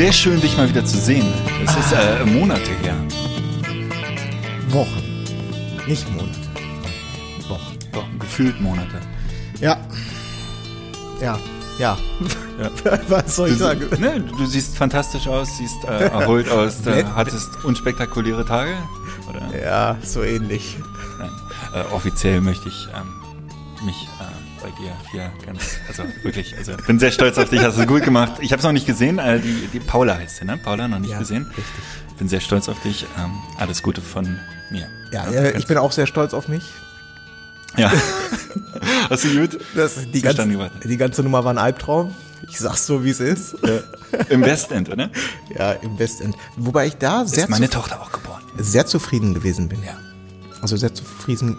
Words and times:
Sehr 0.00 0.12
schön, 0.14 0.40
dich 0.40 0.56
mal 0.56 0.66
wieder 0.66 0.82
zu 0.82 0.96
sehen. 0.96 1.26
Es 1.62 1.76
ist 1.76 1.92
äh, 1.92 2.24
Monate 2.24 2.70
her. 2.82 2.96
Wochen. 4.68 5.26
Nicht 5.86 6.10
Monate. 6.12 6.38
Wochen. 7.50 7.76
Wochen, 7.92 8.18
gefühlt 8.18 8.58
Monate. 8.62 8.98
Ja. 9.60 9.76
Ja. 11.20 11.38
Ja. 11.78 11.98
Was 13.08 13.36
soll 13.36 13.48
ich 13.50 13.58
Du, 13.58 13.64
sagen? 13.64 13.88
ne, 14.00 14.20
du 14.22 14.46
siehst 14.46 14.78
fantastisch 14.78 15.28
aus, 15.28 15.58
siehst 15.58 15.84
äh, 15.84 16.04
erholt 16.08 16.48
aus, 16.48 16.86
äh, 16.86 17.04
hattest 17.14 17.62
unspektakuläre 17.62 18.46
Tage. 18.46 18.72
Oder? 19.28 19.62
Ja, 19.62 19.98
so 20.02 20.22
ähnlich. 20.22 20.78
Nein. 21.18 21.30
Äh, 21.74 21.94
offiziell 21.94 22.40
möchte 22.40 22.70
ich 22.70 22.88
ähm, 22.94 23.84
mich 23.84 24.08
äh, 24.18 24.39
bei 24.62 24.70
dir 24.70 24.92
hier 25.10 25.32
ganz, 25.44 25.78
also 25.88 26.04
wirklich, 26.22 26.56
also 26.56 26.72
bin 26.86 26.98
sehr 26.98 27.10
stolz 27.10 27.38
auf 27.38 27.48
dich, 27.50 27.60
hast 27.62 27.78
du 27.78 27.86
gut 27.86 28.02
gemacht. 28.04 28.34
Ich 28.40 28.52
habe 28.52 28.60
es 28.60 28.64
noch 28.64 28.72
nicht 28.72 28.86
gesehen, 28.86 29.18
äh, 29.18 29.40
die, 29.40 29.68
die 29.72 29.80
Paula 29.80 30.16
heißt 30.16 30.36
sie, 30.38 30.44
ne? 30.44 30.56
Paula 30.58 30.88
noch 30.88 30.98
nicht 30.98 31.10
Ja, 31.10 31.18
gesehen. 31.18 31.46
richtig. 31.48 31.64
Bin 32.18 32.28
sehr 32.28 32.40
stolz 32.40 32.68
auf 32.68 32.80
dich. 32.80 33.06
Ähm, 33.18 33.30
alles 33.58 33.82
Gute 33.82 34.00
von 34.02 34.38
mir. 34.70 34.86
Ja, 35.12 35.26
äh, 35.30 35.56
ich 35.58 35.66
bin 35.66 35.78
auch 35.78 35.92
sehr 35.92 36.06
stolz 36.06 36.34
auf 36.34 36.48
mich. 36.48 36.62
Ja. 37.76 37.90
Hast 39.10 39.24
du 39.24 39.40
gut? 39.40 39.58
Das, 39.74 39.94
die, 40.12 40.20
ganze, 40.20 40.46
die 40.84 40.96
ganze 40.96 41.22
Nummer 41.22 41.44
war 41.44 41.52
ein 41.54 41.58
Albtraum. 41.58 42.14
Ich 42.48 42.58
sag's 42.58 42.86
so, 42.86 43.04
wie 43.04 43.10
es 43.10 43.20
ist. 43.20 43.56
Im 44.28 44.42
Westend, 44.42 44.88
oder? 44.90 45.10
Ja, 45.56 45.72
im 45.72 45.98
Westend. 45.98 46.36
Wobei 46.56 46.86
ich 46.88 46.96
da 46.96 47.24
sehr, 47.26 47.44
Ist 47.44 47.50
meine 47.50 47.68
Tochter 47.70 48.00
auch 48.02 48.10
geboren. 48.12 48.42
sehr 48.58 48.86
zufrieden 48.86 49.34
gewesen 49.34 49.68
bin. 49.68 49.82
Ja. 49.82 49.96
Also 50.60 50.76
sehr 50.76 50.92
zufrieden. 50.94 51.56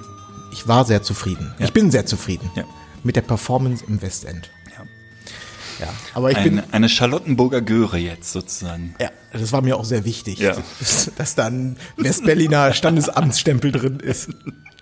Ich 0.52 0.68
war 0.68 0.84
sehr 0.86 1.02
zufrieden. 1.02 1.54
Ja. 1.60 1.66
Ich 1.66 1.74
bin 1.74 1.92
sehr 1.92 2.06
zufrieden. 2.06 2.52
Ja. 2.56 2.64
Mit 3.04 3.16
der 3.16 3.22
Performance 3.22 3.84
im 3.88 4.02
Westend. 4.02 4.50
Ja. 4.78 5.86
Ja. 5.86 5.94
Aber 6.14 6.32
ich 6.32 6.38
bin. 6.44 6.62
Eine, 6.72 6.90
Charlottenburger 6.90 7.62
Göre 7.62 7.98
jetzt 7.98 8.32
sozusagen. 8.32 8.96
Ja, 9.00 9.10
das 9.34 9.52
war 9.52 9.62
mir 9.62 9.78
auch 9.78 9.86
sehr 9.86 10.06
wichtig, 10.06 10.40
Ja. 10.40 10.56
dass, 10.80 11.12
dass 11.18 11.36
da 11.36 11.48
ein 11.48 11.78
Westberliner 11.98 12.74
Standesamtsstempel 12.74 13.72
drin 13.72 14.00
ist 14.00 14.30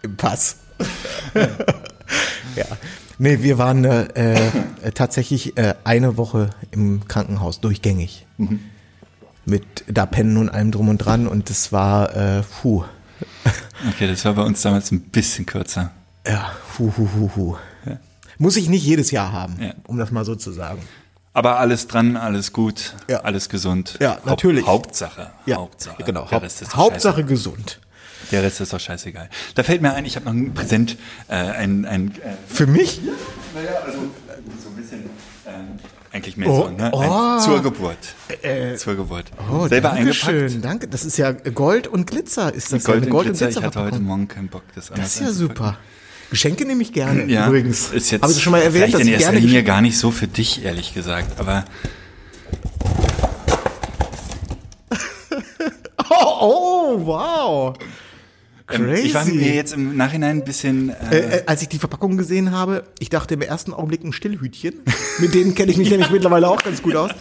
im 0.01 0.17
Pass. 0.17 0.57
ja. 2.55 2.65
Nee, 3.17 3.41
wir 3.41 3.57
waren 3.57 3.83
äh, 3.83 4.05
äh, 4.13 4.91
tatsächlich 4.93 5.57
äh, 5.57 5.75
eine 5.83 6.15
Woche 6.17 6.49
im 6.71 7.05
Krankenhaus, 7.07 7.59
durchgängig. 7.59 8.25
Mit 9.45 9.63
da 9.87 10.05
Pennen 10.05 10.37
und 10.37 10.49
allem 10.49 10.71
drum 10.71 10.87
und 10.89 10.99
dran 10.99 11.27
und 11.27 11.49
das 11.49 11.71
war, 11.71 12.15
äh, 12.15 12.43
puh, 12.61 12.83
Okay, 13.89 14.07
das 14.07 14.23
war 14.23 14.33
bei 14.33 14.43
uns 14.43 14.61
damals 14.61 14.91
ein 14.91 15.01
bisschen 15.01 15.45
kürzer. 15.45 15.91
ja, 16.25 16.51
hu, 16.77 16.93
hu, 16.97 17.09
hu, 17.15 17.31
hu. 17.35 17.57
Muss 18.39 18.55
ich 18.57 18.69
nicht 18.69 18.83
jedes 18.83 19.11
Jahr 19.11 19.31
haben, 19.31 19.57
Ja. 19.61 19.73
um 19.85 19.97
das 19.97 20.11
mal 20.11 20.25
so 20.25 20.33
zu 20.35 20.51
sagen. 20.51 20.81
Aber 21.33 21.59
alles 21.59 21.87
dran, 21.87 22.17
alles 22.17 22.51
gut, 22.53 22.95
Ja. 23.07 23.19
alles 23.21 23.49
gesund. 23.49 23.97
Ja, 23.99 24.15
Haupt- 24.15 24.25
natürlich. 24.25 24.65
Hauptsache. 24.65 25.29
Ja, 25.45 25.57
Hauptsache. 25.57 26.03
genau. 26.03 26.29
Haupt, 26.31 26.75
Hauptsache 26.75 27.23
gesund. 27.23 27.79
Scheiße. 27.81 28.31
Der 28.31 28.43
Rest 28.43 28.61
ist 28.61 28.73
doch 28.73 28.79
scheißegal. 28.79 29.29
Da 29.55 29.63
fällt 29.63 29.81
mir 29.81 29.93
ein, 29.93 30.05
ich 30.05 30.15
habe 30.15 30.25
noch 30.25 30.33
ein 30.33 30.53
Präsent, 30.53 30.97
äh, 31.27 31.35
ein, 31.35 31.85
ein 31.85 32.11
äh, 32.23 32.33
Für 32.47 32.65
mich? 32.67 33.01
naja, 33.53 33.69
also 33.85 33.97
äh, 33.97 34.01
so 34.61 34.69
ein 34.69 34.75
bisschen, 34.75 34.99
ähm, 35.47 35.79
eigentlich 36.11 36.35
mehr 36.37 36.49
Oh, 36.49 36.63
so, 36.65 36.69
ne? 36.69 36.89
oh. 36.93 36.99
Ein, 36.99 37.39
zur 37.41 37.61
Geburt. 37.61 37.97
zur 38.77 38.95
Geburt. 38.95 39.25
Oh, 39.51 39.67
Selber 39.67 39.89
danke 39.89 40.01
eingepackt. 40.09 40.15
schön, 40.51 40.61
danke. 40.61 40.87
Das 40.87 41.05
ist 41.05 41.17
ja 41.17 41.31
Gold 41.31 41.87
und 41.87 42.07
Glitzer, 42.07 42.53
ist 42.53 42.71
das 42.73 42.83
Gold 42.83 42.87
ja 42.87 43.01
eine 43.03 43.05
und 43.07 43.11
Gold- 43.11 43.27
Glitzer. 43.27 43.45
und 43.45 43.51
Ich 43.51 43.63
hatte 43.63 43.81
heute. 43.83 43.99
Morgen 43.99 44.27
keinen 44.27 44.47
Bock, 44.49 44.63
das 44.75 44.89
Das 44.89 44.99
ist 45.15 45.19
ja 45.21 45.31
super. 45.31 45.77
Geschenke 46.29 46.65
nehme 46.65 46.81
ich 46.83 46.93
gerne, 46.93 47.25
Ja, 47.25 47.47
übrigens. 47.47 47.89
ist 47.91 48.11
jetzt 48.11 48.21
Habe 48.21 48.31
ich 48.33 48.41
schon 48.41 48.51
mal 48.51 48.61
erwähnt, 48.61 48.93
dass 48.93 49.01
in 49.01 49.07
ich 49.07 49.13
erster 49.13 49.27
gerne 49.31 49.39
Linie 49.39 49.53
Geschenke... 49.61 49.67
gar 49.67 49.81
nicht 49.81 49.97
so 49.97 50.11
für 50.11 50.27
dich, 50.27 50.63
ehrlich 50.63 50.93
gesagt. 50.93 51.39
Aber 51.39 51.65
Oh, 56.09 56.37
oh, 56.41 57.05
wow. 57.05 57.77
ähm, 58.71 58.85
Crazy. 58.85 59.07
ich 59.07 59.13
war 59.13 59.25
mir 59.25 59.53
jetzt 59.53 59.73
im 59.73 59.95
Nachhinein 59.95 60.37
ein 60.39 60.43
bisschen. 60.43 60.89
Äh, 60.89 60.93
Äh, 61.11 61.37
äh, 61.37 61.43
als 61.45 61.61
ich 61.61 61.69
die 61.69 61.77
Verpackung 61.79 62.17
gesehen 62.17 62.51
habe, 62.51 62.83
ich 62.99 63.09
dachte 63.09 63.35
im 63.35 63.41
ersten 63.41 63.73
Augenblick 63.73 64.03
ein 64.03 64.13
Stillhütchen. 64.13 64.75
Mit 65.19 65.33
denen 65.33 65.53
kenne 65.55 65.71
ich 65.71 65.77
mich 65.77 65.89
nämlich 65.89 66.09
mittlerweile 66.09 66.47
auch 66.49 66.61
ganz 66.63 66.81
gut 66.81 66.95
aus. 66.95 67.11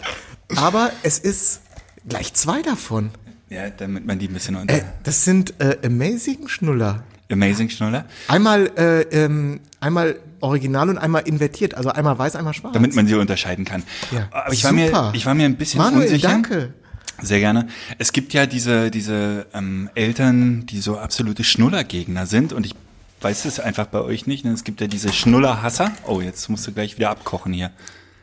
Aber 0.55 0.91
es 1.03 1.19
ist 1.19 1.61
gleich 2.07 2.33
zwei 2.33 2.61
davon. 2.61 3.11
ja, 3.49 3.69
damit 3.69 4.05
man 4.05 4.17
die 4.19 4.27
ein 4.27 4.33
bisschen 4.33 4.55
unter. 4.55 4.73
Äh, 4.75 4.81
das 5.03 5.23
sind 5.25 5.53
äh, 5.59 5.77
Amazing 5.85 6.47
Schnuller. 6.47 7.03
Amazing 7.31 7.69
Schnuller. 7.69 8.05
Einmal, 8.27 8.71
äh, 8.77 9.01
ähm, 9.11 9.59
einmal 9.79 10.19
original 10.41 10.89
und 10.89 10.97
einmal 10.97 11.23
invertiert. 11.27 11.75
Also 11.75 11.89
einmal 11.89 12.17
weiß, 12.17 12.35
einmal 12.35 12.53
schwarz. 12.53 12.73
Damit 12.73 12.95
man 12.95 13.07
sie 13.07 13.15
unterscheiden 13.15 13.65
kann. 13.65 13.83
Ja, 14.11 14.27
Aber 14.31 14.53
ich 14.53 14.63
war, 14.63 14.71
mir, 14.71 14.87
super. 14.87 15.11
ich 15.13 15.25
war 15.25 15.35
mir 15.35 15.45
ein 15.45 15.57
bisschen 15.57 15.79
Manuel, 15.79 16.07
unsicher. 16.07 16.27
danke. 16.27 16.73
Sehr 17.21 17.39
gerne. 17.39 17.67
Es 17.97 18.13
gibt 18.13 18.33
ja 18.33 18.45
diese, 18.45 18.89
diese 18.91 19.45
ähm, 19.53 19.89
Eltern, 19.93 20.65
die 20.65 20.79
so 20.79 20.97
absolute 20.97 21.43
Schnullergegner 21.43 22.25
sind 22.25 22.53
und 22.53 22.65
ich 22.65 22.75
weiß 23.21 23.45
es 23.45 23.59
einfach 23.59 23.87
bei 23.87 23.99
euch 23.99 24.25
nicht. 24.25 24.45
Ne? 24.45 24.51
Es 24.53 24.63
gibt 24.63 24.79
ja 24.81 24.87
diese 24.87 25.11
Schnullerhasser. 25.11 25.91
Oh, 26.07 26.21
jetzt 26.21 26.49
musst 26.49 26.65
du 26.67 26.71
gleich 26.71 26.95
wieder 26.97 27.09
abkochen 27.09 27.51
hier. 27.53 27.71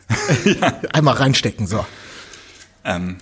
Einmal 0.93 1.15
reinstecken, 1.15 1.67
so. 1.67 1.84
Ähm, 2.84 3.17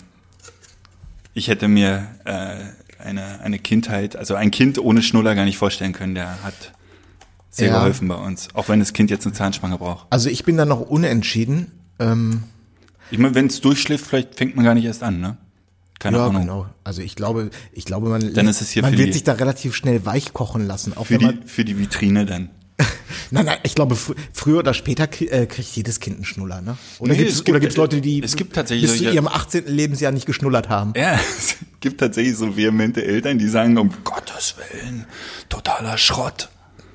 ich 1.33 1.49
hätte 1.49 1.66
mir 1.66 2.06
äh, 2.25 2.56
eine, 3.04 3.41
eine 3.41 3.59
Kindheit, 3.59 4.16
also 4.16 4.34
ein 4.34 4.50
Kind 4.50 4.78
ohne 4.78 5.03
Schnuller 5.03 5.34
gar 5.34 5.44
nicht 5.44 5.59
vorstellen 5.59 5.92
können. 5.92 6.15
Der 6.15 6.42
hat 6.42 6.72
sehr 7.50 7.69
Ja. 7.69 7.78
geholfen 7.78 8.09
bei 8.09 8.16
uns. 8.16 8.48
Auch 8.54 8.69
wenn 8.69 8.81
das 8.81 8.92
Kind 8.92 9.10
jetzt 9.10 9.26
eine 9.26 9.34
Zahnspange 9.34 9.78
braucht. 9.78 10.06
Also 10.10 10.28
ich 10.28 10.44
bin 10.44 10.56
da 10.56 10.65
noch 10.65 10.81
unentschieden. 10.81 11.70
Ähm, 11.98 12.42
Ich 13.10 13.19
meine, 13.19 13.34
wenn 13.34 13.47
es 13.47 13.60
durchschläft, 13.60 14.06
vielleicht 14.06 14.34
fängt 14.37 14.56
man 14.56 14.65
gar 14.65 14.75
nicht 14.75 14.84
erst 14.87 15.03
an, 15.03 15.20
ne? 15.20 15.37
Keine 16.00 16.16
ja, 16.19 16.26
Ahnung. 16.26 16.42
genau. 16.42 16.66
Also 16.82 17.00
ich 17.03 17.15
glaube, 17.16 17.50
ich 17.72 17.84
glaube, 17.84 18.09
man, 18.09 18.34
Dann 18.34 18.48
ist 18.48 18.60
es 18.60 18.70
hier 18.70 18.82
man 18.82 18.98
wird 18.98 19.12
sich 19.15 19.22
da 19.25 19.34
relativ 19.34 19.75
schnell 19.75 20.04
weich 20.04 20.32
kochen 20.32 20.66
lassen. 20.66 20.94
Auch 20.97 21.06
Für 21.06 21.19
die, 21.19 21.25
man, 21.26 21.42
für 21.47 21.65
die 21.65 21.78
Vitrine 21.78 22.26
dann. 22.26 22.50
nein, 23.31 23.47
nein, 23.47 23.59
ich 23.62 23.75
glaube, 23.75 23.95
fr 23.95 24.15
früher 24.33 24.59
oder 24.59 24.75
später 24.75 25.05
äh, 25.21 25.47
kriegt 25.47 25.77
jedes 25.77 26.01
Kind 26.01 26.17
einen 26.17 26.25
Schnuller, 26.25 26.61
ne? 26.61 26.77
Oder 26.99 27.12
Nee, 27.12 27.19
gibt 27.19 27.31
es 27.31 27.37
es 27.37 27.45
gibt- 27.45 27.61
gibt's 27.61 27.77
Leute, 27.77 28.01
die 28.01 28.23
es 28.23 28.35
gibt 28.37 28.55
tatsächlich 28.55 28.91
bis 28.91 28.99
zu 28.99 29.11
ihrem 29.11 29.29
18. 29.29 29.67
Lebensjahr 29.67 30.11
nicht 30.12 30.27
geschnullert 30.27 30.69
haben? 30.69 30.93
Ja, 30.97 31.15
es 31.39 31.57
gibt 31.81 32.01
tatsächlich 32.01 32.37
so 32.37 32.57
vehemente 32.57 33.05
Eltern, 33.05 33.39
die 33.39 33.49
sagen, 33.49 33.79
um 33.79 33.91
Gottes 34.03 34.57
Willen, 34.59 35.07
totaler 35.49 35.99
Schrott. 35.99 36.49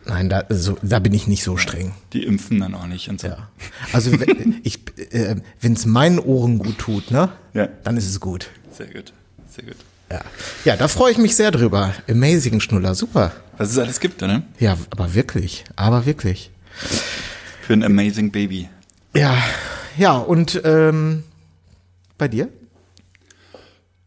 Nein, 0.06 0.28
da, 0.28 0.44
so, 0.50 0.78
da 0.81 1.00
bin 1.00 1.13
ich 1.13 1.28
nicht 1.28 1.44
so 1.44 1.56
streng. 1.57 1.94
Die 2.13 2.23
impfen 2.23 2.59
dann 2.59 2.73
auch 2.73 2.88
nicht 2.88 3.09
und 3.09 3.22
so. 3.22 3.28
Ja. 3.28 3.50
Also 3.94 4.19
wenn 4.19 4.59
ich, 4.63 4.79
äh, 5.12 5.35
wenn 5.62 5.73
es 5.73 5.85
meinen 5.85 6.19
Ohren 6.19 6.57
gut 6.57 6.78
tut, 6.79 7.12
ne? 7.12 7.29
Ja. 7.53 7.68
Dann 7.84 7.95
ist 7.95 8.07
es 8.09 8.19
gut. 8.19 8.50
Sehr 8.75 8.88
gut, 8.88 9.13
sehr 9.50 9.66
gut. 9.66 9.75
Ja. 10.11 10.21
Ja, 10.65 10.75
da 10.75 10.87
freue 10.87 11.11
ich 11.11 11.17
mich 11.17 11.35
sehr 11.35 11.51
drüber. 11.51 11.93
Amazing 12.09 12.59
Schnuller, 12.59 12.95
super. 12.95 13.31
Was 13.57 13.71
es 13.71 13.77
alles 13.77 14.00
gibt, 14.00 14.23
oder? 14.23 14.44
Ja, 14.59 14.77
aber 14.89 15.13
wirklich, 15.13 15.65
aber 15.75 16.06
wirklich. 16.06 16.51
Für 17.61 17.73
ein 17.73 17.83
amazing 17.83 18.31
Baby. 18.31 18.69
Ja, 19.15 19.38
ja, 19.97 20.17
und 20.17 20.61
ähm, 20.63 21.23
bei 22.17 22.27
dir? 22.27 22.50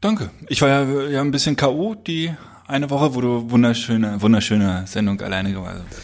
Danke. 0.00 0.30
Ich 0.48 0.62
war 0.62 0.68
ja, 0.68 1.08
ja 1.08 1.20
ein 1.20 1.30
bisschen 1.30 1.54
K.O. 1.54 1.94
die 1.94 2.32
eine 2.66 2.90
Woche, 2.90 3.14
wo 3.14 3.20
du 3.20 3.50
wunderschöne, 3.50 4.20
wunderschöne 4.20 4.84
Sendung 4.86 5.20
alleine 5.20 5.52
gemacht 5.52 5.76
hast. 5.76 6.00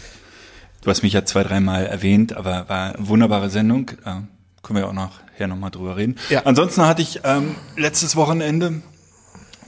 Du 0.81 0.89
hast 0.89 1.03
mich 1.03 1.13
ja 1.13 1.25
zwei, 1.25 1.43
dreimal 1.43 1.85
erwähnt, 1.85 2.33
aber 2.33 2.69
war 2.69 2.95
eine 2.95 3.07
wunderbare 3.07 3.49
Sendung. 3.49 3.89
Äh, 4.05 4.21
können 4.61 4.79
wir 4.79 4.87
auch 4.87 4.93
nachher 4.93 5.47
nochmal 5.47 5.71
drüber 5.71 5.97
reden. 5.97 6.15
Ja. 6.29 6.43
Ansonsten 6.45 6.83
hatte 6.83 7.01
ich 7.01 7.21
ähm, 7.23 7.55
letztes 7.75 8.15
Wochenende 8.15 8.81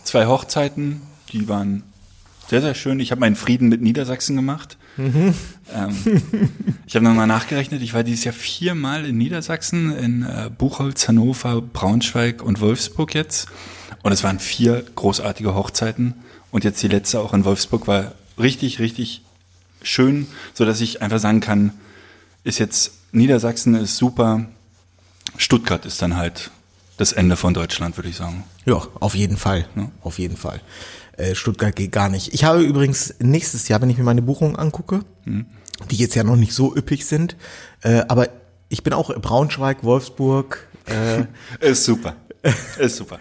zwei 0.04 0.26
Hochzeiten, 0.28 1.02
die 1.32 1.48
waren 1.48 1.84
sehr, 2.50 2.62
sehr 2.62 2.76
schön. 2.76 3.00
Ich 3.00 3.12
habe 3.12 3.22
meinen 3.22 3.36
Frieden 3.36 3.70
mit 3.70 3.82
Niedersachsen 3.82 4.36
gemacht. 4.36 4.78
Ähm, 5.74 5.96
ich 6.86 6.96
habe 6.96 7.06
nochmal 7.06 7.28
nachgerechnet, 7.28 7.82
ich 7.82 7.94
war 7.94 8.04
dieses 8.04 8.26
Jahr 8.26 8.34
viermal 8.34 9.06
in 9.06 9.18
Niedersachsen, 9.18 9.96
in 9.96 10.24
äh, 10.24 10.50
Buchholz, 10.50 11.08
Hannover, 11.08 11.62
Braunschweig 11.62 12.42
und 12.42 12.60
Wolfsburg 12.60 13.16
jetzt. 13.16 13.48
Und 14.04 14.12
es 14.12 14.24
waren 14.24 14.40
vier 14.40 14.84
großartige 14.96 15.56
Hochzeiten. 15.56 16.16
Und 16.52 16.66
jetzt 16.66 16.84
die 16.84 16.90
letzte 16.90 17.22
auch 17.22 17.34
in 17.34 17.46
Wolfsburg 17.46 17.88
war 17.88 18.16
richtig, 18.38 18.80
richtig 18.80 19.22
schön, 19.82 20.28
so 20.54 20.66
dass 20.66 20.82
ich 20.82 21.02
einfach 21.02 21.20
sagen 21.20 21.40
kann, 21.40 21.72
ist 22.44 22.60
jetzt 22.60 22.92
Niedersachsen 23.14 23.76
ist 23.76 23.98
super, 23.98 24.46
Stuttgart 25.38 25.86
ist 25.86 26.02
dann 26.02 26.18
halt 26.18 26.52
das 27.02 27.12
Ende 27.14 27.36
von 27.36 27.54
Deutschland, 27.54 27.98
würde 27.98 28.10
ich 28.10 28.16
sagen. 28.16 28.44
Ja, 28.66 28.82
auf 29.00 29.16
jeden 29.16 29.38
Fall. 29.38 29.66
Ja. 29.76 29.90
Auf 30.02 30.20
jeden 30.20 30.38
Fall. 30.38 30.62
Äh, 31.18 31.36
Stuttgart 31.36 31.76
geht 31.76 31.92
gar 31.92 32.10
nicht. 32.10 32.34
Ich 32.34 32.44
habe 32.44 32.62
übrigens 32.62 33.16
nächstes 33.20 33.68
Jahr, 33.68 33.82
wenn 33.82 33.90
ich 33.90 33.98
mir 33.98 34.04
meine 34.04 34.22
Buchungen 34.22 34.56
angucke, 34.56 35.02
die 35.26 35.96
jetzt 35.96 36.16
ja 36.16 36.24
noch 36.24 36.36
nicht 36.36 36.54
so 36.54 36.76
üppig 36.76 37.06
sind, 37.06 37.36
äh, 37.82 38.04
aber 38.08 38.30
ich 38.70 38.84
bin 38.84 38.94
auch 38.94 39.14
Braunschweig, 39.20 39.84
Wolfsburg. 39.84 40.68
Äh, 40.86 41.26
Ist 41.72 41.84
super. 41.84 42.16
Ist 42.78 42.96
super. 42.96 43.20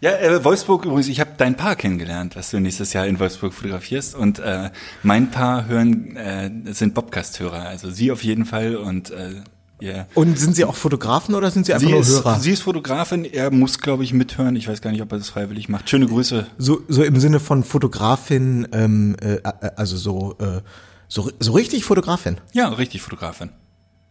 Ja, 0.00 0.18
äh, 0.18 0.44
Wolfsburg 0.44 0.84
übrigens, 0.84 1.08
ich 1.08 1.20
habe 1.20 1.30
dein 1.36 1.56
Paar 1.56 1.76
kennengelernt, 1.76 2.34
was 2.34 2.50
du 2.50 2.58
nächstes 2.58 2.92
Jahr 2.92 3.06
in 3.06 3.20
Wolfsburg 3.20 3.54
fotografierst. 3.54 4.16
Und 4.16 4.40
äh, 4.40 4.70
mein 5.04 5.30
Paar 5.30 5.66
hören, 5.66 6.16
äh, 6.16 6.50
sind 6.72 6.94
Bobcast-Hörer. 6.94 7.68
Also 7.68 7.90
sie 7.90 8.10
auf 8.10 8.24
jeden 8.24 8.44
Fall 8.44 8.74
und 8.74 9.10
äh, 9.10 9.42
ihr. 9.82 10.06
und 10.14 10.38
sind 10.38 10.56
Sie 10.56 10.64
auch 10.64 10.74
Fotografen 10.76 11.34
oder 11.34 11.50
sind 11.50 11.66
Sie 11.66 11.74
einfach 11.74 11.86
Sie 11.86 11.92
nur 11.92 12.00
ist, 12.00 12.10
Hörer? 12.10 12.38
sie 12.40 12.52
ist 12.52 12.62
Fotografin, 12.62 13.24
er 13.24 13.50
muss, 13.50 13.78
glaube 13.80 14.04
ich, 14.04 14.12
mithören. 14.12 14.56
Ich 14.56 14.68
weiß 14.68 14.80
gar 14.80 14.90
nicht, 14.92 15.02
ob 15.02 15.12
er 15.12 15.18
das 15.18 15.28
freiwillig 15.28 15.68
macht. 15.68 15.90
Schöne 15.90 16.06
Grüße. 16.06 16.46
so, 16.58 16.80
so 16.88 17.02
im 17.02 17.18
Sinne 17.20 17.40
von 17.40 17.64
Fotografin, 17.64 18.68
ähm, 18.72 19.16
äh, 19.20 19.34
äh, 19.34 19.42
also 19.76 19.96
so, 19.96 20.36
äh, 20.38 20.60
so, 21.08 21.30
so 21.40 21.52
richtig 21.52 21.84
Fotografin. 21.84 22.38
Ja, 22.52 22.68
richtig 22.68 23.02
Fotografin. 23.02 23.50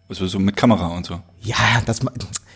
Also 0.10 0.28
so 0.28 0.40
mit 0.40 0.58
Kamera 0.58 0.88
und 0.88 1.06
so. 1.06 1.22
Ja, 1.40 1.56
das, 1.86 2.02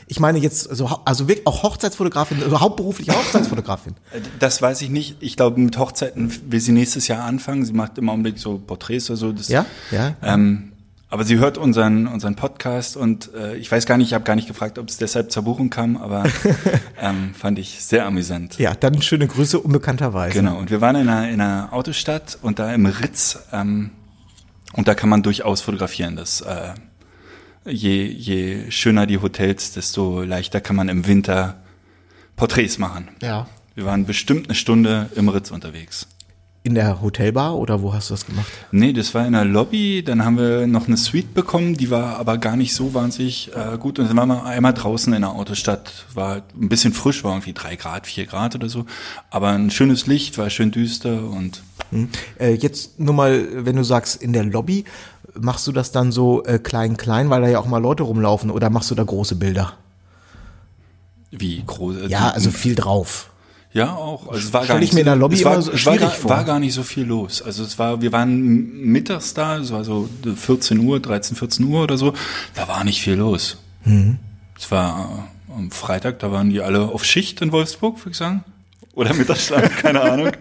ich 0.07 0.19
meine 0.19 0.37
jetzt, 0.39 0.63
so, 0.75 0.87
also 1.05 1.27
wirklich 1.29 1.47
auch 1.47 1.63
Hochzeitsfotografin, 1.63 2.43
also 2.43 2.59
hauptberufliche 2.59 3.13
Hochzeitsfotografin. 3.13 3.93
Äh, 4.11 4.19
Das 4.39 4.61
weiß 4.61 4.81
ich 4.81 4.89
nicht. 4.89 5.15
Ich 5.21 5.37
glaube, 5.37 5.59
mit 5.59 5.77
Hochzeiten 5.77 6.31
will 6.51 6.59
sie 6.59 6.73
nächstes 6.73 7.07
Jahr 7.07 7.23
anfangen. 7.23 7.63
Sie 7.65 7.71
macht 7.73 7.97
im 7.97 8.09
Augenblick 8.09 8.37
so 8.39 8.57
Porträts 8.59 9.09
oder 9.09 9.17
so. 9.17 9.31
Das, 9.31 9.47
Ja, 9.47 9.65
ja. 9.89 10.15
Ähm, 10.21 10.73
aber 11.15 11.23
sie 11.23 11.37
hört 11.37 11.57
unseren, 11.57 12.07
unseren 12.07 12.35
Podcast 12.35 12.97
und 12.97 13.33
äh, 13.33 13.55
ich 13.55 13.71
weiß 13.71 13.85
gar 13.85 13.95
nicht, 13.95 14.07
ich 14.07 14.13
habe 14.13 14.25
gar 14.25 14.35
nicht 14.35 14.49
gefragt, 14.49 14.77
ob 14.77 14.89
es 14.89 14.97
deshalb 14.97 15.31
zur 15.31 15.43
Buchung 15.43 15.69
kam, 15.69 15.95
aber 15.95 16.25
ähm, 17.01 17.33
fand 17.33 17.57
ich 17.57 17.81
sehr 17.81 18.05
amüsant. 18.05 18.59
Ja, 18.59 18.75
dann 18.75 19.01
schöne 19.01 19.25
Grüße 19.25 19.57
unbekannterweise. 19.57 20.37
Genau, 20.37 20.57
und 20.57 20.71
wir 20.71 20.81
waren 20.81 20.97
in 20.97 21.07
einer, 21.07 21.29
in 21.29 21.39
einer 21.39 21.71
Autostadt 21.71 22.37
und 22.41 22.59
da 22.59 22.73
im 22.73 22.85
Ritz 22.85 23.39
ähm, 23.53 23.91
und 24.73 24.89
da 24.89 24.93
kann 24.93 25.07
man 25.07 25.23
durchaus 25.23 25.61
fotografieren. 25.61 26.17
Das, 26.17 26.41
äh, 26.41 26.73
je, 27.63 28.03
je 28.07 28.69
schöner 28.69 29.07
die 29.07 29.19
Hotels, 29.19 29.71
desto 29.71 30.21
leichter 30.21 30.59
kann 30.59 30.75
man 30.75 30.89
im 30.89 31.07
Winter 31.07 31.63
Porträts 32.35 32.77
machen. 32.77 33.07
Ja. 33.21 33.47
Wir 33.73 33.85
waren 33.85 34.05
bestimmt 34.05 34.47
eine 34.47 34.55
Stunde 34.55 35.09
im 35.15 35.29
Ritz 35.29 35.49
unterwegs. 35.49 36.07
In 36.65 36.73
der 36.73 36.99
Hotelbar 36.99 37.55
oder 37.55 37.83
wo 37.83 37.93
hast 37.93 38.09
du 38.09 38.15
das 38.15 38.25
gemacht? 38.25 38.47
Nee, 38.71 38.91
das 38.91 39.13
war 39.13 39.27
in 39.27 39.33
der 39.33 39.45
Lobby, 39.45 40.03
dann 40.03 40.25
haben 40.25 40.39
wir 40.39 40.65
noch 40.65 40.87
eine 40.87 40.97
Suite 40.97 41.35
bekommen, 41.35 41.77
die 41.77 41.91
war 41.91 42.17
aber 42.17 42.39
gar 42.39 42.55
nicht 42.55 42.73
so 42.73 42.95
wahnsinnig 42.95 43.51
äh, 43.55 43.77
gut. 43.77 43.99
Und 43.99 44.09
dann 44.09 44.17
waren 44.17 44.29
wir 44.29 44.45
einmal 44.45 44.73
draußen 44.73 45.13
in 45.13 45.21
der 45.21 45.29
Autostadt, 45.29 46.05
war 46.15 46.41
ein 46.59 46.67
bisschen 46.67 46.91
frisch, 46.91 47.23
war 47.23 47.33
irgendwie 47.33 47.53
drei 47.53 47.75
Grad, 47.75 48.07
vier 48.07 48.25
Grad 48.25 48.55
oder 48.55 48.67
so. 48.67 48.87
Aber 49.29 49.49
ein 49.49 49.69
schönes 49.69 50.07
Licht, 50.07 50.39
war 50.39 50.49
schön 50.49 50.71
düster 50.71 51.29
und 51.29 51.61
Hm. 51.91 52.09
Äh, 52.39 52.53
jetzt 52.55 52.99
nur 52.99 53.13
mal, 53.13 53.47
wenn 53.63 53.75
du 53.75 53.83
sagst, 53.83 54.23
in 54.23 54.33
der 54.33 54.43
Lobby, 54.43 54.85
machst 55.39 55.67
du 55.67 55.71
das 55.71 55.91
dann 55.91 56.11
so 56.11 56.43
äh, 56.45 56.57
klein, 56.57 56.97
klein, 56.97 57.29
weil 57.29 57.43
da 57.43 57.47
ja 57.47 57.59
auch 57.59 57.67
mal 57.67 57.77
Leute 57.77 58.01
rumlaufen 58.01 58.49
oder 58.49 58.71
machst 58.71 58.89
du 58.89 58.95
da 58.95 59.03
große 59.03 59.35
Bilder? 59.35 59.73
wie 61.31 61.63
groß. 61.65 61.97
äh, 61.97 62.07
Ja, 62.07 62.29
also 62.29 62.49
viel 62.49 62.75
drauf. 62.75 63.29
Ja, 63.75 63.93
auch. 63.93 64.29
Also 64.29 64.39
es 64.47 64.53
war 64.53 64.63
Stell 64.63 64.75
gar 64.75 64.81
ich 64.81 64.81
nicht, 64.87 64.93
mir 64.93 64.99
in 65.01 65.05
der 65.07 65.15
Lobby 65.17 65.35
es 65.35 65.43
war, 65.43 65.61
so 65.61 65.69
es 65.69 65.85
war, 65.85 65.97
gar, 65.97 66.23
war 66.23 66.43
gar 66.45 66.59
nicht 66.61 66.73
so 66.73 66.81
viel 66.81 67.03
los. 67.03 67.41
Also 67.41 67.61
es 67.63 67.77
war, 67.77 68.01
wir 68.01 68.13
waren 68.13 68.81
mittags 68.89 69.33
da, 69.33 69.57
es 69.57 69.73
war 69.73 69.83
so 69.83 70.07
14 70.33 70.79
Uhr, 70.79 71.01
13, 71.01 71.35
14 71.35 71.65
Uhr 71.65 71.83
oder 71.83 71.97
so. 71.97 72.13
Da 72.53 72.69
war 72.69 72.85
nicht 72.85 73.01
viel 73.01 73.15
los. 73.15 73.57
Mhm. 73.83 74.17
Es 74.57 74.71
war 74.71 75.27
äh, 75.49 75.53
am 75.57 75.71
Freitag, 75.71 76.19
da 76.19 76.31
waren 76.31 76.49
die 76.51 76.61
alle 76.61 76.83
auf 76.83 77.03
Schicht 77.03 77.41
in 77.41 77.51
Wolfsburg, 77.51 77.99
würde 77.99 78.11
ich 78.11 78.17
sagen. 78.17 78.45
Oder 78.93 79.13
Mittagsschlaf, 79.13 79.69
keine 79.81 79.99
Ahnung. 79.99 80.31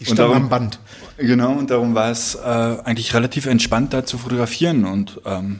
Die 0.00 0.10
Und 0.10 0.16
darum- 0.20 0.36
am 0.36 0.48
Band. 0.48 0.78
Genau, 1.16 1.50
und 1.54 1.68
darum 1.68 1.96
war 1.96 2.12
es 2.12 2.36
äh, 2.36 2.38
eigentlich 2.38 3.12
relativ 3.12 3.46
entspannt, 3.46 3.92
da 3.92 4.06
zu 4.06 4.18
fotografieren. 4.18 4.84
Und 4.84 5.20
ähm, 5.26 5.58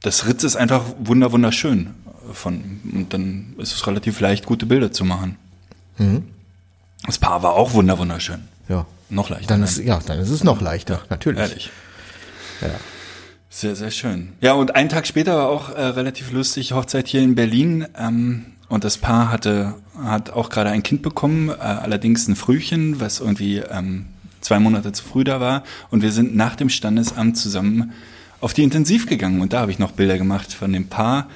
das 0.00 0.26
Ritz 0.26 0.42
ist 0.42 0.56
einfach 0.56 0.82
wunder 0.98 1.32
wunderschön. 1.32 1.90
Von, 2.32 2.80
und 2.92 3.12
dann 3.12 3.54
ist 3.58 3.74
es 3.74 3.86
relativ 3.86 4.20
leicht, 4.20 4.46
gute 4.46 4.66
Bilder 4.66 4.92
zu 4.92 5.04
machen. 5.04 5.36
Das 7.04 7.18
Paar 7.18 7.42
war 7.42 7.54
auch 7.54 7.72
wunder 7.72 7.98
wunderschön. 7.98 8.40
Ja. 8.68 8.86
Noch 9.08 9.30
leichter. 9.30 9.46
Dann 9.46 9.62
ist, 9.62 9.78
ja, 9.78 10.00
dann 10.04 10.18
ist 10.18 10.30
es 10.30 10.42
noch 10.42 10.60
leichter, 10.60 11.02
natürlich. 11.08 11.40
Ehrlich. 11.40 11.70
Ja. 12.60 12.68
Sehr, 13.48 13.76
sehr 13.76 13.90
schön. 13.90 14.32
Ja, 14.40 14.54
und 14.54 14.74
einen 14.74 14.88
Tag 14.88 15.06
später 15.06 15.36
war 15.36 15.48
auch 15.48 15.70
äh, 15.70 15.80
relativ 15.80 16.32
lustig, 16.32 16.72
Hochzeit 16.72 17.06
hier 17.06 17.22
in 17.22 17.34
Berlin. 17.34 17.86
Ähm, 17.96 18.46
und 18.68 18.82
das 18.82 18.98
Paar 18.98 19.30
hatte, 19.30 19.74
hat 20.02 20.30
auch 20.30 20.48
gerade 20.50 20.70
ein 20.70 20.82
Kind 20.82 21.02
bekommen, 21.02 21.50
äh, 21.50 21.52
allerdings 21.54 22.26
ein 22.26 22.34
Frühchen, 22.34 23.00
was 23.00 23.20
irgendwie 23.20 23.58
ähm, 23.58 24.06
zwei 24.40 24.58
Monate 24.58 24.92
zu 24.92 25.04
früh 25.04 25.22
da 25.22 25.40
war. 25.40 25.62
Und 25.90 26.02
wir 26.02 26.10
sind 26.10 26.34
nach 26.34 26.56
dem 26.56 26.68
Standesamt 26.68 27.38
zusammen 27.38 27.92
auf 28.40 28.52
die 28.52 28.64
Intensiv 28.64 29.06
gegangen. 29.06 29.40
Und 29.40 29.52
da 29.52 29.60
habe 29.60 29.70
ich 29.70 29.78
noch 29.78 29.92
Bilder 29.92 30.18
gemacht 30.18 30.52
von 30.52 30.72
dem 30.72 30.88
Paar 30.88 31.28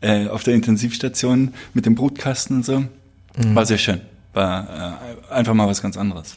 äh, 0.00 0.28
auf 0.28 0.42
der 0.42 0.54
Intensivstation 0.54 1.54
mit 1.74 1.86
dem 1.86 1.94
Brutkasten 1.94 2.56
und 2.56 2.64
so. 2.64 2.84
War 3.54 3.66
sehr 3.66 3.78
schön. 3.78 4.00
War 4.32 4.98
äh, 5.30 5.32
einfach 5.32 5.54
mal 5.54 5.66
was 5.68 5.82
ganz 5.82 5.96
anderes. 5.96 6.36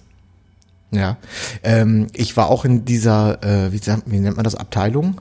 Ja. 0.92 1.18
Ähm, 1.63 2.07
ich 2.13 2.38
war 2.38 2.50
auch 2.50 2.65
in 2.65 2.86
dieser, 2.86 3.44
äh, 3.44 3.71
wie, 3.71 3.77
sagt- 3.80 4.04
wie 4.06 4.19
nennt 4.19 4.36
man 4.38 4.44
das, 4.44 4.56
Abteilung? 4.56 5.19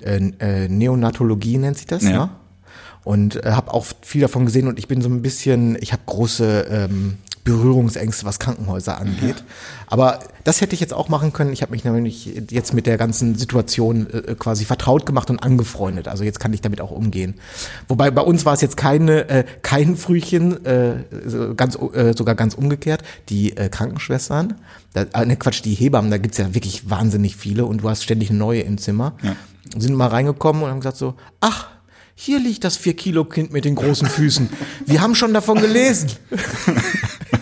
Äh, 0.00 0.30
äh, 0.38 0.68
Neonatologie 0.68 1.58
nennt 1.58 1.76
sich 1.78 1.86
das, 1.86 2.02
Ja. 2.04 2.10
ne? 2.10 2.30
Und 3.04 3.42
äh, 3.44 3.52
habe 3.52 3.72
auch 3.72 3.86
viel 4.02 4.20
davon 4.20 4.44
gesehen 4.44 4.68
und 4.68 4.78
ich 4.78 4.86
bin 4.86 5.00
so 5.00 5.08
ein 5.08 5.22
bisschen, 5.22 5.76
ich 5.80 5.92
habe 5.92 6.02
große 6.06 6.66
ähm, 6.70 7.16
Berührungsängste, 7.48 8.26
was 8.26 8.38
Krankenhäuser 8.38 8.98
angeht. 8.98 9.42
Aber 9.86 10.18
das 10.44 10.60
hätte 10.60 10.74
ich 10.74 10.80
jetzt 10.80 10.92
auch 10.92 11.08
machen 11.08 11.32
können. 11.32 11.50
Ich 11.50 11.62
habe 11.62 11.72
mich 11.72 11.82
nämlich 11.82 12.26
jetzt 12.50 12.74
mit 12.74 12.86
der 12.86 12.98
ganzen 12.98 13.36
Situation 13.36 14.06
äh, 14.10 14.34
quasi 14.38 14.66
vertraut 14.66 15.06
gemacht 15.06 15.30
und 15.30 15.42
angefreundet. 15.42 16.08
Also 16.08 16.24
jetzt 16.24 16.40
kann 16.40 16.52
ich 16.52 16.60
damit 16.60 16.82
auch 16.82 16.90
umgehen. 16.90 17.36
Wobei 17.88 18.10
bei 18.10 18.20
uns 18.20 18.44
war 18.44 18.52
es 18.52 18.60
jetzt 18.60 18.76
keine, 18.76 19.30
äh, 19.30 19.44
kein 19.62 19.96
Frühchen, 19.96 20.62
äh, 20.66 21.04
ganz, 21.56 21.78
äh, 21.94 22.12
sogar 22.14 22.34
ganz 22.34 22.52
umgekehrt. 22.52 23.02
Die 23.30 23.56
äh, 23.56 23.70
Krankenschwestern, 23.70 24.56
da, 24.92 25.06
äh, 25.14 25.24
ne 25.24 25.36
Quatsch, 25.36 25.64
die 25.64 25.74
Hebammen, 25.74 26.10
da 26.10 26.18
gibt's 26.18 26.36
ja 26.36 26.54
wirklich 26.54 26.90
wahnsinnig 26.90 27.34
viele 27.34 27.64
und 27.64 27.82
du 27.82 27.88
hast 27.88 28.04
ständig 28.04 28.30
neue 28.30 28.60
im 28.60 28.76
Zimmer. 28.76 29.14
Ja. 29.22 29.36
Sind 29.74 29.94
mal 29.94 30.08
reingekommen 30.08 30.64
und 30.64 30.68
haben 30.68 30.80
gesagt 30.80 30.98
so, 30.98 31.14
ach, 31.40 31.68
hier 32.14 32.40
liegt 32.40 32.64
das 32.64 32.76
vier 32.76 32.94
Kilo 32.94 33.24
Kind 33.24 33.54
mit 33.54 33.64
den 33.64 33.74
großen 33.74 34.06
Füßen. 34.06 34.50
Wir 34.84 35.00
haben 35.00 35.14
schon 35.14 35.32
davon 35.32 35.60
gelesen. 35.60 36.10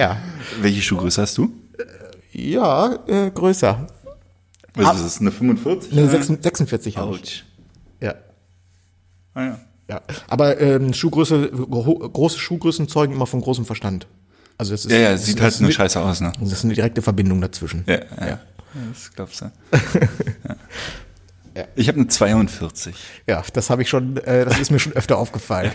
ja. 0.00 0.16
Welche 0.60 0.82
Schuhgröße 0.82 1.22
hast 1.22 1.36
du? 1.38 1.52
Ja, 2.32 2.98
äh, 3.06 3.30
größer. 3.30 3.86
Was 4.74 4.86
Ab- 4.86 4.96
ist 4.96 5.02
es, 5.02 5.20
eine 5.20 5.30
45? 5.32 5.92
Eine 5.92 6.02
oder? 6.02 6.10
46 6.12 6.42
46 6.42 6.96
habe 6.96 7.18
ich. 7.22 7.44
Ja. 8.00 8.14
Ah, 9.34 9.44
ja. 9.44 9.60
Ja. 9.88 10.00
Aber 10.28 10.60
ähm, 10.60 10.92
Schuhgröße, 10.94 11.50
gro 11.50 11.94
große 11.98 12.38
Schuhgrößen 12.38 12.86
zeugen 12.88 13.12
immer 13.12 13.26
von 13.26 13.40
großem 13.40 13.64
Verstand. 13.66 14.06
Also 14.56 14.72
das 14.72 14.84
ist, 14.84 14.92
Ja, 14.92 14.98
ja, 14.98 15.12
das 15.12 15.26
sieht 15.26 15.40
halt 15.40 15.52
das 15.52 15.60
nur 15.60 15.72
scheiße 15.72 16.00
aus, 16.00 16.20
ne? 16.20 16.32
Das 16.40 16.52
ist 16.52 16.64
eine 16.64 16.74
direkte 16.74 17.02
Verbindung 17.02 17.40
dazwischen. 17.40 17.82
Ja, 17.86 17.94
ja. 18.20 18.26
ja. 18.28 18.40
Das 18.92 19.10
glaubst 19.14 19.40
du. 19.40 19.50
Ja. 21.56 21.64
Ich 21.74 21.88
habe 21.88 21.98
eine 21.98 22.06
42. 22.06 22.94
Ja, 23.26 23.42
das 23.52 23.70
habe 23.70 23.82
ich 23.82 23.88
schon, 23.88 24.16
äh, 24.18 24.44
das 24.44 24.60
ist 24.60 24.70
mir 24.70 24.78
schon 24.78 24.92
öfter 24.92 25.18
aufgefallen. 25.18 25.72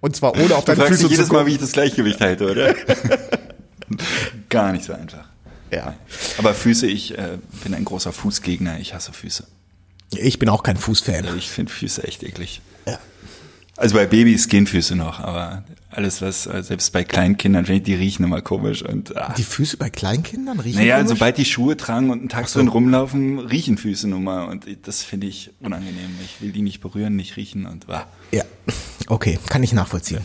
Und 0.00 0.14
zwar 0.14 0.34
ohne 0.38 0.54
auf 0.54 0.66
deine 0.66 0.84
Füße 0.84 1.04
dich 1.04 1.12
jedes 1.12 1.28
zu 1.28 1.32
Mal, 1.32 1.38
gucken. 1.38 1.52
wie 1.52 1.54
ich 1.54 1.60
das 1.60 1.72
Gleichgewicht 1.72 2.20
halte, 2.20 2.50
oder? 2.50 2.74
Gar 4.48 4.72
nicht 4.72 4.84
so 4.84 4.92
einfach. 4.92 5.24
Ja. 5.70 5.94
Aber 6.38 6.54
Füße, 6.54 6.86
ich 6.86 7.16
äh, 7.18 7.38
bin 7.64 7.74
ein 7.74 7.84
großer 7.84 8.12
Fußgegner. 8.12 8.78
Ich 8.78 8.94
hasse 8.94 9.12
Füße. 9.12 9.44
Ich 10.12 10.38
bin 10.38 10.48
auch 10.48 10.62
kein 10.62 10.76
Fußfan. 10.76 11.36
Ich 11.36 11.50
finde 11.50 11.72
Füße 11.72 12.04
echt 12.04 12.22
eklig. 12.22 12.60
Ja. 12.86 12.98
Also 13.76 13.96
bei 13.96 14.06
Babys 14.06 14.48
gehen 14.48 14.66
Füße 14.66 14.94
noch, 14.94 15.20
aber 15.20 15.64
alles 15.90 16.22
was, 16.22 16.46
äh, 16.46 16.62
selbst 16.62 16.92
bei 16.92 17.04
kleinen 17.04 17.36
Kindern, 17.36 17.66
finde 17.66 17.78
ich, 17.78 17.84
die 17.84 17.94
riechen 17.94 18.24
immer 18.24 18.40
komisch 18.40 18.82
und 18.82 19.16
ah. 19.16 19.34
Die 19.36 19.42
Füße 19.42 19.76
bei 19.76 19.90
Kleinkindern 19.90 20.60
riechen 20.60 20.78
Naja, 20.78 20.96
komisch? 20.96 21.10
sobald 21.10 21.38
die 21.38 21.44
Schuhe 21.44 21.76
tragen 21.76 22.10
und 22.10 22.20
einen 22.20 22.28
Tag 22.28 22.48
so. 22.48 22.58
drin 22.58 22.68
rumlaufen, 22.68 23.38
riechen 23.38 23.76
Füße 23.76 24.08
nun 24.08 24.24
mal 24.24 24.44
und 24.44 24.66
das 24.82 25.02
finde 25.02 25.26
ich 25.26 25.50
unangenehm. 25.60 26.10
Ich 26.24 26.40
will 26.40 26.52
die 26.52 26.62
nicht 26.62 26.80
berühren, 26.80 27.16
nicht 27.16 27.36
riechen 27.36 27.66
und 27.66 27.88
ah. 27.90 28.06
Ja, 28.30 28.44
okay, 29.08 29.38
kann 29.48 29.62
ich 29.62 29.72
nachvollziehen. 29.72 30.20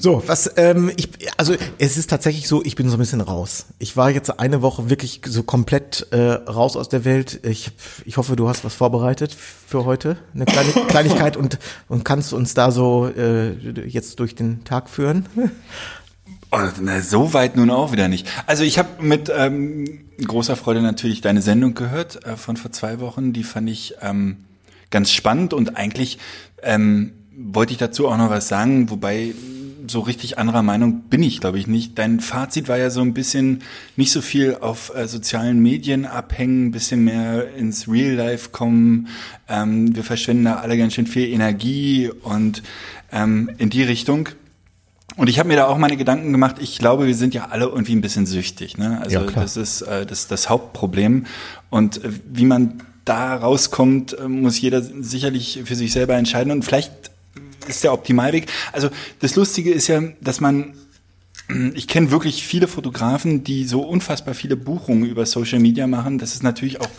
So, 0.00 0.22
was, 0.26 0.52
ähm, 0.56 0.92
ich, 0.96 1.08
also 1.36 1.54
es 1.78 1.96
ist 1.96 2.08
tatsächlich 2.08 2.46
so, 2.46 2.64
ich 2.64 2.76
bin 2.76 2.88
so 2.88 2.96
ein 2.96 3.00
bisschen 3.00 3.20
raus. 3.20 3.66
Ich 3.78 3.96
war 3.96 4.10
jetzt 4.10 4.38
eine 4.38 4.62
Woche 4.62 4.90
wirklich 4.90 5.22
so 5.26 5.42
komplett 5.42 6.06
äh, 6.12 6.18
raus 6.18 6.76
aus 6.76 6.88
der 6.88 7.04
Welt. 7.04 7.40
Ich, 7.44 7.72
ich 8.04 8.16
hoffe, 8.16 8.36
du 8.36 8.48
hast 8.48 8.64
was 8.64 8.74
vorbereitet 8.74 9.34
für 9.34 9.84
heute, 9.84 10.16
eine 10.34 10.44
kleine 10.44 10.70
Kleinigkeit 10.88 11.36
und, 11.36 11.58
und 11.88 12.04
kannst 12.04 12.32
uns 12.32 12.54
da 12.54 12.70
so 12.70 13.08
äh, 13.08 13.52
jetzt 13.86 14.20
durch 14.20 14.34
den 14.34 14.64
Tag 14.64 14.88
führen. 14.88 15.26
Oh, 16.50 16.60
na, 16.80 17.02
so 17.02 17.34
weit 17.34 17.56
nun 17.56 17.68
auch 17.68 17.92
wieder 17.92 18.08
nicht. 18.08 18.26
Also 18.46 18.64
ich 18.64 18.78
habe 18.78 19.02
mit 19.02 19.30
ähm, 19.34 20.06
großer 20.24 20.56
Freude 20.56 20.80
natürlich 20.80 21.20
deine 21.20 21.42
Sendung 21.42 21.74
gehört 21.74 22.24
äh, 22.24 22.38
von 22.38 22.56
vor 22.56 22.72
zwei 22.72 23.00
Wochen. 23.00 23.34
Die 23.34 23.44
fand 23.44 23.68
ich 23.68 23.96
ähm, 24.00 24.38
ganz 24.90 25.12
spannend 25.12 25.52
und 25.52 25.76
eigentlich 25.76 26.18
ähm, 26.62 27.12
wollte 27.38 27.72
ich 27.72 27.78
dazu 27.78 28.08
auch 28.08 28.16
noch 28.16 28.30
was 28.30 28.48
sagen, 28.48 28.90
wobei 28.90 29.34
so 29.90 30.00
richtig 30.00 30.38
anderer 30.38 30.62
Meinung 30.62 31.02
bin 31.02 31.22
ich, 31.22 31.40
glaube 31.40 31.58
ich, 31.58 31.66
nicht. 31.66 31.98
Dein 31.98 32.20
Fazit 32.20 32.68
war 32.68 32.76
ja 32.76 32.90
so 32.90 33.00
ein 33.00 33.14
bisschen 33.14 33.62
nicht 33.96 34.12
so 34.12 34.20
viel 34.20 34.58
auf 34.60 34.92
äh, 34.94 35.06
sozialen 35.06 35.60
Medien 35.60 36.04
abhängen, 36.04 36.66
ein 36.66 36.70
bisschen 36.72 37.04
mehr 37.04 37.54
ins 37.54 37.88
Real 37.88 38.14
Life 38.14 38.50
kommen. 38.50 39.08
Ähm, 39.48 39.94
wir 39.94 40.04
verschwenden 40.04 40.44
da 40.44 40.56
alle 40.56 40.76
ganz 40.76 40.94
schön 40.94 41.06
viel 41.06 41.28
Energie 41.28 42.10
und 42.22 42.62
ähm, 43.12 43.50
in 43.58 43.70
die 43.70 43.82
Richtung. 43.82 44.28
Und 45.16 45.28
ich 45.28 45.38
habe 45.38 45.48
mir 45.48 45.56
da 45.56 45.66
auch 45.66 45.78
meine 45.78 45.96
Gedanken 45.96 46.32
gemacht. 46.32 46.56
Ich 46.60 46.78
glaube, 46.78 47.06
wir 47.06 47.14
sind 47.14 47.34
ja 47.34 47.46
alle 47.46 47.64
irgendwie 47.64 47.96
ein 47.96 48.02
bisschen 48.02 48.26
süchtig. 48.26 48.76
Ne? 48.78 49.00
Also 49.02 49.20
Ja, 49.20 49.24
das 49.24 49.56
ist 49.56 49.82
äh, 49.82 50.04
das, 50.06 50.28
das 50.28 50.48
Hauptproblem. 50.48 51.26
Und 51.70 52.04
äh, 52.04 52.10
wie 52.30 52.44
man 52.44 52.82
da 53.04 53.36
rauskommt, 53.36 54.18
äh, 54.18 54.28
muss 54.28 54.60
jeder 54.60 54.82
sicherlich 54.82 55.62
für 55.64 55.74
sich 55.74 55.92
selber 55.92 56.14
entscheiden. 56.14 56.52
Und 56.52 56.64
vielleicht 56.64 57.10
ist 57.68 57.84
der 57.84 57.92
Optimalweg. 57.92 58.46
Also 58.72 58.90
das 59.20 59.36
Lustige 59.36 59.72
ist 59.72 59.86
ja, 59.88 60.02
dass 60.20 60.40
man 60.40 60.74
ich 61.74 61.88
kenne 61.88 62.10
wirklich 62.10 62.46
viele 62.46 62.68
Fotografen, 62.68 63.42
die 63.42 63.64
so 63.64 63.80
unfassbar 63.80 64.34
viele 64.34 64.54
Buchungen 64.56 65.06
über 65.06 65.24
Social 65.24 65.60
Media 65.60 65.86
machen, 65.86 66.18
dass 66.18 66.34
es 66.34 66.42
natürlich 66.42 66.80
auch 66.80 66.90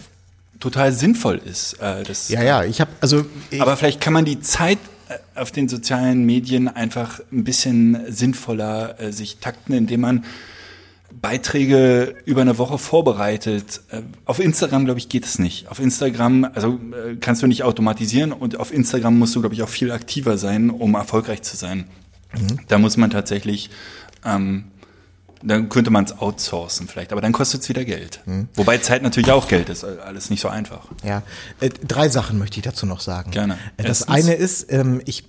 total 0.59 0.91
sinnvoll 0.91 1.37
ist. 1.37 1.73
Äh, 1.73 2.03
das, 2.03 2.29
Ja, 2.29 2.41
ja, 2.41 2.63
ich 2.63 2.81
habe 2.81 2.91
also 2.99 3.25
ich, 3.51 3.61
aber 3.61 3.77
vielleicht 3.77 4.01
kann 4.01 4.13
man 4.13 4.25
die 4.25 4.41
Zeit 4.41 4.79
äh, 5.07 5.39
auf 5.39 5.51
den 5.51 5.69
sozialen 5.69 6.25
Medien 6.25 6.67
einfach 6.67 7.19
ein 7.31 7.43
bisschen 7.43 8.11
sinnvoller 8.11 8.99
äh, 8.99 9.11
sich 9.11 9.37
takten, 9.37 9.73
indem 9.73 10.01
man 10.01 10.25
Beiträge 11.11 12.15
über 12.25 12.41
eine 12.41 12.57
Woche 12.57 12.77
vorbereitet. 12.77 13.81
Äh, 13.89 14.01
Auf 14.25 14.39
Instagram, 14.39 14.85
glaube 14.85 14.99
ich, 14.99 15.09
geht 15.09 15.25
es 15.25 15.39
nicht. 15.39 15.67
Auf 15.69 15.79
Instagram, 15.79 16.47
also 16.53 16.79
äh, 16.93 17.15
kannst 17.19 17.41
du 17.41 17.47
nicht 17.47 17.63
automatisieren 17.63 18.31
und 18.31 18.57
auf 18.59 18.73
Instagram 18.73 19.17
musst 19.17 19.35
du, 19.35 19.41
glaube 19.41 19.55
ich, 19.55 19.63
auch 19.63 19.69
viel 19.69 19.91
aktiver 19.91 20.37
sein, 20.37 20.69
um 20.69 20.95
erfolgreich 20.95 21.41
zu 21.41 21.55
sein. 21.57 21.85
Da 22.67 22.77
muss 22.77 22.95
man 22.95 23.09
tatsächlich, 23.09 23.71
ähm, 24.23 24.65
dann 25.41 25.67
könnte 25.69 25.89
man 25.89 26.03
es 26.05 26.19
outsourcen 26.19 26.87
vielleicht, 26.87 27.11
aber 27.11 27.21
dann 27.21 27.31
kostet 27.31 27.61
es 27.61 27.69
wieder 27.69 27.85
Geld. 27.85 28.19
Wobei 28.55 28.77
Zeit 28.77 29.01
natürlich 29.01 29.31
auch 29.31 29.47
Geld 29.47 29.69
ist, 29.69 29.83
äh, 29.83 29.97
alles 30.05 30.29
nicht 30.29 30.41
so 30.41 30.47
einfach. 30.47 30.87
Ja, 31.03 31.23
drei 31.87 32.07
Sachen 32.09 32.37
möchte 32.37 32.57
ich 32.59 32.63
dazu 32.63 32.85
noch 32.85 32.99
sagen. 32.99 33.31
Gerne. 33.31 33.57
Das 33.77 33.85
Erstens- 34.01 34.07
eine 34.09 34.33
ist, 34.35 34.71
ähm, 34.71 35.01
ich, 35.05 35.23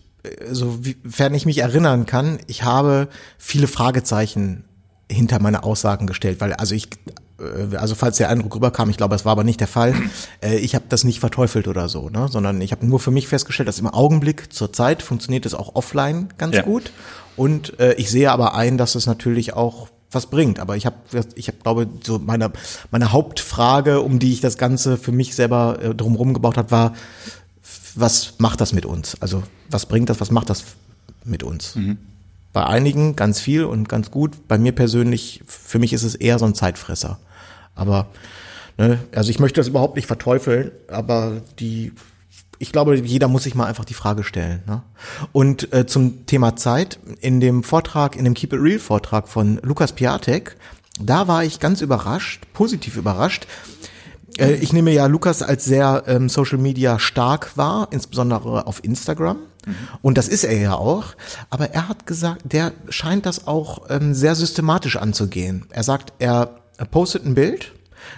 sofern 0.51 1.33
ich 1.35 1.47
mich 1.47 1.59
erinnern 1.59 2.05
kann, 2.05 2.39
ich 2.49 2.65
habe 2.65 3.09
viele 3.39 3.67
Fragezeichen 3.67 4.65
hinter 5.11 5.41
meine 5.41 5.63
Aussagen 5.65 6.07
gestellt, 6.07 6.41
weil 6.41 6.53
also 6.55 6.75
ich 6.75 6.89
äh, 7.41 7.77
also 7.77 7.95
falls 7.95 8.17
der 8.19 8.29
Eindruck 8.31 8.55
rüberkam, 8.55 8.91
ich 8.91 8.97
glaube, 8.97 9.15
es 9.15 9.25
war 9.25 9.33
aber 9.33 9.45
nicht 9.45 9.61
der 9.61 9.69
Fall, 9.69 9.95
äh, 10.43 10.57
ich 10.57 10.75
habe 10.75 10.85
das 10.89 11.05
nicht 11.05 11.21
verteufelt 11.21 11.69
oder 11.69 11.89
so, 11.89 12.09
ne? 12.09 12.29
sondern 12.31 12.61
ich 12.61 12.73
habe 12.73 12.87
nur 12.87 13.01
für 13.01 13.11
mich 13.11 13.29
festgestellt, 13.29 13.69
dass 13.69 13.79
im 13.79 13.87
Augenblick 13.87 14.53
zur 14.53 14.73
Zeit 14.73 15.03
funktioniert 15.03 15.47
es 15.47 15.55
auch 15.55 15.75
offline 15.75 16.29
ganz 16.39 16.57
Ja. 16.57 16.63
gut 16.63 16.93
und 17.37 17.79
äh, 17.81 17.95
ich 17.95 18.11
sehe 18.11 18.31
aber 18.31 18.55
ein, 18.55 18.79
dass 18.79 18.95
es 18.95 19.07
natürlich 19.07 19.55
auch 19.55 19.89
was 20.13 20.27
bringt. 20.27 20.59
Aber 20.59 20.77
ich 20.77 20.87
habe, 20.87 20.97
ich 21.37 21.47
habe, 21.47 21.59
glaube 21.63 21.87
so 22.03 22.19
meine 22.19 22.51
meine 22.91 23.13
Hauptfrage, 23.13 24.01
um 24.01 24.19
die 24.19 24.33
ich 24.33 24.41
das 24.41 24.59
Ganze 24.59 24.97
für 24.97 25.13
mich 25.13 25.35
selber 25.37 25.79
äh, 25.81 25.95
drumherum 25.95 26.35
gebaut 26.35 26.57
habe, 26.57 26.71
war, 26.73 26.95
was 27.95 28.35
macht 28.39 28.61
das 28.61 28.73
mit 28.73 28.85
uns? 28.87 29.17
Also 29.21 29.43
was 29.71 29.87
bringt 29.87 30.11
das? 30.11 30.21
Was 30.21 30.31
macht 30.33 30.51
das 30.51 30.65
mit 31.25 31.43
uns? 31.45 31.77
Bei 32.53 32.67
einigen 32.67 33.17
ganz 33.17 33.41
viel 33.41 33.65
und 33.65 33.89
ganz 33.89 34.11
gut. 34.11 34.49
Bei 34.49 34.59
mir 34.59 34.73
persönlich, 34.73 35.43
für 35.47 35.79
mich 35.79 35.93
ist 35.93 36.03
es 36.03 36.15
eher 36.15 36.39
so 36.39 36.47
ein 36.47 36.55
Zeitfresser. 36.55 37.19
Aber 37.75 38.09
ne, 38.77 38.99
also 39.15 39.31
ich 39.31 39.39
möchte 39.39 39.61
das 39.61 39.69
überhaupt 39.69 39.97
nicht 39.97 40.07
verteufeln, 40.07 40.73
aber 40.89 41.43
die 41.59 41.93
ich 42.63 42.73
glaube, 42.73 42.95
jeder 42.95 43.27
muss 43.27 43.45
sich 43.45 43.55
mal 43.55 43.65
einfach 43.65 43.87
die 43.87 43.95
Frage 43.95 44.23
stellen. 44.23 44.63
Ne? 44.67 44.83
Und 45.33 45.73
äh, 45.73 45.87
zum 45.87 46.27
Thema 46.27 46.57
Zeit, 46.57 46.99
in 47.23 47.41
dem 47.41 47.63
Vortrag, 47.65 48.17
in 48.17 48.25
dem 48.25 48.35
Keep 48.35 48.53
It 48.53 48.61
Real 48.61 48.79
Vortrag 48.79 49.29
von 49.29 49.59
Lukas 49.63 49.93
Piatek, 49.93 50.57
da 51.01 51.27
war 51.27 51.43
ich 51.43 51.59
ganz 51.59 51.81
überrascht, 51.81 52.43
positiv 52.53 52.99
überrascht. 52.99 53.47
Äh, 54.37 54.57
ich 54.57 54.75
nehme 54.75 54.93
ja 54.93 55.07
Lukas 55.07 55.43
als 55.43 55.65
sehr 55.65 56.05
ähm, 56.07 56.29
Social 56.29 56.59
Media 56.59 56.99
stark 56.99 57.57
wahr, 57.57 57.89
insbesondere 57.93 58.67
auf 58.67 58.85
Instagram. 58.85 59.39
Und 60.03 60.19
das 60.19 60.29
ist 60.29 60.45
er 60.45 60.59
ja 60.59 60.75
auch. 60.75 61.15
Aber 61.51 61.71
er 61.71 61.89
hat 61.89 62.07
gesagt, 62.07 62.43
der 62.45 62.73
scheint 62.89 63.27
das 63.27 63.47
auch 63.47 63.83
ähm, 63.91 64.15
sehr 64.15 64.35
systematisch 64.35 64.97
anzugehen. 64.97 65.67
Er 65.71 65.83
sagt, 65.83 66.13
er 66.19 66.59
postet 66.91 67.27
ein 67.27 67.35
Bild, 67.35 67.73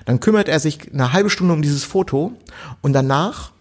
dann 0.05 0.21
kümmert 0.21 0.49
er 0.49 0.61
sich 0.61 0.93
eine 0.93 1.13
halbe 1.13 1.31
Stunde 1.31 1.53
um 1.55 1.63
dieses 1.63 1.85
Foto 1.85 2.33
und 2.81 2.93
danach 2.93 3.53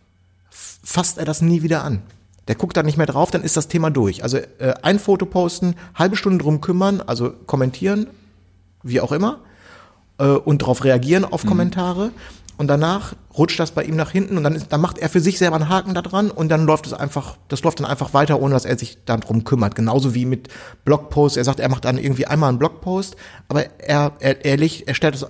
fasst 0.50 1.18
er 1.18 1.26
das 1.26 1.42
nie 1.42 1.64
wieder 1.64 1.84
an. 1.84 2.02
Der 2.48 2.56
guckt 2.56 2.76
da 2.76 2.84
nicht 2.84 2.98
mehr 2.98 3.06
drauf, 3.06 3.32
dann 3.32 3.44
ist 3.44 3.56
das 3.56 3.68
Thema 3.68 3.92
durch. 3.92 4.24
Also 4.24 4.38
äh, 4.38 4.74
ein 4.82 5.00
Foto 5.00 5.26
posten, 5.26 5.76
halbe 5.96 6.16
Stunde 6.16 6.44
drum 6.44 6.60
kümmern, 6.60 7.02
also 7.02 7.32
kommentieren, 7.46 8.08
wie 8.84 9.00
auch 9.00 9.12
immer, 9.12 9.40
äh, 10.18 10.26
und 10.26 10.62
darauf 10.62 10.84
reagieren 10.84 11.24
auf 11.24 11.46
Kommentare. 11.46 12.12
Und 12.62 12.68
danach 12.68 13.16
rutscht 13.36 13.60
das 13.60 13.72
bei 13.72 13.84
ihm 13.84 13.96
nach 13.96 14.12
hinten 14.12 14.38
und 14.38 14.44
dann, 14.44 14.54
ist, 14.54 14.68
dann 14.72 14.82
macht 14.82 15.00
er 15.00 15.10
für 15.10 15.20
sich 15.20 15.40
selber 15.40 15.56
einen 15.56 15.68
Haken 15.68 15.96
da 15.96 16.04
dran 16.04 16.30
und 16.30 16.50
dann 16.50 16.68
läuft 16.68 16.86
es 16.86 16.94
einfach, 16.94 17.38
das 17.48 17.64
läuft 17.64 17.80
dann 17.80 17.88
einfach 17.88 18.14
weiter, 18.14 18.40
ohne 18.40 18.54
dass 18.54 18.66
er 18.66 18.78
sich 18.78 19.00
dann 19.04 19.22
drum 19.22 19.46
kümmert. 19.46 19.74
Genauso 19.74 20.14
wie 20.14 20.26
mit 20.26 20.48
Blogposts. 20.86 21.38
Er 21.38 21.44
sagt, 21.44 21.60
er 21.60 21.70
macht 21.70 21.86
dann 21.86 21.98
irgendwie 21.98 22.28
einmal 22.28 22.50
einen 22.50 22.60
Blogpost, 22.60 23.16
aber 23.48 23.66
er, 23.80 24.14
er, 24.20 24.58
legt, 24.58 24.88
er 24.88 24.94
stellt 24.94 25.16
es 25.16 25.26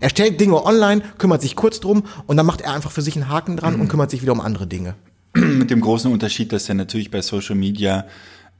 er 0.00 0.10
stellt 0.10 0.40
Dinge 0.40 0.64
online, 0.64 1.00
kümmert 1.16 1.42
sich 1.42 1.54
kurz 1.54 1.78
drum 1.78 2.02
und 2.26 2.36
dann 2.36 2.44
macht 2.44 2.60
er 2.60 2.74
einfach 2.74 2.90
für 2.90 3.02
sich 3.02 3.14
einen 3.14 3.28
Haken 3.28 3.56
dran 3.56 3.76
und 3.76 3.86
kümmert 3.86 4.10
sich 4.10 4.22
wieder 4.22 4.32
um 4.32 4.40
andere 4.40 4.66
Dinge. 4.66 4.96
Mit 5.36 5.70
dem 5.70 5.80
großen 5.80 6.10
Unterschied, 6.10 6.50
dass 6.50 6.68
er 6.68 6.74
natürlich 6.74 7.12
bei 7.12 7.22
Social 7.22 7.54
Media 7.54 8.04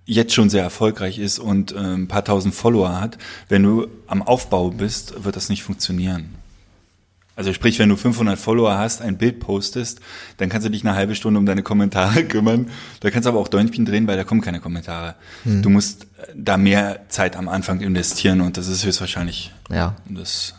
jetzt 0.04 0.34
schon 0.34 0.50
sehr 0.50 0.62
erfolgreich 0.62 1.18
ist 1.18 1.40
und 1.40 1.72
äh, 1.72 1.78
ein 1.78 2.06
paar 2.06 2.24
tausend 2.24 2.54
Follower 2.54 3.00
hat. 3.00 3.18
Wenn 3.48 3.64
du 3.64 3.88
am 4.06 4.22
Aufbau 4.22 4.70
bist, 4.70 5.24
wird 5.24 5.34
das 5.34 5.48
nicht 5.48 5.64
funktionieren. 5.64 6.43
Also 7.36 7.52
sprich, 7.52 7.78
wenn 7.78 7.88
du 7.88 7.96
500 7.96 8.38
Follower 8.38 8.78
hast, 8.78 9.02
ein 9.02 9.18
Bild 9.18 9.40
postest, 9.40 10.00
dann 10.36 10.48
kannst 10.48 10.66
du 10.66 10.70
dich 10.70 10.84
eine 10.84 10.94
halbe 10.94 11.14
Stunde 11.14 11.38
um 11.38 11.46
deine 11.46 11.62
Kommentare 11.62 12.24
kümmern. 12.28 12.68
Da 13.00 13.10
kannst 13.10 13.26
du 13.26 13.30
aber 13.30 13.40
auch 13.40 13.48
Däumchen 13.48 13.84
drehen, 13.84 14.06
weil 14.06 14.16
da 14.16 14.24
kommen 14.24 14.40
keine 14.40 14.60
Kommentare. 14.60 15.16
Du 15.44 15.68
musst 15.68 16.04
äh, 16.04 16.32
da 16.36 16.56
mehr 16.56 17.00
Zeit 17.08 17.36
am 17.36 17.48
Anfang 17.48 17.80
investieren 17.80 18.40
und 18.40 18.56
das 18.56 18.68
ist 18.68 18.84
höchstwahrscheinlich 18.84 19.52
Ja. 19.70 19.96
das 20.08 20.54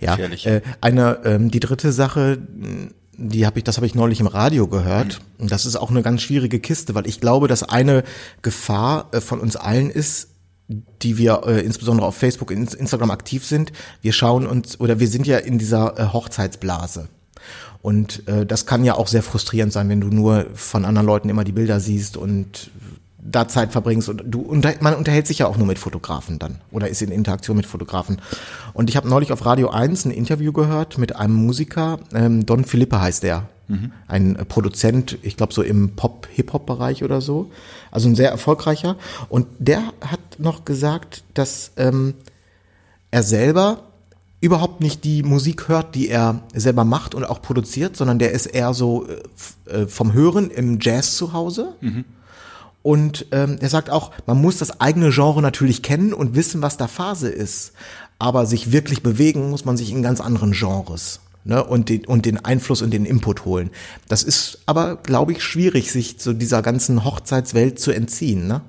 Ja, 0.00 0.16
äh, 0.16 0.62
eine, 0.80 1.18
ähm, 1.24 1.50
die 1.50 1.60
dritte 1.60 1.92
Sache, 1.92 2.38
mh, 2.56 2.90
die 3.16 3.46
habe 3.46 3.58
ich, 3.58 3.64
das 3.64 3.76
habe 3.76 3.86
ich 3.86 3.94
neulich 3.94 4.20
im 4.20 4.26
Radio 4.26 4.66
gehört. 4.68 5.20
Und 5.38 5.52
das 5.52 5.66
ist 5.66 5.76
auch 5.76 5.90
eine 5.90 6.02
ganz 6.02 6.22
schwierige 6.22 6.60
Kiste, 6.60 6.94
weil 6.94 7.06
ich 7.06 7.20
glaube, 7.20 7.46
dass 7.48 7.62
eine 7.62 8.04
Gefahr 8.42 9.08
äh, 9.12 9.20
von 9.20 9.40
uns 9.40 9.56
allen 9.56 9.90
ist, 9.90 10.28
die 11.02 11.18
wir 11.18 11.42
äh, 11.46 11.60
insbesondere 11.60 12.06
auf 12.06 12.16
Facebook, 12.16 12.50
in, 12.50 12.66
Instagram 12.66 13.10
aktiv 13.10 13.44
sind. 13.44 13.72
Wir 14.00 14.12
schauen 14.12 14.46
uns 14.46 14.78
oder 14.80 15.00
wir 15.00 15.08
sind 15.08 15.26
ja 15.26 15.38
in 15.38 15.58
dieser 15.58 15.98
äh, 15.98 16.12
Hochzeitsblase. 16.12 17.08
Und 17.82 18.26
äh, 18.28 18.46
das 18.46 18.66
kann 18.66 18.84
ja 18.84 18.94
auch 18.94 19.08
sehr 19.08 19.22
frustrierend 19.22 19.72
sein, 19.72 19.88
wenn 19.88 20.00
du 20.00 20.08
nur 20.08 20.46
von 20.54 20.84
anderen 20.84 21.06
Leuten 21.06 21.28
immer 21.28 21.44
die 21.44 21.52
Bilder 21.52 21.80
siehst 21.80 22.16
und 22.16 22.70
da 23.24 23.46
Zeit 23.46 23.70
verbringst 23.72 24.08
und 24.08 24.24
du 24.26 24.40
unter, 24.40 24.74
man 24.80 24.94
unterhält 24.94 25.26
sich 25.26 25.38
ja 25.38 25.46
auch 25.46 25.56
nur 25.56 25.66
mit 25.66 25.78
Fotografen 25.78 26.40
dann 26.40 26.58
oder 26.72 26.88
ist 26.88 27.02
in 27.02 27.12
Interaktion 27.12 27.56
mit 27.56 27.66
Fotografen. 27.66 28.20
Und 28.72 28.90
ich 28.90 28.96
habe 28.96 29.08
neulich 29.08 29.32
auf 29.32 29.46
Radio 29.46 29.70
1 29.70 30.06
ein 30.06 30.10
Interview 30.10 30.52
gehört 30.52 30.98
mit 30.98 31.14
einem 31.14 31.34
Musiker, 31.34 32.00
ähm, 32.14 32.44
Don 32.44 32.64
Philippe 32.64 33.00
heißt 33.00 33.22
der. 33.22 33.48
Ein 34.08 34.36
äh, 34.36 34.44
Produzent, 34.44 35.18
ich 35.22 35.36
glaube 35.36 35.54
so 35.54 35.62
im 35.62 35.96
Pop-Hip-Hop-Bereich 35.96 37.04
oder 37.04 37.20
so. 37.20 37.50
Also 37.90 38.08
ein 38.08 38.14
sehr 38.14 38.30
erfolgreicher. 38.30 38.96
Und 39.28 39.46
der 39.58 39.82
hat 40.00 40.20
noch 40.38 40.64
gesagt, 40.64 41.24
dass 41.34 41.72
ähm, 41.76 42.14
er 43.10 43.22
selber 43.22 43.84
überhaupt 44.40 44.80
nicht 44.80 45.04
die 45.04 45.22
Musik 45.22 45.68
hört, 45.68 45.94
die 45.94 46.08
er 46.08 46.42
selber 46.52 46.84
macht 46.84 47.14
und 47.14 47.24
auch 47.24 47.40
produziert, 47.40 47.96
sondern 47.96 48.18
der 48.18 48.32
ist 48.32 48.46
eher 48.46 48.74
so 48.74 49.06
äh, 49.06 49.82
äh, 49.82 49.86
vom 49.86 50.12
Hören 50.12 50.50
im 50.50 50.78
Jazz 50.80 51.16
zu 51.16 51.32
Hause. 51.32 51.74
Und 52.82 53.26
ähm, 53.30 53.58
er 53.60 53.68
sagt 53.68 53.90
auch, 53.90 54.10
man 54.26 54.40
muss 54.40 54.58
das 54.58 54.80
eigene 54.80 55.10
Genre 55.10 55.40
natürlich 55.40 55.82
kennen 55.82 56.12
und 56.12 56.34
wissen, 56.34 56.62
was 56.62 56.76
da 56.76 56.88
Phase 56.88 57.28
ist. 57.28 57.72
Aber 58.18 58.44
sich 58.46 58.72
wirklich 58.72 59.02
bewegen 59.02 59.50
muss 59.50 59.64
man 59.64 59.76
sich 59.76 59.92
in 59.92 60.02
ganz 60.02 60.20
anderen 60.20 60.52
Genres. 60.52 61.20
Ne, 61.44 61.64
und, 61.64 61.88
den, 61.88 62.04
und 62.04 62.24
den 62.24 62.44
Einfluss 62.44 62.82
und 62.82 62.92
den 62.92 63.04
Input 63.04 63.44
holen. 63.44 63.70
Das 64.06 64.22
ist 64.22 64.60
aber, 64.66 64.94
glaube 64.94 65.32
ich, 65.32 65.42
schwierig, 65.42 65.90
sich 65.90 66.20
zu 66.20 66.34
dieser 66.34 66.62
ganzen 66.62 67.04
Hochzeitswelt 67.04 67.80
zu 67.80 67.90
entziehen. 67.90 68.46
Ne? 68.46 68.60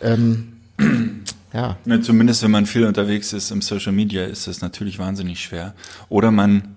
Ähm, 0.00 0.54
ja. 1.52 1.76
Ja, 1.84 2.00
zumindest 2.00 2.42
wenn 2.42 2.50
man 2.50 2.64
viel 2.64 2.86
unterwegs 2.86 3.34
ist 3.34 3.50
im 3.50 3.60
Social 3.60 3.92
Media, 3.92 4.24
ist 4.24 4.46
das 4.46 4.62
natürlich 4.62 4.98
wahnsinnig 4.98 5.40
schwer. 5.40 5.74
Oder 6.08 6.30
man 6.30 6.76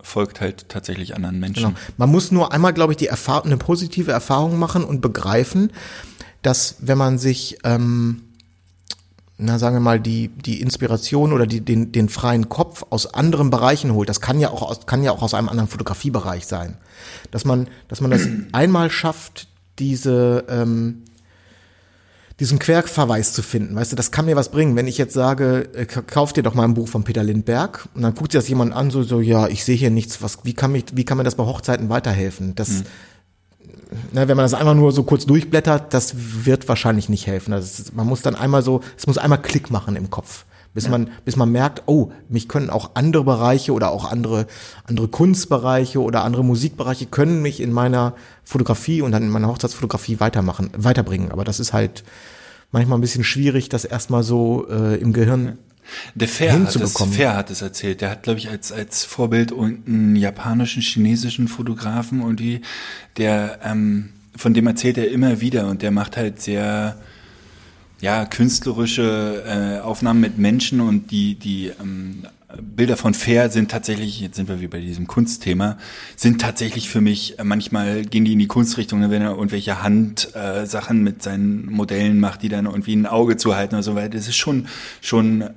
folgt 0.00 0.40
halt 0.40 0.68
tatsächlich 0.70 1.14
anderen 1.14 1.38
Menschen. 1.38 1.64
Genau. 1.64 1.78
Man 1.96 2.10
muss 2.10 2.32
nur 2.32 2.52
einmal, 2.52 2.72
glaube 2.72 2.94
ich, 2.94 2.96
die 2.96 3.08
Erfahrung, 3.08 3.46
eine 3.46 3.58
positive 3.58 4.12
Erfahrung 4.12 4.58
machen 4.58 4.84
und 4.84 5.02
begreifen, 5.02 5.70
dass 6.42 6.76
wenn 6.80 6.98
man 6.98 7.18
sich 7.18 7.58
ähm, 7.64 8.22
na 9.38 9.58
sagen 9.58 9.76
wir 9.76 9.80
mal, 9.80 10.00
die, 10.00 10.28
die 10.28 10.60
Inspiration 10.60 11.32
oder 11.32 11.46
die, 11.46 11.60
den, 11.60 11.92
den 11.92 12.08
freien 12.08 12.48
Kopf 12.48 12.84
aus 12.90 13.12
anderen 13.12 13.50
Bereichen 13.50 13.92
holt. 13.92 14.08
Das 14.08 14.20
kann 14.20 14.38
ja 14.38 14.50
auch 14.50 14.62
aus, 14.62 14.86
kann 14.86 15.02
ja 15.02 15.12
auch 15.12 15.22
aus 15.22 15.34
einem 15.34 15.48
anderen 15.48 15.68
Fotografiebereich 15.68 16.46
sein. 16.46 16.76
Dass 17.30 17.44
man, 17.44 17.68
dass 17.88 18.00
man 18.00 18.10
das 18.10 18.28
einmal 18.52 18.90
schafft, 18.90 19.48
diese, 19.78 20.44
ähm, 20.48 21.02
diesen 22.40 22.58
Querverweis 22.58 23.32
zu 23.32 23.42
finden. 23.42 23.74
Weißt 23.74 23.92
du, 23.92 23.96
das 23.96 24.10
kann 24.10 24.26
mir 24.26 24.36
was 24.36 24.50
bringen. 24.50 24.76
Wenn 24.76 24.86
ich 24.86 24.98
jetzt 24.98 25.14
sage, 25.14 25.68
äh, 25.74 25.86
kauf 25.86 26.32
dir 26.32 26.42
doch 26.42 26.54
mal 26.54 26.64
ein 26.64 26.74
Buch 26.74 26.88
von 26.88 27.04
Peter 27.04 27.24
Lindberg 27.24 27.88
und 27.94 28.02
dann 28.02 28.14
guckt 28.14 28.32
sich 28.32 28.38
das 28.38 28.48
jemand 28.48 28.72
an, 28.74 28.90
so, 28.90 29.02
so, 29.02 29.20
ja, 29.20 29.48
ich 29.48 29.64
sehe 29.64 29.76
hier 29.76 29.90
nichts, 29.90 30.22
was, 30.22 30.38
wie 30.44 30.54
kann 30.54 30.72
mich, 30.72 30.84
wie 30.92 31.04
kann 31.04 31.18
mir 31.18 31.24
das 31.24 31.36
bei 31.36 31.44
Hochzeiten 31.44 31.88
weiterhelfen? 31.88 32.54
Das, 32.54 32.68
mhm. 32.68 32.82
Na, 34.12 34.28
wenn 34.28 34.36
man 34.36 34.44
das 34.44 34.54
einfach 34.54 34.74
nur 34.74 34.92
so 34.92 35.02
kurz 35.02 35.26
durchblättert, 35.26 35.92
das 35.94 36.14
wird 36.44 36.68
wahrscheinlich 36.68 37.08
nicht 37.08 37.26
helfen. 37.26 37.52
Ist, 37.52 37.94
man 37.94 38.06
muss 38.06 38.22
dann 38.22 38.34
einmal 38.34 38.62
so, 38.62 38.80
es 38.96 39.06
muss 39.06 39.18
einmal 39.18 39.40
Klick 39.40 39.70
machen 39.70 39.96
im 39.96 40.10
Kopf 40.10 40.44
bis 40.74 40.84
ja. 40.84 40.90
man 40.90 41.10
bis 41.24 41.36
man 41.36 41.50
merkt, 41.50 41.82
oh, 41.86 42.10
mich 42.28 42.48
können 42.48 42.70
auch 42.70 42.92
andere 42.94 43.24
Bereiche 43.24 43.72
oder 43.72 43.90
auch 43.90 44.10
andere 44.10 44.46
andere 44.84 45.08
Kunstbereiche 45.08 46.00
oder 46.00 46.24
andere 46.24 46.44
Musikbereiche 46.44 47.06
können 47.06 47.42
mich 47.42 47.60
in 47.60 47.72
meiner 47.72 48.14
Fotografie 48.44 49.02
und 49.02 49.12
dann 49.12 49.22
in 49.22 49.28
meiner 49.28 49.48
Hochzeitsfotografie 49.48 50.20
weitermachen, 50.20 50.70
weiterbringen. 50.76 51.30
Aber 51.30 51.44
das 51.44 51.60
ist 51.60 51.72
halt 51.72 52.04
manchmal 52.70 52.98
ein 52.98 53.02
bisschen 53.02 53.24
schwierig, 53.24 53.68
das 53.68 53.84
erstmal 53.84 54.22
so 54.22 54.66
äh, 54.68 54.96
im 54.96 55.12
Gehirn 55.12 55.58
der 56.14 56.28
Fair 56.28 56.52
hat, 56.52 56.76
es, 56.76 56.92
Fair 56.92 57.36
hat 57.36 57.50
es 57.50 57.62
erzählt. 57.62 58.00
Der 58.00 58.10
hat, 58.10 58.22
glaube 58.22 58.38
ich, 58.38 58.48
als, 58.48 58.72
als 58.72 59.04
Vorbild 59.04 59.52
einen 59.52 60.16
japanischen, 60.16 60.82
chinesischen 60.82 61.48
Fotografen 61.48 62.20
und 62.20 62.40
die, 62.40 62.60
der, 63.16 63.60
ähm, 63.64 64.10
von 64.36 64.54
dem 64.54 64.66
erzählt 64.66 64.98
er 64.98 65.10
immer 65.10 65.40
wieder 65.40 65.68
und 65.68 65.82
der 65.82 65.90
macht 65.90 66.16
halt 66.16 66.40
sehr, 66.40 66.96
ja, 68.02 68.26
künstlerische 68.26 69.44
äh, 69.46 69.80
Aufnahmen 69.80 70.20
mit 70.20 70.36
Menschen 70.36 70.80
und 70.80 71.12
die, 71.12 71.36
die 71.36 71.70
ähm, 71.80 72.26
Bilder 72.60 72.96
von 72.96 73.14
Fair 73.14 73.48
sind 73.48 73.70
tatsächlich, 73.70 74.20
jetzt 74.20 74.36
sind 74.36 74.48
wir 74.48 74.60
wie 74.60 74.66
bei 74.66 74.80
diesem 74.80 75.06
Kunstthema, 75.06 75.78
sind 76.16 76.40
tatsächlich 76.40 76.88
für 76.88 77.00
mich, 77.00 77.38
äh, 77.38 77.44
manchmal 77.44 78.02
gehen 78.02 78.24
die 78.24 78.32
in 78.32 78.40
die 78.40 78.48
Kunstrichtung, 78.48 79.00
ne, 79.00 79.10
wenn 79.10 79.22
er 79.22 79.30
irgendwelche 79.30 79.82
Handsachen 79.82 80.98
äh, 80.98 81.02
mit 81.02 81.22
seinen 81.22 81.70
Modellen 81.70 82.18
macht, 82.20 82.42
die 82.42 82.48
dann 82.48 82.66
irgendwie 82.66 82.96
ein 82.96 83.06
Auge 83.06 83.36
zuhalten 83.36 83.76
oder 83.76 83.84
so 83.84 83.94
weiter. 83.94 84.10
Das 84.10 84.28
ist 84.28 84.36
schon, 84.36 84.66
schon 85.00 85.50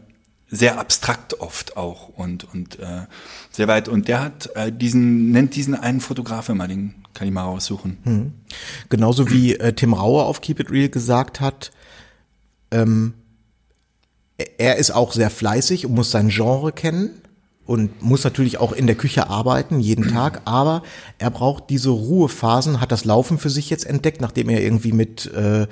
sehr 0.56 0.80
abstrakt 0.80 1.40
oft 1.40 1.78
auch 1.78 2.10
und, 2.10 2.52
und 2.54 2.80
äh, 2.80 3.06
sehr 3.52 3.68
weit. 3.68 3.88
Und 3.88 4.08
der 4.08 4.22
hat 4.22 4.50
äh, 4.56 4.72
diesen, 4.72 5.32
nennt 5.32 5.56
diesen 5.56 5.76
einen 5.76 6.02
Fotograf 6.02 6.50
immer, 6.50 6.68
den 6.68 6.96
kann 7.14 7.28
ich 7.28 7.34
mal 7.34 7.44
raussuchen. 7.44 7.98
Mhm. 8.04 8.34
Genauso 8.90 9.30
wie 9.30 9.56
äh, 9.56 9.74
Tim 9.74 9.94
Rauer 9.94 10.26
auf 10.26 10.42
Keep 10.42 10.60
It 10.60 10.72
Real 10.72 10.90
gesagt 10.90 11.40
hat, 11.42 11.72
ähm, 12.72 13.14
er 14.58 14.76
ist 14.78 14.92
auch 14.92 15.14
sehr 15.14 15.30
fleißig 15.30 15.86
und 15.86 15.94
muss 15.94 16.12
sein 16.12 16.28
Genre 16.30 16.72
kennen 16.74 17.22
und 17.66 18.02
muss 18.04 18.24
natürlich 18.24 18.58
auch 18.58 18.74
in 18.74 18.86
der 18.86 18.96
Küche 18.96 19.30
arbeiten, 19.30 19.80
jeden 19.80 20.10
Tag, 20.10 20.42
aber 20.46 20.84
er 21.18 21.32
braucht 21.32 21.70
diese 21.70 21.90
Ruhephasen, 21.90 22.82
hat 22.82 22.92
das 22.92 23.06
Laufen 23.06 23.38
für 23.38 23.50
sich 23.50 23.70
jetzt 23.70 23.86
entdeckt, 23.86 24.22
nachdem 24.22 24.50
er 24.50 24.62
irgendwie 24.62 24.92
mit 24.92 25.32
äh, 25.34 25.68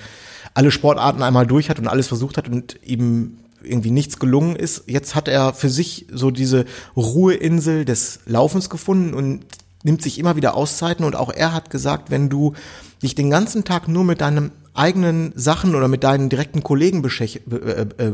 alle 0.54 0.72
Sportarten 0.72 1.22
einmal 1.22 1.46
durch 1.46 1.70
hat 1.70 1.80
und 1.80 1.88
alles 1.88 2.08
versucht 2.08 2.38
hat 2.38 2.48
und 2.48 2.80
ihm 2.84 3.38
irgendwie 3.64 3.92
nichts 3.92 4.20
gelungen 4.20 4.56
ist. 4.56 4.84
Jetzt 4.88 5.16
hat 5.16 5.28
er 5.28 5.54
für 5.54 5.70
sich 5.70 6.08
so 6.12 6.32
diese 6.32 6.66
Ruheinsel 6.96 7.86
des 7.86 8.20
Laufens 8.26 8.70
gefunden 8.70 9.14
und 9.14 9.46
nimmt 9.84 10.02
sich 10.02 10.18
immer 10.18 10.36
wieder 10.36 10.56
Auszeiten 10.56 11.06
und 11.06 11.16
auch 11.16 11.32
er 11.32 11.54
hat 11.54 11.70
gesagt, 11.70 12.10
wenn 12.10 12.30
du 12.30 12.54
dich 13.02 13.16
den 13.16 13.30
ganzen 13.30 13.64
Tag 13.64 13.88
nur 13.88 14.04
mit 14.04 14.22
deinem 14.22 14.52
eigenen 14.74 15.34
Sachen 15.36 15.76
oder 15.76 15.88
mit 15.88 16.04
deinen 16.04 16.30
direkten 16.30 16.64
Kollegen 16.64 17.04
äh, 17.04 17.86
äh, 17.98 18.14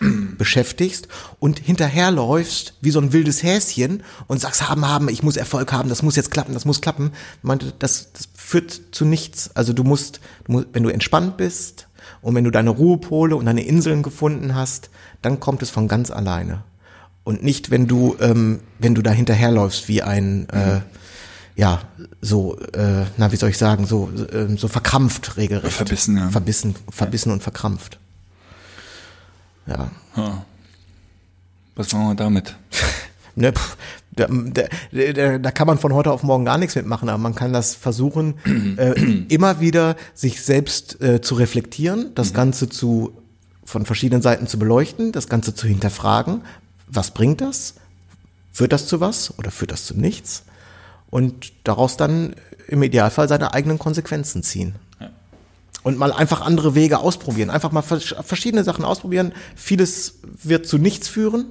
beschäftigst 0.38 1.08
und 1.38 1.58
hinterherläufst 1.58 2.74
wie 2.80 2.90
so 2.90 3.00
ein 3.00 3.12
wildes 3.12 3.42
Häschen 3.42 4.02
und 4.26 4.40
sagst, 4.40 4.68
haben, 4.68 4.88
haben, 4.88 5.08
ich 5.08 5.22
muss 5.22 5.36
Erfolg 5.36 5.72
haben, 5.72 5.88
das 5.88 6.02
muss 6.02 6.16
jetzt 6.16 6.30
klappen, 6.30 6.54
das 6.54 6.64
muss 6.64 6.80
klappen. 6.80 7.12
Meinte, 7.42 7.72
das, 7.78 8.12
das 8.12 8.28
führt 8.34 8.80
zu 8.92 9.04
nichts. 9.04 9.50
Also 9.54 9.72
du 9.72 9.84
musst, 9.84 10.20
wenn 10.46 10.82
du 10.82 10.88
entspannt 10.88 11.36
bist 11.36 11.86
und 12.22 12.36
wenn 12.36 12.44
du 12.44 12.50
deine 12.50 12.70
Ruhepole 12.70 13.36
und 13.36 13.46
deine 13.46 13.64
Inseln 13.64 14.02
gefunden 14.02 14.54
hast, 14.54 14.90
dann 15.20 15.40
kommt 15.40 15.62
es 15.62 15.70
von 15.70 15.88
ganz 15.88 16.10
alleine. 16.10 16.62
Und 17.24 17.42
nicht, 17.42 17.70
wenn 17.70 17.86
du, 17.86 18.16
ähm, 18.20 18.60
wenn 18.78 18.94
du 18.94 19.02
da 19.02 19.10
hinterherläufst 19.10 19.88
wie 19.88 20.02
ein, 20.02 20.48
äh, 20.48 20.80
ja, 21.56 21.82
so, 22.20 22.58
äh, 22.58 23.04
na, 23.16 23.30
wie 23.32 23.36
soll 23.36 23.50
ich 23.50 23.58
sagen, 23.58 23.86
so, 23.86 24.10
äh, 24.10 24.56
so 24.56 24.68
verkrampft 24.68 25.36
regelrecht. 25.36 25.74
Verbissen, 25.74 26.16
ja. 26.16 26.30
Verbissen, 26.30 26.74
verbissen 26.90 27.28
ja. 27.28 27.34
und 27.34 27.42
verkrampft. 27.42 27.98
Ja. 29.66 29.90
ja. 30.16 30.44
Was 31.74 31.92
machen 31.92 32.08
wir 32.08 32.14
damit? 32.14 32.56
ne, 33.34 33.52
pff, 33.52 33.76
da, 34.14 34.28
da, 34.92 35.38
da, 35.38 35.50
kann 35.50 35.66
man 35.66 35.78
von 35.78 35.94
heute 35.94 36.12
auf 36.12 36.22
morgen 36.22 36.44
gar 36.44 36.58
nichts 36.58 36.74
mitmachen, 36.74 37.08
aber 37.08 37.18
man 37.18 37.34
kann 37.34 37.52
das 37.52 37.74
versuchen, 37.74 38.34
äh, 38.76 38.92
immer 39.28 39.60
wieder 39.60 39.96
sich 40.14 40.42
selbst 40.42 41.00
äh, 41.00 41.20
zu 41.20 41.34
reflektieren, 41.34 42.14
das 42.14 42.30
mhm. 42.30 42.36
Ganze 42.36 42.68
zu 42.68 43.16
von 43.64 43.86
verschiedenen 43.86 44.22
Seiten 44.22 44.46
zu 44.46 44.58
beleuchten, 44.58 45.12
das 45.12 45.28
Ganze 45.28 45.54
zu 45.54 45.66
hinterfragen. 45.66 46.42
Was 46.88 47.12
bringt 47.12 47.40
das? 47.40 47.74
Führt 48.52 48.72
das 48.72 48.86
zu 48.86 49.00
was 49.00 49.38
oder 49.38 49.50
führt 49.50 49.72
das 49.72 49.86
zu 49.86 49.94
nichts? 49.94 50.44
und 51.12 51.52
daraus 51.64 51.98
dann 51.98 52.34
im 52.68 52.82
Idealfall 52.82 53.28
seine 53.28 53.52
eigenen 53.52 53.78
Konsequenzen 53.78 54.42
ziehen. 54.42 54.74
Ja. 54.98 55.10
Und 55.82 55.98
mal 55.98 56.10
einfach 56.10 56.40
andere 56.40 56.74
Wege 56.74 56.98
ausprobieren, 56.98 57.50
einfach 57.50 57.70
mal 57.70 57.82
verschiedene 57.82 58.64
Sachen 58.64 58.82
ausprobieren. 58.82 59.32
Vieles 59.54 60.20
wird 60.42 60.66
zu 60.66 60.78
nichts 60.78 61.08
führen 61.08 61.44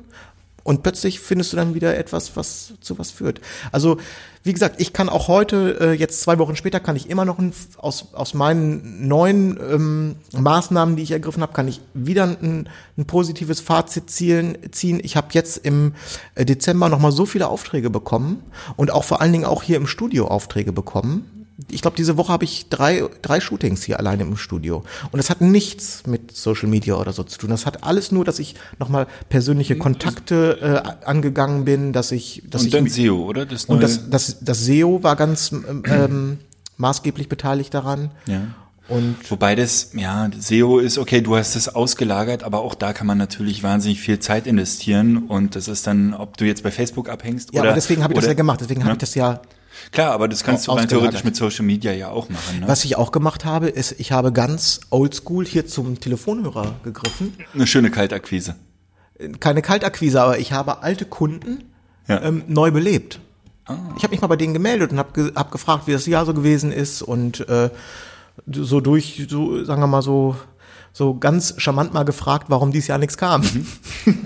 und 0.64 0.84
plötzlich 0.84 1.20
findest 1.20 1.54
du 1.54 1.58
dann 1.58 1.74
wieder 1.74 1.98
etwas, 1.98 2.36
was 2.36 2.74
zu 2.82 3.00
was 3.00 3.12
führt. 3.12 3.42
Also 3.72 3.98
wie 4.44 4.54
gesagt, 4.54 4.82
ich 4.82 4.92
kann 4.92 5.08
auch 5.08 5.28
heute, 5.28 5.78
äh, 5.80 5.92
jetzt 5.92 6.22
zwei 6.22 6.40
Wochen 6.40 6.56
später, 6.56 6.80
kann 6.80 6.96
ich 6.96 7.10
immer 7.10 7.26
noch 7.26 7.38
ein, 7.38 7.54
aus, 7.78 8.14
aus 8.14 8.34
meinen 8.34 9.08
neuen 9.08 9.60
ähm, 9.72 10.16
Maßnahmen, 10.34 10.96
die 10.96 11.04
ich 11.04 11.12
ergriffen 11.12 11.44
habe, 11.44 11.54
kann 11.54 11.68
ich 11.68 11.82
wieder 11.94 12.24
ein, 12.24 12.68
ein 12.98 13.06
positives 13.06 13.60
Fazit 13.62 14.10
zielen, 14.10 14.58
ziehen. 14.72 15.00
Ich 15.04 15.16
habe 15.16 15.28
jetzt 15.34 15.58
im 15.58 15.94
äh, 16.34 16.44
Dezember 16.44 16.90
nochmal 16.90 17.12
so 17.12 17.28
viele 17.28 17.50
Aufträge 17.50 17.92
bekommen 17.92 18.44
und 18.78 18.90
auch 18.90 19.04
vor 19.04 19.22
allen 19.22 19.32
Dingen 19.32 19.46
auch 19.46 19.62
hier 19.62 19.78
im 19.78 19.86
Studio 19.86 20.28
Aufträge 20.28 20.74
bekommen 20.74 21.31
ich 21.70 21.82
glaube, 21.82 21.98
diese 21.98 22.18
Woche 22.18 22.32
habe 22.32 22.44
ich 22.44 22.70
drei, 22.70 23.04
drei 23.22 23.40
Shootings 23.40 23.84
hier 23.84 24.00
alleine 24.00 24.24
im 24.24 24.38
Studio. 24.38 24.84
Und 25.12 25.18
das 25.18 25.30
hat 25.30 25.42
nichts 25.42 26.04
mit 26.08 26.36
Social 26.36 26.68
Media 26.68 26.96
oder 26.96 27.14
so 27.14 27.24
zu 27.24 27.38
tun. 27.38 27.50
Das 27.50 27.66
hat 27.66 27.84
alles 27.84 28.12
nur, 28.12 28.26
dass 28.26 28.40
ich 28.40 28.56
nochmal 28.80 29.08
persönliche 29.30 29.78
Kontakte 29.78 30.84
äh, 30.84 31.06
angegangen 31.06 31.66
bin, 31.66 31.94
dass 31.94 32.12
ich. 32.12 32.44
Dass 32.50 32.62
und 32.62 32.68
ich, 32.68 32.74
dann 32.74 32.88
SEO, 32.88 33.26
oder? 33.26 33.46
Das 33.46 33.68
neue 33.68 33.76
und 33.76 33.84
das, 33.84 34.10
das, 34.10 34.38
das 34.42 34.66
SEO 34.66 35.04
war 35.04 35.16
ganz 35.16 35.52
ähm, 35.52 36.40
maßgeblich 36.78 37.30
beteiligt 37.30 37.74
daran. 37.74 38.12
Ja. 38.28 38.42
Und 38.88 39.16
Wobei 39.30 39.56
das, 39.56 39.92
ja, 39.94 40.30
SEO 40.38 40.80
ist 40.80 40.98
okay, 40.98 41.22
du 41.22 41.38
hast 41.38 41.56
es 41.56 41.70
ausgelagert, 41.70 42.44
aber 42.44 42.60
auch 42.60 42.76
da 42.76 42.92
kann 42.92 43.08
man 43.08 43.18
natürlich 43.18 43.64
wahnsinnig 43.64 44.02
viel 44.02 44.20
Zeit 44.20 44.48
investieren 44.48 45.30
und 45.30 45.56
das 45.56 45.70
ist 45.70 45.88
dann, 45.88 46.14
ob 46.14 46.36
du 46.36 46.46
jetzt 46.46 46.62
bei 46.62 46.72
Facebook 46.72 47.08
abhängst 47.08 47.54
ja, 47.54 47.62
oder. 47.62 47.70
Ja, 47.70 47.76
deswegen 47.76 48.04
habe 48.04 48.14
ich 48.14 48.20
das 48.20 48.28
ja 48.28 48.34
gemacht, 48.34 48.60
deswegen 48.60 48.82
ja. 48.82 48.88
habe 48.88 48.96
ich 48.96 49.00
das 49.00 49.16
ja 49.16 49.42
Klar, 49.92 50.12
aber 50.12 50.28
das 50.28 50.44
kannst 50.44 50.68
du 50.68 50.72
rein 50.72 50.88
theoretisch 50.88 51.24
mit 51.24 51.36
Social 51.36 51.66
Media 51.66 51.92
ja 51.92 52.10
auch 52.10 52.30
machen. 52.30 52.62
Ne? 52.62 52.68
Was 52.68 52.86
ich 52.86 52.98
auch 52.98 53.12
gemacht 53.12 53.46
habe, 53.46 53.70
ist, 53.70 54.00
ich 54.00 54.12
habe 54.12 54.32
ganz 54.32 54.82
oldschool 54.90 55.46
hier 55.46 55.68
zum 55.68 56.00
Telefonhörer 56.00 56.76
gegriffen. 56.84 57.34
Eine 57.54 57.68
schöne 57.68 57.92
Kaltakquise. 57.92 58.56
Keine 59.40 59.62
Kaltakquise, 59.62 60.22
aber 60.22 60.40
ich 60.40 60.52
habe 60.52 60.84
alte 60.84 61.06
Kunden 61.06 61.66
ja. 62.08 62.22
ähm, 62.22 62.44
neu 62.48 62.72
belebt. 62.72 63.20
Ah. 63.66 63.78
Ich 63.98 64.04
habe 64.04 64.12
mich 64.12 64.22
mal 64.22 64.28
bei 64.28 64.36
denen 64.36 64.54
gemeldet 64.54 64.92
und 64.92 64.98
habe 64.98 65.12
ge 65.14 65.32
hab 65.36 65.52
gefragt, 65.52 65.88
wie 65.88 65.92
das 65.92 66.06
Jahr 66.06 66.26
so 66.26 66.34
gewesen 66.34 66.72
ist 66.72 67.02
und 67.02 67.48
äh, 67.48 67.70
so 68.48 68.82
durch, 68.82 69.28
so 69.30 69.64
sagen 69.64 69.82
wir 69.82 69.88
mal 69.88 70.02
so, 70.02 70.36
so 70.94 71.16
ganz 71.16 71.54
charmant 71.58 71.94
mal 71.94 72.04
gefragt, 72.04 72.46
warum 72.50 72.72
dieses 72.72 72.88
Jahr 72.88 72.98
nichts 72.98 73.18
kam. 73.18 73.42
Mhm. 73.42 73.68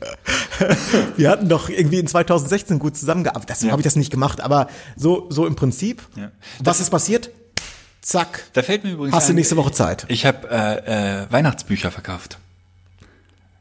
Wir 1.16 1.30
hatten 1.30 1.48
doch 1.48 1.68
irgendwie 1.68 1.98
in 1.98 2.06
2016 2.06 2.78
gut 2.78 2.96
zusammengearbeitet. 2.96 3.50
Deswegen 3.50 3.68
ja. 3.68 3.72
habe 3.72 3.82
ich 3.82 3.84
das 3.84 3.96
nicht 3.96 4.10
gemacht, 4.10 4.40
aber 4.40 4.68
so, 4.96 5.26
so 5.30 5.46
im 5.46 5.56
Prinzip. 5.56 6.02
Ja. 6.16 6.30
Was 6.60 6.80
ist 6.80 6.90
passiert? 6.90 7.30
Zack. 8.00 8.44
Da 8.52 8.62
fällt 8.62 8.84
mir 8.84 8.92
übrigens 8.92 9.14
Hast 9.14 9.28
du 9.28 9.34
nächste 9.34 9.56
Woche 9.56 9.72
Zeit? 9.72 10.06
Ich 10.08 10.24
habe 10.24 10.48
äh, 10.50 11.22
äh, 11.22 11.26
Weihnachtsbücher 11.30 11.90
verkauft. 11.90 12.38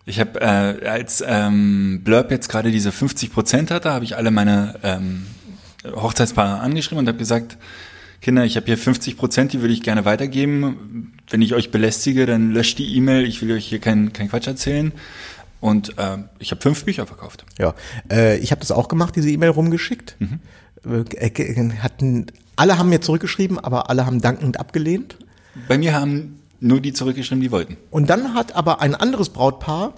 Ich 0.05 0.21
habe, 0.21 0.39
äh, 0.39 0.87
als 0.87 1.21
ähm, 1.25 2.01
Blurb 2.03 2.31
jetzt 2.31 2.47
gerade 2.47 2.71
diese 2.71 2.93
50 2.93 3.33
Prozent 3.33 3.71
hatte, 3.71 3.91
habe 3.91 4.05
ich 4.05 4.15
alle 4.15 4.31
meine 4.31 4.75
ähm, 4.83 5.27
Hochzeitspaare 5.85 6.61
angeschrieben 6.61 6.99
und 6.99 7.07
habe 7.09 7.17
gesagt, 7.17 7.57
Kinder, 8.21 8.45
ich 8.45 8.55
habe 8.55 8.65
hier 8.65 8.77
50 8.77 9.17
Prozent, 9.17 9.53
die 9.53 9.61
würde 9.61 9.73
ich 9.73 9.83
gerne 9.83 10.05
weitergeben. 10.05 11.13
Wenn 11.29 11.41
ich 11.41 11.53
euch 11.53 11.71
belästige, 11.71 12.25
dann 12.25 12.51
löscht 12.51 12.79
die 12.79 12.95
E-Mail. 12.95 13.25
Ich 13.25 13.41
will 13.41 13.51
euch 13.51 13.67
hier 13.67 13.79
keinen 13.79 14.13
kein 14.13 14.29
Quatsch 14.29 14.47
erzählen. 14.47 14.91
Und 15.59 15.97
äh, 15.97 16.17
ich 16.39 16.51
habe 16.51 16.61
fünf 16.61 16.85
Bücher 16.85 17.07
verkauft. 17.07 17.45
Ja, 17.57 17.73
äh, 18.11 18.37
ich 18.37 18.51
habe 18.51 18.61
das 18.61 18.71
auch 18.71 18.87
gemacht, 18.87 19.15
diese 19.15 19.29
E-Mail 19.29 19.49
rumgeschickt. 19.49 20.15
Mhm. 20.19 20.39
Äh, 20.85 21.69
hatten, 21.79 22.27
alle 22.55 22.77
haben 22.77 22.89
mir 22.89 23.01
zurückgeschrieben, 23.01 23.59
aber 23.59 23.89
alle 23.89 24.05
haben 24.05 24.21
dankend 24.21 24.59
abgelehnt. 24.59 25.17
Bei 25.67 25.77
mir 25.77 25.93
haben 25.93 26.39
nur 26.59 26.79
die 26.79 26.93
zurückgeschrieben, 26.93 27.41
die 27.41 27.51
wollten. 27.51 27.77
Und 27.89 28.09
dann 28.09 28.33
hat 28.33 28.55
aber 28.55 28.81
ein 28.81 28.95
anderes 28.95 29.29
Brautpaar, 29.29 29.93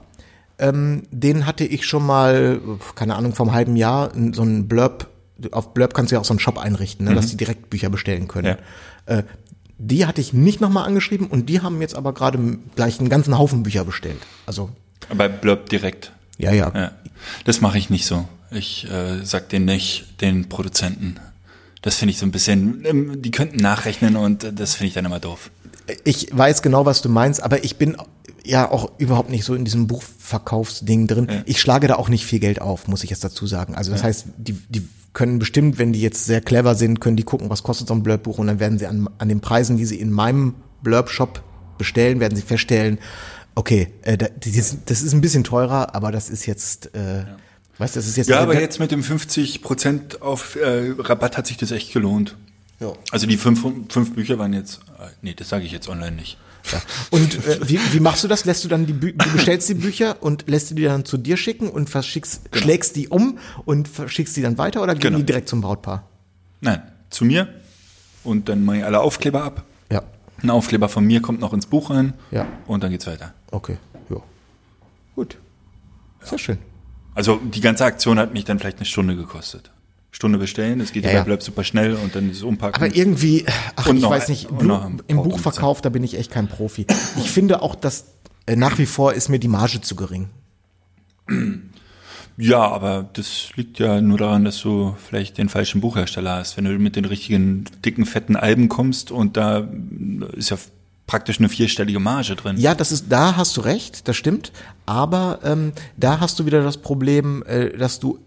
ähm, 0.58 1.04
den 1.12 1.46
hatte 1.46 1.66
ich 1.66 1.86
schon 1.86 2.06
mal, 2.06 2.60
keine 2.96 3.16
Ahnung, 3.16 3.34
vom 3.34 3.54
halben 3.54 3.76
Jahr, 3.76 4.12
so 4.34 4.44
ein 4.44 4.68
Blurb, 4.68 5.08
auf 5.52 5.74
Blurb 5.74 5.94
kannst 5.94 6.12
du 6.12 6.16
ja 6.16 6.22
auch 6.22 6.26
so 6.26 6.34
einen 6.34 6.40
Shop 6.40 6.58
einrichten, 6.58 7.06
ne, 7.06 7.16
dass 7.16 7.28
die 7.28 7.38
direkt 7.38 7.70
Bücher 7.70 7.90
bestellen 7.90 8.28
können. 8.28 8.58
Äh, 9.06 9.24
die 9.78 10.06
hatte 10.06 10.20
ich 10.20 10.34
nicht 10.34 10.60
nochmal 10.60 10.86
angeschrieben 10.86 11.28
und 11.28 11.48
die 11.48 11.62
haben 11.62 11.82
jetzt 11.82 11.96
aber 11.96 12.14
gerade 12.14 12.38
gleich 12.76 13.00
einen 13.00 13.08
ganzen 13.08 13.38
Haufen 13.38 13.64
Bücher 13.64 13.86
bestellt. 13.86 14.20
Also, 14.46 14.70
Bei 15.14 15.28
Blurb 15.28 15.70
direkt. 15.70 16.12
ja, 16.38 16.52
ja. 16.52 16.72
Ja. 16.76 16.92
Das 17.44 17.62
mache 17.62 17.78
ich 17.78 17.90
nicht 17.90 18.06
so. 18.06 18.28
Ich 18.52 18.90
äh, 18.90 19.24
sag 19.24 19.50
den 19.50 19.66
nicht, 19.66 20.22
den 20.22 20.50
Produzenten. 20.50 21.18
Das 21.82 21.96
finde 21.96 22.12
ich 22.12 22.18
so 22.18 22.26
ein 22.26 22.32
bisschen, 22.32 22.84
ähm, 22.86 23.22
die 23.22 23.32
könnten 23.32 23.58
nachrechnen 23.58 24.16
und 24.16 24.44
äh, 24.44 24.54
das 24.54 24.76
finde 24.76 24.88
ich 24.88 24.94
dann 24.94 25.06
immer 25.06 25.20
doof. 25.20 25.52
Ich 26.04 26.28
weiß 26.32 26.62
genau, 26.62 26.86
was 26.86 27.02
du 27.02 27.10
meinst, 27.10 27.42
aber 27.42 27.64
ich 27.64 27.78
bin 27.78 27.98
ja 28.46 28.70
auch 28.70 28.92
überhaupt 28.98 29.30
nicht 29.30 29.44
so 29.44 29.54
in 29.54 29.66
diesem 29.66 29.88
Buchverkaufsding 29.88 31.08
drin. 31.08 31.28
Ja. 31.30 31.42
Ich 31.46 31.62
schlage 31.62 31.88
da 31.88 31.96
auch 31.96 32.10
nicht 32.10 32.26
viel 32.26 32.40
Geld 32.40 32.62
auf, 32.62 32.88
muss 32.88 33.04
ich 33.04 33.10
jetzt 33.10 33.24
dazu 33.24 33.48
sagen. 33.48 33.76
Also 33.76 33.92
das 33.92 34.04
heißt, 34.04 34.28
die, 34.38 34.54
die 34.54 34.88
können 35.14 35.40
bestimmt, 35.40 35.78
wenn 35.78 35.94
die 35.94 36.02
jetzt 36.02 36.26
sehr 36.26 36.42
clever 36.42 36.76
sind, 36.76 37.00
können 37.02 37.18
die 37.18 37.24
gucken, 37.24 37.50
was 37.50 37.64
kostet 37.64 37.88
so 37.88 37.94
ein 37.94 38.04
Blurb-Buch 38.04 38.38
und 38.38 38.48
dann 38.48 38.60
werden 38.60 38.80
sie 38.80 38.88
an, 38.88 39.10
an 39.18 39.30
den 39.30 39.42
Preisen, 39.42 39.78
die 39.78 39.86
sie 39.86 40.00
in 40.00 40.12
meinem 40.12 40.56
Blurb-Shop 40.84 41.44
bestellen, 41.78 42.20
werden 42.20 42.36
sie 42.36 42.42
feststellen, 42.42 43.00
okay, 43.56 43.88
äh, 44.04 44.18
das 44.18 45.02
ist 45.02 45.14
ein 45.14 45.22
bisschen 45.22 45.44
teurer, 45.44 45.96
aber 45.96 46.12
das 46.12 46.30
ist 46.30 46.46
jetzt, 46.46 46.94
äh, 46.96 47.26
weißt 47.78 47.96
du, 47.96 48.00
das 48.00 48.08
ist 48.08 48.18
jetzt 48.18 48.30
Ja, 48.30 48.40
aber 48.40 48.60
jetzt 48.60 48.80
mit 48.80 48.92
dem 48.92 49.02
50% 49.02 50.22
auf 50.22 50.56
äh, 50.56 50.94
Rabatt 50.98 51.38
hat 51.38 51.48
sich 51.48 51.58
das 51.58 51.72
echt 51.72 51.94
gelohnt. 51.94 52.36
Ja. 52.80 52.94
Also 53.12 53.28
die 53.28 53.38
fünf, 53.38 53.62
fünf 53.90 54.14
Bücher 54.16 54.40
waren 54.40 54.54
jetzt, 54.54 54.80
äh, 55.00 55.08
nee, 55.22 55.34
das 55.34 55.50
sage 55.50 55.66
ich 55.66 55.72
jetzt 55.72 55.90
online 55.90 56.16
nicht. 56.16 56.38
Ja. 56.72 56.82
Und 57.10 57.36
äh, 57.46 57.60
wie, 57.68 57.80
wie 57.92 58.00
machst 58.00 58.24
du 58.24 58.28
das? 58.28 58.46
Lässt 58.46 58.64
du 58.64 58.68
dann 58.68 58.86
die 58.86 58.94
Bü 58.94 59.14
du 59.14 59.30
bestellst 59.32 59.70
die 59.70 59.74
Bücher 59.76 60.18
und 60.22 60.50
lässt 60.50 60.70
du 60.72 60.76
die 60.76 60.84
dann 60.84 61.06
zu 61.06 61.18
dir 61.18 61.38
schicken 61.38 61.70
und 61.70 61.90
verschickst, 61.90 62.42
schlägst 62.54 62.96
die 62.96 63.08
um 63.08 63.38
und 63.66 63.88
verschickst 63.88 64.36
die 64.38 64.42
dann 64.42 64.58
weiter 64.58 64.82
oder 64.84 64.94
gehen 64.94 65.02
Genau. 65.02 65.18
die 65.20 65.26
direkt 65.26 65.48
zum 65.50 65.62
Brautpaar? 65.62 66.08
Nein, 66.62 66.82
zu 67.10 67.26
mir 67.26 67.48
und 68.24 68.50
dann 68.50 68.64
mache 68.64 68.78
ich 68.78 68.86
alle 68.86 69.00
Aufkleber 69.00 69.44
ab. 69.44 69.64
Ja, 69.92 70.04
Ein 70.42 70.50
Aufkleber 70.50 70.90
von 70.90 71.06
mir 71.06 71.22
kommt 71.22 71.40
noch 71.40 71.54
ins 71.54 71.66
Buch 71.66 71.90
rein 71.90 72.14
Ja. 72.32 72.46
und 72.68 72.84
dann 72.84 72.92
geht's 72.92 73.08
weiter. 73.08 73.34
okay, 73.52 73.78
ja. 74.10 74.18
Gut. 75.16 75.38
Sehr 76.24 76.38
schön. 76.38 76.58
Also 77.16 77.38
die 77.38 77.62
ganze 77.62 77.86
Aktion 77.86 78.20
hat 78.20 78.34
mich 78.34 78.46
dann 78.46 78.60
vielleicht 78.60 78.78
eine 78.78 78.86
Stunde 78.86 79.16
gekostet. 79.16 79.72
Stunde 80.12 80.38
bestellen, 80.40 80.80
es 80.82 80.92
geht 80.92 81.04
Ja, 81.04 81.12
ja, 81.12 81.18
ja. 81.18 81.24
bleibt 81.24 81.44
super 81.44 81.64
schnell 81.64 81.94
und 81.96 82.16
dann 82.16 82.30
ist 82.32 82.38
es 82.38 82.44
umpacken. 82.44 82.76
Aber 82.82 82.96
irgendwie, 82.96 83.46
ach, 83.76 83.88
Und 83.88 83.98
ich 83.98 84.04
noch 84.04 84.10
weiß 84.10 84.28
nicht, 84.30 84.48
im 85.08 85.18
Buchverkauf, 85.24 85.82
da 85.82 85.90
bin 85.90 86.04
ich 86.04 86.18
echt 86.18 86.32
kein 86.32 86.48
Profi. 86.48 86.88
Ich 87.18 87.30
finde 87.32 87.62
auch, 87.62 87.76
dass 87.76 88.06
äh, 88.48 88.56
nach 88.56 88.78
wie 88.80 88.86
vor 88.86 89.14
ist 89.14 89.30
mir 89.30 89.40
die 89.40 89.48
Marge 89.48 89.82
zu 89.82 89.96
gering. 89.96 90.30
Ja, 92.42 92.62
aber 92.72 93.10
das 93.14 93.50
liegt 93.56 93.80
ja 93.80 94.00
nur 94.00 94.18
daran, 94.18 94.46
dass 94.46 94.62
du 94.62 94.96
vielleicht 95.06 95.38
den 95.38 95.50
falschen 95.50 95.82
Buchhersteller 95.82 96.38
hast. 96.38 96.56
Wenn 96.56 96.64
du 96.64 96.72
mit 96.80 96.96
den 96.96 97.04
richtigen, 97.04 97.66
dicken, 97.84 98.06
fetten 98.06 98.38
Alben 98.38 98.70
kommst 98.70 99.12
und 99.12 99.36
da 99.36 99.68
ist 100.34 100.50
ja 100.50 100.58
praktisch 101.06 101.40
eine 101.40 101.50
vierstellige 101.50 102.00
Marge 102.00 102.36
drin. 102.36 102.56
Ja, 102.58 102.76
das 102.76 102.94
ist, 102.94 103.08
da 103.10 103.36
hast 103.36 103.58
du 103.58 103.62
recht, 103.62 104.08
das 104.08 104.16
stimmt. 104.16 104.54
Aber 104.86 105.40
ähm, 105.44 105.74
da 105.98 106.22
hast 106.22 106.40
du 106.40 106.46
wieder 106.46 106.64
das 106.64 106.78
Problem, 106.78 107.44
äh, 107.44 107.78
dass 107.78 108.00
du 108.00 108.20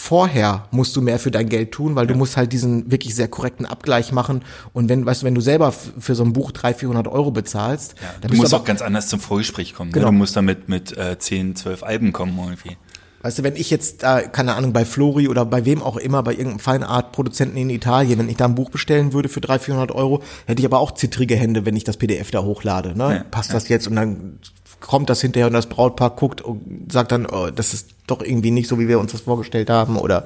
vorher 0.00 0.66
musst 0.70 0.96
du 0.96 1.02
mehr 1.02 1.18
für 1.18 1.30
dein 1.30 1.48
Geld 1.50 1.72
tun, 1.72 1.94
weil 1.94 2.06
du 2.06 2.14
musst 2.14 2.38
halt 2.38 2.54
diesen 2.54 2.90
wirklich 2.90 3.14
sehr 3.14 3.28
korrekten 3.28 3.66
Abgleich 3.66 4.12
machen. 4.12 4.42
Und 4.72 4.88
wenn, 4.88 5.04
weißt 5.04 5.20
du, 5.22 5.26
wenn 5.26 5.34
du 5.34 5.42
selber 5.42 5.72
für 5.72 6.14
so 6.14 6.24
ein 6.24 6.32
Buch 6.32 6.52
300, 6.52 6.80
400 6.80 7.08
Euro 7.08 7.30
bezahlst, 7.30 7.94
Ja, 8.00 8.08
dann 8.22 8.30
du 8.30 8.36
musst 8.38 8.52
du 8.52 8.56
auch 8.56 8.60
aber, 8.60 8.66
ganz 8.66 8.80
anders 8.80 9.08
zum 9.08 9.20
Vorgespräch 9.20 9.74
kommen. 9.74 9.92
Genau. 9.92 10.06
Ne? 10.06 10.12
Du 10.12 10.18
musst 10.18 10.34
damit 10.36 10.70
mit 10.70 10.96
äh, 10.96 11.18
10, 11.18 11.54
12 11.54 11.82
Alben 11.82 12.12
kommen 12.12 12.36
irgendwie. 12.38 12.78
weißt 13.20 13.40
du, 13.40 13.42
wenn 13.42 13.56
ich 13.56 13.68
jetzt 13.68 14.02
da, 14.02 14.22
keine 14.22 14.54
Ahnung, 14.54 14.72
bei 14.72 14.86
Flori 14.86 15.28
oder 15.28 15.44
bei 15.44 15.66
wem 15.66 15.82
auch 15.82 15.98
immer, 15.98 16.22
bei 16.22 16.32
irgendeinem 16.32 16.60
Feinart-Produzenten 16.60 17.58
in 17.58 17.68
Italien, 17.68 18.18
wenn 18.20 18.30
ich 18.30 18.36
da 18.38 18.46
ein 18.46 18.54
Buch 18.54 18.70
bestellen 18.70 19.12
würde 19.12 19.28
für 19.28 19.42
300, 19.42 19.62
400 19.64 19.92
Euro, 19.92 20.22
hätte 20.46 20.60
ich 20.60 20.66
aber 20.66 20.80
auch 20.80 20.92
zittrige 20.92 21.36
Hände, 21.36 21.66
wenn 21.66 21.76
ich 21.76 21.84
das 21.84 21.98
PDF 21.98 22.30
da 22.30 22.42
hochlade. 22.42 22.96
Ne? 22.96 23.16
Ja, 23.16 23.24
Passt 23.30 23.52
das 23.52 23.68
jetzt? 23.68 23.86
Und 23.86 23.96
dann 23.96 24.38
kommt 24.80 25.10
das 25.10 25.20
hinterher 25.20 25.46
und 25.46 25.52
das 25.52 25.66
Brautpaar 25.66 26.10
guckt 26.10 26.40
und 26.40 26.90
sagt 26.90 27.12
dann, 27.12 27.26
oh, 27.26 27.50
das 27.50 27.74
ist 27.74 27.90
doch 28.06 28.22
irgendwie 28.22 28.50
nicht 28.50 28.68
so, 28.68 28.78
wie 28.78 28.88
wir 28.88 28.98
uns 28.98 29.12
das 29.12 29.22
vorgestellt 29.22 29.70
haben. 29.70 29.96
Oder 29.96 30.24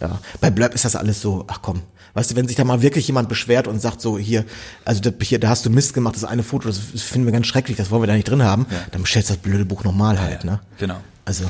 ja, 0.00 0.18
bei 0.40 0.50
Blurb 0.50 0.74
ist 0.74 0.84
das 0.84 0.96
alles 0.96 1.20
so, 1.20 1.44
ach 1.48 1.60
komm. 1.62 1.82
Weißt 2.14 2.32
du, 2.32 2.36
wenn 2.36 2.48
sich 2.48 2.56
da 2.56 2.64
mal 2.64 2.82
wirklich 2.82 3.06
jemand 3.06 3.28
beschwert 3.28 3.68
und 3.68 3.80
sagt 3.80 4.00
so, 4.00 4.18
hier, 4.18 4.44
also 4.84 5.00
das, 5.00 5.14
hier, 5.22 5.38
da 5.38 5.48
hast 5.48 5.64
du 5.64 5.70
Mist 5.70 5.94
gemacht, 5.94 6.16
das 6.16 6.24
eine 6.24 6.42
Foto, 6.42 6.68
das 6.68 6.78
finden 6.78 7.26
wir 7.26 7.32
ganz 7.32 7.46
schrecklich, 7.46 7.76
das 7.76 7.90
wollen 7.90 8.02
wir 8.02 8.08
da 8.08 8.14
nicht 8.14 8.28
drin 8.28 8.42
haben, 8.42 8.66
dann 8.90 9.02
bestellst 9.02 9.30
du 9.30 9.34
das 9.34 9.42
blöde 9.42 9.64
Buch 9.64 9.84
nochmal 9.84 10.20
halt, 10.20 10.44
ne? 10.44 10.58
Genau. 10.78 10.96
Also, 11.24 11.44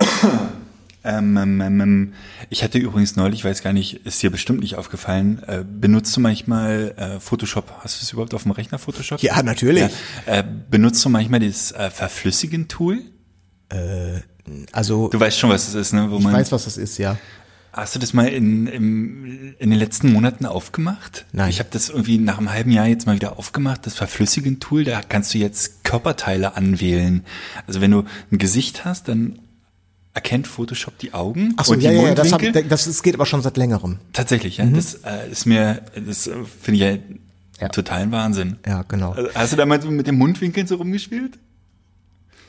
Ähm, 1.08 1.38
ähm, 1.38 1.60
ähm, 1.62 1.80
ähm, 1.80 2.12
ich 2.50 2.62
hatte 2.62 2.76
übrigens 2.76 3.16
neulich, 3.16 3.40
ich 3.40 3.44
weiß 3.44 3.62
gar 3.62 3.72
nicht, 3.72 4.06
ist 4.06 4.22
dir 4.22 4.30
bestimmt 4.30 4.60
nicht 4.60 4.76
aufgefallen, 4.76 5.42
äh, 5.46 5.64
benutzt 5.64 6.14
du 6.14 6.20
manchmal 6.20 6.94
äh, 6.98 7.18
Photoshop? 7.18 7.72
Hast 7.80 8.00
du 8.00 8.04
es 8.04 8.12
überhaupt 8.12 8.34
auf 8.34 8.42
dem 8.42 8.52
Rechner 8.52 8.78
Photoshop? 8.78 9.22
ja, 9.22 9.42
natürlich. 9.42 9.90
Ja. 10.26 10.40
Äh, 10.40 10.44
benutzt 10.70 11.02
du 11.04 11.08
manchmal 11.08 11.40
das 11.40 11.72
äh, 11.72 11.90
Verflüssigen-Tool? 11.90 13.00
Also, 14.72 15.08
Du 15.08 15.20
weißt 15.20 15.38
schon, 15.38 15.50
was 15.50 15.66
das 15.66 15.74
ist, 15.74 15.92
ne? 15.92 16.10
Wo 16.10 16.18
ich 16.18 16.24
man, 16.24 16.32
weiß, 16.32 16.52
was 16.52 16.64
das 16.64 16.78
ist, 16.78 16.96
ja. 16.96 17.18
Hast 17.72 17.94
du 17.94 17.98
das 17.98 18.14
mal 18.14 18.26
in, 18.26 18.66
im, 18.66 19.54
in 19.58 19.70
den 19.70 19.78
letzten 19.78 20.10
Monaten 20.10 20.46
aufgemacht? 20.46 21.26
Nein. 21.32 21.50
Ich 21.50 21.58
habe 21.58 21.68
das 21.70 21.90
irgendwie 21.90 22.18
nach 22.18 22.38
einem 22.38 22.50
halben 22.50 22.70
Jahr 22.70 22.86
jetzt 22.86 23.06
mal 23.06 23.14
wieder 23.14 23.38
aufgemacht, 23.38 23.86
das 23.86 23.94
Verflüssigen-Tool, 23.94 24.84
da 24.84 25.02
kannst 25.06 25.34
du 25.34 25.38
jetzt 25.38 25.84
Körperteile 25.84 26.56
anwählen. 26.56 27.24
Also 27.66 27.82
wenn 27.82 27.90
du 27.90 28.04
ein 28.32 28.38
Gesicht 28.38 28.86
hast, 28.86 29.08
dann 29.08 29.38
erkennt 30.18 30.48
Photoshop 30.48 30.98
die 30.98 31.14
Augen 31.14 31.54
Ach 31.58 31.64
so, 31.64 31.74
und 31.74 31.80
ja, 31.80 31.90
die 31.90 31.96
ja, 31.96 32.08
ja, 32.08 32.14
das, 32.16 32.32
hab, 32.32 32.42
Mundwinkel. 32.42 32.68
das, 32.68 32.86
das 32.86 33.04
geht 33.04 33.14
aber 33.14 33.24
schon 33.24 33.40
seit 33.40 33.56
längerem. 33.56 33.98
Tatsächlich, 34.12 34.56
ja. 34.56 34.66
Das 34.66 34.94
äh, 35.04 35.30
ist 35.30 35.46
mir, 35.46 35.80
das 35.94 36.28
finde 36.60 36.72
ich 36.72 36.80
ja, 36.80 36.98
Ja. 37.60 37.68
totalen 37.68 38.10
Wahnsinn. 38.10 38.56
Ja, 38.66 38.82
genau. 38.82 39.12
Also, 39.12 39.30
Hast 39.32 39.52
du 39.52 39.56
da 39.56 39.64
mal 39.64 39.78
mit 39.78 40.08
den 40.08 40.18
Mundwinkeln 40.18 40.66
so 40.66 40.74
rumgespielt? 40.74 41.38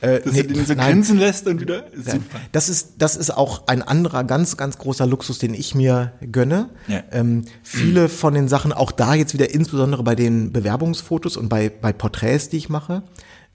Äh, 0.01 0.21
Dass 0.21 0.33
nee, 0.33 0.43
du 0.43 0.53
den 0.53 0.65
so 0.65 0.73
nein. 0.73 0.93
grinsen 0.93 1.19
lässt 1.19 1.45
und 1.45 1.61
wieder, 1.61 1.83
super. 1.95 2.39
Das 2.53 2.69
ist, 2.69 2.93
das 2.97 3.15
ist 3.17 3.29
auch 3.29 3.67
ein 3.67 3.83
anderer 3.83 4.23
ganz, 4.23 4.57
ganz 4.57 4.79
großer 4.79 5.05
Luxus, 5.05 5.37
den 5.37 5.53
ich 5.53 5.75
mir 5.75 6.13
gönne. 6.31 6.69
Ja. 6.87 7.03
Ähm, 7.11 7.43
viele 7.61 8.09
von 8.09 8.33
den 8.33 8.47
Sachen, 8.47 8.73
auch 8.73 8.91
da 8.91 9.13
jetzt 9.13 9.33
wieder 9.35 9.53
insbesondere 9.53 10.01
bei 10.03 10.15
den 10.15 10.53
Bewerbungsfotos 10.53 11.37
und 11.37 11.49
bei, 11.49 11.69
bei 11.69 11.91
Porträts, 11.93 12.49
die 12.49 12.57
ich 12.57 12.69
mache, 12.69 13.03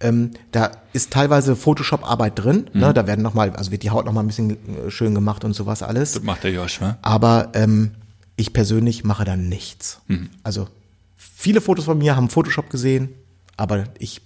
ähm, 0.05 0.31
da 0.53 0.71
ist 0.93 1.11
teilweise 1.11 1.57
Photoshop-Arbeit 1.57 2.38
drin. 2.38 2.71
Ne? 2.75 2.88
Mhm. 2.88 2.95
Da 2.95 3.07
werden 3.07 3.23
noch 3.23 3.35
mal, 3.35 3.51
also 3.51 3.71
wird 3.71 3.83
die 3.83 3.90
Haut 3.90 4.05
noch 4.05 4.12
mal 4.12 4.21
ein 4.21 4.27
bisschen 4.27 4.51
äh, 4.51 4.90
schön 4.90 5.14
gemacht 5.14 5.45
und 5.45 5.55
sowas 5.55 5.83
alles. 5.83 6.12
Das 6.12 6.23
macht 6.23 6.45
der 6.45 6.53
Josh, 6.53 6.81
wa? 6.81 6.99
Aber 7.03 7.51
ähm, 7.55 7.93
ich 8.37 8.53
persönlich 8.53 9.03
mache 9.03 9.25
da 9.25 9.37
nichts. 9.37 10.01
Mhm. 10.07 10.29
Also 10.43 10.69
viele 11.17 11.61
Fotos 11.61 11.87
von 11.87 11.99
mir 11.99 12.17
haben 12.17 12.29
Photoshop 12.29 12.69
gesehen, 12.69 13.09
aber 13.57 13.85
ich, 13.99 14.21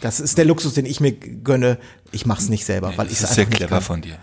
das 0.00 0.20
ist 0.20 0.38
der 0.38 0.44
Luxus, 0.44 0.74
den 0.74 0.86
ich 0.86 1.00
mir 1.00 1.12
gönne. 1.12 1.78
Ich 2.12 2.24
mache 2.24 2.40
es 2.40 2.48
nicht 2.48 2.64
selber, 2.64 2.92
weil 2.96 3.06
ich 3.06 3.14
es 3.14 3.22
ist 3.22 3.34
sehr 3.34 3.44
einfach 3.44 3.50
nicht 3.50 3.58
clever 3.58 3.76
kann. 3.76 3.82
von 3.82 4.02
dir. 4.02 4.18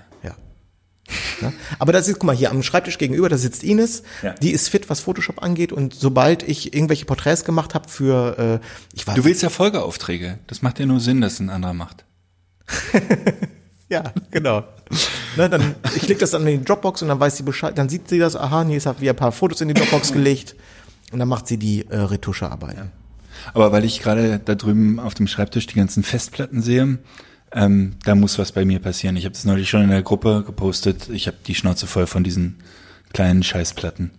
Ja. 1.41 1.47
Ne? 1.49 1.53
Aber 1.79 1.91
das 1.93 2.07
ist, 2.07 2.15
guck 2.15 2.23
mal, 2.25 2.35
hier 2.35 2.51
am 2.51 2.61
Schreibtisch 2.63 2.97
gegenüber, 2.97 3.29
da 3.29 3.37
sitzt 3.37 3.63
Ines, 3.63 4.03
Ja. 4.21 4.33
die 4.33 4.51
ist 4.51 4.69
fit, 4.69 4.89
was 4.89 4.99
Photoshop 4.99 5.41
angeht 5.43 5.71
und 5.71 5.93
sobald 5.93 6.43
ich 6.43 6.73
irgendwelche 6.73 7.05
Porträts 7.05 7.43
gemacht 7.45 7.73
habe 7.75 7.89
für, 7.89 8.37
äh, 8.61 8.65
ich 8.95 9.07
weiß 9.07 9.15
Du 9.15 9.23
willst 9.25 9.41
ja 9.41 9.49
Folgeaufträge. 9.49 10.39
Das 10.47 10.61
macht 10.61 10.79
ja 10.79 10.85
nur 10.85 10.99
Sinn, 10.99 11.21
dass 11.21 11.39
ein 11.39 11.49
anderer 11.49 11.73
macht. 11.73 12.05
Ja, 13.91 14.03
genau. 14.29 14.65
ne, 15.35 15.49
dann, 15.49 15.73
ich 15.95 16.07
leg 16.07 16.19
das 16.19 16.29
dann 16.31 16.45
in 16.45 16.59
die 16.59 16.63
Dropbox 16.63 17.01
und 17.01 17.07
dann 17.07 17.19
weiß 17.19 17.37
sie 17.37 17.43
Bescheid, 17.43 17.75
dann 17.75 17.89
sieht 17.89 18.07
sie 18.07 18.19
das, 18.19 18.35
aha, 18.35 18.63
Nils 18.63 18.85
hat 18.85 19.01
wieder 19.01 19.13
ein 19.13 19.17
paar 19.17 19.31
Fotos 19.31 19.61
in 19.61 19.67
die 19.67 19.73
Dropbox 19.73 20.11
gelegt 20.13 20.55
und 21.11 21.17
dann 21.17 21.27
macht 21.27 21.47
sie 21.47 21.57
die 21.57 21.87
äh, 21.89 21.97
Retuschearbeiten. 21.97 22.91
Aber 23.55 23.71
weil 23.71 23.83
ich 23.85 23.99
gerade 24.01 24.39
da 24.45 24.53
drüben 24.53 24.99
auf 24.99 25.15
dem 25.15 25.25
Schreibtisch 25.25 25.65
die 25.65 25.73
ganzen 25.75 26.03
Festplatten 26.03 26.61
sehe, 26.61 26.99
ähm, 27.53 27.93
da 28.03 28.15
muss 28.15 28.39
was 28.39 28.51
bei 28.51 28.65
mir 28.65 28.79
passieren. 28.79 29.15
Ich 29.15 29.25
habe 29.25 29.33
das 29.33 29.45
neulich 29.45 29.69
schon 29.69 29.83
in 29.83 29.89
der 29.89 30.01
Gruppe 30.01 30.43
gepostet. 30.45 31.09
Ich 31.09 31.27
habe 31.27 31.37
die 31.45 31.55
Schnauze 31.55 31.87
voll 31.87 32.07
von 32.07 32.23
diesen 32.23 32.57
kleinen 33.13 33.43
Scheißplatten. 33.43 34.11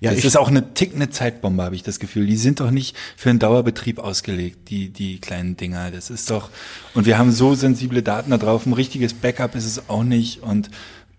Ja, 0.00 0.12
das 0.12 0.24
ist 0.24 0.36
auch 0.36 0.48
eine 0.48 0.74
tickende 0.74 1.10
Zeitbombe, 1.10 1.62
habe 1.62 1.74
ich 1.74 1.82
das 1.82 1.98
Gefühl. 1.98 2.26
Die 2.26 2.36
sind 2.36 2.60
doch 2.60 2.70
nicht 2.70 2.96
für 3.16 3.30
einen 3.30 3.40
Dauerbetrieb 3.40 3.98
ausgelegt, 3.98 4.70
die, 4.70 4.88
die 4.90 5.20
kleinen 5.20 5.56
Dinger. 5.56 5.90
Das 5.90 6.10
ist 6.10 6.30
doch, 6.30 6.50
und 6.94 7.06
wir 7.06 7.18
haben 7.18 7.32
so 7.32 7.54
sensible 7.54 8.02
Daten 8.02 8.30
da 8.30 8.38
drauf. 8.38 8.66
Ein 8.66 8.72
richtiges 8.72 9.14
Backup 9.14 9.56
ist 9.56 9.66
es 9.66 9.88
auch 9.88 10.04
nicht. 10.04 10.42
Und 10.42 10.70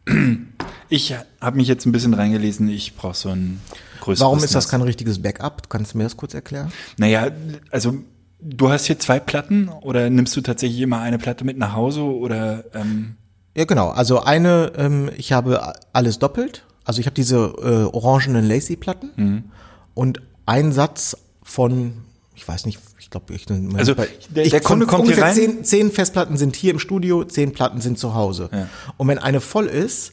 ich 0.89 1.15
habe 1.41 1.57
mich 1.57 1.67
jetzt 1.67 1.85
ein 1.85 1.91
bisschen 1.91 2.13
reingelesen. 2.13 2.69
Ich 2.69 2.95
brauche 2.95 3.15
so 3.15 3.29
ein 3.29 3.59
größeres. 3.99 4.21
warum 4.21 4.43
ist 4.43 4.55
das 4.55 4.69
kein 4.69 4.81
richtiges 4.81 5.21
Backup? 5.21 5.69
Kannst 5.69 5.93
du 5.93 5.97
mir 5.97 6.05
das 6.05 6.15
kurz 6.15 6.33
erklären? 6.33 6.71
Naja, 6.97 7.29
also 7.71 7.95
du 8.39 8.69
hast 8.69 8.85
hier 8.85 8.99
zwei 8.99 9.19
Platten 9.19 9.69
oder 9.81 10.09
nimmst 10.09 10.35
du 10.35 10.41
tatsächlich 10.41 10.79
immer 10.81 10.99
eine 10.99 11.17
Platte 11.17 11.43
mit 11.45 11.57
nach 11.57 11.73
Hause 11.73 12.01
oder 12.03 12.63
ähm, 12.73 13.15
Ja, 13.55 13.65
genau. 13.65 13.89
Also 13.89 14.21
eine, 14.23 14.71
ähm, 14.77 15.09
ich 15.17 15.31
habe 15.33 15.73
alles 15.93 16.19
doppelt. 16.19 16.63
Also 16.85 16.99
ich 17.01 17.05
habe 17.07 17.15
diese 17.15 17.37
äh, 17.37 17.95
orangenen 17.95 18.47
Lacy-Platten 18.47 19.51
und 19.93 20.21
ein 20.45 20.71
Satz 20.71 21.17
von, 21.43 21.93
ich 22.35 22.47
weiß 22.47 22.65
nicht, 22.65 22.79
ich 22.99 23.09
glaube, 23.09 23.33
ich, 23.33 23.45
Also, 23.75 23.95
bei- 23.95 24.07
der- 24.29 24.45
ich 24.45 24.51
der 24.51 24.61
Kunde 24.61 24.85
kommt 24.85 25.03
hier 25.03 25.15
ungefähr 25.15 25.25
rein? 25.25 25.35
Zehn, 25.35 25.63
zehn 25.63 25.91
Festplatten 25.91 26.37
sind 26.37 26.55
hier 26.55 26.71
im 26.71 26.79
Studio, 26.79 27.23
zehn 27.25 27.51
Platten 27.53 27.81
sind 27.81 27.97
zu 27.99 28.13
Hause. 28.15 28.49
Ja. 28.53 28.67
Und 28.97 29.07
wenn 29.09 29.17
eine 29.19 29.41
voll 29.41 29.65
ist, 29.65 30.11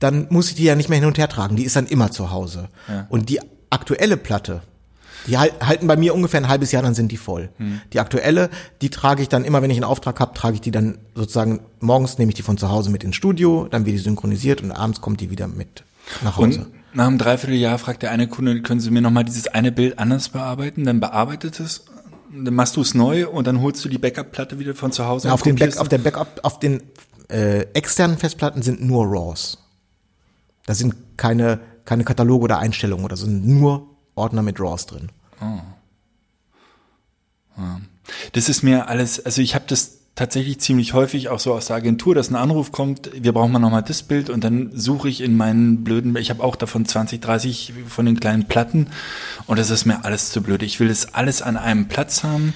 dann 0.00 0.26
muss 0.30 0.48
ich 0.50 0.56
die 0.56 0.64
ja 0.64 0.74
nicht 0.76 0.88
mehr 0.88 0.98
hin 0.98 1.06
und 1.08 1.18
her 1.18 1.28
tragen. 1.28 1.56
Die 1.56 1.64
ist 1.64 1.76
dann 1.76 1.86
immer 1.86 2.10
zu 2.12 2.30
Hause. 2.30 2.68
Und 3.08 3.28
die 3.28 3.40
aktuelle 3.70 4.16
Platte, 4.16 4.62
die 5.28 5.38
hal- 5.38 5.52
halten 5.60 5.86
bei 5.86 5.96
mir 5.96 6.14
ungefähr 6.14 6.40
ein 6.40 6.48
halbes 6.48 6.72
Jahr, 6.72 6.82
dann 6.82 6.94
sind 6.94 7.12
die 7.12 7.16
voll. 7.16 7.50
Hm. 7.58 7.80
Die 7.92 8.00
aktuelle, 8.00 8.50
die 8.82 8.90
trage 8.90 9.22
ich 9.22 9.28
dann 9.28 9.44
immer, 9.44 9.62
wenn 9.62 9.70
ich 9.70 9.76
einen 9.76 9.84
Auftrag 9.84 10.18
habe, 10.20 10.34
trage 10.34 10.54
ich 10.54 10.60
die 10.60 10.70
dann 10.70 10.98
sozusagen 11.14 11.60
morgens 11.80 12.18
nehme 12.18 12.30
ich 12.30 12.34
die 12.34 12.42
von 12.42 12.58
zu 12.58 12.70
Hause 12.70 12.90
mit 12.90 13.04
ins 13.04 13.16
Studio, 13.16 13.68
dann 13.70 13.86
wird 13.86 13.94
die 13.94 14.00
synchronisiert 14.00 14.62
und 14.62 14.72
abends 14.72 15.00
kommt 15.00 15.20
die 15.20 15.30
wieder 15.30 15.46
mit 15.46 15.84
nach 16.22 16.36
Hause. 16.36 16.60
Und 16.60 16.66
nach 16.94 17.06
einem 17.06 17.18
Dreivierteljahr 17.18 17.78
fragt 17.78 18.02
der 18.02 18.10
eine 18.10 18.28
Kunde, 18.28 18.62
können 18.62 18.80
Sie 18.80 18.90
mir 18.90 19.02
nochmal 19.02 19.24
dieses 19.24 19.46
eine 19.46 19.70
Bild 19.70 19.98
anders 19.98 20.30
bearbeiten? 20.30 20.84
Dann 20.84 21.00
bearbeitet 21.00 21.60
es, 21.60 21.84
dann 22.32 22.54
machst 22.54 22.76
du 22.76 22.80
es 22.80 22.94
neu 22.94 23.28
und 23.28 23.46
dann 23.46 23.60
holst 23.60 23.84
du 23.84 23.88
die 23.88 23.98
Backup-Platte 23.98 24.58
wieder 24.58 24.74
von 24.74 24.90
zu 24.90 25.06
Hause. 25.06 25.28
Ja, 25.28 25.34
auf 25.34 25.42
den 25.42 25.56
Back, 25.56 25.76
auf 25.76 25.88
der 25.88 25.98
Backup, 25.98 26.40
auf 26.42 26.58
den 26.58 26.82
äh, 27.30 27.60
externen 27.74 28.16
Festplatten 28.16 28.62
sind 28.62 28.82
nur 28.82 29.04
RAWs. 29.06 29.58
Da 30.66 30.74
sind 30.74 30.94
keine, 31.16 31.60
keine 31.84 32.04
Kataloge 32.04 32.44
oder 32.44 32.58
Einstellungen 32.58 33.04
oder 33.04 33.16
so, 33.16 33.26
sind 33.26 33.46
nur 33.46 33.86
Ordner 34.14 34.42
mit 34.42 34.58
RAWs 34.58 34.86
drin. 34.86 35.08
Das 38.32 38.48
ist 38.48 38.62
mir 38.62 38.88
alles, 38.88 39.24
also 39.24 39.42
ich 39.42 39.54
habe 39.54 39.64
das 39.68 39.98
tatsächlich 40.14 40.60
ziemlich 40.60 40.94
häufig 40.94 41.28
auch 41.28 41.38
so 41.38 41.54
aus 41.54 41.66
der 41.66 41.76
Agentur, 41.76 42.14
dass 42.14 42.28
ein 42.28 42.34
Anruf 42.34 42.72
kommt, 42.72 43.10
wir 43.14 43.32
brauchen 43.32 43.52
mal 43.52 43.60
nochmal 43.60 43.84
das 43.84 44.02
Bild 44.02 44.30
und 44.30 44.42
dann 44.42 44.70
suche 44.74 45.08
ich 45.08 45.20
in 45.20 45.36
meinen 45.36 45.84
blöden, 45.84 46.16
ich 46.16 46.30
habe 46.30 46.42
auch 46.42 46.56
davon 46.56 46.84
20, 46.84 47.20
30 47.20 47.72
von 47.86 48.04
den 48.04 48.18
kleinen 48.18 48.48
Platten 48.48 48.88
und 49.46 49.58
das 49.58 49.70
ist 49.70 49.84
mir 49.84 50.04
alles 50.04 50.30
zu 50.30 50.42
blöd. 50.42 50.62
Ich 50.62 50.80
will 50.80 50.88
das 50.88 51.14
alles 51.14 51.40
an 51.40 51.56
einem 51.56 51.86
Platz 51.86 52.24
haben, 52.24 52.52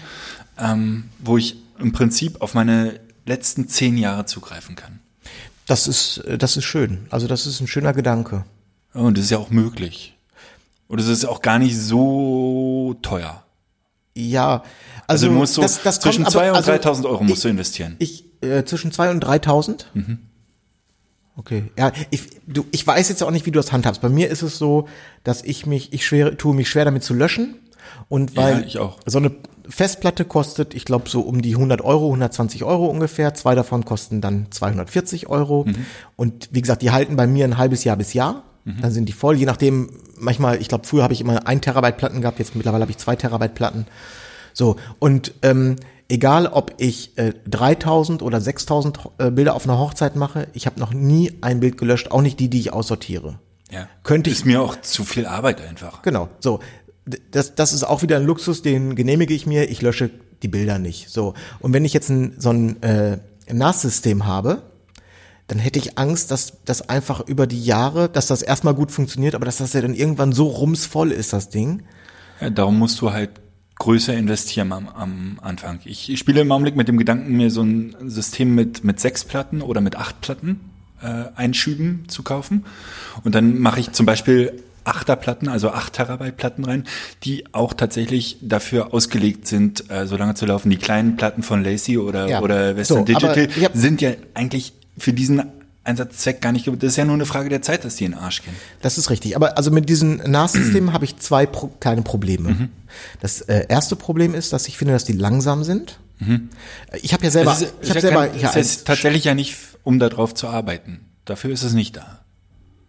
ähm, 0.58 1.04
wo 1.20 1.38
ich 1.38 1.56
im 1.78 1.92
Prinzip 1.92 2.42
auf 2.42 2.54
meine 2.54 2.98
letzten 3.26 3.68
zehn 3.68 3.96
Jahre 3.96 4.26
zugreifen 4.26 4.74
kann. 4.74 4.98
Das 5.66 5.86
ist, 5.86 6.18
äh, 6.18 6.38
das 6.38 6.56
ist 6.56 6.64
schön. 6.64 7.06
Also 7.10 7.28
das 7.28 7.46
ist 7.46 7.60
ein 7.60 7.68
schöner 7.68 7.92
Gedanke. 7.92 8.44
Und 8.92 9.16
das 9.16 9.26
ist 9.26 9.30
ja 9.30 9.38
auch 9.38 9.50
möglich. 9.50 10.14
Und 10.92 10.98
es 10.98 11.08
ist 11.08 11.24
auch 11.24 11.40
gar 11.40 11.58
nicht 11.58 11.74
so 11.74 12.94
teuer. 13.00 13.42
Ja, 14.14 14.56
Also, 14.56 14.62
also, 15.06 15.26
du 15.28 15.32
musst 15.32 15.54
so 15.54 15.62
das, 15.62 15.82
das 15.82 16.00
zwischen 16.00 16.24
kommt, 16.24 16.36
2.000 16.36 16.38
aber- 16.40 16.50
und 16.50 16.56
also 16.56 16.70
3.000 16.72 17.06
Euro 17.08 17.24
musst 17.24 17.36
ich, 17.38 17.42
du 17.44 17.48
investieren. 17.48 17.96
Ich, 17.98 18.24
äh, 18.42 18.64
zwischen 18.64 18.92
2.000 18.92 19.10
und 19.12 19.24
3.000? 19.24 19.86
Mhm. 19.94 20.18
Okay, 21.34 21.70
ja, 21.78 21.92
ich, 22.10 22.24
du, 22.46 22.66
ich 22.72 22.86
weiß 22.86 23.08
jetzt 23.08 23.22
auch 23.22 23.30
nicht, 23.30 23.46
wie 23.46 23.50
du 23.50 23.58
das 23.58 23.72
handhabst. 23.72 24.02
Bei 24.02 24.10
mir 24.10 24.28
ist 24.28 24.42
es 24.42 24.58
so, 24.58 24.86
dass 25.24 25.42
ich 25.42 25.64
mich, 25.64 25.94
ich 25.94 26.04
schwer, 26.04 26.36
tue 26.36 26.54
mich 26.54 26.68
schwer 26.68 26.84
damit 26.84 27.04
zu 27.04 27.14
löschen. 27.14 27.54
Und 28.10 28.36
weil 28.36 28.60
Ja, 28.60 28.66
ich 28.66 28.78
auch. 28.78 28.98
so 29.06 29.16
eine 29.16 29.32
Festplatte 29.66 30.26
kostet, 30.26 30.74
ich 30.74 30.84
glaube, 30.84 31.08
so 31.08 31.22
um 31.22 31.40
die 31.40 31.54
100 31.54 31.80
Euro, 31.80 32.08
120 32.08 32.64
Euro 32.64 32.84
ungefähr. 32.84 33.32
Zwei 33.32 33.54
davon 33.54 33.86
kosten 33.86 34.20
dann 34.20 34.48
240 34.50 35.28
Euro. 35.30 35.64
Mhm. 35.64 35.86
Und 36.16 36.50
wie 36.52 36.60
gesagt, 36.60 36.82
die 36.82 36.90
halten 36.90 37.16
bei 37.16 37.26
mir 37.26 37.46
ein 37.46 37.56
halbes 37.56 37.82
Jahr 37.82 37.96
bis 37.96 38.12
Jahr. 38.12 38.42
Mhm. 38.64 38.80
Dann 38.80 38.90
sind 38.92 39.08
die 39.08 39.12
voll. 39.12 39.36
Je 39.36 39.46
nachdem, 39.46 39.90
manchmal, 40.18 40.60
ich 40.60 40.68
glaube, 40.68 40.86
früher 40.86 41.02
habe 41.02 41.12
ich 41.12 41.20
immer 41.20 41.46
ein 41.46 41.60
Terabyte 41.60 41.96
Platten 41.96 42.20
gehabt, 42.20 42.38
jetzt 42.38 42.54
mittlerweile 42.54 42.82
habe 42.82 42.92
ich 42.92 42.98
zwei 42.98 43.16
Terabyte 43.16 43.54
Platten. 43.54 43.86
So, 44.52 44.76
und 44.98 45.32
ähm, 45.42 45.76
egal, 46.08 46.46
ob 46.46 46.74
ich 46.78 47.16
äh, 47.18 47.32
3000 47.48 48.22
oder 48.22 48.40
6000 48.40 48.98
äh, 49.18 49.30
Bilder 49.30 49.54
auf 49.54 49.64
einer 49.68 49.78
Hochzeit 49.78 50.14
mache, 50.16 50.46
ich 50.52 50.66
habe 50.66 50.78
noch 50.78 50.92
nie 50.92 51.32
ein 51.40 51.60
Bild 51.60 51.78
gelöscht, 51.78 52.10
auch 52.10 52.22
nicht 52.22 52.38
die, 52.38 52.48
die 52.50 52.60
ich 52.60 52.72
aussortiere. 52.72 53.38
ja. 53.70 53.88
könnte 54.04 54.30
ich- 54.30 54.36
Ist 54.36 54.44
mir 54.46 54.60
auch 54.60 54.80
zu 54.80 55.04
viel 55.04 55.26
Arbeit 55.26 55.60
einfach. 55.60 56.02
Genau, 56.02 56.28
so. 56.40 56.60
Das, 57.32 57.56
das 57.56 57.72
ist 57.72 57.82
auch 57.82 58.02
wieder 58.02 58.16
ein 58.16 58.24
Luxus, 58.24 58.62
den 58.62 58.94
genehmige 58.94 59.34
ich 59.34 59.44
mir, 59.46 59.68
ich 59.70 59.82
lösche 59.82 60.10
die 60.44 60.48
Bilder 60.48 60.78
nicht. 60.78 61.08
So. 61.10 61.34
Und 61.58 61.72
wenn 61.72 61.84
ich 61.84 61.92
jetzt 61.92 62.10
ein, 62.10 62.34
so 62.38 62.50
ein 62.50 62.80
äh, 62.82 63.18
NAS-System 63.52 64.24
habe, 64.26 64.62
dann 65.48 65.58
hätte 65.58 65.78
ich 65.78 65.98
Angst, 65.98 66.30
dass 66.30 66.54
das 66.64 66.88
einfach 66.88 67.20
über 67.26 67.46
die 67.46 67.62
Jahre, 67.62 68.08
dass 68.08 68.26
das 68.26 68.42
erstmal 68.42 68.74
gut 68.74 68.90
funktioniert, 68.90 69.34
aber 69.34 69.44
dass 69.44 69.58
das 69.58 69.72
ja 69.72 69.80
dann 69.80 69.94
irgendwann 69.94 70.32
so 70.32 70.46
rumsvoll 70.46 71.12
ist, 71.12 71.32
das 71.32 71.48
Ding. 71.48 71.82
Ja, 72.40 72.50
darum 72.50 72.78
musst 72.78 73.00
du 73.00 73.12
halt 73.12 73.30
größer 73.78 74.14
investieren 74.14 74.72
am, 74.72 74.88
am 74.88 75.38
Anfang. 75.42 75.80
Ich, 75.84 76.08
ich 76.10 76.18
spiele 76.18 76.40
im 76.40 76.52
Augenblick 76.52 76.76
mit 76.76 76.88
dem 76.88 76.98
Gedanken, 76.98 77.36
mir 77.36 77.50
so 77.50 77.62
ein 77.62 77.96
System 78.06 78.54
mit, 78.54 78.84
mit 78.84 79.00
sechs 79.00 79.24
Platten 79.24 79.60
oder 79.60 79.80
mit 79.80 79.96
acht 79.96 80.20
Platten 80.20 80.60
äh, 81.02 81.24
Einschüben 81.34 82.04
zu 82.08 82.22
kaufen. 82.22 82.64
Und 83.24 83.34
dann 83.34 83.58
mache 83.58 83.80
ich 83.80 83.92
zum 83.92 84.06
Beispiel 84.06 84.62
Achterplatten, 84.84 85.48
also 85.48 85.70
acht 85.70 85.92
Terabyte 85.94 86.36
Platten 86.36 86.64
rein, 86.64 86.84
die 87.24 87.44
auch 87.52 87.72
tatsächlich 87.72 88.38
dafür 88.40 88.92
ausgelegt 88.94 89.46
sind, 89.46 89.90
äh, 89.90 90.06
so 90.06 90.16
lange 90.16 90.34
zu 90.34 90.46
laufen. 90.46 90.70
Die 90.70 90.76
kleinen 90.76 91.16
Platten 91.16 91.42
von 91.42 91.62
Lacey 91.62 91.98
oder, 91.98 92.28
Ja. 92.28 92.40
oder 92.40 92.76
Western 92.76 92.98
So, 92.98 93.04
Digital 93.04 93.48
sind 93.74 94.00
ja 94.00 94.12
eigentlich 94.34 94.72
für 94.98 95.12
diesen 95.12 95.42
Einsatzzweck 95.84 96.40
gar 96.40 96.52
nicht, 96.52 96.66
das 96.66 96.74
ist 96.82 96.96
ja 96.96 97.04
nur 97.04 97.14
eine 97.14 97.26
Frage 97.26 97.48
der 97.48 97.60
Zeit, 97.62 97.84
dass 97.84 97.96
die 97.96 98.04
in 98.04 98.12
den 98.12 98.20
Arsch 98.20 98.42
gehen. 98.42 98.54
Das 98.82 98.98
ist 98.98 99.10
richtig. 99.10 99.34
Aber 99.34 99.56
also 99.56 99.70
mit 99.70 99.88
diesen 99.88 100.18
NAS-Systemen 100.18 100.92
habe 100.92 101.04
ich 101.04 101.16
zwei 101.16 101.44
pro 101.44 101.68
kleine 101.80 102.02
Probleme. 102.02 102.68
Das 103.20 103.40
äh, 103.42 103.66
erste 103.68 103.96
Problem 103.96 104.34
ist, 104.34 104.52
dass 104.52 104.68
ich 104.68 104.78
finde, 104.78 104.94
dass 104.94 105.04
die 105.04 105.12
langsam 105.12 105.64
sind. 105.64 105.98
Ich 107.00 107.12
habe 107.12 107.24
ja 107.24 107.30
selber, 107.32 107.52
Es 107.52 107.62
ist, 107.62 107.74
ich 107.82 107.90
habe 107.90 107.98
ja 107.98 108.00
selber 108.00 108.28
kein, 108.28 108.40
ja, 108.40 108.50
es 108.50 108.56
ist 108.56 108.86
tatsächlich 108.86 109.24
ja 109.24 109.34
nicht, 109.34 109.56
um 109.82 109.98
darauf 109.98 110.34
zu 110.34 110.46
arbeiten. 110.46 111.00
Dafür 111.24 111.50
ist 111.50 111.64
es 111.64 111.72
nicht 111.72 111.96
da. 111.96 112.20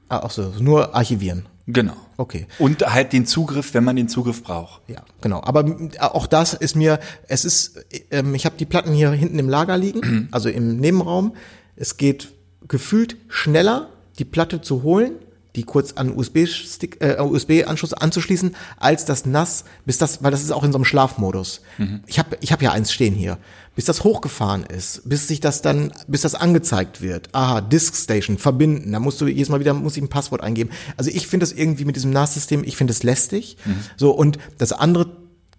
ah, 0.10 0.22
ach 0.26 0.30
so, 0.32 0.54
nur 0.60 0.94
archivieren. 0.96 1.48
Genau. 1.66 1.96
Okay. 2.18 2.46
Und 2.60 2.86
halt 2.86 3.14
den 3.14 3.26
Zugriff, 3.26 3.74
wenn 3.74 3.84
man 3.84 3.96
den 3.96 4.08
Zugriff 4.10 4.44
braucht. 4.44 4.82
Ja, 4.88 5.02
genau. 5.22 5.42
Aber 5.44 5.66
auch 6.00 6.28
das 6.28 6.54
ist 6.54 6.76
mir, 6.76 7.00
es 7.28 7.46
ist, 7.46 7.80
ähm, 8.12 8.36
ich 8.36 8.46
habe 8.46 8.56
die 8.58 8.66
Platten 8.66 8.94
hier 8.94 9.12
hinten 9.12 9.40
im 9.40 9.50
Lager 9.50 9.78
liegen, 9.78 10.28
also 10.32 10.50
im 10.50 10.78
Nebenraum. 10.78 11.34
Es 11.76 11.98
geht 11.98 12.32
gefühlt 12.68 13.18
schneller, 13.30 13.90
die 14.20 14.26
Platte 14.26 14.62
zu 14.62 14.84
holen, 14.84 15.14
die 15.56 15.64
kurz 15.64 15.94
an 15.94 16.16
USB-Stick, 16.16 16.98
äh, 17.00 17.22
USB-Anschluss 17.22 17.94
anzuschließen, 17.94 18.56
als 18.78 19.06
das 19.06 19.26
NAS, 19.26 19.66
bis 19.86 20.00
das, 20.00 20.24
weil 20.24 20.32
das 20.32 20.42
ist 20.42 20.52
auch 20.52 20.64
in 20.64 20.72
so 20.72 20.80
einem 20.80 20.86
Schlafmodus. 20.86 21.62
Ich 22.08 22.18
habe, 22.18 22.38
ich 22.42 22.52
habe 22.52 22.64
ja 22.64 22.72
eins 22.72 22.92
stehen 22.92 23.14
hier. 23.14 23.38
Bis 23.76 23.86
das 23.86 24.04
hochgefahren 24.04 24.64
ist, 24.64 25.08
bis 25.08 25.28
sich 25.28 25.40
das 25.40 25.62
dann, 25.62 25.92
bis 26.08 26.22
das 26.22 26.36
angezeigt 26.36 27.02
wird. 27.02 27.30
Aha, 27.34 27.62
Disk 27.62 27.96
Station, 27.96 28.38
verbinden. 28.38 28.92
Da 28.92 29.00
musst 29.00 29.20
du 29.20 29.28
jedes 29.28 29.50
Mal 29.50 29.60
wieder, 29.60 29.74
muss 29.74 29.98
ich 29.98 30.04
ein 30.04 30.10
Passwort 30.10 30.42
eingeben. 30.42 30.72
Also 30.98 31.10
ich 31.12 31.28
finde 31.28 31.44
das 31.44 31.54
irgendwie 31.54 31.86
mit 31.86 31.96
diesem 31.96 32.12
NAS-System, 32.12 32.64
ich 32.64 32.76
finde 32.76 32.92
es 32.92 33.04
lästig. 33.04 33.58
So, 33.98 34.12
und 34.12 34.38
das 34.58 34.74
andere 34.74 35.18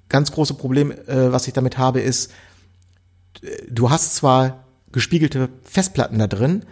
ganz 0.08 0.32
große 0.32 0.54
Problem, 0.54 0.92
äh, 0.92 1.32
was 1.32 1.46
ich 1.48 1.54
damit 1.54 1.78
habe, 1.78 2.00
ist, 2.00 2.32
äh, 3.42 3.48
du 3.68 3.90
hast 3.90 4.16
zwar 4.16 4.63
gespiegelte 4.94 5.50
Festplatten 5.62 6.18
da 6.18 6.26
drin, 6.26 6.64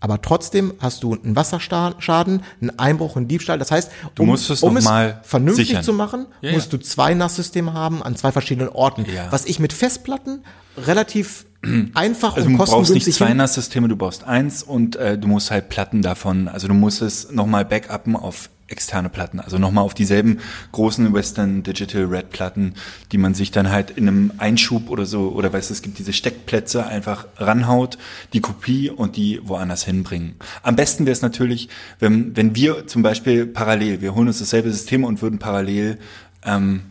aber 0.00 0.20
trotzdem 0.22 0.74
hast 0.80 1.02
du 1.02 1.14
einen 1.14 1.34
Wasserschaden, 1.34 2.42
einen 2.60 2.78
Einbruch, 2.78 3.16
einen 3.16 3.26
Diebstahl. 3.26 3.58
Das 3.58 3.70
heißt, 3.70 3.90
um, 4.18 4.26
musst 4.26 4.50
es 4.50 4.62
um 4.62 4.76
es 4.76 4.84
mal 4.84 5.20
vernünftig 5.22 5.68
sichern. 5.68 5.82
zu 5.82 5.92
machen, 5.92 6.26
Ja, 6.42 6.52
musst 6.52 6.72
ja. 6.72 6.78
du 6.78 6.84
zwei 6.84 7.14
NAS-Systeme 7.14 7.72
haben 7.72 8.02
an 8.02 8.14
zwei 8.14 8.30
verschiedenen 8.30 8.68
Orten. 8.68 9.06
Ja. 9.12 9.32
Was 9.32 9.46
ich 9.46 9.58
mit 9.60 9.72
Festplatten 9.72 10.44
relativ 10.76 11.46
einfach 11.94 12.36
Also 12.36 12.46
und 12.46 12.52
du 12.52 12.58
brauchst 12.58 12.72
kostengünstig 12.72 13.06
nicht 13.06 13.16
zwei 13.16 13.32
NAS-Systeme, 13.32 13.88
du 13.88 13.96
brauchst 13.96 14.24
eins 14.24 14.62
und 14.62 14.96
äh, 14.96 15.16
du 15.16 15.26
musst 15.26 15.50
halt 15.50 15.70
Platten 15.70 16.02
davon, 16.02 16.48
also 16.48 16.68
du 16.68 16.74
musst 16.74 17.00
es 17.00 17.30
nochmal 17.32 17.64
backuppen 17.64 18.14
auf 18.14 18.50
externe 18.68 19.10
Platten, 19.10 19.40
also 19.40 19.58
nochmal 19.58 19.84
auf 19.84 19.94
dieselben 19.94 20.38
großen 20.72 21.12
Western 21.12 21.62
Digital 21.62 22.04
Red 22.04 22.30
Platten, 22.30 22.74
die 23.12 23.18
man 23.18 23.34
sich 23.34 23.50
dann 23.50 23.70
halt 23.70 23.90
in 23.90 24.08
einem 24.08 24.32
Einschub 24.38 24.88
oder 24.88 25.04
so, 25.04 25.30
oder 25.30 25.52
weißt 25.52 25.70
du, 25.70 25.74
es 25.74 25.82
gibt 25.82 25.98
diese 25.98 26.12
Steckplätze, 26.12 26.86
einfach 26.86 27.26
ranhaut, 27.36 27.98
die 28.32 28.40
Kopie 28.40 28.90
und 28.90 29.16
die 29.16 29.40
woanders 29.44 29.84
hinbringen. 29.84 30.36
Am 30.62 30.76
besten 30.76 31.04
wäre 31.04 31.12
es 31.12 31.22
natürlich, 31.22 31.68
wenn, 31.98 32.36
wenn 32.36 32.56
wir 32.56 32.86
zum 32.86 33.02
Beispiel 33.02 33.46
parallel, 33.46 34.00
wir 34.00 34.14
holen 34.14 34.28
uns 34.28 34.38
dasselbe 34.38 34.70
System 34.70 35.04
und 35.04 35.20
würden 35.20 35.38
parallel 35.38 35.98
ähm, 36.44 36.82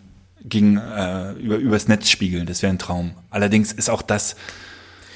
gegen, 0.43 0.77
äh, 0.77 1.31
über, 1.33 1.55
übers 1.55 1.87
Netz 1.87 2.09
spiegeln, 2.09 2.45
das 2.45 2.61
wäre 2.61 2.71
ein 2.71 2.79
Traum. 2.79 3.11
Allerdings 3.31 3.71
ist 3.71 3.89
auch 3.89 4.03
das 4.03 4.35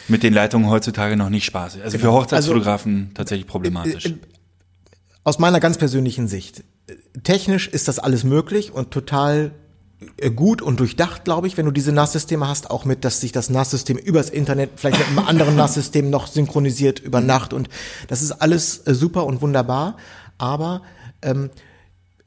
mit 0.07 0.23
den 0.23 0.33
Leitungen 0.33 0.69
heutzutage 0.69 1.17
noch 1.17 1.29
nicht 1.29 1.45
spaßig. 1.45 1.83
Also 1.83 1.99
für 1.99 2.11
Hochzeitsfotografen 2.11 3.11
tatsächlich 3.13 3.45
problematisch. 3.47 4.13
Aus 5.27 5.39
meiner 5.39 5.59
ganz 5.59 5.77
persönlichen 5.77 6.29
Sicht, 6.29 6.63
äh, 6.87 6.95
technisch 7.21 7.67
ist 7.67 7.89
das 7.89 7.99
alles 7.99 8.23
möglich 8.23 8.71
und 8.71 8.91
total 8.91 9.51
äh, 10.15 10.31
gut 10.31 10.61
und 10.61 10.79
durchdacht, 10.79 11.25
glaube 11.25 11.47
ich, 11.47 11.57
wenn 11.57 11.65
du 11.65 11.71
diese 11.71 11.91
NAS-Systeme 11.91 12.47
hast, 12.47 12.71
auch 12.71 12.85
mit, 12.85 13.03
dass 13.03 13.19
sich 13.19 13.33
das 13.33 13.49
NAS-System 13.49 13.97
übers 13.97 14.29
Internet 14.29 14.69
vielleicht 14.77 14.99
mit 14.99 15.07
einem 15.09 15.27
anderen 15.27 15.55
NAS-System 15.57 16.09
noch 16.09 16.27
synchronisiert 16.27 17.01
über 17.01 17.19
Nacht 17.19 17.51
und 17.51 17.67
das 18.07 18.21
ist 18.21 18.31
alles 18.31 18.87
äh, 18.87 18.93
super 18.93 19.25
und 19.25 19.41
wunderbar, 19.41 19.97
aber 20.37 20.81
ähm, 21.21 21.49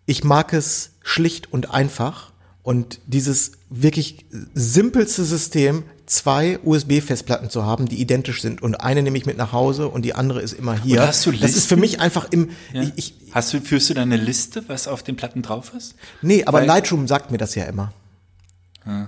ich 0.04 0.22
mag 0.22 0.52
es 0.52 0.90
schlicht 1.00 1.50
und 1.54 1.70
einfach 1.70 2.30
Und 2.62 3.00
dieses 3.06 3.52
wirklich 3.70 4.26
simpelste 4.52 5.24
System, 5.24 5.84
zwei 6.10 6.58
USB-Festplatten 6.64 7.50
zu 7.50 7.64
haben, 7.64 7.86
die 7.86 8.00
identisch 8.00 8.42
sind 8.42 8.62
und 8.62 8.74
eine 8.80 9.02
nehme 9.02 9.16
ich 9.16 9.26
mit 9.26 9.36
nach 9.36 9.52
Hause 9.52 9.88
und 9.88 10.02
die 10.04 10.14
andere 10.14 10.40
ist 10.42 10.52
immer 10.52 10.74
hier. 10.74 11.06
Hast 11.06 11.24
du 11.24 11.30
das 11.32 11.54
ist 11.56 11.66
für 11.68 11.76
mich 11.76 12.00
einfach 12.00 12.26
im, 12.32 12.50
Ja. 12.72 12.82
ich, 12.82 12.92
ich, 12.96 13.14
Hast 13.32 13.52
du, 13.54 13.60
führst 13.60 13.88
du 13.90 13.94
da 13.94 14.02
eine 14.02 14.16
Liste, 14.16 14.64
was 14.66 14.88
auf 14.88 15.04
den 15.04 15.14
Platten 15.14 15.42
drauf 15.42 15.72
ist? 15.76 15.94
nee, 16.20 16.44
aber 16.44 16.58
Weil- 16.58 16.66
Lightroom 16.66 17.06
sagt 17.06 17.30
mir 17.30 17.38
das 17.38 17.54
ja 17.54 17.64
immer. 17.64 17.92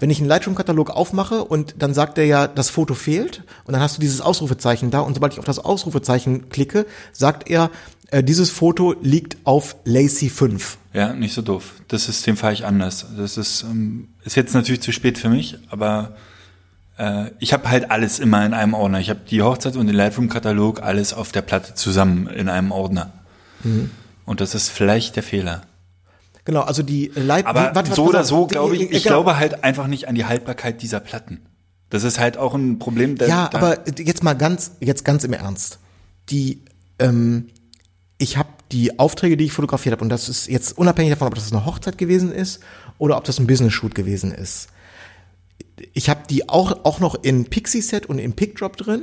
Wenn 0.00 0.10
ich 0.10 0.18
einen 0.18 0.28
Lightroom-Katalog 0.28 0.90
aufmache 0.90 1.42
und 1.44 1.76
dann 1.78 1.94
sagt 1.94 2.18
er 2.18 2.26
ja, 2.26 2.46
das 2.46 2.68
Foto 2.68 2.92
fehlt 2.94 3.42
und 3.64 3.72
dann 3.72 3.80
hast 3.80 3.96
du 3.96 4.00
dieses 4.02 4.20
Ausrufezeichen 4.20 4.90
da 4.90 5.00
und 5.00 5.14
sobald 5.14 5.32
ich 5.32 5.38
auf 5.38 5.46
das 5.46 5.58
Ausrufezeichen 5.58 6.50
klicke, 6.50 6.84
sagt 7.12 7.48
er, 7.48 7.70
äh, 8.10 8.22
dieses 8.22 8.50
Foto 8.50 8.94
liegt 9.00 9.38
auf 9.44 9.74
Lacy 9.84 10.28
5. 10.28 10.76
Ja, 10.92 11.14
nicht 11.14 11.32
so 11.32 11.40
doof. 11.40 11.72
Das 11.88 12.04
System 12.04 12.36
fahre 12.36 12.52
ich 12.52 12.66
anders. 12.66 13.06
Das 13.16 13.38
ist, 13.38 13.62
ähm, 13.62 14.08
ist 14.24 14.36
jetzt 14.36 14.52
natürlich 14.54 14.82
zu 14.82 14.92
spät 14.92 15.16
für 15.16 15.30
mich, 15.30 15.56
aber 15.70 16.16
ich 17.40 17.52
habe 17.52 17.68
halt 17.70 17.90
alles 17.90 18.18
immer 18.18 18.44
in 18.44 18.52
einem 18.54 18.74
Ordner. 18.74 19.00
Ich 19.00 19.08
habe 19.10 19.20
die 19.28 19.42
Hochzeit 19.42 19.76
und 19.76 19.86
den 19.86 19.96
Lightroom-Katalog 19.96 20.82
alles 20.82 21.12
auf 21.14 21.32
der 21.32 21.42
Platte 21.42 21.74
zusammen 21.74 22.26
in 22.28 22.48
einem 22.48 22.70
Ordner. 22.70 23.12
Mhm. 23.64 23.90
Und 24.24 24.40
das 24.40 24.54
ist 24.54 24.68
vielleicht 24.68 25.16
der 25.16 25.22
Fehler. 25.22 25.62
Genau, 26.44 26.60
also 26.60 26.82
die 26.82 27.10
Light 27.14 27.46
Aber 27.46 27.68
die- 27.70 27.74
warte, 27.76 27.94
so 27.94 28.04
oder 28.06 28.24
so 28.24 28.46
glaube 28.46 28.76
ich, 28.76 28.82
äh, 28.82 28.84
ich 28.96 29.04
genau. 29.04 29.22
glaube 29.22 29.38
halt 29.38 29.64
einfach 29.64 29.86
nicht 29.86 30.06
an 30.08 30.14
die 30.14 30.26
Haltbarkeit 30.26 30.82
dieser 30.82 31.00
Platten. 31.00 31.40
Das 31.88 32.04
ist 32.04 32.18
halt 32.18 32.36
auch 32.36 32.54
ein 32.54 32.78
Problem. 32.78 33.16
Da, 33.16 33.26
Ja, 33.26 33.50
aber 33.52 33.78
jetzt 33.98 34.22
mal 34.22 34.34
ganz, 34.34 34.72
jetzt 34.80 35.04
ganz 35.04 35.24
im 35.24 35.32
Ernst. 35.32 35.78
Die, 36.30 36.62
ähm, 36.98 37.48
ich 38.18 38.36
habe 38.36 38.48
die 38.70 38.98
Aufträge, 38.98 39.36
die 39.36 39.44
ich 39.46 39.52
fotografiert 39.52 39.92
habe, 39.92 40.02
und 40.02 40.08
das 40.08 40.28
ist 40.28 40.46
jetzt 40.48 40.76
unabhängig 40.78 41.12
davon, 41.12 41.28
ob 41.28 41.34
das 41.34 41.52
eine 41.52 41.64
Hochzeit 41.64 41.98
gewesen 41.98 42.32
ist 42.32 42.60
oder 42.98 43.16
ob 43.16 43.24
das 43.24 43.38
ein 43.38 43.46
Business-Shoot 43.46 43.94
gewesen 43.94 44.32
ist. 44.32 44.68
Ich 45.94 46.08
habe 46.10 46.22
die 46.28 46.48
auch, 46.48 46.84
auch 46.84 47.00
noch 47.00 47.14
in 47.22 47.46
Pixie-Set 47.46 48.06
und 48.06 48.18
in 48.18 48.34
PickDrop 48.34 48.76
drin. 48.76 49.02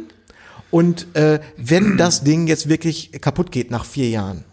Und 0.72 1.16
äh, 1.16 1.40
wenn 1.58 1.98
das 1.98 2.24
Ding 2.24 2.48
jetzt 2.48 2.70
wirklich 2.70 3.12
kaputt 3.22 3.52
geht 3.52 3.72
nach 3.72 3.86
vier 3.86 4.10
Jahren, 4.10 4.44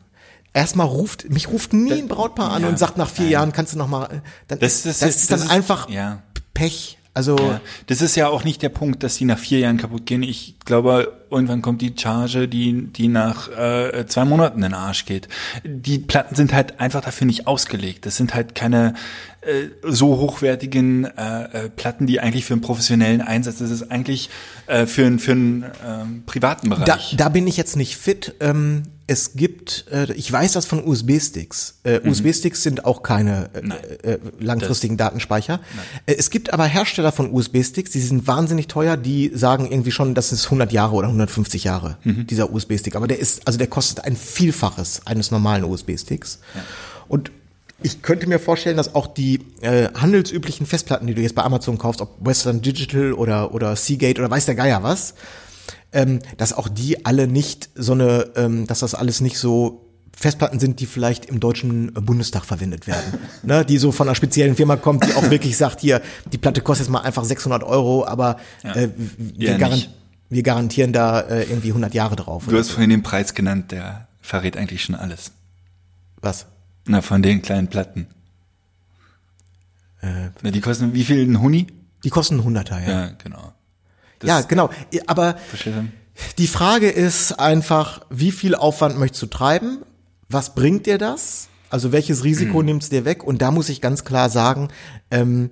erstmal 0.54 0.86
ruft, 0.86 1.28
mich 1.30 1.48
ruft 1.48 1.72
nie 1.74 1.92
ein 1.92 2.08
Brautpaar 2.08 2.52
an 2.52 2.62
Ja, 2.62 2.68
und 2.68 2.78
sagt 2.78 2.96
nach 2.96 3.10
vier 3.10 3.24
nein. 3.24 3.32
Jahren 3.32 3.52
kannst 3.52 3.74
du 3.74 3.78
noch 3.78 3.88
mal, 3.88 4.22
dann, 4.48 4.58
Das- 4.58 4.82
das, 4.82 4.98
das 5.00 5.08
ist, 5.10 5.16
ist- 5.22 5.30
dann 5.30 5.38
das 5.40 5.46
ist- 5.48 5.52
einfach 5.52 5.88
ja. 5.90 6.22
Pech. 6.54 6.98
Also 7.12 7.36
Ja, 7.38 7.60
das 7.86 8.00
ist 8.02 8.14
ja 8.16 8.28
auch 8.28 8.44
nicht 8.44 8.62
der 8.62 8.68
Punkt, 8.70 9.02
dass 9.02 9.16
die 9.16 9.24
nach 9.26 9.38
vier 9.38 9.58
Jahren 9.60 9.76
kaputt 9.76 10.06
gehen. 10.06 10.22
Ich 10.22 10.56
glaube, 10.64 11.15
irgendwann 11.30 11.62
kommt 11.62 11.82
die 11.82 11.94
Charge, 11.96 12.48
die, 12.48 12.86
die 12.92 13.08
nach 13.08 13.48
äh, 13.48 14.06
zwei 14.06 14.24
Monaten 14.24 14.56
in 14.58 14.62
den 14.62 14.74
Arsch 14.74 15.04
geht. 15.06 15.28
Die 15.64 15.98
Platten 15.98 16.34
sind 16.34 16.52
halt 16.52 16.80
einfach 16.80 17.00
dafür 17.02 17.26
nicht 17.26 17.46
ausgelegt. 17.46 18.06
Das 18.06 18.16
sind 18.16 18.34
halt 18.34 18.54
keine 18.54 18.94
äh, 19.40 19.68
so 19.82 20.18
hochwertigen 20.18 21.04
äh, 21.04 21.64
äh, 21.66 21.68
Platten, 21.68 22.06
die 22.06 22.20
eigentlich 22.20 22.44
für 22.44 22.54
einen 22.54 22.62
professionellen 22.62 23.20
Einsatz, 23.20 23.58
das 23.58 23.70
ist 23.70 23.90
eigentlich 23.90 24.30
äh, 24.66 24.86
für, 24.86 25.06
einen- 25.06 25.18
für 25.18 25.32
einen 25.32 25.64
ähm, 25.86 26.22
privaten 26.26 26.70
Da, 26.70 26.76
Bereich. 26.76 27.14
da 27.16 27.28
bin 27.28 27.46
ich 27.46 27.56
jetzt 27.56 27.76
nicht 27.76 27.96
fit. 27.96 28.34
Ähm, 28.40 28.82
es 29.08 29.34
gibt, 29.34 29.86
äh, 29.92 30.12
ich 30.14 30.30
weiß 30.30 30.52
das 30.52 30.66
von 30.66 30.84
USB-Sticks. 30.84 31.78
Äh, 31.84 32.00
USB-Sticks 32.00 32.62
sind 32.62 32.84
auch 32.84 33.02
keine 33.02 33.50
äh, 34.02 34.12
äh, 34.12 34.18
langfristigen 34.40 34.96
Datenspeicher. 34.96 35.60
Äh, 36.06 36.14
es 36.14 36.30
gibt 36.30 36.52
aber 36.52 36.64
Hersteller 36.64 37.12
von 37.12 37.32
USB-Sticks, 37.32 37.92
die 37.92 38.00
sind 38.00 38.26
wahnsinnig 38.26 38.66
teuer, 38.66 38.96
die 38.96 39.30
sagen 39.32 39.70
irgendwie 39.70 39.92
schon, 39.92 40.14
das 40.14 40.32
ist 40.32 40.46
100 40.46 40.72
Jahre 40.72 40.94
oder 40.94 41.06
150 41.08 41.64
Jahre, 41.64 41.98
dieser 42.04 42.52
USB-Stick. 42.52 42.96
Aber 42.96 43.06
der 43.06 43.18
ist, 43.18 43.46
also 43.46 43.58
der 43.58 43.68
kostet 43.68 44.04
ein 44.04 44.16
Vielfaches 44.16 45.02
eines 45.04 45.30
normalen 45.30 45.64
USB-Sticks. 45.64 46.40
Und 47.08 47.30
ich 47.82 48.02
könnte 48.02 48.26
mir 48.26 48.38
vorstellen, 48.38 48.76
dass 48.76 48.94
auch 48.94 49.06
die 49.06 49.40
äh, 49.60 49.88
handelsüblichen 49.94 50.66
Festplatten, 50.66 51.06
die 51.06 51.14
du 51.14 51.20
jetzt 51.20 51.34
bei 51.34 51.42
Amazon 51.42 51.78
kaufst, 51.78 52.00
ob 52.00 52.16
Western 52.24 52.62
Digital 52.62 53.12
oder, 53.12 53.54
oder 53.54 53.76
Seagate 53.76 54.20
oder 54.20 54.30
weiß 54.30 54.46
der 54.46 54.54
Geier 54.54 54.82
was, 54.82 55.14
ähm, 55.96 56.20
dass 56.36 56.52
auch 56.52 56.68
die 56.68 57.04
alle 57.06 57.26
nicht 57.26 57.70
so 57.74 57.92
eine, 57.92 58.30
ähm, 58.36 58.66
dass 58.66 58.80
das 58.80 58.94
alles 58.94 59.20
nicht 59.20 59.38
so 59.38 59.82
Festplatten 60.16 60.58
sind, 60.60 60.80
die 60.80 60.86
vielleicht 60.86 61.26
im 61.26 61.40
deutschen 61.40 61.92
Bundestag 61.92 62.44
verwendet 62.44 62.86
werden, 62.86 63.18
ne, 63.42 63.64
die 63.64 63.76
so 63.78 63.92
von 63.92 64.06
einer 64.08 64.14
speziellen 64.14 64.56
Firma 64.56 64.76
kommt, 64.76 65.04
die 65.04 65.12
auch 65.14 65.30
wirklich 65.30 65.56
sagt, 65.56 65.80
hier, 65.80 66.00
die 66.32 66.38
Platte 66.38 66.60
kostet 66.62 66.86
jetzt 66.86 66.92
mal 66.92 67.00
einfach 67.00 67.24
600 67.24 67.62
Euro, 67.64 68.06
aber 68.06 68.36
äh, 68.62 68.88
wir, 69.18 69.50
Ja, 69.50 69.58
garan 69.58 69.74
nicht. 69.74 69.90
wir 70.30 70.42
garantieren 70.42 70.92
da 70.92 71.20
äh, 71.20 71.42
irgendwie 71.44 71.68
100 71.68 71.92
Jahre 71.92 72.16
drauf. 72.16 72.44
du 72.48 72.56
hast 72.58 72.68
so. 72.68 72.72
vorhin 72.74 72.90
den 72.90 73.02
Preis 73.02 73.34
genannt, 73.34 73.72
der 73.72 74.08
verrät 74.22 74.56
eigentlich 74.56 74.82
schon 74.84 74.94
alles. 74.94 75.32
Was? 76.22 76.46
Na, 76.86 77.02
von 77.02 77.20
den 77.22 77.42
kleinen 77.42 77.68
Platten. 77.68 78.06
Äh, 80.00 80.30
Na, 80.42 80.50
die 80.50 80.60
kosten 80.60 80.94
wie 80.94 81.04
viel? 81.04 81.28
Ein 81.28 81.40
Huni? 81.40 81.66
Die 82.04 82.10
kosten 82.10 82.40
100er, 82.40 82.80
ja. 82.80 82.88
Ja, 82.88 83.10
genau. 83.22 83.52
Das- 84.18 84.28
ja, 84.28 84.40
genau. 84.42 84.70
Aber? 85.06 85.36
Die 86.38 86.46
Frage 86.46 86.88
ist 86.88 87.38
einfach, 87.38 88.00
wie 88.10 88.32
viel 88.32 88.54
Aufwand 88.54 88.98
möchtest 88.98 89.22
du 89.22 89.26
treiben? 89.26 89.78
Was 90.28 90.54
bringt 90.54 90.86
dir 90.86 90.98
das? 90.98 91.48
Also 91.68 91.92
welches 91.92 92.24
Risiko 92.24 92.62
nimmst 92.62 92.90
du 92.92 92.96
dir 92.96 93.04
weg? 93.04 93.22
Und 93.24 93.42
da 93.42 93.50
muss 93.50 93.68
ich 93.68 93.80
ganz 93.80 94.04
klar 94.04 94.30
sagen, 94.30 94.68
ähm, 95.10 95.50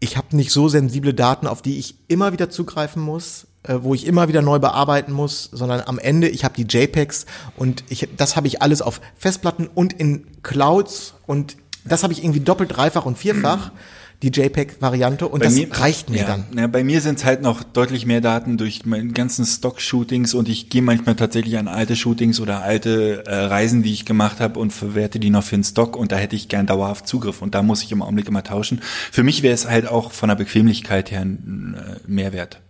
ich 0.00 0.16
habe 0.16 0.36
nicht 0.36 0.50
so 0.52 0.68
sensible 0.68 1.12
Daten, 1.14 1.46
auf 1.46 1.60
die 1.62 1.78
ich 1.78 1.96
immer 2.08 2.32
wieder 2.32 2.50
zugreifen 2.50 3.02
muss, 3.02 3.46
äh, 3.64 3.76
wo 3.80 3.94
ich 3.94 4.06
immer 4.06 4.28
wieder 4.28 4.42
neu 4.42 4.58
bearbeiten 4.58 5.12
muss, 5.12 5.48
sondern 5.52 5.82
am 5.86 5.98
Ende, 5.98 6.28
ich 6.28 6.44
habe 6.44 6.54
die 6.54 6.62
JPEGs 6.64 7.26
und 7.56 7.84
ich, 7.88 8.08
das 8.16 8.36
habe 8.36 8.46
ich 8.46 8.62
alles 8.62 8.80
auf 8.82 9.00
Festplatten 9.16 9.66
und 9.74 9.92
in 9.92 10.26
Clouds 10.42 11.14
und 11.26 11.56
das 11.84 12.02
habe 12.02 12.12
ich 12.12 12.20
irgendwie 12.22 12.40
doppelt, 12.40 12.74
dreifach 12.76 13.04
und 13.06 13.18
vierfach, 13.18 13.70
die 14.22 14.28
JPEG-Variante 14.28 15.28
und 15.28 15.44
das 15.44 15.58
reicht 15.72 16.08
mir 16.08 16.20
ja, 16.20 16.26
dann. 16.26 16.46
Ja, 16.56 16.66
bei 16.66 16.82
mir 16.84 17.00
sind 17.00 17.18
es 17.18 17.24
halt 17.24 17.42
noch 17.42 17.62
deutlich 17.62 18.06
mehr 18.06 18.20
Daten 18.20 18.56
durch 18.56 18.86
meine 18.86 19.08
ganzen 19.08 19.44
Stock-Shootings 19.44 20.34
und 20.34 20.48
ich 20.48 20.70
gehe 20.70 20.82
manchmal 20.82 21.14
tatsächlich 21.14 21.58
an 21.58 21.68
alte 21.68 21.96
Shootings 21.96 22.40
oder 22.40 22.62
alte 22.62 23.24
äh, 23.26 23.34
Reisen, 23.34 23.82
die 23.82 23.92
ich 23.92 24.04
gemacht 24.04 24.40
habe 24.40 24.58
und 24.60 24.72
verwerte 24.72 25.18
die 25.18 25.30
noch 25.30 25.44
für 25.44 25.56
den 25.56 25.64
Stock 25.64 25.96
und 25.96 26.12
da 26.12 26.16
hätte 26.16 26.36
ich 26.36 26.48
gern 26.48 26.66
dauerhaft 26.66 27.06
Zugriff 27.06 27.42
und 27.42 27.54
da 27.54 27.62
muss 27.62 27.82
ich 27.82 27.92
im 27.92 28.02
Augenblick 28.02 28.28
immer 28.28 28.44
tauschen. 28.44 28.80
Für 29.12 29.22
mich 29.22 29.42
wäre 29.42 29.54
es 29.54 29.68
halt 29.68 29.88
auch 29.88 30.12
von 30.12 30.28
der 30.28 30.36
Bequemlichkeit 30.36 31.10
her 31.10 31.20
ein 31.20 31.76
äh, 31.76 31.96
Mehrwert. 32.06 32.60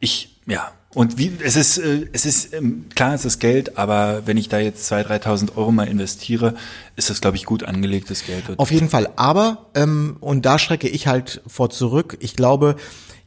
Ich, 0.00 0.40
ja. 0.46 0.72
Und 0.96 1.18
wie, 1.18 1.30
es 1.44 1.56
ist, 1.56 1.76
äh, 1.76 2.06
es 2.14 2.24
ist, 2.24 2.54
ähm, 2.54 2.86
klar, 2.94 3.12
es 3.12 3.26
ist 3.26 3.38
Geld, 3.38 3.76
aber 3.76 4.22
wenn 4.24 4.38
ich 4.38 4.48
da 4.48 4.58
jetzt 4.58 4.90
2.000, 4.90 5.24
3.000 5.24 5.56
Euro 5.58 5.70
mal 5.70 5.86
investiere, 5.86 6.54
ist 6.96 7.10
das, 7.10 7.20
glaube 7.20 7.36
ich, 7.36 7.44
gut 7.44 7.64
angelegtes 7.64 8.24
Geld. 8.24 8.44
Auf 8.56 8.70
jeden 8.70 8.88
Fall. 8.88 9.10
Aber, 9.16 9.66
ähm, 9.74 10.16
und 10.20 10.46
da 10.46 10.58
schrecke 10.58 10.88
ich 10.88 11.06
halt 11.06 11.42
vor 11.46 11.68
zurück, 11.68 12.16
ich 12.20 12.34
glaube, 12.34 12.76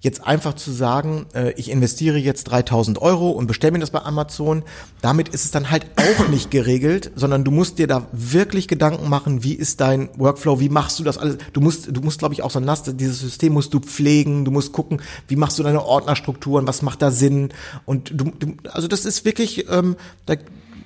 jetzt 0.02 0.26
einfach 0.26 0.54
zu 0.54 0.72
sagen, 0.72 1.26
äh, 1.34 1.52
ich 1.58 1.70
investiere 1.70 2.18
jetzt 2.18 2.46
3000 2.46 3.02
Euro 3.02 3.32
und 3.32 3.48
bestelle 3.48 3.74
mir 3.74 3.80
das 3.80 3.92
bei 3.92 4.02
Amazon, 4.02 4.64
damit 5.02 5.30
ist 5.30 5.44
es 5.44 5.52
dann 5.52 5.70
halt 5.70 5.86
auch 5.98 6.28
nicht 6.30 6.52
geregelt, 6.52 7.12
sondern 7.16 7.44
du 7.44 7.52
musst 7.52 7.80
dir 7.80 7.88
da 7.88 8.08
wirklich 8.12 8.68
Gedanken 8.68 9.10
machen, 9.10 9.44
wie 9.44 9.54
ist 9.54 9.82
dein 9.82 10.10
Workflow, 10.18 10.60
wie 10.60 10.70
machst 10.70 11.00
du 11.00 11.04
das 11.04 11.18
alles? 11.18 11.38
Du 11.52 11.60
musst, 11.60 11.90
du 11.96 12.02
musst, 12.02 12.20
glaube 12.20 12.34
ich, 12.34 12.44
auch 12.44 12.52
so 12.52 12.60
ein 12.60 12.66
NAS, 12.66 12.84
dieses 12.84 13.20
System 13.20 13.54
musst 13.54 13.74
du 13.74 13.80
pflegen, 13.80 14.46
du 14.46 14.52
musst 14.52 14.72
gucken, 14.72 15.02
wie 15.28 15.36
machst 15.36 15.60
du 15.60 15.64
deine 15.64 15.84
Ordnerstrukturen, 15.84 16.66
was 16.66 16.82
macht 16.82 17.02
da 17.02 17.12
Sinn? 17.12 17.50
Und 17.86 18.12
du, 18.16 18.32
du 18.38 18.54
also 18.72 18.88
das 18.88 19.04
ist 19.04 19.26
wirklich, 19.26 19.70
ähm, 19.70 19.98
da, 20.26 20.36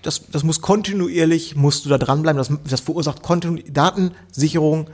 das, 0.02 0.24
das 0.32 0.44
muss 0.44 0.62
kontinuierlich, 0.62 1.56
musst 1.56 1.86
du 1.86 1.90
da 1.90 2.00
dranbleiben, 2.00 2.38
das, 2.38 2.52
das 2.68 2.82
verursacht 2.82 3.22
Datensicherung 3.70 4.90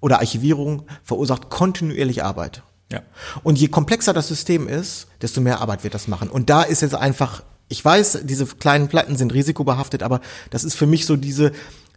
oder 0.00 0.18
Archivierung 0.18 0.82
verursacht 1.04 1.50
kontinuierlich 1.50 2.24
Arbeit. 2.24 2.62
Ja. 2.92 3.02
Und 3.42 3.58
je 3.58 3.68
komplexer 3.68 4.12
das 4.12 4.28
System 4.28 4.68
ist, 4.68 5.06
desto 5.22 5.40
mehr 5.40 5.60
Arbeit 5.60 5.84
wird 5.84 5.94
das 5.94 6.08
machen. 6.08 6.28
Und 6.28 6.50
da 6.50 6.62
ist 6.62 6.82
jetzt 6.82 6.94
einfach, 6.94 7.42
ich 7.68 7.84
weiß, 7.84 8.20
diese 8.24 8.46
kleinen 8.46 8.88
Platten 8.88 9.16
sind 9.16 9.32
risikobehaftet, 9.32 10.02
aber 10.02 10.20
das 10.50 10.64
ist 10.64 10.74
für 10.74 10.86
mich 10.86 11.06
so 11.06 11.16
diese, 11.16 11.52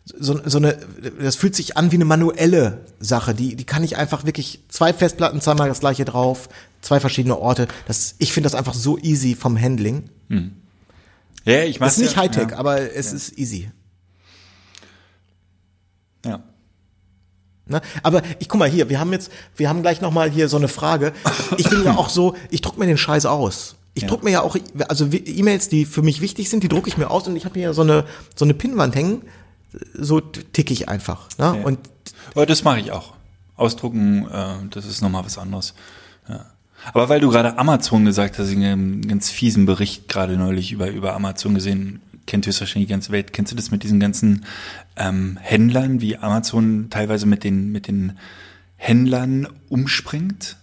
so, 0.05 0.39
so 0.45 0.57
eine, 0.57 0.77
das 1.19 1.35
fühlt 1.35 1.55
sich 1.55 1.77
an 1.77 1.91
wie 1.91 1.95
eine 1.95 2.05
manuelle 2.05 2.85
Sache. 2.99 3.33
Die, 3.33 3.55
die 3.55 3.63
kann 3.63 3.83
ich 3.83 3.97
einfach 3.97 4.25
wirklich 4.25 4.63
zwei 4.69 4.93
Festplatten, 4.93 5.41
zweimal 5.41 5.69
das 5.69 5.79
gleiche 5.79 6.05
drauf, 6.05 6.49
zwei 6.81 6.99
verschiedene 6.99 7.37
Orte. 7.37 7.67
Das, 7.87 8.15
ich 8.19 8.33
finde 8.33 8.47
das 8.47 8.55
einfach 8.55 8.73
so 8.73 8.97
easy 8.99 9.35
vom 9.35 9.59
Handling. 9.59 10.09
Ja, 11.45 11.63
ich 11.63 11.79
mach's 11.79 11.95
Das 11.95 11.97
ist 11.97 12.03
nicht 12.03 12.15
ja, 12.15 12.21
Hightech, 12.21 12.51
ja. 12.51 12.57
aber 12.57 12.93
es 12.93 13.13
ist 13.13 13.37
easy. 13.37 13.71
Ja. 16.25 16.43
Ne? 17.65 17.81
Aber 18.03 18.21
ich 18.39 18.49
guck 18.49 18.59
mal 18.59 18.69
hier, 18.69 18.89
wir 18.89 18.99
haben 18.99 19.11
jetzt, 19.13 19.31
wir 19.55 19.69
haben 19.69 19.81
gleich 19.81 20.01
noch 20.01 20.11
mal 20.11 20.29
hier 20.29 20.49
so 20.49 20.57
eine 20.57 20.67
Frage. 20.67 21.13
Ich 21.57 21.69
bin 21.69 21.83
ja 21.85 21.95
auch 21.95 22.09
so, 22.09 22.35
ich 22.49 22.61
druck 22.61 22.77
mir 22.77 22.85
den 22.85 22.97
Scheiß 22.97 23.25
aus. 23.25 23.75
Ich 23.93 24.03
Ja. 24.03 24.09
druck 24.09 24.23
mir 24.23 24.31
ja 24.31 24.41
auch, 24.41 24.57
also 24.89 25.07
E-Mails, 25.11 25.69
die 25.69 25.85
für 25.85 26.01
mich 26.01 26.19
wichtig 26.19 26.49
sind, 26.49 26.63
die 26.63 26.67
drucke 26.67 26.89
ich 26.89 26.97
mir 26.97 27.09
aus 27.11 27.27
und 27.27 27.35
ich 27.35 27.45
habe 27.45 27.53
hier 27.55 27.63
ja 27.69 27.73
so 27.73 27.83
eine 27.83 28.05
so 28.35 28.43
eine 28.43 28.53
Pinnwand 28.53 28.95
hängen. 28.95 29.21
So 29.93 30.19
ticke 30.19 30.73
ich 30.73 30.89
einfach. 30.89 31.29
Ne? 31.37 31.45
Ja. 31.45 31.51
Und 31.63 31.79
Aber 32.35 32.45
das 32.45 32.63
mache 32.63 32.79
ich 32.79 32.91
auch. 32.91 33.13
Ausdrucken, 33.55 34.27
äh, 34.31 34.55
das 34.71 34.85
ist 34.85 35.01
nochmal 35.01 35.23
was 35.25 35.37
anderes. 35.37 35.73
Ja. 36.27 36.45
Aber 36.91 37.07
weil 37.07 37.21
du 37.21 37.29
gerade 37.29 37.57
Amazon 37.57 38.03
gesagt 38.03 38.39
hast, 38.39 38.49
ich 38.49 38.55
habe 38.57 38.65
einen 38.67 39.07
ganz 39.07 39.29
fiesen 39.29 39.65
Bericht 39.65 40.07
gerade 40.09 40.35
neulich 40.37 40.71
über, 40.73 40.89
über 40.89 41.13
Amazon 41.13 41.55
gesehen. 41.55 42.01
Kennt 42.25 42.45
höchstwahrscheinlich 42.47 42.87
die 42.87 42.93
ganze 42.93 43.11
Welt. 43.11 43.33
Kennst 43.33 43.51
du 43.51 43.55
das 43.55 43.71
mit 43.71 43.83
diesen 43.83 43.99
ganzen 43.99 44.45
ähm, 44.95 45.37
Händlern, 45.41 46.01
wie 46.01 46.17
Amazon 46.17 46.87
teilweise 46.89 47.25
mit 47.25 47.43
den, 47.43 47.71
mit 47.71 47.87
den 47.87 48.17
Händlern 48.77 49.47
umspringt? 49.69 50.57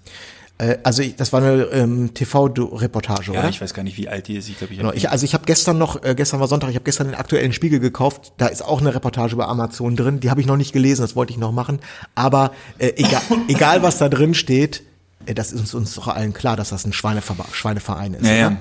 Äh, 0.59 0.79
also 0.83 1.03
ich, 1.03 1.17
das 1.17 1.33
war 1.33 1.43
eine 1.43 1.63
ähm, 1.73 2.13
TV-Reportage, 2.15 3.33
Ja, 3.33 3.41
oder? 3.41 3.49
ich 3.49 3.61
weiß 3.61 3.75
gar 3.75 3.83
nicht, 3.83 3.97
wie 3.97 4.09
alt 4.09 4.29
die 4.29 4.37
ist. 4.37 4.49
Ich 4.49 4.59
glaube, 4.59 4.73
ich 4.73 4.79
Genau, 4.79 4.91
habe 4.91 4.99
ich, 4.99 5.11
also 5.11 5.25
ich 5.25 5.35
habe 5.35 5.45
gestern 5.47 5.79
noch, 5.79 6.03
äh, 6.05 6.15
gestern 6.15 6.41
war 6.41 6.49
Sonntag, 6.49 6.69
ich 6.71 6.75
habe 6.77 6.85
gestern 6.85 7.07
den 7.09 7.17
aktuellen 7.17 7.53
Spiegel 7.53 7.81
gekauft. 7.81 8.33
Da 8.37 8.47
ist 8.47 8.63
auch 8.63 8.81
eine 8.81 8.95
Reportage 8.95 9.35
über 9.35 9.49
Amazon 9.49 9.97
drin. 9.97 10.21
Die 10.21 10.31
habe 10.31 10.41
ich 10.41 10.47
noch 10.47 10.57
nicht 10.57 10.73
gelesen, 10.73 11.03
das 11.03 11.17
wollte 11.17 11.33
ich 11.33 11.39
noch 11.39 11.53
machen. 11.53 11.79
Aber 12.15 12.53
äh, 12.79 12.93
egal, 12.97 13.23
egal 13.49 13.83
was 13.83 13.99
da 13.99 14.09
drin 14.09 14.35
steht, 14.35 14.83
äh, 15.27 15.35
das 15.35 15.53
ist 15.53 15.61
uns, 15.61 15.75
uns 15.75 15.95
doch 15.95 16.09
allen 16.09 16.35
klar, 16.35 16.57
dass 16.57 16.71
das 16.71 16.85
ein 16.85 16.93
Schweinever 16.93 17.37
Schweineverein 17.53 18.15
ist. 18.15 18.27
Ja, 18.27 18.35
ja. 18.35 18.57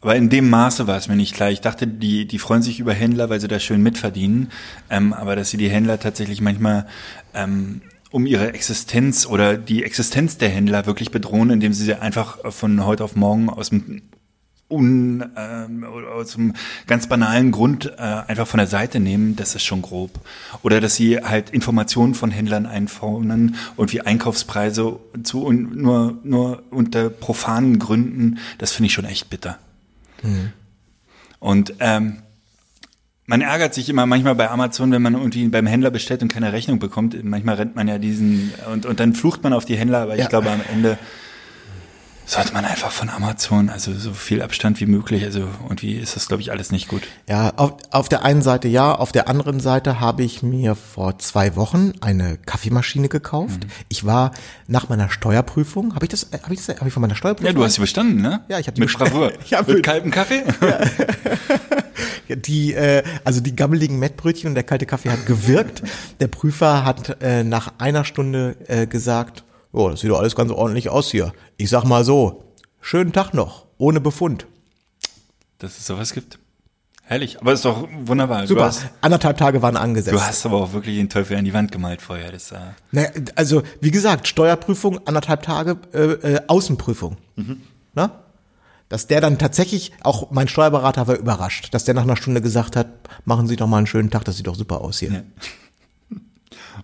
Aber 0.00 0.14
in 0.14 0.28
dem 0.28 0.50
Maße 0.50 0.86
war 0.86 0.96
es 0.96 1.08
mir 1.08 1.16
nicht 1.16 1.34
klar. 1.34 1.50
Ich 1.50 1.60
dachte, 1.60 1.86
die, 1.86 2.26
die 2.26 2.38
freuen 2.38 2.62
sich 2.62 2.80
über 2.80 2.92
Händler, 2.92 3.30
weil 3.30 3.40
sie 3.40 3.48
da 3.48 3.58
schön 3.58 3.82
mitverdienen. 3.82 4.50
Ähm, 4.90 5.12
aber 5.12 5.36
dass 5.36 5.50
sie 5.50 5.56
die 5.56 5.70
Händler 5.70 5.98
tatsächlich 5.98 6.40
manchmal 6.40 6.86
ähm, 7.34 7.80
um 8.10 8.26
ihre 8.26 8.52
Existenz 8.52 9.26
oder 9.26 9.56
die 9.56 9.84
Existenz 9.84 10.38
der 10.38 10.48
Händler 10.48 10.86
wirklich 10.86 11.10
bedrohen, 11.10 11.50
indem 11.50 11.72
sie 11.72 11.84
sie 11.84 11.94
einfach 11.94 12.52
von 12.52 12.84
heute 12.84 13.04
auf 13.04 13.16
morgen 13.16 13.48
aus 13.48 13.70
dem 13.70 14.02
un, 14.68 15.24
ähm, 15.36 15.84
aus 15.84 16.36
einem 16.36 16.54
ganz 16.86 17.08
banalen 17.08 17.52
Grund 17.52 17.86
äh, 17.98 18.00
einfach 18.00 18.46
von 18.46 18.58
der 18.58 18.66
Seite 18.66 19.00
nehmen, 19.00 19.36
das 19.36 19.54
ist 19.54 19.64
schon 19.64 19.82
grob. 19.82 20.10
Oder 20.62 20.80
dass 20.80 20.96
sie 20.96 21.18
halt 21.18 21.50
Informationen 21.50 22.14
von 22.14 22.30
Händlern 22.30 22.66
einfordern 22.66 23.56
und 23.76 23.92
wie 23.92 24.00
Einkaufspreise 24.00 24.98
zu 25.22 25.44
und 25.44 25.76
nur, 25.76 26.18
nur 26.24 26.62
unter 26.70 27.10
profanen 27.10 27.78
Gründen, 27.78 28.38
das 28.58 28.72
finde 28.72 28.86
ich 28.86 28.92
schon 28.92 29.04
echt 29.04 29.30
bitter. 29.30 29.58
Und 31.38 31.74
ähm, 31.80 32.18
man 33.26 33.40
ärgert 33.40 33.74
sich 33.74 33.88
immer 33.88 34.06
manchmal 34.06 34.34
bei 34.34 34.48
Amazon, 34.50 34.92
wenn 34.92 35.02
man 35.02 35.14
irgendwie 35.14 35.46
beim 35.48 35.66
Händler 35.66 35.90
bestellt 35.90 36.22
und 36.22 36.28
keine 36.32 36.52
Rechnung 36.52 36.78
bekommt. 36.78 37.16
Manchmal 37.24 37.56
rennt 37.56 37.74
man 37.76 37.88
ja 37.88 37.98
diesen 37.98 38.52
und, 38.72 38.86
und 38.86 39.00
dann 39.00 39.14
flucht 39.14 39.42
man 39.42 39.52
auf 39.52 39.64
die 39.64 39.76
Händler, 39.76 39.98
aber 40.02 40.16
Ja. 40.16 40.24
ich 40.24 40.28
glaube 40.28 40.50
am 40.50 40.60
Ende 40.72 40.98
sollte 42.28 42.52
man 42.52 42.64
einfach 42.64 42.90
von 42.90 43.08
Amazon, 43.08 43.70
also 43.70 43.94
so 43.94 44.12
viel 44.12 44.42
Abstand 44.42 44.80
wie 44.80 44.86
möglich, 44.86 45.24
also 45.24 45.46
irgendwie 45.62 45.94
ist 45.94 46.16
das, 46.16 46.26
glaube 46.28 46.42
ich, 46.42 46.50
alles 46.50 46.72
nicht 46.72 46.88
gut. 46.88 47.02
Ja, 47.28 47.52
auf, 47.56 47.74
auf 47.92 48.08
der 48.08 48.24
einen 48.24 48.42
Seite 48.42 48.66
ja, 48.68 48.92
auf 48.94 49.12
der 49.12 49.28
anderen 49.28 49.60
Seite 49.60 50.00
habe 50.00 50.24
ich 50.24 50.42
mir 50.42 50.74
vor 50.74 51.18
zwei 51.18 51.54
Wochen 51.56 51.92
eine 52.00 52.36
Kaffeemaschine 52.38 53.08
gekauft. 53.08 53.64
Mhm. 53.64 53.70
Ich 53.88 54.04
war 54.04 54.32
nach 54.66 54.88
meiner 54.88 55.08
Steuerprüfung, 55.08 55.94
habe 55.94 56.04
ich 56.06 56.10
das, 56.10 56.26
habe 56.42 56.52
ich 56.52 56.64
das, 56.66 56.76
habe 56.76 56.88
ich 56.88 56.92
von 56.92 57.00
meiner 57.00 57.14
Steuerprüfung? 57.14 57.46
Ja, 57.46 57.52
du 57.52 57.64
hast 57.64 57.74
sie 57.74 57.80
bestanden, 57.80 58.20
ne? 58.20 58.40
Ja, 58.48 58.58
ich 58.58 58.66
hab 58.66 58.74
die 58.74 58.80
Mit 58.80 58.88
bestanden. 58.88 59.14
Bravour. 59.18 59.32
Ja, 59.48 59.60
Mit 59.60 59.68
mit- 59.68 59.82
kaltem 59.84 60.10
Kaffee? 60.10 60.42
Die, 62.28 62.74
äh, 62.74 63.02
also 63.24 63.40
die 63.40 63.54
gammeligen 63.54 63.98
Mettbrötchen 64.00 64.48
und 64.48 64.54
der 64.56 64.64
kalte 64.64 64.84
Kaffee 64.84 65.10
hat 65.10 65.26
gewirkt. 65.26 65.82
Der 66.20 66.26
Prüfer 66.26 66.84
hat 66.84 67.22
äh, 67.22 67.44
nach 67.44 67.74
einer 67.78 68.04
Stunde 68.04 68.56
äh, 68.66 68.86
gesagt, 68.88 69.44
oh, 69.76 69.90
das 69.90 70.00
sieht 70.00 70.10
doch 70.10 70.18
alles 70.18 70.34
ganz 70.34 70.50
ordentlich 70.50 70.88
aus 70.88 71.10
hier. 71.10 71.32
Ich 71.56 71.70
sag 71.70 71.84
mal 71.84 72.04
so, 72.04 72.44
schönen 72.80 73.12
Tag 73.12 73.34
noch, 73.34 73.66
ohne 73.78 74.00
Befund. 74.00 74.46
Dass 75.58 75.78
es 75.78 75.86
sowas 75.86 76.12
gibt. 76.12 76.38
Herrlich, 77.02 77.40
aber 77.40 77.52
ist 77.52 77.64
doch 77.64 77.86
wunderbar. 78.04 78.46
Super, 78.48 78.64
hast, 78.64 78.86
anderthalb 79.00 79.36
Tage 79.36 79.62
waren 79.62 79.76
angesetzt. 79.76 80.16
du 80.16 80.20
hast 80.20 80.44
aber 80.44 80.56
auch 80.56 80.72
wirklich 80.72 80.96
den 80.96 81.08
Teufel 81.08 81.36
an 81.36 81.44
die 81.44 81.54
Wand 81.54 81.70
gemalt 81.70 82.02
vorher. 82.02 82.32
Das, 82.32 82.50
äh, 82.50 82.56
Naja, 82.90 83.10
also 83.36 83.62
wie 83.80 83.92
gesagt, 83.92 84.26
Steuerprüfung, 84.26 85.06
anderthalb 85.06 85.42
Tage 85.42 85.78
äh, 85.92 85.98
äh, 85.98 86.40
Außenprüfung. 86.48 87.16
Na? 87.94 88.22
Dass 88.88 89.06
der 89.06 89.20
dann 89.20 89.38
tatsächlich, 89.38 89.92
auch 90.02 90.30
mein 90.32 90.48
Steuerberater 90.48 91.06
war 91.06 91.16
überrascht, 91.16 91.72
dass 91.74 91.84
der 91.84 91.94
nach 91.94 92.02
einer 92.02 92.16
Stunde 92.16 92.40
gesagt 92.40 92.74
hat, 92.76 92.88
machen 93.24 93.46
Sie 93.46 93.56
doch 93.56 93.66
mal 93.68 93.78
einen 93.78 93.86
schönen 93.86 94.10
Tag, 94.10 94.24
das 94.24 94.36
sieht 94.36 94.46
doch 94.48 94.56
super 94.56 94.80
aus 94.80 94.98
hier. 94.98 95.12
Ja. 95.12 95.22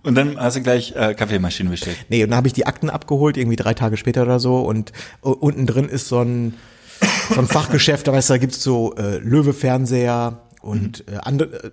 Und 0.03 0.17
dann 0.17 0.39
hast 0.39 0.57
du 0.57 0.63
gleich 0.63 0.95
äh, 0.97 1.15
Kaffeemaschine 1.15 1.71
bestellt. 1.71 1.97
Nee, 2.09 2.25
und 2.25 2.31
dann 2.31 2.37
habe 2.37 2.49
ich 2.49 2.53
die 2.53 2.67
Akten 2.67 2.91
abgeholt, 2.91 3.37
irgendwie 3.37 3.57
drei 3.57 3.75
Tage 3.75 3.97
später 3.97 4.23
oder 4.23 4.41
so. 4.41 4.61
Und 4.61 4.91
äh, 5.23 5.29
unten 5.29 5.67
drin 5.67 5.89
ist 5.89 6.09
so 6.09 6.21
ein, 6.21 6.55
so 7.33 7.41
ein 7.41 7.47
Fachgeschäft, 7.47 8.09
da 8.09 8.13
weißt 8.13 8.31
du, 8.31 8.35
da 8.35 8.39
gibt's 8.39 8.63
so 8.63 8.95
äh, 8.97 9.19
Löwe-Fernseher 9.19 10.43
und 10.61 11.05
äh, 11.09 11.19
andere, 11.23 11.65
äh, 11.65 11.71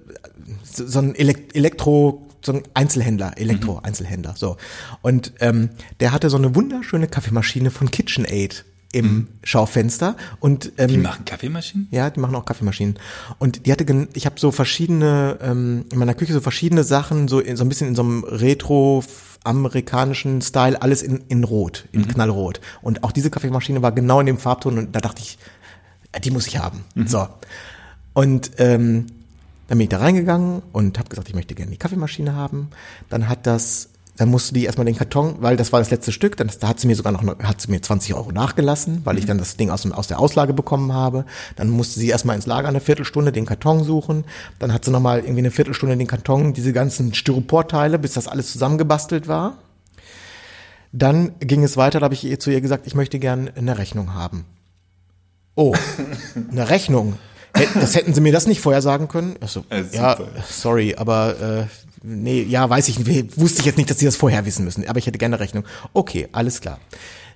so, 0.63 0.85
so 0.85 0.99
ein 0.99 1.15
Elek 1.15 1.55
Elektro, 1.55 2.27
so 2.41 2.53
ein 2.53 2.63
Einzelhändler, 2.73 3.33
Elektro-Einzelhändler. 3.37 4.35
So. 4.37 4.57
Und 5.01 5.33
ähm, 5.39 5.69
der 5.99 6.11
hatte 6.11 6.29
so 6.29 6.37
eine 6.37 6.55
wunderschöne 6.55 7.07
Kaffeemaschine 7.07 7.71
von 7.71 7.89
KitchenAid 7.89 8.65
im 8.91 9.27
Schaufenster. 9.43 10.15
Und 10.39 10.71
ähm, 10.77 10.87
Die 10.87 10.97
machen 10.97 11.25
Kaffeemaschinen? 11.25 11.87
ja, 11.91 12.09
die 12.09 12.19
machen 12.19 12.35
auch 12.35 12.45
Kaffeemaschinen. 12.45 12.95
Und 13.37 13.65
die 13.65 13.71
hatte, 13.71 14.07
ich 14.13 14.25
habe 14.25 14.39
so 14.39 14.51
verschiedene, 14.51 15.37
ähm, 15.41 15.85
in 15.91 15.99
meiner 15.99 16.15
Küche 16.15 16.33
so 16.33 16.41
verschiedene 16.41 16.83
Sachen, 16.83 17.27
so, 17.27 17.39
in, 17.39 17.55
so 17.55 17.63
ein 17.63 17.69
bisschen 17.69 17.87
in 17.87 17.95
so 17.95 18.01
einem 18.01 18.23
retro 18.23 19.03
amerikanischen 19.43 20.41
Style, 20.41 20.81
alles 20.81 21.01
in, 21.01 21.23
in 21.29 21.43
Rot, 21.43 21.87
in 21.91 22.07
Knallrot. 22.07 22.59
Und 22.81 23.03
auch 23.03 23.11
diese 23.11 23.29
Kaffeemaschine 23.29 23.81
war 23.81 23.91
genau 23.91 24.19
in 24.19 24.25
dem 24.25 24.37
Farbton 24.37 24.77
und 24.77 24.95
da 24.95 24.99
dachte 24.99 25.21
ich, 25.21 25.37
äh, 26.11 26.19
die 26.19 26.31
muss 26.31 26.47
ich 26.47 26.57
haben. 26.57 26.83
So. 27.05 27.27
Und 28.13 28.51
ähm, 28.57 29.05
dann 29.67 29.77
bin 29.77 29.85
ich 29.85 29.89
da 29.89 29.99
reingegangen 29.99 30.61
und 30.73 30.97
habe 30.97 31.09
gesagt, 31.09 31.29
ich 31.29 31.35
möchte 31.35 31.53
gerne 31.55 31.71
die 31.71 31.77
Kaffeemaschine 31.77 32.33
haben. 32.35 32.69
Dann 33.07 33.29
hat 33.29 33.45
das, 33.45 33.89
dann 34.19 34.27
musste 34.27 34.53
die 34.53 34.65
erstmal 34.65 34.83
den 34.83 34.97
Karton, 34.97 35.37
weil 35.39 35.55
das 35.55 35.71
war 35.71 35.79
das 35.79 35.91
letzte 35.91 36.11
Stück, 36.11 36.35
dann 36.35 36.51
da 36.59 36.67
hat 36.67 36.79
sie 36.81 36.87
mir 36.87 36.95
sogar 36.97 37.13
noch, 37.13 37.23
hat 37.41 37.61
sie 37.61 37.71
mir 37.71 37.81
20 37.81 38.15
Euro 38.15 38.33
nachgelassen, 38.33 38.99
weil 39.05 39.17
ich 39.17 39.25
dann 39.25 39.37
das 39.37 39.55
Ding 39.55 39.69
aus, 39.69 39.83
dem, 39.83 39.93
aus 39.93 40.07
der 40.07 40.19
Auslage 40.19 40.53
bekommen 40.53 40.91
habe. 40.91 41.23
Dann 41.55 41.69
musste 41.69 42.01
sie 42.01 42.09
erstmal 42.09 42.35
ins 42.35 42.45
Lager 42.45 42.67
eine 42.67 42.81
Viertelstunde 42.81 43.31
den 43.31 43.45
Karton 43.45 43.81
suchen. 43.85 44.25
Dann 44.59 44.73
hat 44.73 44.83
sie 44.83 44.91
nochmal 44.91 45.19
irgendwie 45.19 45.39
eine 45.39 45.51
Viertelstunde 45.51 45.95
den 45.95 46.05
Karton, 46.05 46.51
diese 46.51 46.73
ganzen 46.73 47.13
Styroporteile, 47.13 47.97
bis 47.97 48.11
das 48.11 48.27
alles 48.27 48.51
zusammengebastelt 48.51 49.29
war. 49.29 49.57
Dann 50.91 51.31
ging 51.39 51.63
es 51.63 51.77
weiter, 51.77 52.01
da 52.01 52.03
habe 52.03 52.13
ich 52.13 52.25
ihr 52.25 52.41
zu 52.41 52.51
ihr 52.51 52.59
gesagt, 52.59 52.87
ich 52.87 52.95
möchte 52.95 53.19
gern 53.19 53.49
eine 53.55 53.77
Rechnung 53.77 54.15
haben. 54.15 54.43
Oh, 55.55 55.73
eine 56.51 56.67
Rechnung. 56.69 57.17
Das 57.73 57.95
hätten 57.95 58.13
Sie 58.13 58.21
mir 58.21 58.33
das 58.33 58.47
nicht 58.47 58.59
vorher 58.59 58.81
sagen 58.81 59.07
können? 59.07 59.35
Also, 59.39 59.63
Ja, 59.93 60.17
sorry, 60.49 60.95
aber 60.95 61.39
äh, 61.39 61.88
nee, 62.03 62.43
ja, 62.43 62.69
weiß 62.69 62.87
ich 62.89 62.99
nicht. 62.99 63.37
Wusste 63.39 63.59
ich 63.61 63.65
jetzt 63.65 63.77
nicht, 63.77 63.89
dass 63.89 63.99
Sie 63.99 64.05
das 64.05 64.15
vorher 64.15 64.45
wissen 64.45 64.65
müssen. 64.65 64.87
Aber 64.87 64.99
ich 64.99 65.07
hätte 65.07 65.17
gerne 65.17 65.39
Rechnung. 65.39 65.65
Okay, 65.93 66.27
alles 66.31 66.61
klar. 66.61 66.79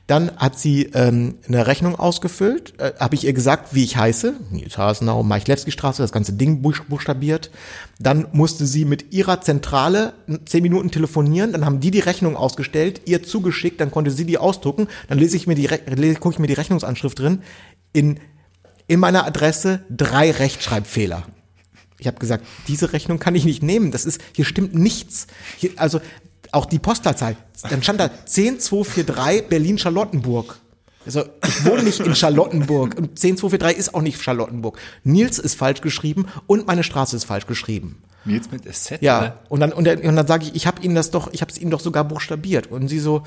Dann 0.05 0.36
hat 0.36 0.59
sie 0.59 0.84
ähm, 0.93 1.36
eine 1.47 1.66
Rechnung 1.66 1.95
ausgefüllt. 1.95 2.74
Äh, 2.78 2.91
Habe 2.99 3.16
ich 3.16 3.24
ihr 3.24 3.32
gesagt, 3.32 3.74
wie 3.74 3.86
ich 3.86 3.95
heiße. 3.95 4.34
Nils 4.51 4.78
Hasenau, 4.78 5.24
Maichlewski-Straße, 5.24 6.01
das 6.01 6.11
ganze 6.11 6.34
Ding 6.34 6.61
buch- 6.61 6.84
buchstabiert. 6.89 7.51
Dann 7.99 8.28
musste 8.34 8.66
sie 8.66 8.84
mit 8.84 9.14
ihrer 9.14 9.39
Zentrale 9.39 10.11
zehn 10.43 10.61
Minuten 10.61 10.91
telefonieren. 10.91 11.53
Dann 11.53 11.64
haben 11.64 11.80
die 11.80 11.89
die 11.91 12.01
Rechnung 12.01 12.36
ausgestellt, 12.36 13.03
ihr 13.05 13.24
zugeschickt. 13.24 13.80
Dann 13.80 13.91
konnte 13.91 14.11
sie 14.11 14.26
die 14.26 14.38
ausdrucken. 14.38 14.88
Dann 15.07 15.20
lese 15.20 15.38
ich 15.38 15.47
mir 15.47 15.55
die, 15.55 15.68
gucke 16.20 16.34
ich 16.36 16.39
mir 16.39 16.47
die 16.47 16.53
Rechnungsanschrift 16.53 17.18
drin. 17.20 17.41
In, 17.93 18.20
in 18.88 18.99
meiner 18.99 19.26
Adresse 19.26 19.84
drei 19.89 20.32
Rechtschreibfehler. 20.32 21.24
Ich 22.04 22.08
habe 22.08 22.20
gesagt, 22.20 22.45
diese 22.68 22.91
Rechnung 22.91 23.18
kann 23.18 23.34
ich 23.34 23.45
nicht 23.45 23.64
nehmen. 23.64 23.91
Das 23.91 24.04
ist, 24.04 24.20
hier 24.36 24.43
stimmt 24.43 24.76
nichts. 24.76 25.28
Hier, 25.58 25.72
also 25.78 26.01
auch 26.51 26.66
die 26.66 26.78
Postleitzahl. 26.78 27.38
Dann 27.70 27.82
stand 27.82 28.01
da 28.01 28.10
10243 28.26 29.47
Berlin-Charlottenburg. 29.47 30.60
Also 31.06 31.24
ich 31.47 31.66
wohne 31.66 31.84
nicht 31.84 32.01
in 32.01 32.14
Charlottenburg 32.14 32.97
und 32.97 33.18
10243 33.18 33.78
ist 33.78 33.95
auch 33.95 34.01
nicht 34.01 34.22
Charlottenburg. 34.22 34.78
Nils 35.06 35.39
ist 35.39 35.56
falsch 35.56 35.80
geschrieben 35.80 36.28
und 36.45 36.68
meine 36.68 36.84
Straße 36.84 37.16
ist 37.16 37.24
falsch 37.24 37.47
geschrieben. 37.47 38.04
Nils 38.26 38.51
mit 38.51 38.64
SZ? 38.66 39.01
Ja, 39.01 39.39
und 39.47 39.62
dann 39.62 39.72
und 39.72 39.86
dann, 39.86 39.99
und 39.99 40.16
dann 40.16 40.28
sage 40.28 40.45
ich, 40.45 40.56
ich 40.56 40.68
habe 40.68 40.82
Ihnen 40.82 40.95
das 40.95 41.10
doch, 41.10 41.32
ich 41.32 41.41
habe 41.41 41.51
es 41.51 41.58
Ihnen 41.58 41.72
doch 41.72 41.80
sogar 41.80 42.04
buchstabiert 42.04 42.68
und 42.68 42.89
sie 42.89 42.99
so 42.99 43.24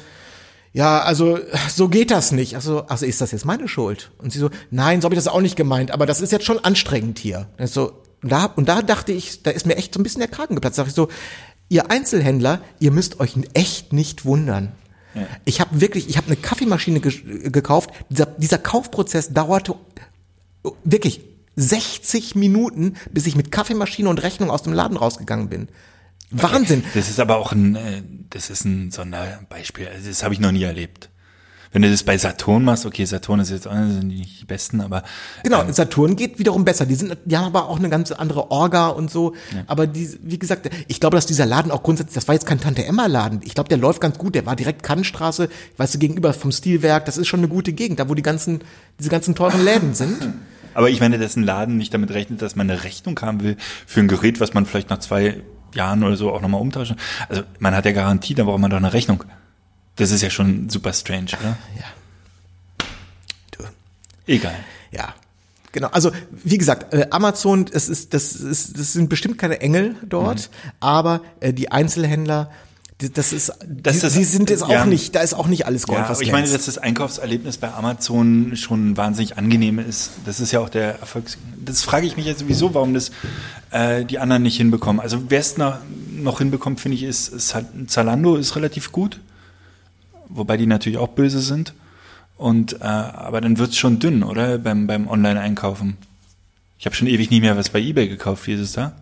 ja, 0.76 1.00
also 1.00 1.38
so 1.70 1.88
geht 1.88 2.10
das 2.10 2.32
nicht. 2.32 2.54
Also, 2.54 2.84
also 2.86 3.06
ist 3.06 3.22
das 3.22 3.32
jetzt 3.32 3.46
meine 3.46 3.66
Schuld? 3.66 4.10
Und 4.18 4.30
sie 4.30 4.38
so, 4.38 4.50
nein, 4.70 5.00
so 5.00 5.06
habe 5.06 5.14
ich 5.14 5.18
das 5.18 5.26
auch 5.26 5.40
nicht 5.40 5.56
gemeint, 5.56 5.90
aber 5.90 6.04
das 6.04 6.20
ist 6.20 6.32
jetzt 6.32 6.44
schon 6.44 6.58
anstrengend 6.58 7.18
hier. 7.18 7.46
Und, 7.56 7.66
so, 7.66 7.92
und, 8.26 8.32
da, 8.32 8.46
und 8.46 8.68
da 8.68 8.82
dachte 8.82 9.12
ich, 9.12 9.44
da 9.44 9.52
ist 9.52 9.66
mir 9.66 9.76
echt 9.76 9.94
so 9.94 10.00
ein 10.00 10.02
bisschen 10.02 10.18
der 10.18 10.28
Kragen 10.28 10.56
geplatzt. 10.56 10.78
Da 10.78 10.82
dachte 10.82 10.90
ich 10.90 10.96
so, 10.96 11.08
ihr 11.68 11.92
Einzelhändler, 11.92 12.60
ihr 12.80 12.90
müsst 12.90 13.20
euch 13.20 13.36
echt 13.54 13.92
nicht 13.92 14.24
wundern. 14.24 14.72
Ich 15.44 15.60
habe 15.60 15.80
wirklich, 15.80 16.08
ich 16.08 16.16
habe 16.16 16.26
eine 16.26 16.36
Kaffeemaschine 16.36 16.98
ge 16.98 17.50
gekauft. 17.50 17.90
Dieser, 18.10 18.26
dieser 18.26 18.58
Kaufprozess 18.58 19.32
dauerte 19.32 19.76
wirklich 20.82 21.20
60 21.54 22.34
Minuten, 22.34 22.94
bis 23.12 23.28
ich 23.28 23.36
mit 23.36 23.52
Kaffeemaschine 23.52 24.08
und 24.08 24.24
Rechnung 24.24 24.50
aus 24.50 24.64
dem 24.64 24.72
Laden 24.72 24.96
rausgegangen 24.96 25.48
bin. 25.48 25.68
Wahnsinn. 26.32 26.82
Das 26.94 27.08
ist 27.08 27.20
aber 27.20 27.36
auch 27.36 27.52
ein, 27.52 27.76
äh, 27.76 28.02
das 28.30 28.50
ist 28.50 28.64
ein 28.64 28.90
Sonderbeispiel. 28.90 29.86
Also 29.86 30.08
das 30.08 30.24
habe 30.24 30.34
ich 30.34 30.40
noch 30.40 30.50
nie 30.50 30.64
erlebt. 30.64 31.08
Wenn 31.72 31.82
du 31.82 31.90
das 31.90 32.02
bei 32.02 32.16
Saturn 32.18 32.64
machst, 32.64 32.86
okay, 32.86 33.04
Saturn 33.04 33.40
ist 33.40 33.50
jetzt 33.50 33.66
auch 33.66 33.74
nicht 33.74 34.40
die 34.40 34.44
besten, 34.44 34.80
aber 34.80 35.02
Genau, 35.42 35.62
ähm, 35.62 35.72
Saturn 35.72 36.16
geht 36.16 36.38
wiederum 36.38 36.64
besser. 36.64 36.86
Die 36.86 36.94
sind, 36.94 37.16
die 37.24 37.36
haben 37.36 37.46
aber 37.46 37.68
auch 37.68 37.78
eine 37.78 37.88
ganz 37.88 38.12
andere 38.12 38.50
Orga 38.50 38.88
und 38.88 39.10
so. 39.10 39.34
Aber 39.66 39.86
die, 39.86 40.18
wie 40.22 40.38
gesagt, 40.38 40.70
ich 40.88 41.00
glaube, 41.00 41.16
dass 41.16 41.26
dieser 41.26 41.46
Laden 41.46 41.70
auch 41.70 41.82
grundsätzlich, 41.82 42.14
das 42.14 42.28
war 42.28 42.34
jetzt 42.34 42.46
kein 42.46 42.60
Tante 42.60 42.84
Emma 42.84 43.06
Laden. 43.06 43.40
Ich 43.44 43.54
glaube, 43.54 43.68
der 43.68 43.78
läuft 43.78 44.00
ganz 44.00 44.18
gut. 44.18 44.34
Der 44.34 44.46
war 44.46 44.56
direkt 44.56 44.82
Kannstraße, 44.82 45.48
weißt 45.76 45.94
du, 45.94 45.98
gegenüber 45.98 46.32
vom 46.32 46.52
Stilwerk. 46.52 47.04
Das 47.04 47.18
ist 47.18 47.26
schon 47.26 47.40
eine 47.40 47.48
gute 47.48 47.72
Gegend, 47.72 48.00
da 48.00 48.08
wo 48.08 48.14
die 48.14 48.22
ganzen, 48.22 48.60
diese 48.98 49.10
ganzen 49.10 49.34
teuren 49.34 49.64
Läden 49.64 49.94
sind. 49.94 50.16
Aber 50.74 50.90
ich 50.90 51.00
meine, 51.00 51.18
dass 51.18 51.36
ein 51.36 51.42
Laden 51.42 51.78
nicht 51.78 51.94
damit 51.94 52.10
rechnet, 52.10 52.42
dass 52.42 52.54
man 52.54 52.70
eine 52.70 52.84
Rechnung 52.84 53.18
haben 53.22 53.42
will 53.42 53.56
für 53.86 54.00
ein 54.00 54.08
Gerät, 54.08 54.40
was 54.40 54.52
man 54.52 54.66
vielleicht 54.66 54.90
nach 54.90 54.98
zwei 54.98 55.42
Jahren 55.74 56.04
oder 56.04 56.16
so 56.16 56.30
auch 56.32 56.42
nochmal 56.42 56.60
umtauschen. 56.60 56.96
Also 57.30 57.42
man 57.58 57.74
hat 57.74 57.86
ja 57.86 57.92
Garantie, 57.92 58.34
da 58.34 58.44
braucht 58.44 58.60
man 58.60 58.70
doch 58.70 58.76
eine 58.76 58.92
Rechnung. 58.92 59.24
Das 59.96 60.10
ist 60.10 60.22
ja 60.22 60.30
schon 60.30 60.68
super 60.70 60.92
strange, 60.92 61.28
oder? 61.40 61.56
Ja. 61.78 61.84
Du. 63.56 63.64
Egal. 64.26 64.54
Ja. 64.92 65.14
Genau, 65.72 65.88
also 65.88 66.10
wie 66.44 66.56
gesagt, 66.58 66.94
äh, 66.94 67.06
Amazon, 67.10 67.66
es 67.70 67.88
ist, 67.88 68.14
das, 68.14 68.32
ist, 68.34 68.78
das 68.78 68.92
sind 68.94 69.08
bestimmt 69.10 69.36
keine 69.36 69.60
Engel 69.60 69.94
dort, 70.06 70.48
aber 70.80 71.20
äh, 71.40 71.52
die 71.52 71.70
Einzelhändler, 71.70 72.50
die- 73.02 73.12
das 73.12 73.34
ist, 73.34 73.52
Das 73.68 73.98
die, 74.00 74.06
ist- 74.06 74.12
sie 74.14 74.24
sind 74.24 74.48
jetzt 74.48 74.66
ja. 74.66 74.80
auch 74.82 74.86
nicht, 74.86 75.14
da 75.14 75.20
ist 75.20 75.34
auch 75.34 75.48
nicht 75.48 75.66
alles 75.66 75.86
Gold, 75.86 75.98
Ja, 75.98 76.08
was 76.08 76.18
aber 76.18 76.22
ich 76.22 76.32
meine, 76.32 76.46
glänzt. 76.46 76.66
dass 76.66 76.74
das 76.74 76.82
Einkaufserlebnis 76.82 77.58
bei 77.58 77.70
Amazon 77.74 78.56
schon 78.56 78.96
wahnsinnig 78.96 79.36
angenehm 79.36 79.78
ist. 79.78 80.12
Das 80.24 80.40
ist 80.40 80.50
ja 80.50 80.60
auch 80.60 80.70
der 80.70 80.98
Erfolgs. 81.00 81.36
Das 81.62 81.82
frage 81.82 82.06
ich 82.06 82.16
mich 82.16 82.24
ja 82.24 82.34
sowieso, 82.34 82.72
warum 82.72 82.94
das 82.94 83.10
äh, 83.70 84.06
die 84.06 84.18
anderen 84.18 84.44
nicht 84.44 84.56
hinbekommen. 84.56 85.00
Also 85.00 85.24
wer 85.28 85.40
es 85.40 85.58
noch, 85.58 85.76
noch 86.10 86.38
hinbekommt, 86.38 86.80
finde 86.80 86.96
ich, 86.96 87.02
ist, 87.02 87.28
ist 87.28 87.54
halt- 87.54 87.66
Zalando 87.88 88.36
ist 88.36 88.56
relativ 88.56 88.92
gut, 88.92 89.20
wobei 90.28 90.56
die 90.56 90.66
natürlich 90.66 90.98
auch 90.98 91.08
böse 91.08 91.40
sind. 91.40 91.74
Und 92.36 92.74
äh, 92.80 92.84
aber 92.84 93.40
dann 93.40 93.58
wird's 93.58 93.76
schon 93.76 93.98
dünn, 93.98 94.22
oder 94.22 94.58
beim 94.58 94.86
beim 94.86 95.08
Online-Einkaufen. 95.08 95.96
Ich 96.78 96.84
habe 96.86 96.94
schon 96.94 97.08
ewig 97.08 97.30
nicht 97.30 97.40
mehr 97.40 97.56
was 97.56 97.70
bei 97.70 97.80
eBay 97.80 98.08
gekauft. 98.08 98.46
Wie 98.46 98.52
ist 98.52 98.60
es 98.60 98.72
da? 98.72 98.92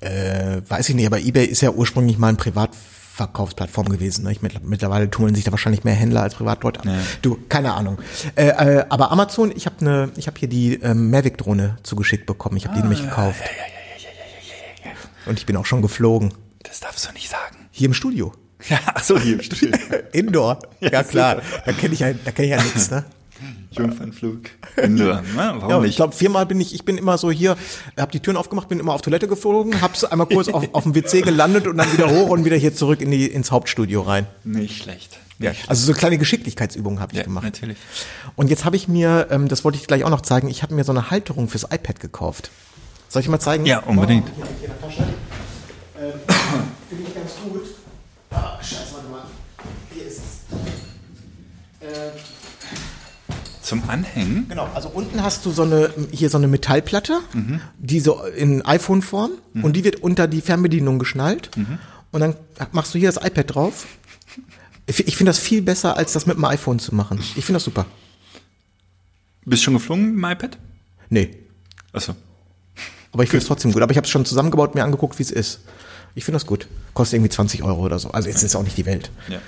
äh, 0.00 0.60
weiß 0.68 0.88
ich 0.90 0.94
nicht, 0.94 1.06
aber 1.06 1.18
eBay 1.20 1.46
ist 1.46 1.62
ja 1.62 1.70
ursprünglich 1.70 2.18
mal 2.18 2.28
ein 2.28 2.36
Privatverkaufsplattform 2.36 3.88
gewesen. 3.88 4.24
Ne? 4.24 4.32
Ich, 4.32 4.40
mittler- 4.42 4.60
mittlerweile 4.62 5.10
tummeln 5.10 5.34
sich 5.34 5.44
da 5.44 5.50
wahrscheinlich 5.50 5.84
mehr 5.84 5.94
Händler 5.94 6.22
als 6.22 6.34
Privatleute. 6.34 6.80
Ja. 6.84 6.98
Du, 7.22 7.38
keine 7.48 7.72
Ahnung. 7.74 7.98
Äh, 8.36 8.48
äh, 8.48 8.84
aber 8.90 9.10
Amazon, 9.10 9.52
ich 9.56 9.66
habe 9.66 9.82
ne, 9.84 10.10
ich 10.16 10.26
habe 10.26 10.38
hier 10.38 10.48
die 10.48 10.74
ähm, 10.74 11.10
Mavic-Drohne 11.10 11.78
zugeschickt 11.82 12.26
bekommen. 12.26 12.56
Ich 12.56 12.66
habe 12.66 12.76
die 12.76 12.82
nämlich 12.82 13.02
gekauft. 13.02 13.42
Und 15.26 15.38
ich 15.38 15.46
bin 15.46 15.56
auch 15.56 15.66
schon 15.66 15.80
geflogen. 15.80 16.34
Das 16.62 16.80
darfst 16.80 17.08
du 17.08 17.12
nicht 17.12 17.30
sagen. 17.30 17.56
Hier 17.70 17.86
im 17.86 17.94
Studio. 17.94 18.34
Ja, 18.68 18.78
ach 18.94 19.02
so, 19.04 19.18
hier 19.18 19.42
stimmt. 19.42 19.78
Indoor. 20.12 20.58
Ja, 20.80 20.90
Ja, 20.90 21.02
klar. 21.02 21.42
Da 21.66 21.72
kenne 21.72 21.94
ich 21.94 22.00
ja, 22.00 22.12
da 22.12 22.30
kenne 22.30 22.46
ich 22.48 22.50
ja 22.52 22.62
nichts, 22.62 22.90
ne? 22.90 23.04
Jungfernflug. 23.72 24.42
Indoor. 24.76 25.22
Na, 25.36 25.54
warum 25.56 25.68
Ja, 25.70 25.78
nicht? 25.80 25.90
ich 25.90 25.96
glaube, 25.96 26.14
viermal 26.14 26.46
bin 26.46 26.60
ich, 26.60 26.74
ich 26.74 26.84
bin 26.84 26.96
immer 26.96 27.18
so 27.18 27.30
hier, 27.30 27.56
habe 27.98 28.12
die 28.12 28.20
Türen 28.20 28.36
aufgemacht, 28.36 28.68
bin 28.68 28.78
immer 28.78 28.94
auf 28.94 29.02
Toilette 29.02 29.26
geflogen, 29.28 29.80
hab's 29.82 30.04
einmal 30.04 30.28
kurz 30.28 30.48
auf, 30.48 30.66
auf 30.72 30.84
dem 30.84 30.94
WC 30.94 31.22
gelandet 31.22 31.66
und 31.66 31.76
dann 31.76 31.92
wieder 31.92 32.08
hoch 32.08 32.28
und 32.30 32.44
wieder 32.44 32.56
hier 32.56 32.74
zurück 32.74 33.00
in 33.00 33.10
die, 33.10 33.26
ins 33.26 33.50
Hauptstudio 33.50 34.02
rein. 34.02 34.26
Nicht 34.44 34.82
schlecht. 34.82 35.18
Ja, 35.40 35.50
also 35.66 35.84
so 35.84 35.92
kleine 35.98 36.16
Geschicklichkeitsübungen 36.16 37.00
habe 37.00 37.12
ich 37.12 37.18
Ja, 37.18 37.24
gemacht. 37.24 37.44
natürlich. 37.44 37.76
Und 38.36 38.48
jetzt 38.50 38.64
habe 38.64 38.76
ich 38.76 38.86
mir, 38.86 39.26
ähm, 39.30 39.48
das 39.48 39.64
wollte 39.64 39.76
ich 39.78 39.86
gleich 39.88 40.04
auch 40.04 40.10
noch 40.10 40.20
zeigen, 40.22 40.48
ich 40.48 40.62
habe 40.62 40.72
mir 40.74 40.84
so 40.84 40.92
eine 40.92 41.10
Halterung 41.10 41.48
fürs 41.48 41.64
iPad 41.64 41.98
gekauft. 41.98 42.50
Soll 43.08 43.20
ich 43.22 43.28
mal 43.28 43.40
zeigen? 43.40 43.66
Ja, 43.66 43.80
unbedingt. 43.80 44.28
Hier, 44.36 44.44
hier 44.60 44.68
in 44.68 44.72
der 44.72 44.80
Tasche. 44.80 45.02
Ähm, 46.00 46.12
Finde 46.88 47.04
ich 47.08 47.14
ganz 47.14 47.32
gut. 47.44 47.62
Ah, 48.30 48.58
scheiße, 48.62 48.94
warte 48.94 49.08
mal. 49.08 49.22
Hier 49.92 50.06
ist 50.06 50.18
es. 50.18 51.86
Äh, 51.88 52.10
Zum 53.64 53.88
Anhängen? 53.88 54.46
Genau, 54.48 54.68
also 54.74 54.90
unten 54.90 55.22
hast 55.22 55.46
du 55.46 55.50
so 55.50 55.62
eine, 55.62 55.90
hier 56.10 56.28
so 56.28 56.36
eine 56.36 56.48
Metallplatte, 56.48 57.20
die 57.78 57.98
so 58.00 58.22
in 58.24 58.62
iPhone-Form 58.62 59.32
und 59.62 59.74
die 59.74 59.84
wird 59.84 60.02
unter 60.02 60.28
die 60.28 60.42
Fernbedienung 60.42 60.98
geschnallt 60.98 61.50
und 62.12 62.20
dann 62.20 62.36
machst 62.72 62.94
du 62.94 62.98
hier 62.98 63.10
das 63.10 63.24
iPad 63.24 63.54
drauf. 63.54 63.86
Ich 64.86 65.08
ich 65.08 65.16
finde 65.16 65.30
das 65.30 65.38
viel 65.38 65.62
besser, 65.62 65.96
als 65.96 66.12
das 66.12 66.26
mit 66.26 66.36
dem 66.36 66.44
iPhone 66.44 66.78
zu 66.78 66.94
machen. 66.94 67.18
Ich 67.36 67.44
finde 67.46 67.54
das 67.54 67.64
super. 67.64 67.86
Bist 69.46 69.62
du 69.62 69.64
schon 69.64 69.74
geflogen 69.74 70.14
mit 70.14 70.16
dem 70.16 70.24
iPad? 70.30 70.58
Nee, 71.08 71.36
Achso. 71.92 72.14
aber 73.12 73.22
ich 73.22 73.30
finde 73.30 73.42
es 73.42 73.48
trotzdem 73.48 73.72
gut. 73.72 73.82
Aber 73.82 73.92
ich 73.92 73.96
habe 73.96 74.04
es 74.04 74.10
schon 74.10 74.26
zusammengebaut, 74.26 74.74
mir 74.74 74.84
angeguckt, 74.84 75.18
wie 75.18 75.22
es 75.22 75.30
ist. 75.30 75.60
Ich 76.14 76.24
finde 76.24 76.36
das 76.36 76.46
gut. 76.46 76.68
Kostet 76.92 77.16
irgendwie 77.16 77.30
20 77.30 77.62
Euro 77.62 77.80
oder 77.82 77.98
so. 77.98 78.10
Also 78.10 78.28
jetzt 78.28 78.38
ist 78.38 78.44
es 78.50 78.56
auch 78.56 78.62
nicht 78.62 78.76
die 78.76 78.86
Welt. 78.86 79.10
Ja. 79.28 79.38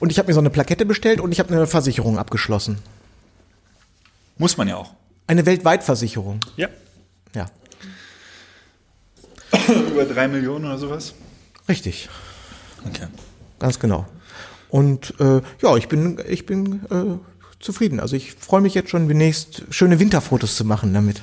Und 0.00 0.10
ich 0.10 0.18
habe 0.18 0.28
mir 0.28 0.34
so 0.34 0.40
eine 0.40 0.50
Plakette 0.50 0.86
bestellt 0.86 1.20
und 1.20 1.32
ich 1.32 1.38
habe 1.38 1.54
eine 1.54 1.66
Versicherung 1.66 2.18
abgeschlossen. 2.18 2.78
Muss 4.38 4.56
man 4.56 4.68
ja 4.68 4.76
auch. 4.76 4.92
Eine 5.26 5.46
Weltweitversicherung. 5.46 6.40
Ja. 6.56 6.68
Ja, 7.34 7.46
Über 9.90 10.04
drei 10.04 10.28
Millionen 10.28 10.64
oder 10.64 10.78
sowas? 10.78 11.14
richtig. 11.68 12.08
Okay. 12.86 13.06
Ganz 13.58 13.78
genau. 13.78 14.06
Und 14.68 15.14
äh, 15.18 15.40
ja, 15.62 15.76
ich 15.76 15.88
bin, 15.88 16.20
ich 16.28 16.46
bin 16.46 16.84
äh, 16.90 17.18
zufrieden. 17.60 18.00
Also 18.00 18.16
ich 18.16 18.34
freue 18.34 18.60
mich 18.60 18.74
jetzt 18.74 18.90
schon 18.90 19.08
demnächst 19.08 19.62
schöne 19.70 19.98
Winterfotos 19.98 20.56
zu 20.56 20.64
machen 20.64 20.92
damit. 20.92 21.22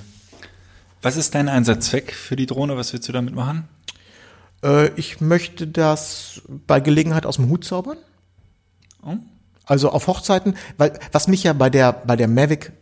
Was 1.02 1.16
ist 1.16 1.36
dein 1.36 1.50
Einsatzzweck 1.50 2.14
für 2.14 2.36
die 2.36 2.46
Drohne? 2.46 2.76
Was 2.76 2.94
willst 2.94 3.08
du 3.08 3.12
damit 3.14 3.36
machen? 3.36 3.68
Äh, 4.64 4.90
ich 4.96 5.22
möchte 5.22 5.68
das 5.68 6.42
bei 6.48 6.80
Gelegenheit 6.80 7.26
aus 7.26 7.36
dem 7.36 7.50
Hut 7.50 7.64
zaubern. 7.64 7.98
Oh. 9.06 9.18
Also 9.66 9.90
auf 9.90 10.08
Hochzeiten, 10.08 10.56
weil 10.78 11.00
was 11.12 11.28
mich 11.28 11.44
ja 11.44 11.54
bei 11.54 11.70
der 11.70 11.94
bei 11.94 12.16
der 12.16 12.28
Mavic 12.28 12.74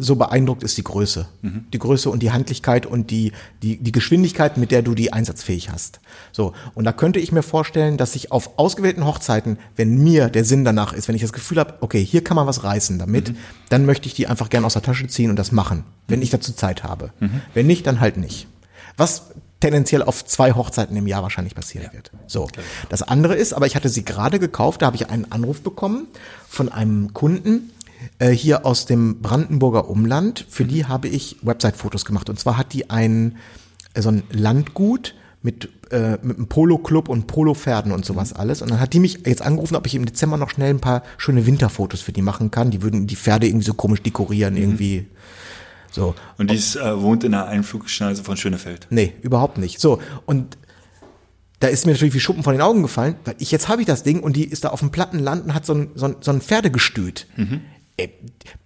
so 0.00 0.16
beeindruckt, 0.16 0.62
ist 0.62 0.76
die 0.76 0.84
Größe. 0.84 1.26
Die 1.72 1.78
Größe 1.78 2.10
und 2.10 2.22
die 2.22 2.32
Handlichkeit 2.32 2.86
und 2.86 3.10
die, 3.10 3.32
die, 3.62 3.76
die 3.76 3.92
Geschwindigkeit, 3.92 4.56
mit 4.56 4.70
der 4.70 4.82
du 4.82 4.94
die 4.94 5.12
einsatzfähig 5.12 5.70
hast. 5.70 6.00
So. 6.32 6.52
Und 6.74 6.84
da 6.84 6.92
könnte 6.92 7.20
ich 7.20 7.32
mir 7.32 7.42
vorstellen, 7.42 7.96
dass 7.96 8.14
ich 8.14 8.32
auf 8.32 8.58
ausgewählten 8.58 9.04
Hochzeiten, 9.04 9.58
wenn 9.76 9.98
mir 10.02 10.28
der 10.28 10.44
Sinn 10.44 10.64
danach 10.64 10.92
ist, 10.92 11.08
wenn 11.08 11.14
ich 11.14 11.22
das 11.22 11.32
Gefühl 11.32 11.58
habe, 11.58 11.74
okay, 11.80 12.04
hier 12.04 12.24
kann 12.24 12.36
man 12.36 12.46
was 12.46 12.64
reißen 12.64 12.98
damit, 12.98 13.34
dann 13.68 13.86
möchte 13.86 14.06
ich 14.06 14.14
die 14.14 14.26
einfach 14.26 14.50
gern 14.50 14.64
aus 14.64 14.72
der 14.72 14.82
Tasche 14.82 15.06
ziehen 15.06 15.30
und 15.30 15.36
das 15.36 15.52
machen, 15.52 15.84
wenn 16.08 16.22
ich 16.22 16.30
dazu 16.30 16.52
Zeit 16.52 16.82
habe. 16.84 17.12
Wenn 17.54 17.66
nicht, 17.66 17.86
dann 17.86 18.00
halt 18.00 18.16
nicht. 18.16 18.46
Was 18.96 19.30
tendenziell 19.60 20.02
auf 20.02 20.24
zwei 20.24 20.52
Hochzeiten 20.52 20.96
im 20.96 21.06
Jahr 21.06 21.22
wahrscheinlich 21.22 21.54
passieren 21.54 21.90
wird. 21.92 22.10
So. 22.26 22.48
Das 22.88 23.02
andere 23.02 23.34
ist, 23.34 23.52
aber 23.52 23.66
ich 23.66 23.76
hatte 23.76 23.88
sie 23.88 24.04
gerade 24.04 24.38
gekauft, 24.38 24.82
da 24.82 24.86
habe 24.86 24.96
ich 24.96 25.10
einen 25.10 25.30
Anruf 25.30 25.60
bekommen 25.60 26.08
von 26.48 26.70
einem 26.70 27.12
Kunden, 27.12 27.70
äh, 28.18 28.30
hier 28.30 28.66
aus 28.66 28.86
dem 28.86 29.20
Brandenburger 29.20 29.88
Umland. 29.88 30.46
Für 30.48 30.64
die 30.64 30.86
habe 30.86 31.08
ich 31.08 31.36
Website-Fotos 31.42 32.04
gemacht. 32.04 32.28
Und 32.28 32.38
zwar 32.38 32.56
hat 32.56 32.72
die 32.72 32.90
ein, 32.90 33.36
äh, 33.94 34.02
so 34.02 34.10
ein 34.10 34.22
Landgut 34.30 35.14
mit, 35.42 35.70
äh, 35.90 36.18
mit 36.22 36.36
einem 36.36 36.48
Polo-Club 36.48 37.08
und 37.08 37.26
Polo-Pferden 37.26 37.92
und 37.92 38.04
sowas 38.04 38.32
alles. 38.32 38.62
Und 38.62 38.70
dann 38.70 38.80
hat 38.80 38.92
die 38.92 39.00
mich 39.00 39.26
jetzt 39.26 39.42
angerufen, 39.42 39.76
ob 39.76 39.86
ich 39.86 39.94
im 39.94 40.04
Dezember 40.04 40.36
noch 40.36 40.50
schnell 40.50 40.70
ein 40.70 40.80
paar 40.80 41.02
schöne 41.18 41.46
Winterfotos 41.46 42.00
für 42.02 42.12
die 42.12 42.22
machen 42.22 42.50
kann. 42.50 42.70
Die 42.70 42.82
würden 42.82 43.06
die 43.06 43.16
Pferde 43.16 43.46
irgendwie 43.46 43.66
so 43.66 43.74
komisch 43.74 44.02
dekorieren, 44.02 44.56
irgendwie. 44.56 45.06
So. 45.90 46.14
Und 46.38 46.50
die 46.50 46.56
ist, 46.56 46.76
äh, 46.76 47.00
wohnt 47.00 47.24
in 47.24 47.32
der 47.32 47.46
Einflugschneise 47.46 48.22
von 48.22 48.36
Schönefeld. 48.36 48.86
Nee, 48.90 49.14
überhaupt 49.22 49.58
nicht. 49.58 49.80
So, 49.80 50.00
und 50.26 50.58
da 51.60 51.68
ist 51.68 51.84
mir 51.84 51.92
natürlich 51.92 52.14
wie 52.14 52.20
Schuppen 52.20 52.42
von 52.42 52.54
den 52.54 52.62
Augen 52.62 52.82
gefallen, 52.82 53.16
weil 53.24 53.34
ich 53.38 53.50
jetzt 53.50 53.68
habe 53.68 53.82
ich 53.82 53.86
das 53.86 54.02
Ding 54.02 54.20
und 54.20 54.34
die 54.34 54.44
ist 54.44 54.64
da 54.64 54.70
auf 54.70 54.80
dem 54.80 54.90
platten 54.90 55.18
Land 55.18 55.44
und 55.44 55.54
hat 55.54 55.66
so 55.66 55.74
ein, 55.74 55.90
so 55.94 56.06
ein, 56.06 56.16
so 56.20 56.30
ein 56.30 56.40
Pferdegestüt. 56.40 57.26
Ey, 58.00 58.14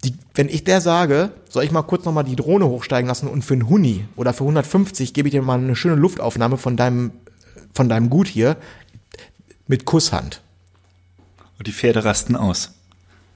die, 0.05 0.14
wenn 0.35 0.49
ich 0.49 0.62
der 0.62 0.80
sage, 0.80 1.32
soll 1.49 1.64
ich 1.64 1.72
mal 1.72 1.82
kurz 1.82 2.05
nochmal 2.05 2.22
die 2.22 2.37
Drohne 2.37 2.66
hochsteigen 2.66 3.09
lassen 3.09 3.26
und 3.26 3.43
für 3.43 3.55
einen 3.55 3.68
Huni 3.68 4.05
oder 4.14 4.32
für 4.32 4.45
150 4.45 5.12
gebe 5.12 5.26
ich 5.26 5.32
dir 5.32 5.43
mal 5.43 5.59
eine 5.59 5.74
schöne 5.74 5.97
Luftaufnahme 5.97 6.57
von 6.57 6.76
deinem, 6.76 7.11
von 7.72 7.89
deinem 7.89 8.11
Gut 8.11 8.28
hier 8.28 8.57
mit 9.66 9.87
Kusshand. 9.87 10.41
Und 11.59 11.66
die 11.66 11.72
Pferde 11.72 12.05
rasten 12.05 12.37
aus. 12.37 12.74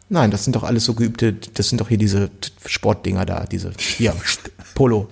Nein, 0.08 0.30
das 0.30 0.44
sind 0.44 0.54
doch 0.54 0.62
alles 0.62 0.84
so 0.84 0.94
geübte, 0.94 1.32
das 1.32 1.68
sind 1.68 1.80
doch 1.80 1.88
hier 1.88 1.98
diese 1.98 2.30
Sportdinger 2.64 3.26
da, 3.26 3.44
diese, 3.44 3.72
hier, 3.76 4.14
Polo. 4.74 5.08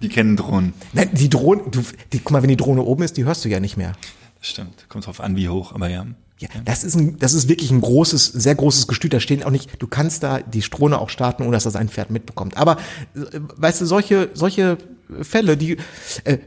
Die 0.00 0.08
kennen 0.08 0.36
Drohnen. 0.36 0.72
Nein, 0.94 1.10
die 1.12 1.28
Drohne, 1.28 1.64
du, 1.70 1.82
die, 2.12 2.20
guck 2.20 2.32
mal, 2.32 2.40
wenn 2.40 2.48
die 2.48 2.56
Drohne 2.56 2.82
oben 2.82 3.02
ist, 3.02 3.18
die 3.18 3.24
hörst 3.24 3.44
du 3.44 3.50
ja 3.50 3.60
nicht 3.60 3.76
mehr. 3.76 3.92
Stimmt. 4.40 4.88
Kommt 4.88 5.06
drauf 5.06 5.20
an, 5.20 5.36
wie 5.36 5.50
hoch, 5.50 5.74
aber 5.74 5.90
ja. 5.90 6.06
Ja, 6.38 6.48
das 6.64 6.84
ist 6.84 6.94
ein, 6.94 7.18
das 7.18 7.34
ist 7.34 7.48
wirklich 7.48 7.70
ein 7.70 7.80
großes, 7.80 8.26
sehr 8.26 8.54
großes 8.54 8.86
Gestüt. 8.86 9.12
Da 9.12 9.20
stehen 9.20 9.42
auch 9.42 9.50
nicht, 9.50 9.70
du 9.82 9.86
kannst 9.88 10.22
da 10.22 10.40
die 10.40 10.60
Drohne 10.60 11.00
auch 11.00 11.10
starten, 11.10 11.42
ohne 11.42 11.52
dass 11.52 11.64
das 11.64 11.74
ein 11.74 11.88
Pferd 11.88 12.10
mitbekommt. 12.10 12.56
Aber, 12.56 12.76
äh, 13.16 13.40
weißt 13.56 13.80
du, 13.80 13.86
solche, 13.86 14.30
solche 14.34 14.78
Fälle, 15.22 15.56
die, 15.56 15.78
äh, 16.24 16.38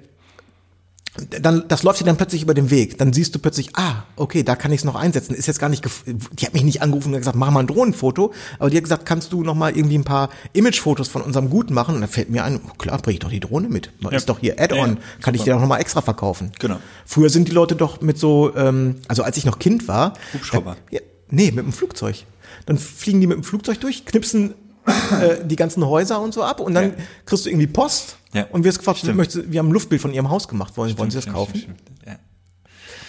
dann, 1.41 1.67
das 1.67 1.83
läuft 1.83 1.99
dir 1.99 2.05
dann 2.05 2.15
plötzlich 2.15 2.41
über 2.41 2.53
den 2.53 2.69
Weg. 2.69 2.97
Dann 2.97 3.11
siehst 3.11 3.35
du 3.35 3.39
plötzlich, 3.39 3.75
ah, 3.75 4.03
okay, 4.15 4.43
da 4.43 4.55
kann 4.55 4.71
ich 4.71 4.79
es 4.79 4.85
noch 4.85 4.95
einsetzen. 4.95 5.35
Ist 5.35 5.45
jetzt 5.45 5.59
gar 5.59 5.67
nicht, 5.67 5.85
gef- 5.85 6.03
die 6.05 6.45
hat 6.45 6.53
mich 6.53 6.63
nicht 6.63 6.81
angerufen 6.81 7.13
und 7.13 7.19
gesagt, 7.19 7.35
mach 7.35 7.51
mal 7.51 7.59
ein 7.59 7.67
Drohnenfoto. 7.67 8.33
Aber 8.59 8.69
die 8.69 8.77
hat 8.77 8.83
gesagt, 8.83 9.05
kannst 9.05 9.33
du 9.33 9.43
noch 9.43 9.55
mal 9.55 9.75
irgendwie 9.75 9.97
ein 9.97 10.05
paar 10.05 10.29
Imagefotos 10.53 11.09
von 11.09 11.21
unserem 11.21 11.49
Gut 11.49 11.69
machen? 11.69 11.95
Und 11.95 12.01
dann 12.01 12.09
fällt 12.09 12.29
mir 12.29 12.45
ein, 12.45 12.61
oh, 12.65 12.73
klar, 12.77 12.97
bring 12.99 13.15
ich 13.15 13.19
doch 13.19 13.29
die 13.29 13.41
Drohne 13.41 13.67
mit. 13.67 13.91
Ja. 13.99 14.09
Ist 14.11 14.29
doch 14.29 14.39
hier 14.39 14.59
Add-on. 14.59 14.91
Ja, 14.95 14.97
kann 15.21 15.35
ich 15.35 15.43
dir 15.43 15.53
doch 15.53 15.59
noch 15.59 15.67
mal 15.67 15.79
extra 15.79 16.01
verkaufen. 16.01 16.53
Genau. 16.59 16.77
Früher 17.05 17.29
sind 17.29 17.49
die 17.49 17.53
Leute 17.53 17.75
doch 17.75 17.99
mit 17.99 18.17
so, 18.17 18.55
ähm, 18.55 18.95
also 19.09 19.23
als 19.23 19.35
ich 19.35 19.43
noch 19.45 19.59
Kind 19.59 19.89
war. 19.89 20.13
Hubschrauber. 20.33 20.77
Da, 20.89 20.95
ja, 20.95 21.01
nee, 21.29 21.51
mit 21.51 21.65
dem 21.65 21.73
Flugzeug. 21.73 22.23
Dann 22.65 22.77
fliegen 22.77 23.19
die 23.19 23.27
mit 23.27 23.37
dem 23.37 23.43
Flugzeug 23.43 23.79
durch, 23.81 24.05
knipsen 24.05 24.53
äh, 24.85 25.45
die 25.45 25.55
ganzen 25.55 25.85
Häuser 25.85 26.19
und 26.21 26.33
so 26.33 26.43
ab 26.43 26.59
und 26.59 26.73
dann 26.73 26.89
Ja. 26.89 26.93
kriegst 27.25 27.45
du 27.45 27.49
irgendwie 27.49 27.67
Post 27.67 28.17
Ja, 28.33 28.45
und 28.51 28.63
wirst 28.63 28.79
gefragt, 28.79 28.99
stimmt. 28.99 29.17
möchtest, 29.17 29.51
wir 29.51 29.59
haben 29.59 29.69
ein 29.69 29.73
Luftbild 29.73 30.01
von 30.01 30.13
ihrem 30.13 30.29
Haus 30.29 30.47
gemacht, 30.47 30.75
wollen, 30.77 30.97
wollen 30.97 31.11
Sie 31.11 31.15
das 31.17 31.23
Stimmt, 31.23 31.35
kaufen? 31.37 31.57
stimmt, 31.57 31.79
stimmt, 31.81 31.99
Ja. 32.07 32.15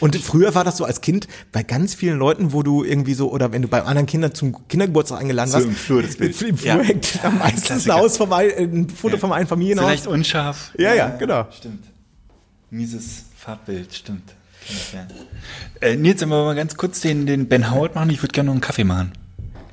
Und 0.01 0.17
früher 0.17 0.53
war 0.57 0.65
das 0.65 0.79
so 0.79 0.85
als 0.85 1.01
Kind 1.01 1.29
bei 1.53 1.63
ganz 1.63 1.95
vielen 1.95 2.19
Leuten, 2.19 2.53
wo 2.53 2.65
du 2.65 2.83
irgendwie 2.83 3.15
so, 3.15 3.31
oder 3.31 3.53
wenn 3.53 3.63
du 3.63 3.69
bei 3.69 3.83
anderen 3.85 4.07
Kindern 4.07 4.35
zum 4.35 4.67
Kindergeburtstag 4.67 5.21
eingeladen 5.21 5.51
So 5.51 5.59
warst. 5.59 5.69
im 5.69 5.75
Flur 5.77 6.03
das 6.03 6.17
Bild. 6.17 6.43
Im 6.43 6.57
Flur 6.59 6.75
Ja. 6.75 6.81
hängt 6.83 7.21
da 7.23 7.31
meistens 7.31 7.89
ein. 7.89 7.97
Haus 7.97 8.17
vom, 8.17 8.33
ein- 8.33 8.51
ein 8.59 8.89
Foto 8.91 9.17
vom 9.17 9.31
einen 9.31 9.47
Familienhaus. 9.47 9.87
Vielleicht 9.89 10.07
unscharf. 10.09 10.73
Ja, 10.77 10.93
ja, 10.93 11.09
genau. 11.11 11.47
Stimmt. 11.57 11.85
Mieses 12.71 13.27
Farbbild, 13.37 13.95
stimmt. 13.95 14.35
Äh, 15.81 15.97
Nils, 15.97 16.21
sollen 16.21 16.31
wir 16.31 16.45
mal 16.45 16.55
ganz 16.55 16.77
kurz 16.77 17.01
den, 17.01 17.27
den 17.27 17.49
Ben 17.49 17.71
Howard 17.71 17.95
machen? 17.95 18.11
Ich 18.11 18.23
würde 18.23 18.33
gerne 18.33 18.47
noch 18.47 18.55
einen 18.55 18.61
Kaffee 18.61 18.85
machen. 18.85 19.13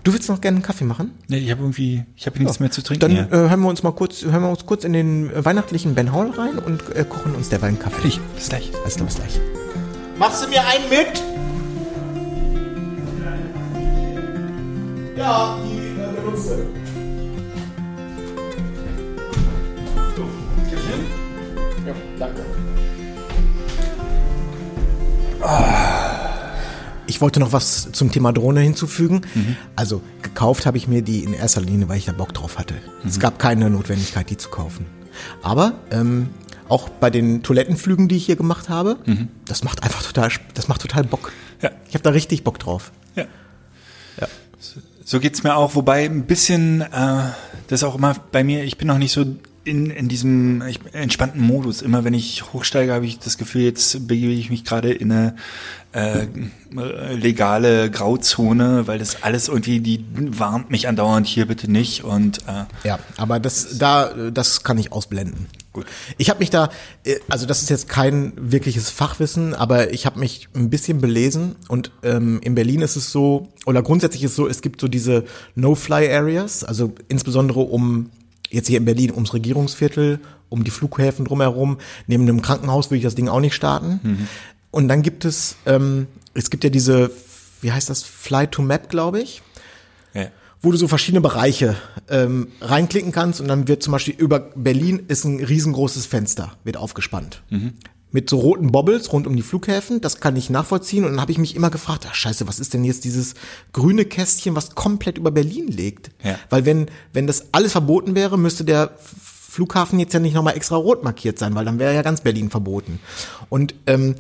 Du 0.04 0.14
willst 0.14 0.30
noch 0.30 0.40
gerne 0.40 0.56
einen 0.56 0.64
Kaffee 0.64 0.86
machen? 0.86 1.12
Nee, 1.28 1.40
ich 1.40 1.52
habe 1.52 1.62
irgendwie, 1.62 2.06
ich 2.16 2.26
habe 2.26 2.40
nichts 2.40 2.60
mehr 2.60 2.72
zu 2.72 2.82
trinken. 2.82 3.02
Dann 3.02 3.18
äh, 3.18 3.50
hören 3.50 3.60
wir 3.62 3.70
uns 3.70 3.84
mal 3.84 3.92
kurz, 3.92 4.24
hören 4.24 4.42
wir 4.42 4.50
uns 4.50 4.66
kurz 4.66 4.84
in 4.86 4.94
den 4.94 5.30
weihnachtlichen 5.34 5.94
Ben 5.94 6.14
Hall 6.14 6.30
rein 6.32 6.58
und 6.58 6.96
äh, 6.96 7.04
kochen 7.04 7.36
uns 7.36 7.50
derweil 7.50 7.70
einen 7.70 7.80
Kaffee. 7.80 8.02
Fertig. 8.02 8.20
Bis 8.36 8.50
gleich. 8.50 8.72
Alles 8.82 8.96
klar, 8.96 9.08
bis 9.08 9.16
gleich. 9.16 9.40
Machst 10.18 10.44
du 10.44 10.50
mir 10.50 10.62
einen 10.66 10.90
mit? 10.90 11.24
Ja, 15.18 15.58
die 15.66 16.02
äh, 16.02 16.22
benutze. 16.22 16.66
Ja, 21.86 21.94
danke. 22.20 22.42
Ich 27.10 27.22
wollte 27.22 27.40
noch 27.40 27.52
was 27.52 27.92
zum 27.92 28.12
Thema 28.12 28.32
Drohne 28.32 28.62
hinzufügen. 28.62 29.22
Also 29.76 30.02
gekauft 30.22 30.66
habe 30.66 30.78
ich 30.78 30.88
mir 30.88 31.02
die 31.02 31.24
in 31.24 31.34
erster 31.34 31.62
Linie, 31.62 31.90
weil 31.90 31.98
ich 31.98 32.06
da 32.06 32.12
Bock 32.12 32.34
drauf 32.34 32.58
hatte. 32.60 32.76
Es 33.06 33.20
gab 33.20 33.40
keine 33.40 33.70
Notwendigkeit, 33.70 34.30
die 34.30 34.38
zu 34.38 34.50
kaufen. 34.50 34.86
Aber 35.42 35.74
ähm, 35.92 36.30
auch 36.70 36.88
bei 36.88 37.10
den 37.10 37.42
Toilettenflügen, 37.42 38.08
die 38.08 38.16
ich 38.16 38.26
hier 38.26 38.36
gemacht 38.36 38.70
habe, 38.70 38.98
das 39.48 39.64
macht 39.64 39.84
einfach 39.84 40.04
total, 40.04 40.30
das 40.54 40.68
macht 40.68 40.82
total 40.82 41.04
Bock. 41.04 41.32
Ja. 41.62 41.72
Ich 41.88 41.96
habe 41.96 42.04
da 42.04 42.12
richtig 42.12 42.44
Bock 42.44 42.60
drauf. 42.60 42.92
Ja. 43.16 43.26
So, 44.60 44.80
so 45.04 45.20
geht's 45.20 45.44
mir 45.44 45.56
auch, 45.56 45.76
wobei 45.76 46.06
ein 46.06 46.26
bisschen, 46.26 46.82
äh, 46.82 47.22
das 47.68 47.84
auch 47.84 47.96
immer 47.96 48.16
bei 48.32 48.44
mir, 48.44 48.64
ich 48.66 48.78
bin 48.78 48.88
noch 48.88 48.98
nicht 48.98 49.14
so 49.14 49.26
in, 49.64 49.90
in 49.90 50.08
diesem 50.08 50.62
entspannten 50.94 51.42
Modus. 51.42 51.82
Immer 51.82 52.04
wenn 52.04 52.14
ich 52.14 52.54
hochsteige, 52.54 52.94
habe 52.94 53.06
ich 53.06 53.20
das 53.20 53.38
Gefühl, 53.38 53.64
jetzt 53.64 54.08
begebe 54.08 54.32
ich 54.32 54.50
mich 54.50 54.64
gerade 54.64 54.92
in 54.92 55.12
eine 55.12 55.36
äh, 55.92 56.28
legale 57.16 57.90
Grauzone, 57.90 58.88
weil 58.88 59.00
das 59.00 59.24
alles 59.24 59.48
irgendwie, 59.48 59.80
die 59.80 60.06
warnt 60.14 60.70
mich 60.70 60.88
andauernd 60.88 61.26
hier 61.26 61.48
bitte 61.48 61.72
nicht 61.72 62.04
und 62.04 62.40
äh, 62.48 62.66
Ja, 62.88 63.00
aber 63.18 63.40
das 63.40 63.80
da 63.80 64.14
das 64.32 64.64
kann 64.64 64.78
ich 64.78 64.92
ausblenden. 64.92 65.48
Gut. 65.74 65.86
Ich 66.18 66.30
habe 66.30 66.40
mich 66.40 66.52
da 66.52 66.70
äh, 67.06 67.16
also 67.28 67.48
das 67.48 67.64
ist 67.64 67.70
jetzt 67.70 67.90
kein 67.90 68.34
wirkliches 68.36 68.92
Fachwissen, 68.92 69.56
aber 69.56 69.92
ich 69.92 70.06
habe 70.06 70.20
mich 70.20 70.48
ein 70.56 70.70
bisschen 70.70 71.02
belesen 71.02 71.56
und 71.68 71.92
ähm, 72.04 72.40
in 72.44 72.54
Berlin 72.54 72.82
ist 72.82 72.96
es 72.96 73.12
so 73.12 73.50
oder 73.66 73.82
grundsätzlich 73.82 74.24
ist 74.24 74.32
es 74.32 74.38
so, 74.38 74.48
es 74.48 74.62
gibt 74.62 74.82
so 74.82 74.88
diese 74.88 75.26
No-Fly 75.56 76.14
Areas, 76.14 76.64
also 76.64 76.94
insbesondere 77.08 77.62
um 77.62 78.12
jetzt 78.50 78.68
hier 78.68 78.78
in 78.78 78.86
Berlin 78.86 79.12
ums 79.12 79.34
Regierungsviertel, 79.34 80.20
um 80.50 80.64
die 80.64 80.72
Flughäfen 80.72 81.26
drumherum, 81.26 81.78
neben 82.08 82.24
einem 82.24 82.42
Krankenhaus 82.42 82.88
würde 82.88 82.98
ich 82.98 83.04
das 83.04 83.16
Ding 83.16 83.28
auch 83.28 83.40
nicht 83.40 83.54
starten. 83.54 84.00
Und 84.72 84.88
dann 84.88 85.02
gibt 85.02 85.26
es 85.26 85.56
ähm, 85.66 86.08
es 86.34 86.50
gibt 86.50 86.64
ja 86.64 86.70
diese 86.70 87.12
wie 87.62 87.72
heißt 87.72 87.90
das 87.90 88.04
Fly 88.04 88.48
to 88.48 88.62
Map, 88.62 88.90
glaube 88.90 89.22
ich 89.22 89.42
ja. 90.14 90.28
wo 90.62 90.72
du 90.72 90.78
so 90.78 90.88
verschiedene 90.88 91.22
Bereiche 91.22 91.76
ähm, 92.10 92.50
reinklicken 92.62 93.12
kannst 93.12 93.42
und 93.42 93.48
dann 93.48 93.68
wird 93.68 93.84
zum 93.84 93.92
Beispiel 93.92 94.16
über 94.18 94.40
Berlin 94.40 95.04
ist 95.08 95.26
ein 95.26 95.44
riesengroßes 95.44 96.06
Fenster, 96.06 96.54
wird 96.64 96.78
aufgespannt. 96.78 97.42
Mit 98.12 98.30
so 98.30 98.40
roten 98.40 98.72
Bobbles 98.72 99.14
rund 99.14 99.28
um 99.28 99.36
die 99.36 99.44
Flughäfen, 99.44 100.02
das 100.02 100.20
kann 100.20 100.36
ich 100.36 100.50
nachvollziehen. 100.50 101.06
Und 101.06 101.12
dann 101.12 101.22
habe 101.22 101.32
ich 101.32 101.38
mich 101.38 101.56
immer 101.56 101.70
gefragt, 101.70 102.08
ach 102.10 102.16
scheiße, 102.16 102.48
was 102.48 102.60
ist 102.60 102.74
denn 102.74 102.84
jetzt 102.84 103.04
dieses 103.06 103.36
grüne 103.72 104.06
Kästchen, 104.06 104.56
was 104.56 104.74
komplett 104.74 105.18
über 105.18 105.30
Berlin 105.30 105.68
liegt? 105.68 106.10
Ja. 106.24 106.40
Weil 106.50 106.66
wenn, 106.66 106.88
wenn 107.14 107.28
das 107.28 107.54
alles 107.54 107.74
verboten 107.74 108.16
wäre, 108.16 108.38
müsste 108.38 108.66
der 108.66 108.92
Flughafen 108.98 110.00
jetzt 110.00 110.14
ja 110.14 110.20
nicht 110.20 110.34
nochmal 110.34 110.56
extra 110.56 110.76
rot 110.76 111.04
markiert 111.04 111.38
sein, 111.38 111.54
weil 111.56 111.66
dann 111.66 111.80
wäre 111.80 111.94
ja 111.94 112.02
ganz 112.02 112.22
Berlin 112.22 112.50
verboten. 112.50 113.00
Und 113.50 113.76
ähm, 113.86 114.16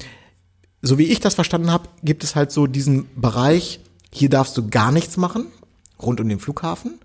so 0.81 0.97
wie 0.97 1.05
ich 1.05 1.19
das 1.19 1.35
verstanden 1.35 1.71
habe, 1.71 1.89
gibt 2.03 2.23
es 2.23 2.35
halt 2.35 2.51
so 2.51 2.67
diesen 2.67 3.07
Bereich, 3.15 3.79
hier 4.11 4.29
darfst 4.29 4.57
du 4.57 4.69
gar 4.69 4.91
nichts 4.91 5.17
machen, 5.17 5.47
rund 6.01 6.19
um 6.19 6.29
den 6.29 6.39
Flughafen. 6.39 6.99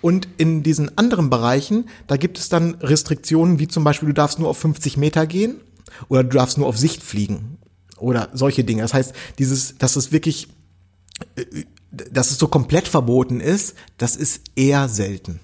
Und 0.00 0.28
in 0.38 0.62
diesen 0.62 0.96
anderen 0.96 1.30
Bereichen, 1.30 1.88
da 2.06 2.16
gibt 2.16 2.38
es 2.38 2.48
dann 2.48 2.74
Restriktionen, 2.80 3.58
wie 3.58 3.68
zum 3.68 3.84
Beispiel, 3.84 4.08
du 4.08 4.14
darfst 4.14 4.38
nur 4.38 4.48
auf 4.48 4.58
50 4.58 4.96
Meter 4.96 5.26
gehen 5.26 5.60
oder 6.08 6.24
du 6.24 6.36
darfst 6.36 6.58
nur 6.58 6.66
auf 6.66 6.78
Sicht 6.78 7.02
fliegen 7.02 7.58
oder 7.98 8.28
solche 8.32 8.64
Dinge. 8.64 8.82
Das 8.82 8.94
heißt, 8.94 9.14
dieses, 9.38 9.78
dass 9.78 9.96
es 9.96 10.12
wirklich, 10.12 10.48
äh, 11.36 11.64
dass 11.90 12.30
es 12.30 12.38
so 12.38 12.48
komplett 12.48 12.88
verboten 12.88 13.40
ist, 13.40 13.74
das 13.98 14.16
ist 14.16 14.42
eher 14.54 14.88
selten. 14.88 15.40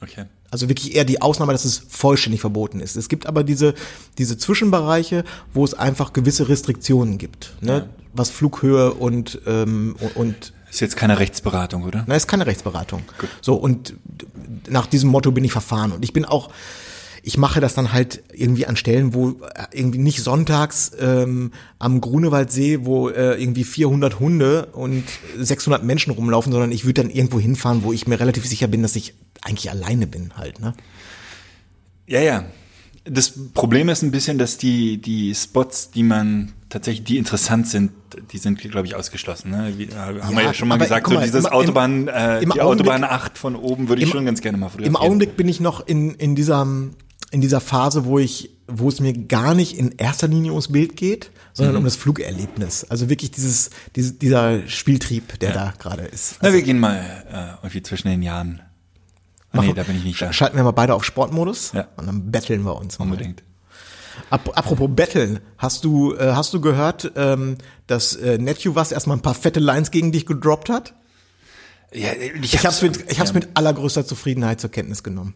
Okay. 0.00 0.26
Also 0.50 0.68
wirklich 0.68 0.94
eher 0.94 1.04
die 1.04 1.20
Ausnahme, 1.20 1.52
dass 1.52 1.64
es 1.64 1.82
vollständig 1.88 2.40
verboten 2.40 2.80
ist. 2.80 2.96
Es 2.96 3.08
gibt 3.08 3.26
aber 3.26 3.42
diese, 3.44 3.74
diese 4.16 4.38
Zwischenbereiche, 4.38 5.24
wo 5.52 5.64
es 5.64 5.74
einfach 5.74 6.12
gewisse 6.12 6.48
Restriktionen 6.48 7.18
gibt, 7.18 7.54
ne? 7.60 7.88
was 8.14 8.30
Flughöhe 8.30 8.94
und, 8.94 9.40
ähm, 9.46 9.96
und, 10.14 10.54
Ist 10.70 10.80
jetzt 10.80 10.96
keine 10.96 11.18
Rechtsberatung, 11.18 11.82
oder? 11.82 12.04
na, 12.06 12.14
ist 12.14 12.28
keine 12.28 12.46
Rechtsberatung. 12.46 13.02
So, 13.42 13.56
und 13.56 13.94
nach 14.68 14.86
diesem 14.86 15.10
Motto 15.10 15.32
bin 15.32 15.44
ich 15.44 15.52
verfahren. 15.52 15.92
Und 15.92 16.04
ich 16.04 16.12
bin 16.12 16.24
auch, 16.24 16.50
ich 17.28 17.36
mache 17.38 17.60
das 17.60 17.74
dann 17.74 17.92
halt 17.92 18.22
irgendwie 18.32 18.66
an 18.66 18.76
Stellen, 18.76 19.12
wo 19.12 19.30
äh, 19.30 19.34
irgendwie 19.72 19.98
nicht 19.98 20.22
sonntags 20.22 20.92
ähm, 21.00 21.50
am 21.80 22.00
Grunewaldsee, 22.00 22.84
wo 22.86 23.08
äh, 23.08 23.34
irgendwie 23.42 23.64
400 23.64 24.20
Hunde 24.20 24.66
und 24.66 25.02
600 25.36 25.82
Menschen 25.82 26.12
rumlaufen, 26.12 26.52
sondern 26.52 26.70
ich 26.70 26.84
würde 26.84 27.02
dann 27.02 27.10
irgendwo 27.10 27.40
hinfahren, 27.40 27.82
wo 27.82 27.92
ich 27.92 28.06
mir 28.06 28.20
relativ 28.20 28.46
sicher 28.46 28.68
bin, 28.68 28.82
dass 28.82 28.94
ich 28.94 29.14
eigentlich 29.42 29.68
alleine 29.70 30.06
bin 30.06 30.36
halt, 30.36 30.60
ne? 30.60 30.74
Ja, 32.06 32.20
ja. 32.20 32.44
Das 33.04 33.32
Problem 33.54 33.88
ist 33.88 34.02
ein 34.02 34.12
bisschen, 34.12 34.38
dass 34.38 34.56
die, 34.56 34.98
die 35.00 35.34
Spots, 35.34 35.90
die 35.90 36.02
man 36.04 36.52
tatsächlich, 36.68 37.04
die 37.04 37.18
interessant 37.18 37.66
sind, 37.68 37.90
die 38.32 38.38
sind, 38.38 38.58
glaube 38.60 38.86
ich, 38.86 38.94
ausgeschlossen. 38.94 39.50
Ne? 39.50 39.74
Wie, 39.76 39.84
äh, 39.84 39.94
haben 39.94 40.36
wir 40.36 40.42
ja 40.44 40.54
schon 40.54 40.68
mal 40.68 40.76
gesagt, 40.78 41.04
guck 41.04 41.14
so 41.14 41.18
mal, 41.20 41.24
dieses 41.26 41.44
im- 41.44 41.50
Autobahn, 41.52 42.08
äh, 42.08 42.40
die 42.40 42.46
Augenblick- 42.46 42.60
Autobahn 42.62 43.04
8 43.04 43.36
von 43.38 43.54
oben 43.56 43.88
würde 43.88 44.02
ich 44.02 44.08
im- 44.08 44.12
schon 44.12 44.24
ganz 44.26 44.40
gerne 44.40 44.58
mal 44.58 44.68
fotografieren. 44.68 44.94
Im 44.94 45.00
Augenblick 45.00 45.36
bin 45.36 45.48
ich 45.48 45.60
noch 45.60 45.86
in, 45.86 46.14
in 46.14 46.34
dieser, 46.34 46.66
in 47.30 47.40
dieser 47.40 47.60
Phase, 47.60 48.04
wo 48.04 48.18
ich, 48.18 48.50
wo 48.68 48.88
es 48.88 49.00
mir 49.00 49.12
gar 49.12 49.54
nicht 49.54 49.76
in 49.78 49.92
erster 49.98 50.28
Linie 50.28 50.52
ums 50.52 50.68
Bild 50.68 50.96
geht, 50.96 51.30
sondern 51.52 51.76
um 51.76 51.84
das 51.84 51.96
Flugerlebnis. 51.96 52.84
Also 52.84 53.08
wirklich 53.08 53.30
dieses, 53.30 53.70
diese, 53.94 54.12
dieser 54.14 54.66
Spieltrieb, 54.68 55.38
der 55.40 55.52
da 55.52 55.74
gerade 55.78 56.02
ist. 56.04 56.36
Na, 56.42 56.52
wir 56.52 56.62
gehen 56.62 56.78
mal 56.78 56.96
äh, 57.30 57.64
irgendwie 57.64 57.82
zwischen 57.82 58.08
den 58.08 58.22
Jahren. 58.22 58.60
Ah, 59.52 59.62
nee, 59.62 59.72
da 59.72 59.84
bin 59.84 59.96
ich 59.96 60.04
nicht 60.04 60.20
da. 60.20 60.32
Schalten 60.32 60.56
wir 60.56 60.64
mal 60.64 60.72
beide 60.72 60.94
auf 60.94 61.04
Sportmodus 61.04 61.72
Ja. 61.72 61.88
und 61.96 62.06
dann 62.06 62.30
betteln 62.30 62.62
wir 62.64 62.76
uns. 62.76 62.98
mal. 62.98 63.06
Unbedingt. 63.06 63.42
Ap 64.30 64.56
apropos 64.56 64.88
betteln, 64.92 65.40
hast 65.58 65.84
du, 65.84 66.14
äh, 66.14 66.32
hast 66.32 66.52
du 66.52 66.60
gehört, 66.60 67.12
ähm, 67.16 67.56
dass 67.86 68.14
äh, 68.16 68.38
Netju 68.38 68.74
was 68.74 68.90
erstmal 68.92 69.16
ein 69.16 69.22
paar 69.22 69.34
fette 69.34 69.60
Lines 69.60 69.90
gegen 69.90 70.10
dich 70.12 70.26
gedroppt 70.26 70.68
hat? 70.68 70.94
Ja, 71.92 72.08
ich, 72.12 72.54
Ich 72.54 72.66
hab's 72.66 72.82
mit, 72.82 73.10
ich 73.10 73.20
hab's 73.20 73.30
ja, 73.30 73.34
mit 73.34 73.48
allergrößter 73.54 74.04
Zufriedenheit 74.06 74.60
zur 74.60 74.70
Kenntnis 74.70 75.02
genommen. 75.02 75.34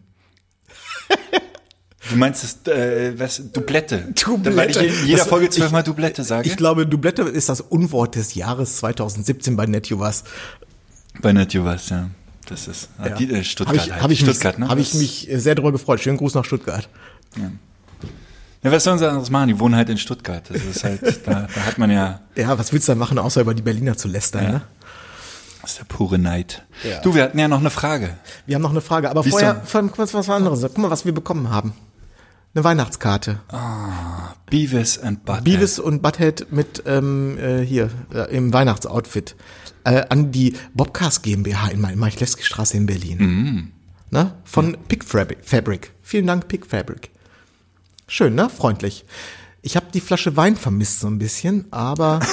Du 2.11 2.16
meinst 2.16 2.42
das, 2.42 2.74
äh, 2.74 3.18
was, 3.18 3.42
Dublette. 3.52 4.08
Dublette. 4.14 4.56
Weil 4.56 4.70
ich 4.70 4.76
in 4.76 5.06
jeder 5.06 5.18
Das- 5.18 5.28
Folge 5.28 5.48
zwölfmal 5.50 5.82
Dublette 5.82 6.24
sage. 6.24 6.48
Ich 6.48 6.56
glaube, 6.56 6.86
Dublette 6.86 7.22
ist 7.22 7.48
das 7.48 7.61
Unwort 7.61 8.16
des 8.16 8.34
Jahres 8.34 8.78
2017 8.78 9.56
bei 9.56 9.66
Netju 9.66 9.98
was. 9.98 10.24
Bei 11.20 11.32
Netju 11.32 11.64
was, 11.64 11.88
ja. 11.90 12.11
Das 12.46 12.66
ist 12.66 12.88
ah, 12.98 13.11
die, 13.11 13.30
äh, 13.32 13.44
Stuttgart. 13.44 13.76
Habe 13.76 13.86
ich, 13.86 13.92
halt. 13.92 14.02
hab 14.02 14.11
ich, 14.11 14.20
Stuttgart, 14.20 14.58
mich, 14.58 14.66
ne? 14.66 14.70
hab 14.70 14.78
ich 14.78 14.94
mich 14.94 15.28
sehr 15.32 15.54
darüber 15.54 15.72
gefreut. 15.72 16.00
Schönen 16.00 16.16
Gruß 16.16 16.34
nach 16.34 16.44
Stuttgart. 16.44 16.88
Ja, 18.62 18.72
was 18.72 18.84
sollen 18.84 18.98
sie 18.98 19.08
anderes 19.08 19.30
machen? 19.30 19.48
Die 19.48 19.58
wohnen 19.58 19.76
halt 19.76 19.88
in 19.88 19.98
Stuttgart. 19.98 20.42
Das 20.50 20.64
ist 20.64 20.82
halt, 20.84 21.02
da, 21.26 21.46
da 21.54 21.61
hat 21.61 21.78
man 21.78 21.90
ja, 21.90 22.20
Ja, 22.34 22.58
was 22.58 22.72
willst 22.72 22.88
du 22.88 22.92
da 22.92 22.96
machen, 22.98 23.18
außer 23.18 23.40
über 23.40 23.54
die 23.54 23.62
Berliner 23.62 23.96
zu 23.96 24.08
lästern? 24.08 24.42
Ja. 24.42 24.50
Ne? 24.50 24.62
das 25.62 25.72
ist 25.72 25.78
der 25.78 25.84
pure 25.84 26.18
Neid. 26.18 26.64
Ja. 26.82 27.00
Du, 27.02 27.14
wir 27.14 27.22
hatten 27.22 27.38
ja 27.38 27.46
noch 27.46 27.61
eine 27.61 27.70
Frage. 27.70 28.16
Wir 28.46 28.54
haben 28.54 28.62
noch 28.62 28.70
eine 28.70 28.80
Frage, 28.80 29.11
aber 29.11 29.22
Siehst 29.22 29.34
vorher 29.38 29.54
du? 29.54 29.90
was, 29.96 30.14
was 30.14 30.28
anderes. 30.28 30.62
Guck 30.62 30.78
mal, 30.78 30.90
was 30.90 31.04
wir 31.04 31.12
bekommen 31.12 31.50
haben. 31.50 31.74
Eine 32.53 32.64
Weihnachtskarte. 32.64 33.40
Beavis 34.51 34.98
and 34.98 35.24
Butthead. 35.24 35.44
Beavis 35.44 35.78
und 35.78 36.03
Butthead 36.03 36.51
mit 36.51 36.82
ähm, 36.86 37.38
äh, 37.38 37.64
hier 37.64 37.90
äh, 38.12 38.34
im 38.36 38.53
Weihnachtsoutfit 38.53 39.36
äh, 39.84 40.05
an 40.09 40.32
die 40.32 40.55
Bobcast 40.74 41.22
GmbH 41.22 41.68
in 41.68 41.80
Maichlewski 41.80 42.42
Straße 42.42 42.76
in 42.76 42.86
Berlin. 42.86 43.18
Mhm. 43.18 43.72
Ne? 44.11 44.34
Von 44.44 44.76
Pick 44.88 45.05
Fabric. 45.05 45.92
Vielen 46.03 46.26
Dank, 46.26 46.48
Pick 46.48 46.66
Fabric. 46.66 47.11
Schön, 48.09 48.34
ne? 48.34 48.51
Freundlich. 48.51 49.05
Ich 49.62 49.76
habe 49.76 49.86
die 49.94 50.01
Flasche 50.01 50.36
Wein 50.36 50.57
vermisst 50.57 51.01
so 51.01 51.07
ein 51.07 51.18
bisschen, 51.18 51.66
aber 51.70 52.20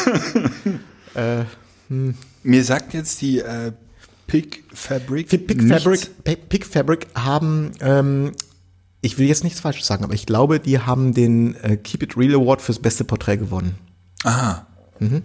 Mir 2.44 2.64
sagt 2.64 2.94
jetzt 2.94 3.22
die 3.22 3.40
äh, 3.40 3.72
Pig 4.28 4.64
Fabric. 4.74 5.30
Pick, 5.30 5.48
Pick. 5.48 5.62
Fabric, 5.62 6.24
Pick, 6.24 6.50
Pick 6.50 6.66
Fabric 6.66 7.08
haben, 7.16 7.72
ähm, 7.80 8.32
ich 9.02 9.18
will 9.18 9.28
jetzt 9.28 9.44
nichts 9.44 9.60
Falsches 9.60 9.88
sagen, 9.88 10.04
aber 10.04 10.14
ich 10.14 10.26
glaube, 10.26 10.60
die 10.60 10.80
haben 10.80 11.14
den 11.14 11.56
äh, 11.64 11.78
Keep 11.78 12.04
It 12.04 12.18
Real 12.18 12.36
Award 12.36 12.62
fürs 12.62 12.80
beste 12.80 13.04
Porträt 13.04 13.38
gewonnen. 13.38 13.78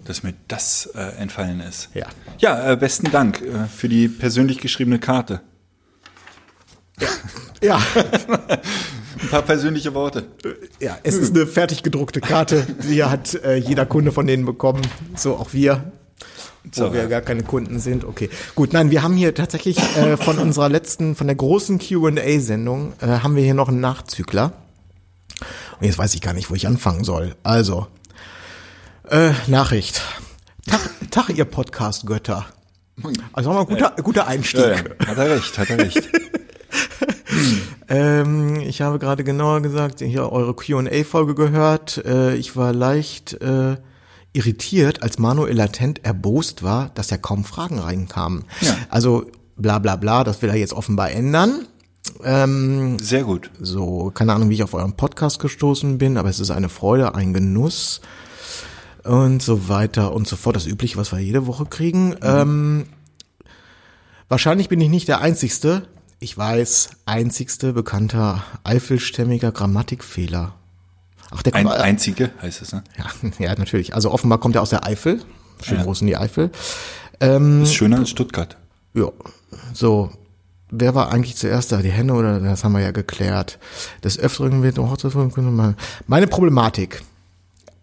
dass 0.05 0.21
mir 0.23 0.35
das 0.47 0.85
äh, 0.93 1.01
entfallen 1.17 1.59
ist. 1.59 1.89
Ja. 1.95 2.07
Ja, 2.37 2.71
äh, 2.71 2.77
besten 2.77 3.09
Dank 3.11 3.41
äh, 3.41 3.65
für 3.67 3.89
die 3.89 4.07
persönlich 4.07 4.59
geschriebene 4.59 4.99
Karte. 4.99 5.41
Ja, 7.61 7.81
Ein 9.21 9.29
paar 9.29 9.41
persönliche 9.41 9.93
Worte. 9.93 10.27
ja, 10.79 10.97
es 11.03 11.15
ist 11.15 11.35
eine 11.35 11.47
fertig 11.47 11.81
gedruckte 11.81 12.19
Karte, 12.21 12.67
die 12.83 13.03
hat 13.03 13.35
äh, 13.35 13.55
jeder 13.55 13.85
Kunde 13.85 14.11
von 14.11 14.27
denen 14.27 14.45
bekommen, 14.45 14.81
so 15.15 15.35
auch 15.37 15.53
wir. 15.53 15.91
Wo 16.63 16.69
So, 16.71 16.93
wir 16.93 17.01
ja. 17.03 17.07
gar 17.07 17.21
keine 17.21 17.43
Kunden 17.43 17.79
sind. 17.79 18.05
Okay, 18.05 18.29
gut. 18.55 18.73
Nein, 18.73 18.91
wir 18.91 19.03
haben 19.03 19.15
hier 19.15 19.33
tatsächlich 19.35 19.77
äh, 19.97 20.17
von 20.17 20.37
unserer 20.37 20.69
letzten, 20.69 21.15
von 21.15 21.27
der 21.27 21.35
großen 21.35 21.79
Q&A-Sendung, 21.79 22.93
äh, 23.01 23.07
haben 23.07 23.35
wir 23.35 23.43
hier 23.43 23.53
noch 23.53 23.69
einen 23.69 23.81
Nachzügler. 23.81 24.53
Und 25.79 25.85
jetzt 25.87 25.97
weiß 25.97 26.13
ich 26.15 26.21
gar 26.21 26.33
nicht, 26.33 26.49
wo 26.49 26.55
ich 26.55 26.67
anfangen 26.67 27.03
soll. 27.03 27.35
Also, 27.43 27.87
äh, 29.09 29.31
Nachricht. 29.47 30.01
Tag, 30.67 30.89
Tag 31.11 31.29
ihr 31.29 31.45
Podcast-Götter. 31.45 32.45
Also 33.33 33.51
mal 33.51 33.61
ein 33.61 33.65
guter, 33.67 33.93
guter 34.01 34.27
Einstieg. 34.27 34.61
Ja, 34.61 34.71
ja. 34.75 35.07
Hat 35.07 35.17
er 35.17 35.29
recht, 35.31 35.57
hat 35.57 35.69
er 35.69 35.77
recht. 35.79 36.09
Ähm, 37.89 38.59
ich 38.61 38.81
habe 38.81 38.97
gerade 38.97 39.23
genauer 39.23 39.61
gesagt, 39.61 39.99
hier 39.99 40.31
eure 40.31 40.53
Q&A-Folge 40.53 41.35
gehört. 41.35 42.03
Äh, 42.05 42.35
ich 42.35 42.55
war 42.55 42.73
leicht 42.73 43.33
äh, 43.41 43.75
irritiert, 44.33 45.03
als 45.03 45.19
Manuel 45.19 45.55
latent 45.55 46.03
erbost 46.03 46.63
war, 46.63 46.89
dass 46.95 47.09
ja 47.11 47.17
kaum 47.17 47.43
Fragen 47.45 47.79
reinkamen. 47.79 48.45
Ja. 48.61 48.75
Also 48.89 49.25
bla 49.55 49.79
bla 49.79 49.95
bla, 49.95 50.23
das 50.23 50.41
will 50.41 50.49
er 50.49 50.55
jetzt 50.55 50.73
offenbar 50.73 51.11
ändern. 51.11 51.67
Ähm, 52.23 52.99
Sehr 52.99 53.23
gut. 53.23 53.49
so, 53.59 54.11
keine 54.13 54.33
Ahnung, 54.33 54.49
wie 54.49 54.55
ich 54.55 54.63
auf 54.63 54.73
euren 54.73 54.93
Podcast 54.93 55.39
gestoßen 55.39 55.97
bin, 55.97 56.17
aber 56.17 56.29
es 56.29 56.39
ist 56.39 56.51
eine 56.51 56.69
Freude, 56.69 57.15
ein 57.15 57.33
Genuss 57.33 58.01
und 59.03 59.41
so 59.41 59.69
weiter 59.69 60.13
und 60.13 60.27
so 60.27 60.35
fort. 60.35 60.55
Das 60.55 60.65
Übliche, 60.65 60.97
was 60.97 61.11
wir 61.11 61.19
jede 61.19 61.47
Woche 61.47 61.65
kriegen. 61.65 62.15
Ähm, 62.21 62.85
wahrscheinlich 64.29 64.69
bin 64.69 64.81
ich 64.81 64.89
nicht 64.89 65.07
der 65.07 65.21
Einzigste. 65.21 65.87
Ich 66.19 66.37
weiß, 66.37 66.89
einzigste 67.05 67.73
bekannter 67.73 68.43
eifelstämmiger 68.63 69.51
Grammatikfehler. 69.51 70.55
Ach, 71.35 71.41
der 71.43 71.55
Ein 71.55 71.65
kommt, 71.65 71.77
äh, 71.77 71.81
einzige 71.81 72.31
heißt 72.41 72.61
es, 72.61 72.73
ne? 72.73 72.83
ja, 72.97 73.29
ja, 73.39 73.55
natürlich. 73.55 73.95
Also 73.95 74.11
offenbar 74.11 74.39
kommt 74.39 74.55
er 74.55 74.61
aus 74.61 74.69
der 74.69 74.85
Eifel. 74.85 75.21
Schön 75.61 75.77
Ja. 75.77 75.83
groß 75.83 76.01
in 76.01 76.07
die 76.07 76.17
Eifel. 76.17 76.51
Ähm, 77.19 77.63
Ist 77.63 77.73
schöner 77.73 77.99
als 77.99 78.09
Stuttgart. 78.09 78.57
ja, 78.93 79.07
so. 79.73 80.11
Wer 80.75 80.95
war 80.95 81.11
eigentlich 81.11 81.35
zuerst 81.35 81.71
da? 81.71 81.83
Die 81.83 81.91
Henne 81.91 82.15
oder 82.15 82.39
das 82.39 82.63
haben 82.63 82.71
wir 82.71 82.79
ja 82.81 82.89
geklärt. 82.89 83.59
Des 84.03 84.17
Öfteren 84.17 84.63
wird 84.63 84.79
Hochzeitsfolgen 84.79 85.75
Meine 86.07 86.25
Problematik. 86.27 87.03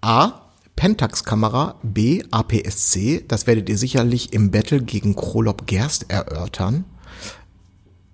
A. 0.00 0.40
Pentax-Kamera. 0.74 1.76
B. 1.84 2.24
APS-C. 2.32 3.24
Das 3.28 3.46
werdet 3.46 3.68
ihr 3.68 3.78
sicherlich 3.78 4.32
im 4.32 4.50
Battle 4.50 4.82
gegen 4.82 5.14
Krolop 5.14 5.68
Gerst 5.68 6.10
erörtern. 6.10 6.84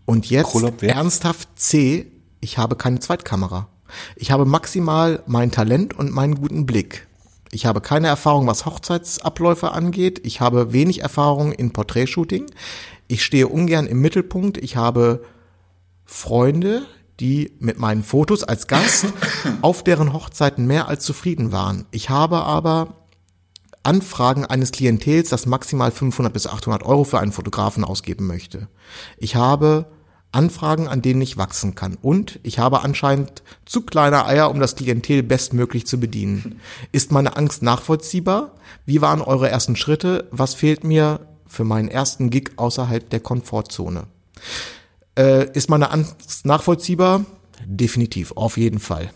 Und 0.05 0.29
jetzt 0.29 0.51
Krolop 0.51 0.83
ernsthaft 0.83 1.49
C. 1.57 2.07
Ich 2.41 2.59
habe 2.59 2.77
keine 2.77 3.01
Zweitkamera. 3.01 3.69
Ich 4.17 4.31
habe 4.31 4.45
maximal 4.45 5.23
mein 5.27 5.51
Talent 5.51 5.95
und 5.95 6.13
meinen 6.13 6.37
guten 6.37 6.67
Blick. 6.67 7.07
Ich 7.53 7.67
habe 7.67 7.81
keine 7.81 8.09
Erfahrung, 8.09 8.47
was 8.47 8.67
Hochzeitsabläufe 8.67 9.73
angeht. 9.73 10.21
Ich 10.25 10.41
habe 10.41 10.73
wenig 10.73 11.01
Erfahrung 11.01 11.53
in 11.53 11.73
Porträtshooting. 11.73 12.47
Ich 13.09 13.25
stehe 13.25 13.49
ungern 13.49 13.87
im 13.87 14.01
Mittelpunkt. 14.01 14.59
Ich 14.59 14.77
habe 14.77 15.23
Freunde, 16.05 16.83
die 17.21 17.53
mit 17.61 17.79
meinen 17.79 18.03
Fotos 18.03 18.45
als 18.45 18.67
Gast 18.67 19.07
auf 19.63 19.83
deren 19.83 20.13
Hochzeiten 20.13 20.67
mehr 20.67 20.89
als 20.89 21.05
zufrieden 21.05 21.53
waren. 21.53 21.87
Ich 21.91 22.11
habe 22.11 22.43
aber 22.43 23.07
Anfragen 23.83 24.45
eines 24.45 24.73
Klientels, 24.73 25.29
das 25.29 25.47
maximal 25.47 25.93
500 25.93 26.33
bis 26.33 26.49
800 26.49 26.83
Euro 26.83 27.05
für 27.05 27.21
einen 27.21 27.33
Fotografen 27.33 27.85
ausgeben 27.85 28.27
möchte. 28.27 28.69
Ich 29.17 29.37
habe 29.37 29.87
Anfragen, 30.33 30.87
an 30.89 31.01
denen 31.03 31.21
ich 31.23 31.37
wachsen 31.39 31.75
kann. 31.75 31.97
Und 32.03 32.39
ich 32.43 32.59
habe 32.59 32.83
anscheinend 32.83 33.43
zu 33.65 33.83
kleine 33.83 34.27
Eier, 34.27 34.51
um 34.51 34.61
das 34.61 34.77
Klientel 34.77 35.23
bestmöglich 35.23 35.87
zu 35.87 35.99
bedienen. 35.99 36.61
Ist 36.93 37.11
meine 37.13 37.37
Angst 37.37 37.63
nachvollziehbar? 37.63 38.53
Wie 38.85 39.01
waren 39.01 39.23
eure 39.23 39.49
ersten 39.49 39.77
Schritte? 39.77 40.29
Was 40.31 40.55
fehlt 40.55 40.85
mir 40.85 41.21
für 41.47 41.65
meinen 41.65 41.89
ersten 41.89 42.29
Gig 42.31 42.51
außerhalb 42.57 43.09
der 43.09 43.21
Komfortzone? 43.21 44.05
Äh, 45.19 45.51
ist 45.53 45.71
meine 45.71 45.91
Angst 45.91 46.45
nachvollziehbar? 46.45 47.25
Definitiv, 47.65 48.33
auf 48.37 48.59
jeden 48.59 48.79
Fall. 48.81 49.11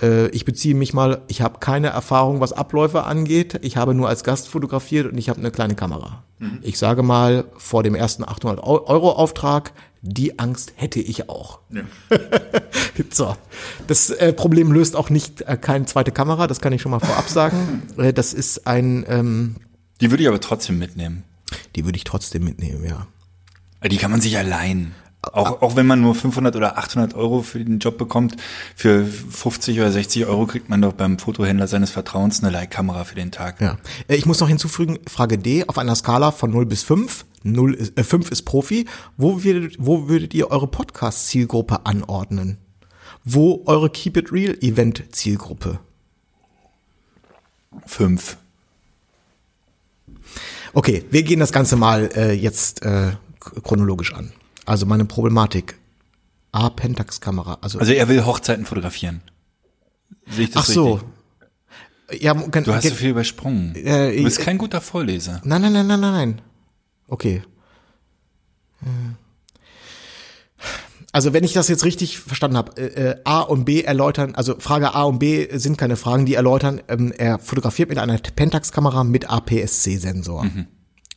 Äh, 0.00 0.28
ich 0.28 0.44
beziehe 0.44 0.74
mich 0.76 0.94
mal, 0.94 1.22
ich 1.26 1.42
habe 1.42 1.58
keine 1.58 1.88
Erfahrung, 1.88 2.40
was 2.40 2.52
Abläufe 2.52 3.02
angeht. 3.04 3.58
Ich 3.62 3.76
habe 3.76 3.94
nur 3.94 4.08
als 4.08 4.22
Gast 4.22 4.48
fotografiert 4.48 5.10
und 5.10 5.18
ich 5.18 5.28
habe 5.28 5.40
eine 5.40 5.50
kleine 5.50 5.74
Kamera. 5.74 6.22
Ich 6.62 6.78
sage 6.78 7.02
mal, 7.02 7.44
vor 7.58 7.82
dem 7.82 7.94
ersten 7.94 8.24
800 8.24 8.64
Eu- 8.64 8.86
Euro 8.86 9.10
Auftrag, 9.12 9.72
die 10.02 10.38
Angst 10.38 10.72
hätte 10.76 11.00
ich 11.00 11.28
auch. 11.28 11.60
so, 13.10 13.36
das 13.86 14.10
äh, 14.10 14.32
Problem 14.32 14.72
löst 14.72 14.96
auch 14.96 15.10
nicht 15.10 15.42
äh, 15.42 15.56
keine 15.56 15.84
zweite 15.86 16.10
Kamera, 16.10 16.46
das 16.46 16.60
kann 16.60 16.72
ich 16.72 16.82
schon 16.82 16.90
mal 16.90 17.00
vorab 17.00 17.28
sagen. 17.28 17.82
Äh, 17.98 18.12
das 18.12 18.32
ist 18.32 18.66
ein, 18.66 19.04
ähm, 19.08 19.56
Die 20.00 20.10
würde 20.10 20.22
ich 20.22 20.28
aber 20.28 20.40
trotzdem 20.40 20.78
mitnehmen. 20.78 21.24
die 21.76 21.84
würde 21.84 21.96
ich 21.96 22.04
trotzdem 22.04 22.44
mitnehmen, 22.44 22.84
ja. 22.84 23.06
Die 23.86 23.96
kann 23.96 24.10
man 24.10 24.20
sich 24.20 24.36
allein. 24.38 24.92
Auch, 25.22 25.60
auch 25.60 25.76
wenn 25.76 25.86
man 25.86 26.00
nur 26.00 26.14
500 26.14 26.56
oder 26.56 26.78
800 26.78 27.14
Euro 27.14 27.42
für 27.42 27.62
den 27.62 27.78
Job 27.78 27.98
bekommt, 27.98 28.36
für 28.74 29.04
50 29.04 29.78
oder 29.78 29.92
60 29.92 30.24
Euro 30.24 30.46
kriegt 30.46 30.70
man 30.70 30.80
doch 30.80 30.94
beim 30.94 31.18
Fotohändler 31.18 31.66
seines 31.68 31.90
Vertrauens 31.90 32.42
eine 32.42 32.50
Leihkamera 32.50 33.04
für 33.04 33.16
den 33.16 33.30
Tag. 33.30 33.60
Ja. 33.60 33.76
Äh, 34.08 34.16
Ich 34.16 34.24
muss 34.24 34.40
noch 34.40 34.48
hinzufügen, 34.48 34.98
Frage 35.06 35.36
D, 35.36 35.66
auf 35.68 35.76
einer 35.76 35.94
Skala 35.94 36.30
von 36.30 36.50
0 36.50 36.64
bis 36.64 36.82
5, 36.84 37.26
0 37.42 37.74
ist, 37.74 37.98
äh, 37.98 38.02
5 38.04 38.30
ist 38.30 38.42
Profi, 38.42 38.86
wo 39.18 39.44
würdet, 39.44 39.76
wo 39.78 40.08
würdet 40.08 40.32
ihr 40.32 40.50
eure 40.50 40.68
Podcast-Zielgruppe 40.68 41.84
anordnen? 41.84 42.56
Wo 43.22 43.62
eure 43.66 43.90
Keep 43.90 44.16
It 44.16 44.32
Real 44.32 44.56
Event-Zielgruppe? 44.62 45.80
Fünf. 47.84 48.38
Okay, 50.72 51.04
wir 51.10 51.22
gehen 51.24 51.40
das 51.40 51.52
Ganze 51.52 51.76
mal 51.76 52.08
äh, 52.16 52.32
jetzt 52.32 52.82
äh, 52.82 53.12
chronologisch 53.62 54.14
an. 54.14 54.32
Also 54.70 54.86
meine 54.86 55.04
Problematik. 55.04 55.74
A, 56.52 56.70
Pentax-Kamera. 56.70 57.58
Also, 57.60 57.80
Also 57.80 57.92
er 57.92 58.06
will 58.08 58.24
Hochzeiten 58.24 58.64
fotografieren. 58.64 59.20
Sehe 60.28 60.44
ich 60.44 60.50
das 60.52 60.62
ach 60.68 60.72
so. 60.72 60.92
richtig? 60.94 62.22
Ja, 62.22 62.34
gen- 62.34 62.62
Du 62.62 62.72
hast 62.72 62.86
so 62.86 62.94
viel 62.94 63.10
übersprungen. 63.10 63.74
Äh, 63.74 64.16
du 64.16 64.22
bist 64.22 64.38
äh, 64.38 64.42
kein 64.44 64.58
guter 64.58 64.80
Vorleser. 64.80 65.40
Nein, 65.44 65.62
nein, 65.62 65.72
nein, 65.72 65.88
nein, 65.88 65.98
nein, 66.00 66.12
nein. 66.12 66.42
Okay. 67.08 67.42
Hm. 68.78 69.16
Also 71.10 71.32
wenn 71.32 71.42
ich 71.42 71.52
das 71.52 71.66
jetzt 71.66 71.84
richtig 71.84 72.20
verstanden 72.20 72.56
habe, 72.56 72.76
äh, 72.80 73.10
äh, 73.10 73.16
A 73.24 73.40
und 73.40 73.64
B 73.64 73.82
erläutern, 73.82 74.36
also 74.36 74.54
Frage 74.60 74.94
A 74.94 75.02
und 75.02 75.18
B 75.18 75.48
sind 75.58 75.78
keine 75.78 75.96
Fragen, 75.96 76.26
die 76.26 76.34
erläutern, 76.34 76.80
ähm, 76.86 77.10
er 77.18 77.40
fotografiert 77.40 77.88
mit 77.88 77.98
einer 77.98 78.18
Pentax-Kamera 78.18 79.02
mit 79.02 79.28
APS-C-Sensor. 79.28 80.46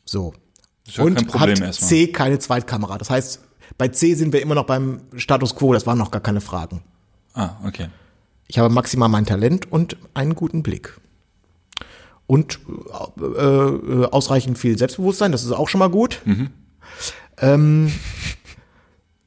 So. 0.05 0.31
Mhm. 0.31 0.39
Ist 0.39 0.42
ja 0.85 1.03
und 1.03 1.33
hat. 1.33 1.73
C 1.73 2.07
keine 2.07 2.39
Zweitkamera. 2.39 2.97
Das 2.97 3.09
heißt, 3.09 3.39
bei 3.77 3.87
C 3.87 4.13
sind 4.15 4.33
wir 4.33 4.41
immer 4.41 4.55
noch 4.55 4.65
beim 4.65 5.01
Status 5.15 5.55
Quo, 5.55 5.73
das 5.73 5.87
waren 5.87 5.97
noch 5.97 6.11
gar 6.11 6.21
keine 6.21 6.41
Fragen. 6.41 6.83
Ah, 7.33 7.51
okay. 7.65 7.87
Ich 8.47 8.59
habe 8.59 8.73
maximal 8.73 9.09
mein 9.09 9.25
Talent 9.25 9.71
und 9.71 9.97
einen 10.13 10.35
guten 10.35 10.63
Blick. 10.63 10.99
Und 12.27 12.59
äh, 13.17 13.33
äh, 13.33 14.05
ausreichend 14.05 14.57
viel 14.57 14.77
Selbstbewusstsein, 14.77 15.31
das 15.31 15.43
ist 15.43 15.51
auch 15.51 15.69
schon 15.69 15.79
mal 15.79 15.89
gut. 15.89 16.21
Ähm, 17.37 17.91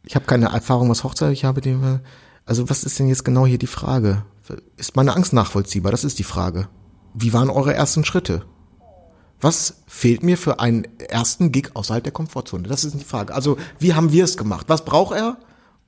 ich 0.04 0.14
habe 0.14 0.26
keine 0.26 0.46
Erfahrung, 0.46 0.88
was 0.88 1.04
Hochzeit 1.04 1.32
ich 1.32 1.44
habe. 1.44 1.60
Den, 1.60 2.00
also 2.44 2.70
was 2.70 2.84
ist 2.84 2.98
denn 2.98 3.08
jetzt 3.08 3.24
genau 3.24 3.46
hier 3.46 3.58
die 3.58 3.66
Frage? 3.66 4.24
Ist 4.76 4.96
meine 4.96 5.14
Angst 5.14 5.32
nachvollziehbar? 5.32 5.90
Das 5.90 6.04
ist 6.04 6.18
die 6.18 6.24
Frage. 6.24 6.68
Wie 7.14 7.32
waren 7.32 7.50
eure 7.50 7.74
ersten 7.74 8.04
Schritte? 8.04 8.44
Was 9.40 9.76
fehlt 9.86 10.22
mir 10.22 10.38
für 10.38 10.60
einen 10.60 10.86
ersten 10.98 11.52
Gig 11.52 11.70
außerhalb 11.74 12.02
der 12.02 12.12
Komfortzone? 12.12 12.68
Das 12.68 12.84
ist 12.84 12.98
die 12.98 13.04
Frage. 13.04 13.34
Also, 13.34 13.58
wie 13.78 13.94
haben 13.94 14.12
wir 14.12 14.24
es 14.24 14.36
gemacht? 14.36 14.66
Was 14.68 14.84
braucht 14.84 15.14
er? 15.16 15.36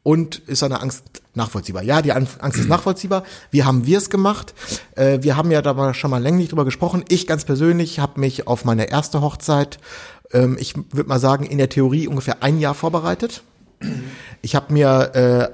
Und 0.03 0.39
ist 0.47 0.61
seine 0.61 0.81
Angst 0.81 1.03
nachvollziehbar? 1.35 1.83
Ja, 1.83 2.01
die 2.03 2.13
An- 2.13 2.29
Angst 2.41 2.59
ist 2.59 2.69
nachvollziehbar. 2.69 3.25
Wie 3.51 3.65
haben 3.65 3.85
wir 3.87 3.99
es 3.99 4.11
gemacht? 4.11 4.55
Äh, 4.97 5.19
wir 5.23 5.37
haben 5.37 5.51
ja 5.51 5.61
da 5.61 5.75
mal 5.75 5.93
schon 5.93 6.11
mal 6.11 6.23
länglich 6.23 6.49
drüber 6.49 6.65
gesprochen. 6.65 7.05
Ich 7.09 7.27
ganz 7.27 7.45
persönlich 7.45 7.99
habe 7.99 8.21
mich 8.21 8.47
auf 8.47 8.65
meine 8.65 8.91
erste 8.91 9.21
Hochzeit, 9.21 9.79
ähm, 10.33 10.57
ich 10.59 10.75
würde 10.77 11.09
mal 11.09 11.19
sagen, 11.19 11.45
in 11.45 11.59
der 11.59 11.69
Theorie 11.69 12.07
ungefähr 12.07 12.43
ein 12.43 12.59
Jahr 12.59 12.75
vorbereitet. 12.75 13.43
Ich 14.41 14.55
habe 14.55 14.73
mir 14.73 15.15
äh, 15.15 15.51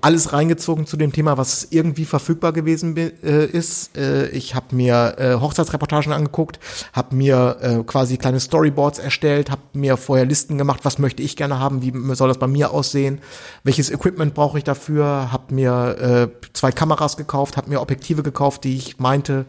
alles 0.00 0.32
reingezogen 0.32 0.86
zu 0.86 0.96
dem 0.96 1.12
Thema, 1.12 1.36
was 1.36 1.66
irgendwie 1.70 2.04
verfügbar 2.04 2.52
gewesen 2.52 2.96
äh, 2.96 3.46
ist. 3.46 3.96
Äh, 3.96 4.28
ich 4.28 4.54
habe 4.54 4.74
mir 4.76 5.16
äh, 5.18 5.34
Hochzeitsreportagen 5.40 6.12
angeguckt, 6.12 6.60
habe 6.92 7.16
mir 7.16 7.56
äh, 7.60 7.82
quasi 7.82 8.16
kleine 8.16 8.38
Storyboards 8.38 9.00
erstellt, 9.00 9.50
habe 9.50 9.62
mir 9.72 9.96
vorher 9.96 10.24
Listen 10.24 10.58
gemacht, 10.58 10.80
was 10.84 11.00
möchte 11.00 11.24
ich 11.24 11.34
gerne 11.34 11.58
haben, 11.58 11.82
wie 11.82 11.92
soll 12.14 12.28
das 12.28 12.38
bei 12.38 12.46
mir 12.46 12.70
aussehen, 12.70 13.20
welches 13.64 13.90
Equipment 13.90 14.34
brauche 14.34 14.58
ich 14.58 14.64
dafür, 14.64 15.32
habe 15.32 15.52
mir 15.52 16.30
äh, 16.32 16.46
zwei 16.52 16.70
Kameras 16.70 17.16
gekauft, 17.16 17.56
habe 17.56 17.68
mir 17.68 17.80
Objektive 17.80 18.22
gekauft, 18.22 18.62
die 18.62 18.76
ich 18.76 19.00
meinte, 19.00 19.44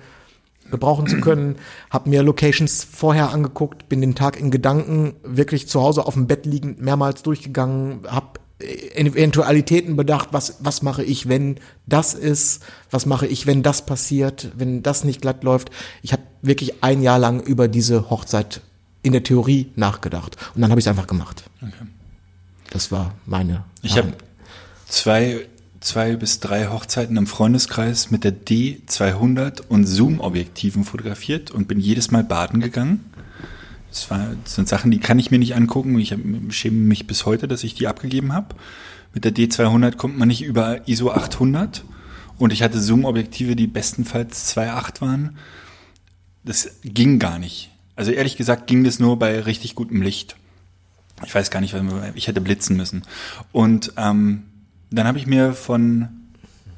gebrauchen 0.72 1.08
zu 1.08 1.22
können, 1.22 1.58
habe 1.90 2.10
mir 2.10 2.24
Locations 2.24 2.84
vorher 2.84 3.32
angeguckt, 3.32 3.88
bin 3.90 4.02
den 4.02 4.16
Tag 4.16 4.40
in 4.40 4.52
Gedanken 4.52 5.14
wirklich 5.24 5.68
zu 5.68 5.82
Hause 5.82 6.06
auf 6.06 6.16
dem 6.16 6.28
Bett 6.28 6.46
liegend 6.46 6.82
mehrmals 6.82 7.24
durchgegangen, 7.24 8.02
habe 8.08 8.40
Eventualitäten 8.60 9.96
bedacht, 9.96 10.30
was, 10.32 10.58
was 10.62 10.82
mache 10.82 11.04
ich, 11.04 11.30
wenn 11.30 11.60
das 11.86 12.16
ist, 12.16 12.64
was 12.90 13.06
mache 13.06 13.28
ich, 13.28 13.46
wenn 13.46 13.62
das 13.62 13.86
passiert, 13.86 14.52
wenn 14.56 14.82
das 14.82 15.04
nicht 15.04 15.22
glatt 15.22 15.44
läuft. 15.44 15.70
Ich 16.02 16.12
habe 16.12 16.24
wirklich 16.42 16.84
ein 16.84 17.04
Jahr 17.04 17.20
lang 17.20 17.40
über 17.42 17.68
diese 17.68 18.10
Hochzeit 18.10 18.62
in 19.04 19.12
der 19.12 19.24
Theorie 19.24 19.72
nachgedacht 19.76 20.38
und 20.56 20.62
dann 20.62 20.72
habe 20.72 20.80
ich 20.80 20.86
es 20.86 20.90
einfach 20.90 21.06
gemacht. 21.06 21.44
Okay. 21.62 21.88
Das 22.72 22.92
war 22.92 23.14
meine. 23.26 23.64
Ich 23.84 23.96
habe 23.98 24.14
zwei, 24.88 25.48
zwei 25.80 26.16
bis 26.16 26.40
drei 26.40 26.68
Hochzeiten 26.68 27.16
im 27.16 27.28
Freundeskreis 27.28 28.10
mit 28.10 28.24
der 28.24 28.34
D200 28.34 29.62
und 29.70 29.86
Zoom-Objektiven 29.86 30.84
fotografiert 30.84 31.52
und 31.52 31.68
bin 31.68 31.80
jedes 31.80 32.10
Mal 32.10 32.24
baden 32.24 32.60
gegangen 32.60 33.06
das, 33.90 34.10
war, 34.10 34.36
das 34.44 34.56
sind 34.56 34.68
Sachen, 34.68 34.92
die 34.92 35.00
kann 35.00 35.20
ich 35.20 35.32
mir 35.32 35.40
nicht 35.40 35.56
angucken. 35.56 35.98
Ich 36.00 36.16
schäme 36.50 36.78
mich 36.78 37.08
bis 37.08 37.26
heute, 37.26 37.48
dass 37.48 37.64
ich 37.64 37.76
die 37.76 37.88
abgegeben 37.88 38.34
habe. 38.34 38.56
Mit 39.14 39.26
der 39.26 39.34
D200 39.34 39.96
kommt 39.96 40.18
man 40.18 40.28
nicht 40.28 40.44
über 40.44 40.88
ISO 40.88 41.12
800. 41.12 41.84
Und 42.38 42.54
ich 42.54 42.62
hatte 42.62 42.80
Zoom-Objektive, 42.80 43.56
die 43.56 43.68
bestenfalls 43.68 44.56
2.8 44.56 45.02
waren. 45.02 45.38
Das 46.44 46.70
ging 46.84 47.20
gar 47.20 47.40
nicht. 47.40 47.72
Also 47.96 48.12
ehrlich 48.12 48.38
gesagt 48.38 48.68
ging 48.68 48.84
das 48.84 49.00
nur 49.00 49.18
bei 49.18 49.40
richtig 49.40 49.76
gutem 49.76 50.02
Licht. 50.02 50.36
Ich 51.26 51.34
weiß 51.34 51.50
gar 51.50 51.62
nicht, 51.62 51.76
ich 52.14 52.28
hätte 52.28 52.42
blitzen 52.42 52.78
müssen. 52.78 53.04
Und 53.52 53.94
ähm, 53.98 54.44
dann 54.92 55.08
habe 55.08 55.18
ich 55.18 55.26
mir 55.26 55.54
von 55.54 56.10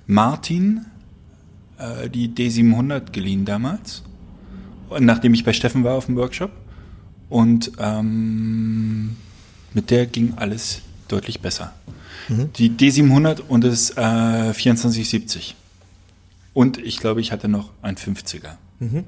Martin 0.08 0.86
äh, 1.78 2.10
die 2.10 2.30
D700 2.30 3.12
geliehen 3.12 3.46
damals. 3.46 4.04
Nachdem 4.98 5.34
ich 5.34 5.44
bei 5.44 5.54
Steffen 5.54 5.84
war 5.84 5.96
auf 5.96 6.06
dem 6.06 6.16
Workshop. 6.16 6.52
Und 7.30 7.72
ähm, 7.78 9.16
mit 9.74 9.92
der 9.92 10.06
ging 10.06 10.34
alles 10.36 10.82
deutlich 11.08 11.42
besser. 11.42 11.74
Mhm. 12.28 12.52
Die 12.54 12.70
D700 12.72 13.42
und 13.42 13.64
das 13.64 13.92
äh, 13.92 14.54
2470. 14.54 15.56
Und 16.54 16.78
ich 16.78 17.00
glaube, 17.00 17.22
ich 17.22 17.32
hatte 17.32 17.48
noch 17.48 17.72
ein 17.82 17.96
50er. 17.96 18.58
Mhm. 18.80 19.04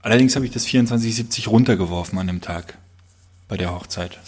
Allerdings 0.00 0.34
habe 0.34 0.44
ich 0.44 0.52
das 0.52 0.64
2470 0.64 1.48
runtergeworfen 1.48 2.18
an 2.18 2.26
dem 2.26 2.40
Tag 2.40 2.78
bei 3.48 3.56
der 3.56 3.72
Hochzeit. 3.72 4.18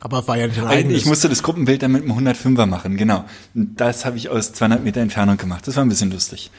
Aber 0.00 0.26
war 0.28 0.36
ja 0.36 0.46
nicht 0.46 0.62
ein. 0.62 0.90
Ich 0.90 1.06
musste 1.06 1.28
das 1.28 1.42
Gruppenbild 1.42 1.82
dann 1.82 1.92
mit 1.92 2.02
einem 2.02 2.12
105er 2.12 2.66
machen, 2.66 2.96
genau. 2.96 3.24
Das 3.54 4.04
habe 4.04 4.16
ich 4.16 4.28
aus 4.28 4.52
200 4.52 4.84
Meter 4.84 5.00
Entfernung 5.00 5.36
gemacht. 5.36 5.66
Das 5.66 5.76
war 5.76 5.84
ein 5.84 5.88
bisschen 5.88 6.10
lustig. 6.10 6.50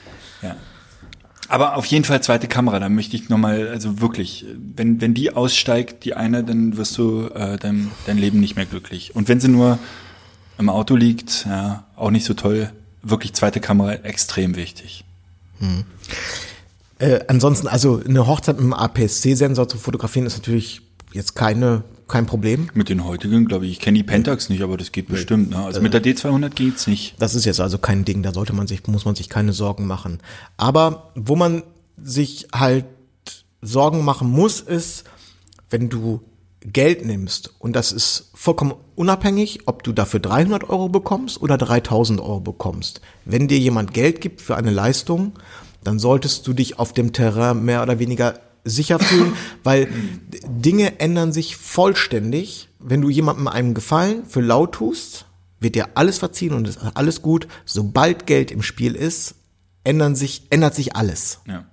Ja. 0.42 0.56
Aber 1.48 1.78
auf 1.78 1.86
jeden 1.86 2.06
Fall 2.06 2.24
zweite 2.24 2.48
Kamera, 2.48 2.80
da 2.80 2.90
möchte 2.90 3.16
ich 3.16 3.30
nochmal, 3.30 3.68
also 3.68 4.02
wirklich, 4.02 4.46
wenn, 4.76 5.00
wenn 5.02 5.14
die 5.14 5.32
aussteigt, 5.32 6.04
die 6.04 6.16
eine, 6.16 6.44
dann 6.44 6.78
wirst 6.78 6.98
du 6.98 7.28
äh, 7.28 7.58
dein, 7.58 7.92
dein 8.08 8.18
Leben 8.18 8.40
nicht 8.40 8.56
mehr 8.56 8.66
glücklich. 8.66 9.16
Und 9.16 9.28
wenn 9.30 9.40
sie 9.40 9.48
nur 9.48 9.78
im 10.58 10.70
Auto 10.70 10.96
liegt, 10.96 11.46
ja, 11.46 11.86
auch 11.96 12.12
nicht 12.12 12.26
so 12.26 12.34
toll. 12.34 12.72
Wirklich 13.04 13.34
zweite 13.34 13.60
Kamera 13.60 13.94
extrem 13.94 14.56
wichtig. 14.56 15.04
Hm. 15.60 15.84
Äh, 16.98 17.20
ansonsten, 17.28 17.68
also 17.68 18.02
eine 18.04 18.26
Hochzeit 18.26 18.56
mit 18.56 18.64
einem 18.64 18.74
APS-C-Sensor 18.74 19.68
zu 19.68 19.78
fotografieren 19.78 20.26
ist 20.26 20.38
natürlich 20.38 20.82
jetzt 21.12 21.36
keine 21.36 21.84
kein 22.08 22.26
Problem. 22.26 22.70
Mit 22.74 22.90
den 22.90 23.04
heutigen, 23.04 23.46
glaube 23.46 23.66
ich, 23.66 23.74
ich 23.74 23.80
kenne 23.80 23.98
die 23.98 24.04
Pentax 24.04 24.50
nicht, 24.50 24.62
aber 24.62 24.78
das 24.78 24.92
geht 24.92 25.08
bestimmt. 25.08 25.52
Ne? 25.52 25.58
Also 25.58 25.82
mit 25.82 25.94
der 25.94 26.04
D200 26.04 26.50
geht's 26.50 26.88
nicht. 26.88 27.16
Das 27.20 27.36
ist 27.36 27.46
jetzt 27.46 27.60
also 27.60 27.78
kein 27.78 28.06
Ding, 28.06 28.24
da 28.24 28.34
sollte 28.34 28.54
man 28.54 28.68
sich, 28.68 28.86
muss 28.88 29.06
man 29.06 29.16
sich 29.16 29.30
keine 29.30 29.54
Sorgen 29.54 29.88
machen. 29.88 30.20
Aber 30.58 31.12
wo 31.16 31.36
man 31.36 31.64
sich 32.02 32.48
halt 32.54 32.86
Sorgen 33.62 34.04
machen 34.06 34.30
muss, 34.30 34.62
ist, 34.62 35.06
wenn 35.70 35.90
du 35.90 36.22
Geld 36.62 37.06
nimmst 37.06 37.54
und 37.60 37.76
das 37.76 37.92
ist 37.92 38.32
vollkommen 38.34 38.74
unabhängig, 38.96 39.68
ob 39.68 39.84
du 39.84 39.94
dafür 39.94 40.20
300 40.20 40.68
Euro 40.70 40.90
bekommst 40.90 41.42
oder 41.42 41.58
3000 41.58 42.20
Euro 42.20 42.40
bekommst. 42.40 43.02
Wenn 43.24 43.48
dir 43.48 43.60
jemand 43.60 43.94
Geld 43.94 44.20
gibt 44.20 44.42
für 44.42 44.56
eine 44.56 44.72
Leistung, 44.72 45.34
dann 45.84 46.00
solltest 46.00 46.48
du 46.48 46.54
dich 46.54 46.80
auf 46.80 46.94
dem 46.94 47.14
Terrain 47.14 47.64
mehr 47.64 47.84
oder 47.84 48.00
weniger 48.00 48.40
sicher 48.66 49.00
fühlen, 49.00 49.34
weil 49.64 49.88
Dinge 50.46 51.00
ändern 51.00 51.32
sich 51.32 51.56
vollständig. 51.56 52.70
Wenn 52.80 53.02
du 53.02 53.10
jemandem 53.10 53.48
einen 53.48 53.74
Gefallen 53.74 54.26
für 54.26 54.42
laut 54.42 54.74
tust, 54.74 55.26
wird 55.60 55.76
dir 55.76 55.90
alles 55.96 56.18
verziehen 56.18 56.54
und 56.54 56.68
ist 56.68 56.80
alles 56.96 57.22
gut. 57.22 57.48
Sobald 57.66 58.28
Geld 58.28 58.52
im 58.52 58.62
Spiel 58.62 58.96
ist, 58.96 59.36
ändern 59.84 60.16
sich, 60.16 60.48
ändert 60.50 60.76
sich 60.76 60.96
alles. 60.96 61.40
Ja. 61.48 61.66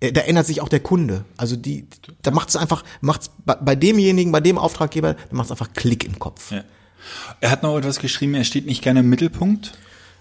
Äh, 0.00 0.12
da 0.12 0.22
ändert 0.22 0.46
sich 0.46 0.60
auch 0.60 0.68
der 0.68 0.80
Kunde. 0.80 1.24
Also 1.36 1.56
die, 1.56 1.86
da 2.22 2.30
macht 2.30 2.50
es 2.50 2.56
einfach, 2.56 2.84
macht 3.00 3.22
es 3.22 3.30
bei 3.44 3.76
demjenigen, 3.76 4.32
bei 4.32 4.40
dem 4.40 4.58
Auftraggeber, 4.58 5.14
da 5.14 5.36
macht 5.36 5.46
es 5.46 5.50
einfach 5.52 5.72
Klick 5.72 6.04
im 6.04 6.18
Kopf. 6.18 6.50
Ja. 6.50 6.64
Er 7.40 7.50
hat 7.50 7.62
noch 7.62 7.76
etwas 7.78 7.98
geschrieben, 7.98 8.34
er 8.34 8.44
steht 8.44 8.66
nicht 8.66 8.82
gerne 8.82 9.00
im 9.00 9.08
Mittelpunkt. 9.08 9.72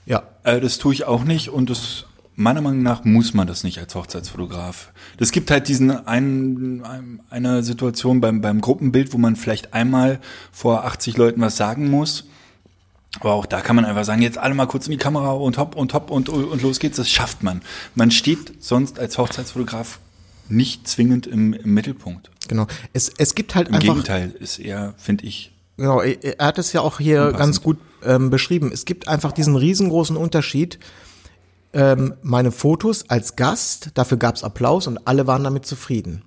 Ja. 0.05 0.23
Äh, 0.43 0.61
das 0.61 0.77
tue 0.77 0.93
ich 0.93 1.05
auch 1.05 1.23
nicht 1.23 1.49
und 1.49 1.69
das 1.69 2.05
meiner 2.41 2.61
Meinung 2.61 2.83
nach 2.83 3.03
muss 3.03 3.33
man 3.33 3.47
das 3.47 3.63
nicht 3.63 3.79
als 3.79 3.95
Hochzeitsfotograf. 3.95 4.91
Es 5.17 5.31
gibt 5.31 5.51
halt 5.51 5.67
diesen 5.67 5.91
einen, 6.07 7.21
eine 7.29 7.63
Situation 7.63 8.21
beim, 8.21 8.41
beim 8.41 8.61
Gruppenbild, 8.61 9.13
wo 9.13 9.17
man 9.17 9.35
vielleicht 9.35 9.73
einmal 9.73 10.19
vor 10.51 10.85
80 10.85 11.17
Leuten 11.17 11.41
was 11.41 11.57
sagen 11.57 11.89
muss. 11.89 12.25
Aber 13.19 13.33
auch 13.33 13.45
da 13.45 13.61
kann 13.61 13.75
man 13.75 13.85
einfach 13.85 14.05
sagen, 14.05 14.21
jetzt 14.21 14.37
alle 14.37 14.53
mal 14.53 14.67
kurz 14.67 14.87
in 14.87 14.91
die 14.91 14.97
Kamera 14.97 15.31
und 15.31 15.57
hopp 15.57 15.75
und 15.75 15.93
hopp 15.93 16.11
und, 16.11 16.29
und 16.29 16.61
los 16.61 16.79
geht's. 16.79 16.97
Das 16.97 17.09
schafft 17.09 17.43
man. 17.43 17.61
Man 17.93 18.09
steht 18.09 18.63
sonst 18.63 18.99
als 18.99 19.17
Hochzeitsfotograf 19.17 19.99
nicht 20.47 20.87
zwingend 20.87 21.27
im, 21.27 21.53
im 21.53 21.73
Mittelpunkt. 21.73 22.31
Genau. 22.47 22.67
Es, 22.93 23.11
es 23.17 23.35
gibt 23.35 23.55
halt 23.55 23.69
Im 23.69 23.75
einfach. 23.75 23.87
Im 23.87 23.93
Gegenteil 23.95 24.31
ist 24.39 24.59
eher, 24.59 24.93
finde 24.97 25.25
ich. 25.25 25.51
Genau, 25.77 26.01
er 26.01 26.45
hat 26.45 26.57
es 26.57 26.73
ja 26.73 26.81
auch 26.81 26.99
hier 26.99 27.21
unpassend. 27.21 27.39
ganz 27.39 27.61
gut 27.61 27.77
ähm, 28.03 28.29
beschrieben. 28.29 28.71
Es 28.73 28.85
gibt 28.85 29.07
einfach 29.07 29.31
diesen 29.31 29.55
riesengroßen 29.55 30.15
Unterschied 30.15 30.79
ähm, 31.73 32.15
meine 32.21 32.51
Fotos 32.51 33.09
als 33.09 33.35
Gast, 33.35 33.91
dafür 33.93 34.17
gab's 34.17 34.43
Applaus 34.43 34.87
und 34.87 35.07
alle 35.07 35.27
waren 35.27 35.43
damit 35.43 35.65
zufrieden. 35.65 36.23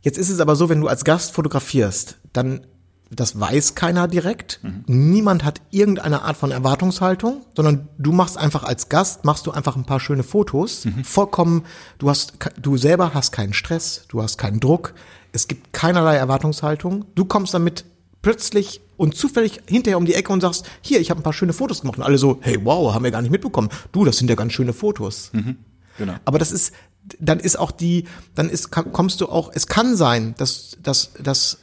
Jetzt 0.00 0.18
ist 0.18 0.30
es 0.30 0.40
aber 0.40 0.56
so, 0.56 0.68
wenn 0.68 0.80
du 0.80 0.88
als 0.88 1.04
Gast 1.04 1.32
fotografierst, 1.32 2.18
dann 2.32 2.66
das 3.10 3.38
weiß 3.38 3.76
keiner 3.76 4.08
direkt. 4.08 4.60
Mhm. 4.62 4.84
Niemand 4.86 5.44
hat 5.44 5.60
irgendeine 5.70 6.22
Art 6.22 6.36
von 6.36 6.50
Erwartungshaltung, 6.50 7.46
sondern 7.54 7.88
du 7.98 8.12
machst 8.12 8.36
einfach 8.36 8.64
als 8.64 8.88
Gast, 8.88 9.24
machst 9.24 9.46
du 9.46 9.52
einfach 9.52 9.76
ein 9.76 9.84
paar 9.84 10.00
schöne 10.00 10.24
Fotos. 10.24 10.84
Mhm. 10.84 11.04
Vollkommen, 11.04 11.64
du 11.98 12.10
hast, 12.10 12.34
du 12.60 12.76
selber 12.76 13.14
hast 13.14 13.30
keinen 13.30 13.52
Stress, 13.52 14.04
du 14.08 14.22
hast 14.22 14.38
keinen 14.38 14.58
Druck. 14.58 14.94
Es 15.32 15.46
gibt 15.46 15.72
keinerlei 15.72 16.16
Erwartungshaltung. 16.16 17.04
Du 17.14 17.24
kommst 17.26 17.54
damit 17.54 17.84
plötzlich 18.22 18.80
und 18.96 19.14
zufällig 19.14 19.60
hinterher 19.66 19.98
um 19.98 20.06
die 20.06 20.14
Ecke 20.14 20.32
und 20.32 20.40
sagst, 20.40 20.66
hier, 20.80 21.00
ich 21.00 21.10
habe 21.10 21.20
ein 21.20 21.22
paar 21.22 21.32
schöne 21.32 21.52
Fotos 21.52 21.80
gemacht. 21.80 21.98
Und 21.98 22.04
alle 22.04 22.18
so, 22.18 22.38
hey, 22.40 22.58
wow, 22.62 22.94
haben 22.94 23.04
wir 23.04 23.10
gar 23.10 23.22
nicht 23.22 23.30
mitbekommen. 23.30 23.68
Du, 23.92 24.04
das 24.04 24.18
sind 24.18 24.28
ja 24.28 24.36
ganz 24.36 24.52
schöne 24.52 24.72
Fotos. 24.72 25.30
Mhm, 25.32 25.56
genau. 25.98 26.14
Aber 26.24 26.38
das 26.38 26.52
ist, 26.52 26.72
dann 27.20 27.38
ist 27.40 27.58
auch 27.58 27.70
die, 27.70 28.04
dann 28.34 28.48
ist, 28.48 28.70
kommst 28.70 29.20
du 29.20 29.26
auch, 29.28 29.50
es 29.54 29.66
kann 29.66 29.96
sein, 29.96 30.34
dass, 30.38 30.76
dass, 30.82 31.12
dass, 31.22 31.58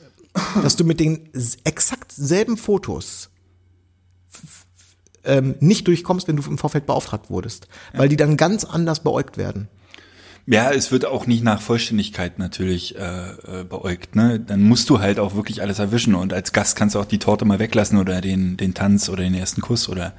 dass 0.61 0.75
du 0.75 0.83
mit 0.83 0.99
den 0.99 1.29
exakt 1.63 2.11
selben 2.11 2.57
Fotos 2.57 3.29
ähm, 5.23 5.55
nicht 5.59 5.87
durchkommst, 5.87 6.27
wenn 6.27 6.37
du 6.37 6.43
im 6.43 6.57
Vorfeld 6.57 6.85
beauftragt 6.85 7.29
wurdest, 7.29 7.67
weil 7.93 8.09
die 8.09 8.17
dann 8.17 8.37
ganz 8.37 8.63
anders 8.63 9.01
beäugt 9.01 9.37
werden. 9.37 9.67
Ja, 10.45 10.71
es 10.71 10.91
wird 10.91 11.05
auch 11.05 11.25
nicht 11.25 11.41
nach 11.41 11.61
Vollständigkeit 11.61 12.37
natürlich 12.37 12.97
äh, 12.97 12.99
äh, 13.01 13.63
beäugt. 13.63 14.17
Ne? 14.17 14.41
Dann 14.41 14.61
musst 14.63 14.89
du 14.89 14.99
halt 14.99 15.17
auch 15.17 15.35
wirklich 15.35 15.61
alles 15.61 15.79
erwischen 15.79 16.15
und 16.15 16.33
als 16.33 16.51
Gast 16.51 16.75
kannst 16.75 16.95
du 16.95 16.99
auch 16.99 17.05
die 17.05 17.19
Torte 17.19 17.45
mal 17.45 17.59
weglassen 17.59 17.97
oder 17.97 18.19
den 18.19 18.57
den 18.57 18.73
Tanz 18.73 19.07
oder 19.07 19.23
den 19.23 19.35
ersten 19.35 19.61
Kuss 19.61 19.87
oder 19.87 20.13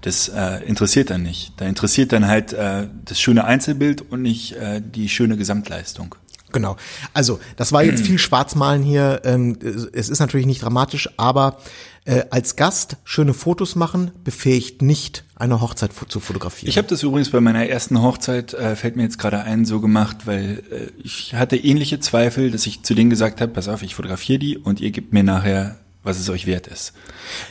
das 0.00 0.28
äh, 0.28 0.64
interessiert 0.64 1.10
dann 1.10 1.22
nicht. 1.22 1.52
Da 1.58 1.66
interessiert 1.66 2.12
dann 2.12 2.26
halt 2.26 2.52
äh, 2.52 2.88
das 3.04 3.20
schöne 3.20 3.44
Einzelbild 3.44 4.02
und 4.10 4.22
nicht 4.22 4.54
äh, 4.56 4.82
die 4.84 5.08
schöne 5.08 5.36
Gesamtleistung. 5.36 6.16
Genau. 6.50 6.76
Also 7.14 7.38
das 7.56 7.72
war 7.72 7.84
jetzt 7.84 8.04
viel 8.04 8.18
Schwarzmalen 8.18 8.82
hier. 8.82 9.22
Ähm, 9.24 9.58
es 9.92 10.08
ist 10.08 10.18
natürlich 10.18 10.46
nicht 10.46 10.62
dramatisch, 10.62 11.08
aber 11.16 11.58
äh, 12.04 12.24
als 12.30 12.56
Gast 12.56 12.96
schöne 13.04 13.34
Fotos 13.34 13.76
machen 13.76 14.10
befähigt 14.24 14.82
nicht, 14.82 15.24
eine 15.36 15.60
Hochzeit 15.60 15.92
zu 16.08 16.20
fotografieren. 16.20 16.68
Ich 16.68 16.78
habe 16.78 16.88
das 16.88 17.02
übrigens 17.02 17.30
bei 17.30 17.40
meiner 17.40 17.66
ersten 17.66 18.02
Hochzeit, 18.02 18.54
äh, 18.54 18.74
fällt 18.76 18.96
mir 18.96 19.02
jetzt 19.04 19.18
gerade 19.18 19.40
ein, 19.40 19.64
so 19.64 19.80
gemacht, 19.80 20.26
weil 20.26 20.62
äh, 20.70 21.00
ich 21.02 21.34
hatte 21.34 21.56
ähnliche 21.56 22.00
Zweifel, 22.00 22.50
dass 22.50 22.66
ich 22.66 22.82
zu 22.82 22.94
denen 22.94 23.10
gesagt 23.10 23.40
habe, 23.40 23.52
pass 23.52 23.68
auf, 23.68 23.82
ich 23.82 23.94
fotografiere 23.94 24.38
die 24.38 24.58
und 24.58 24.80
ihr 24.80 24.90
gebt 24.90 25.12
mir 25.12 25.22
nachher 25.22 25.76
was 26.04 26.18
es 26.18 26.28
euch 26.28 26.46
wert 26.46 26.66
ist. 26.66 26.94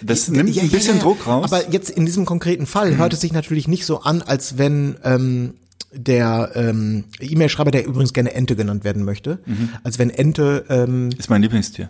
Das 0.02 0.28
nimmt 0.28 0.54
ja, 0.54 0.62
ein 0.62 0.70
bisschen 0.70 0.98
ja, 0.98 1.04
Druck 1.04 1.26
raus. 1.26 1.46
Aber 1.46 1.72
jetzt 1.72 1.90
in 1.90 2.06
diesem 2.06 2.26
konkreten 2.26 2.66
Fall 2.66 2.98
hört 2.98 3.14
es 3.14 3.22
sich 3.22 3.32
natürlich 3.32 3.70
nicht 3.70 3.86
so 3.86 4.02
an, 4.02 4.22
als 4.22 4.58
wenn 4.58 4.98
ähm, 5.06 5.54
der 5.94 6.52
ähm, 6.56 7.06
E-Mail-Schreiber, 7.20 7.72
der 7.72 7.86
übrigens 7.86 8.14
gerne 8.14 8.34
Ente 8.34 8.56
genannt 8.56 8.84
werden 8.84 9.04
möchte, 9.04 9.40
mhm. 9.46 9.70
als 9.84 10.00
wenn 10.00 10.10
Ente 10.10 10.66
ähm, 10.70 11.10
ist 11.18 11.30
mein 11.30 11.42
Lieblingstier. 11.42 11.90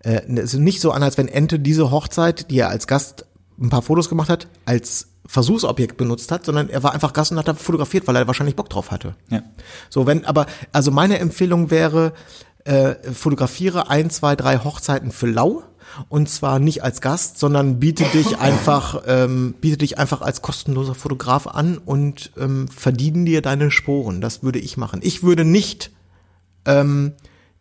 Äh, 0.00 0.22
es 0.36 0.54
ist 0.54 0.60
nicht 0.60 0.80
so 0.80 0.92
an, 0.92 1.02
als 1.02 1.18
wenn 1.18 1.28
Ente 1.28 1.58
diese 1.58 1.90
Hochzeit, 1.90 2.50
die 2.50 2.58
er 2.58 2.68
als 2.68 2.86
Gast 2.86 3.26
ein 3.60 3.70
paar 3.70 3.82
Fotos 3.82 4.08
gemacht 4.08 4.28
hat, 4.28 4.48
als 4.64 5.08
Versuchsobjekt 5.26 5.96
benutzt 5.96 6.32
hat, 6.32 6.44
sondern 6.44 6.70
er 6.70 6.82
war 6.82 6.92
einfach 6.92 7.12
Gast 7.12 7.30
und 7.30 7.38
hat 7.38 7.46
da 7.46 7.54
fotografiert, 7.54 8.08
weil 8.08 8.16
er 8.16 8.26
wahrscheinlich 8.26 8.56
Bock 8.56 8.68
drauf 8.68 8.90
hatte. 8.90 9.14
Ja. 9.28 9.42
So, 9.88 10.06
wenn, 10.06 10.24
aber, 10.24 10.46
also 10.72 10.90
meine 10.90 11.18
Empfehlung 11.18 11.70
wäre, 11.70 12.14
äh, 12.64 12.94
fotografiere 13.12 13.88
ein, 13.90 14.10
zwei, 14.10 14.34
drei 14.36 14.58
Hochzeiten 14.58 15.12
für 15.12 15.26
lau. 15.26 15.62
Und 16.08 16.28
zwar 16.28 16.60
nicht 16.60 16.84
als 16.84 17.00
Gast, 17.00 17.38
sondern 17.38 17.80
biete 17.80 18.04
dich 18.04 18.38
einfach, 18.40 19.02
ähm, 19.06 19.54
biete 19.60 19.78
dich 19.78 19.98
einfach 19.98 20.20
als 20.20 20.40
kostenloser 20.42 20.94
Fotograf 20.94 21.46
an 21.46 21.78
und 21.78 22.32
ähm, 22.38 22.68
verdienen 22.68 23.24
dir 23.24 23.42
deine 23.42 23.70
Sporen. 23.70 24.20
Das 24.20 24.42
würde 24.42 24.58
ich 24.58 24.76
machen. 24.76 25.00
Ich 25.02 25.22
würde 25.22 25.44
nicht 25.44 25.90
ähm, 26.64 27.12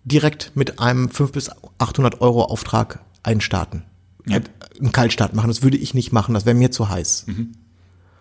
direkt 0.04 0.52
mit 0.56 0.80
einem 0.80 1.10
500 1.10 1.32
bis 1.34 1.50
800 1.78 2.22
Euro 2.22 2.44
Auftrag 2.44 3.00
einstarten. 3.24 3.84
Ja. 4.28 4.38
Äh, 4.38 4.42
Einen 4.80 4.92
Kaltstart 4.92 5.34
machen. 5.34 5.48
Das 5.48 5.62
würde 5.62 5.78
ich 5.78 5.94
nicht 5.94 6.12
machen. 6.12 6.34
Das 6.34 6.46
wäre 6.46 6.56
mir 6.56 6.72
zu 6.72 6.90
heiß. 6.90 7.26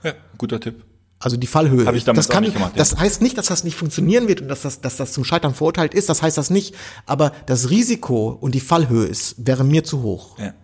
ja, 0.02 0.12
guter 0.36 0.60
Tipp. 0.60 0.84
Also 1.20 1.36
die 1.36 1.46
Fallhöhe. 1.48 1.84
Hab 1.86 1.94
ich 1.96 2.04
damals 2.04 2.26
das 2.26 2.32
kann, 2.34 2.44
nicht 2.44 2.54
gemacht, 2.54 2.72
ja. 2.74 2.78
Das 2.78 2.96
heißt 2.96 3.22
nicht, 3.22 3.36
dass 3.38 3.46
das 3.46 3.64
nicht 3.64 3.76
funktionieren 3.76 4.28
wird 4.28 4.40
und 4.40 4.48
dass 4.48 4.62
das, 4.62 4.80
dass 4.80 4.96
das 4.96 5.12
zum 5.12 5.24
Scheitern 5.24 5.54
verurteilt 5.54 5.94
ist. 5.94 6.08
Das 6.08 6.22
heißt 6.22 6.38
das 6.38 6.50
nicht. 6.50 6.76
Aber 7.06 7.32
das 7.46 7.70
Risiko 7.70 8.28
und 8.28 8.54
die 8.54 8.60
Fallhöhe 8.60 9.06
ist, 9.06 9.34
wäre 9.44 9.64
mir 9.64 9.82
zu 9.82 10.02
hoch. 10.02 10.38
Ja. 10.38 10.54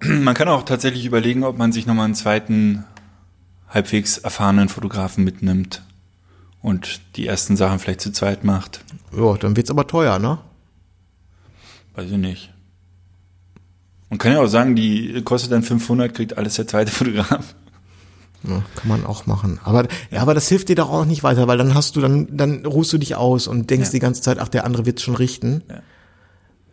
Man 0.08 0.34
kann 0.34 0.48
auch 0.48 0.64
tatsächlich 0.64 1.06
überlegen, 1.06 1.44
ob 1.44 1.56
man 1.56 1.72
sich 1.72 1.86
nochmal 1.86 2.06
einen 2.06 2.14
zweiten 2.14 2.84
halbwegs 3.68 4.18
erfahrenen 4.18 4.68
Fotografen 4.68 5.24
mitnimmt 5.24 5.82
und 6.62 7.00
die 7.16 7.26
ersten 7.26 7.56
Sachen 7.56 7.78
vielleicht 7.78 8.00
zu 8.00 8.12
zweit 8.12 8.44
macht. 8.44 8.84
Ja, 9.16 9.34
dann 9.36 9.56
wird's 9.56 9.70
aber 9.70 9.86
teuer, 9.86 10.18
ne? 10.18 10.38
Weiß 11.94 12.10
ich 12.10 12.16
nicht. 12.16 12.52
Man 14.08 14.18
kann 14.18 14.32
ja 14.32 14.40
auch 14.40 14.46
sagen, 14.46 14.76
die 14.76 15.22
kostet 15.22 15.52
dann 15.52 15.62
500, 15.62 16.14
kriegt 16.14 16.38
alles 16.38 16.54
der 16.54 16.66
zweite 16.66 16.90
Fotograf. 16.92 17.54
Ja, 18.44 18.62
kann 18.74 18.88
man 18.88 19.06
auch 19.06 19.26
machen. 19.26 19.60
Aber 19.62 19.86
ja, 20.10 20.20
aber 20.20 20.34
das 20.34 20.48
hilft 20.48 20.68
dir 20.68 20.74
doch 20.74 20.90
auch 20.90 21.04
nicht 21.04 21.22
weiter, 21.22 21.46
weil 21.46 21.58
dann 21.58 21.74
hast 21.74 21.94
du 21.96 22.00
dann 22.00 22.26
dann 22.36 22.66
ruhst 22.66 22.92
du 22.92 22.98
dich 22.98 23.14
aus 23.14 23.46
und 23.46 23.70
denkst 23.70 23.88
Ja. 23.88 23.92
die 23.92 23.98
ganze 24.00 24.20
Zeit, 24.20 24.38
ach 24.40 24.48
der 24.48 24.64
andere 24.64 24.84
wird's 24.84 25.02
schon 25.02 25.14
richten. 25.14 25.62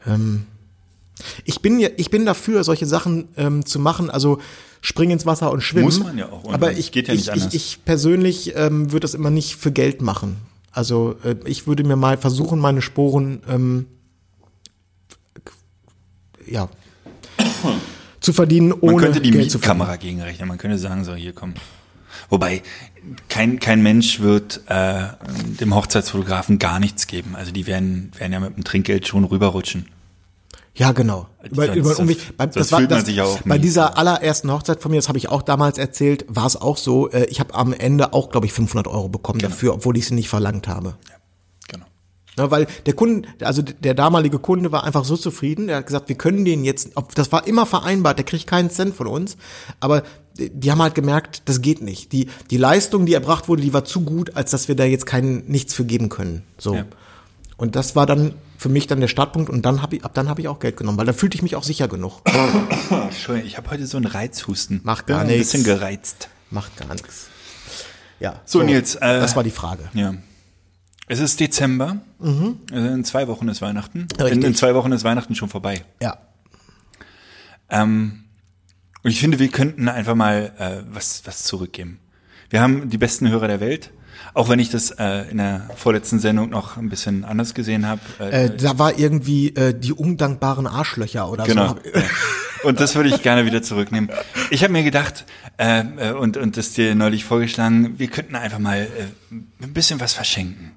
Ähm, 0.08 0.46
ich 1.46 1.62
bin 1.62 1.80
ja, 1.80 1.90
ich 1.98 2.10
bin 2.10 2.26
dafür, 2.26 2.64
solche 2.64 2.88
Sachen 2.88 3.28
ähm, 3.38 3.66
zu 3.66 3.80
machen. 3.80 4.10
Also 4.10 4.40
spring 4.82 5.12
ins 5.12 5.26
Wasser 5.26 5.52
und 5.52 5.62
schwimmen. 5.62 5.86
Muss 5.86 6.00
man 6.00 6.18
ja 6.18 6.30
auch. 6.30 6.44
Und 6.44 6.54
aber 6.54 6.72
ich 6.74 6.92
geht 6.92 7.08
ja 7.08 7.14
nicht 7.14 7.24
ich, 7.24 7.32
anders. 7.32 7.54
ich, 7.54 7.56
ich 7.56 7.86
persönlich 7.86 8.56
ähm, 8.56 8.92
würde 8.92 9.02
das 9.02 9.14
immer 9.14 9.30
nicht 9.30 9.56
für 9.56 9.72
Geld 9.72 10.02
machen. 10.02 10.38
Also 10.72 11.16
äh, 11.24 11.36
ich 11.46 11.68
würde 11.68 11.84
mir 11.84 11.96
mal 11.96 12.18
versuchen, 12.18 12.60
meine 12.60 12.82
Sporen 12.82 13.42
ähm, 13.50 13.86
ja 16.48 16.70
zu 18.20 18.34
verdienen, 18.34 18.74
ohne 18.74 18.94
Man 18.94 19.04
könnte 19.04 19.22
die 19.22 19.32
Geld 19.32 19.52
zu 19.52 19.60
verdienen. 19.60 19.80
Mietkamera 19.80 19.96
gegenrechnen. 19.98 20.48
Man 20.48 20.58
könnte 20.58 20.78
sagen, 20.78 21.04
so 21.04 21.16
hier 21.16 21.34
komm. 21.34 21.54
Wobei 22.30 22.62
kein 23.28 23.60
kein 23.60 23.82
Mensch 23.82 24.20
wird 24.20 24.62
äh, 24.68 25.08
dem 25.60 25.74
Hochzeitsfotografen 25.74 26.60
gar 26.60 26.80
nichts 26.80 27.08
geben. 27.08 27.36
Also 27.36 27.52
die 27.52 27.66
werden 27.66 28.12
werden 28.18 28.34
ja 28.34 28.40
mit 28.40 28.56
dem 28.56 28.64
Trinkgeld 28.64 29.08
schon 29.08 29.24
rüberrutschen. 29.24 29.88
Ja, 30.80 30.94
genau. 30.94 31.28
Über, 31.44 31.74
über, 31.74 32.00
um, 32.00 32.08
bei, 32.38 32.48
das 32.48 32.72
war, 32.72 32.82
das, 32.84 33.06
sich 33.06 33.18
ja 33.18 33.26
auch 33.26 33.42
bei 33.42 33.56
mies. 33.56 33.62
dieser 33.64 33.98
allerersten 33.98 34.50
Hochzeit 34.52 34.82
von 34.82 34.92
mir, 34.92 34.98
das 34.98 35.10
habe 35.10 35.18
ich 35.18 35.28
auch 35.28 35.42
damals 35.42 35.78
erzählt, 35.78 36.26
war 36.30 36.46
es 36.48 36.56
auch 36.56 36.78
so. 36.78 37.10
Äh, 37.10 37.26
ich 37.26 37.42
habe 37.42 37.54
am 37.54 37.74
Ende 37.74 38.14
auch, 38.14 38.30
glaube 38.30 38.46
ich, 38.46 38.54
500 38.54 38.88
Euro 38.88 39.10
bekommen 39.10 39.40
dafür, 39.40 39.74
obwohl 39.74 39.98
ich 39.98 40.08
sie 40.08 40.14
nicht 40.14 40.30
verlangt 40.30 40.70
habe. 40.70 40.96
Genau. 41.68 41.86
Ne, 42.38 42.50
weil 42.50 42.66
der 42.86 42.94
Kunde, 42.94 43.28
also 43.42 43.62
der 43.62 43.94
damalige 43.94 44.40
Kunde 44.40 44.72
war 44.72 44.86
einfach 44.86 45.04
so 45.04 45.18
zufrieden, 45.18 45.68
der 45.68 45.78
hat 45.78 45.88
gesagt, 45.88 46.08
wir 46.08 46.16
können 46.18 46.46
den 46.46 46.64
jetzt, 46.64 46.92
ob- 46.96 47.14
das 47.14 47.32
war 47.34 47.46
immer 47.46 47.66
vereinbart, 47.66 48.18
der 48.18 48.26
kriegt 48.26 48.48
keinen 48.48 48.70
Cent 48.70 48.96
von 48.96 49.08
uns, 49.08 49.36
aber 49.82 50.04
die 50.38 50.50
die 50.50 50.72
haben 50.72 50.82
halt 50.82 50.96
gemerkt, 50.96 51.42
das 51.46 51.60
geht 51.62 51.82
nicht. 51.82 52.14
Die, 52.14 52.30
die 52.52 52.58
Leistung, 52.58 53.06
die 53.06 53.14
erbracht 53.14 53.50
wurde, 53.50 53.62
die 53.64 53.74
war 53.74 53.84
zu 53.84 54.00
gut, 54.02 54.38
als 54.38 54.52
dass 54.52 54.70
wir 54.70 54.76
da 54.76 54.86
jetzt 54.86 55.06
keinen, 55.06 55.44
nichts 55.48 55.74
für 55.74 55.84
geben 55.84 56.08
können. 56.08 56.44
So. 56.58 56.76
Ja. 56.76 56.86
Und 57.58 57.76
das 57.76 57.98
war 57.98 58.06
dann 58.06 58.36
für 58.60 58.68
mich 58.68 58.88
dann 58.88 59.00
der 59.00 59.08
Startpunkt 59.08 59.50
und 59.50 59.66
dann 59.66 59.82
habe 59.82 59.96
ich, 59.96 60.04
ab 60.04 60.14
dann 60.14 60.28
habe 60.28 60.42
ich 60.42 60.50
auch 60.50 60.60
Geld 60.60 60.76
genommen, 60.76 60.98
weil 60.98 61.06
da 61.06 61.14
fühlte 61.14 61.36
ich 61.36 61.42
mich 61.42 61.56
auch 61.56 61.64
sicher 61.64 61.88
genug. 61.88 62.22
Entschuldigung, 62.90 63.48
ich 63.48 63.58
habe 63.58 63.70
heute 63.72 63.88
so 63.88 63.96
einen 63.96 64.06
Reizhusten. 64.06 64.82
Macht 64.84 65.08
gar 65.08 65.22
ein 65.22 65.28
nichts. 65.28 65.54
bisschen 65.54 65.64
gereizt. 65.64 66.28
Macht 66.52 66.76
gar 66.76 66.94
nichts. 66.94 67.28
Ja. 68.20 68.42
So, 68.44 68.62
Nils, 68.62 68.96
äh, 68.96 69.00
das 69.00 69.38
war 69.38 69.46
die 69.46 69.52
Frage. 69.52 69.90
Ja. 69.94 70.14
Es 71.08 71.20
ist 71.20 71.40
Dezember. 71.40 72.02
Also 72.20 72.88
in 72.90 73.06
zwei 73.06 73.30
Wochen 73.30 73.48
ist 73.48 73.62
Weihnachten. 73.62 74.10
In, 74.20 74.42
in 74.42 74.54
zwei 74.56 74.76
Wochen 74.76 74.92
ist 74.92 75.06
Weihnachten 75.06 75.36
schon 75.36 75.48
vorbei. 75.48 75.86
Ja. 76.02 76.18
Ähm, 77.70 78.26
und 79.04 79.10
ich 79.10 79.22
finde, 79.22 79.40
wir 79.40 79.48
könnten 79.48 79.88
einfach 79.88 80.16
mal 80.16 80.52
äh, 80.60 80.84
was, 80.94 81.22
was 81.26 81.44
zurückgeben. 81.44 82.02
Wir 82.50 82.60
haben 82.60 82.90
die 82.90 82.98
besten 82.98 83.30
Hörer 83.30 83.48
der 83.48 83.62
Welt. 83.62 83.92
Auch 84.34 84.50
wenn 84.50 84.60
ich 84.60 84.70
das 84.70 84.92
äh, 84.92 85.30
in 85.30 85.38
der 85.38 85.68
vorletzten 85.76 86.20
Sendung 86.20 86.50
noch 86.50 86.78
ein 86.78 86.90
bisschen 86.90 87.26
anders 87.26 87.54
gesehen 87.54 87.88
habe. 87.88 88.02
Äh, 88.20 88.46
Äh, 88.46 88.58
da 88.58 88.78
war 88.80 88.98
irgendwie 88.98 89.50
äh, 89.56 89.74
die 89.78 89.94
undankbaren 89.94 90.68
Arschlöcher 90.68 91.30
oder 91.30 91.46
Genau. 91.46 91.70
so. 91.70 91.76
Ja. 91.94 92.04
Und 92.64 92.80
das 92.82 92.96
würde 92.96 93.10
ich 93.10 93.22
gerne 93.22 93.46
wieder 93.46 93.62
zurücknehmen. 93.64 94.10
Ich 94.50 94.64
habe 94.64 94.74
mir 94.74 94.84
gedacht 94.84 95.26
äh, 95.58 95.80
äh, 95.80 96.12
und 96.12 96.36
und 96.38 96.58
das 96.58 96.74
dir 96.74 96.94
neulich 96.94 97.24
vorgeschlagen, 97.24 97.98
wir 97.98 98.08
könnten 98.08 98.36
einfach 98.36 98.60
mal 98.60 98.82
äh, 98.82 99.36
ein 99.64 99.74
bisschen 99.74 100.00
was 100.02 100.14
verschenken. 100.14 100.74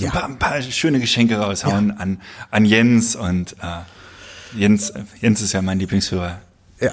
Ja. 0.00 0.06
Ein, 0.08 0.12
paar, 0.12 0.24
ein 0.24 0.38
paar 0.38 0.62
schöne 0.62 1.00
Geschenke 1.00 1.36
raushauen 1.36 1.90
an 1.98 2.20
an 2.50 2.64
Jens 2.64 3.16
und 3.16 3.54
äh, 3.60 4.56
Jens 4.56 4.92
Jens 5.20 5.42
ist 5.42 5.52
ja 5.52 5.62
mein 5.62 5.78
Lieblingshörer. 5.80 6.40
Ja. 6.80 6.92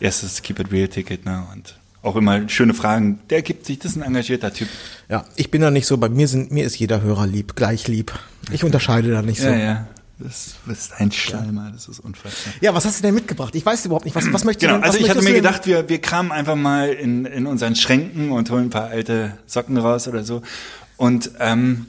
Erstes 0.00 0.42
Keep 0.42 0.58
It 0.60 0.72
Real 0.72 0.88
Ticket, 0.88 1.24
ne? 1.24 1.46
Und 1.52 1.77
auch 2.02 2.16
immer 2.16 2.48
schöne 2.48 2.74
Fragen. 2.74 3.20
Der 3.30 3.42
gibt 3.42 3.66
sich, 3.66 3.78
das 3.78 3.92
ist 3.92 3.96
ein 3.96 4.02
engagierter 4.02 4.52
Typ. 4.52 4.68
Ja, 5.08 5.24
ich 5.36 5.50
bin 5.50 5.60
da 5.60 5.70
nicht 5.70 5.86
so, 5.86 5.96
bei 5.96 6.08
mir 6.08 6.28
sind, 6.28 6.50
mir 6.52 6.64
ist 6.64 6.78
jeder 6.78 7.02
Hörer 7.02 7.26
lieb, 7.26 7.56
gleich 7.56 7.88
lieb. 7.88 8.12
Ich 8.52 8.64
unterscheide 8.64 9.10
da 9.10 9.22
nicht 9.22 9.40
so. 9.40 9.48
Ja, 9.48 9.56
Ja, 9.56 9.64
ja. 9.64 9.86
Das 10.20 10.56
ist 10.66 11.00
ein 11.00 11.12
Schleimer, 11.12 11.70
das 11.72 11.86
ist 11.86 12.00
unfassbar. 12.00 12.74
was 12.74 12.84
hast 12.84 12.98
du 12.98 13.02
denn 13.02 13.14
mitgebracht? 13.14 13.54
Ich 13.54 13.64
weiß 13.64 13.86
überhaupt 13.86 14.04
nicht, 14.04 14.16
was, 14.16 14.32
was 14.32 14.42
möchtest 14.42 14.62
Genau, 14.62 14.74
du 14.74 14.80
denn, 14.80 14.90
also 14.90 14.98
ich 14.98 15.08
hatte 15.08 15.22
mir 15.22 15.32
gedacht, 15.34 15.64
wir, 15.66 15.88
wir 15.88 16.00
kramen 16.00 16.32
einfach 16.32 16.56
mal 16.56 16.88
in, 16.88 17.24
in 17.24 17.46
unseren 17.46 17.76
Schränken 17.76 18.32
und 18.32 18.50
holen 18.50 18.64
ein 18.64 18.70
paar 18.70 18.88
alte 18.88 19.38
Socken 19.46 19.76
raus 19.76 20.08
oder 20.08 20.24
so 20.24 20.42
und 20.96 21.30
ähm, 21.38 21.86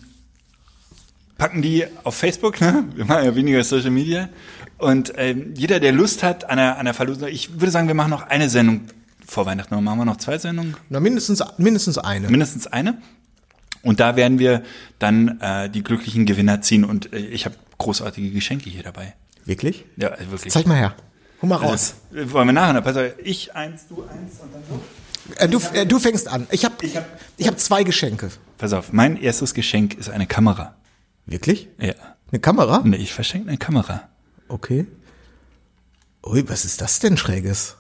packen 1.40 1.64
die 1.64 1.86
auf 2.04 2.14
Facebook, 2.14 2.62
ne? 2.62 2.84
wir 2.94 3.06
machen 3.06 3.26
ja 3.26 3.34
weniger 3.34 3.64
Social 3.64 3.90
Media 3.90 4.30
und 4.78 5.14
ähm, 5.18 5.56
jeder, 5.56 5.80
der 5.80 5.92
Lust 5.92 6.22
hat 6.22 6.46
an 6.46 6.60
einer, 6.60 6.74
an 6.74 6.80
einer 6.82 6.94
Verlosung, 6.94 7.30
ich 7.30 7.54
würde 7.54 7.72
sagen, 7.72 7.88
wir 7.88 7.96
machen 7.96 8.12
noch 8.12 8.28
eine 8.28 8.48
Sendung 8.48 8.82
vor 9.30 9.46
Weihnachten, 9.46 9.82
machen 9.84 10.00
wir 10.00 10.06
noch 10.06 10.18
zwei 10.18 10.38
Sendungen, 10.38 10.76
Na, 10.90 11.00
mindestens, 11.00 11.44
mindestens 11.58 11.98
eine. 11.98 12.30
mindestens 12.30 12.68
eine 12.68 12.98
und 13.84 14.00
da 14.00 14.16
werden 14.16 14.40
wir 14.40 14.64
dann 14.98 15.40
äh, 15.42 15.70
die 15.70 15.84
glücklichen 15.84 16.26
Gewinner 16.26 16.62
ziehen 16.62 16.84
und 16.84 17.14
äh, 17.14 17.18
ich 17.20 17.46
habe 17.46 17.56
großartige 17.78 18.32
Geschenke 18.32 18.70
hier 18.70 18.84
dabei. 18.84 19.14
Wirklich? 19.46 19.86
Ja, 19.98 20.10
also 20.10 20.32
wirklich. 20.32 20.52
Zeig 20.54 20.66
mal 20.68 20.76
her. 20.78 20.96
Hol 21.42 21.48
mal 21.50 21.56
raus. 21.56 21.96
Also, 22.14 22.34
wollen 22.34 22.48
wir 22.48 22.54
nachher? 22.54 22.82
Pass 22.82 22.98
auf, 22.98 23.06
ich 23.24 23.56
eins, 23.56 23.88
du 23.88 24.04
eins 24.04 24.40
und 24.42 24.54
dann 24.54 24.62
so. 24.70 24.82
Äh, 25.36 25.48
du, 25.48 25.60
äh, 25.80 25.86
du 25.86 26.00
fängst 26.00 26.28
an. 26.28 26.48
Ich 26.52 26.66
habe 26.66 26.76
Ich 26.86 26.98
hab- 26.98 27.04
hab, 27.06 27.20
ich 27.38 27.48
hab 27.48 27.60
zwei 27.60 27.84
Geschenke. 27.84 28.30
Pass 28.58 28.74
auf, 28.74 28.92
mein 28.92 29.16
erstes 29.16 29.54
Geschenk 29.54 29.94
ist 29.94 30.10
eine 30.10 30.28
Kamera. 30.28 30.76
Wirklich? 31.26 31.70
Ja. 31.80 31.94
Eine 32.32 32.40
Kamera? 32.42 32.82
Nee, 32.84 32.98
ich 32.98 33.14
verschenke 33.14 33.48
eine 33.48 33.58
Kamera. 33.58 34.10
Okay. 34.50 34.86
Ui, 36.26 36.44
was 36.50 36.66
ist 36.66 36.82
das 36.82 37.00
denn 37.00 37.16
Schräges? 37.18 37.78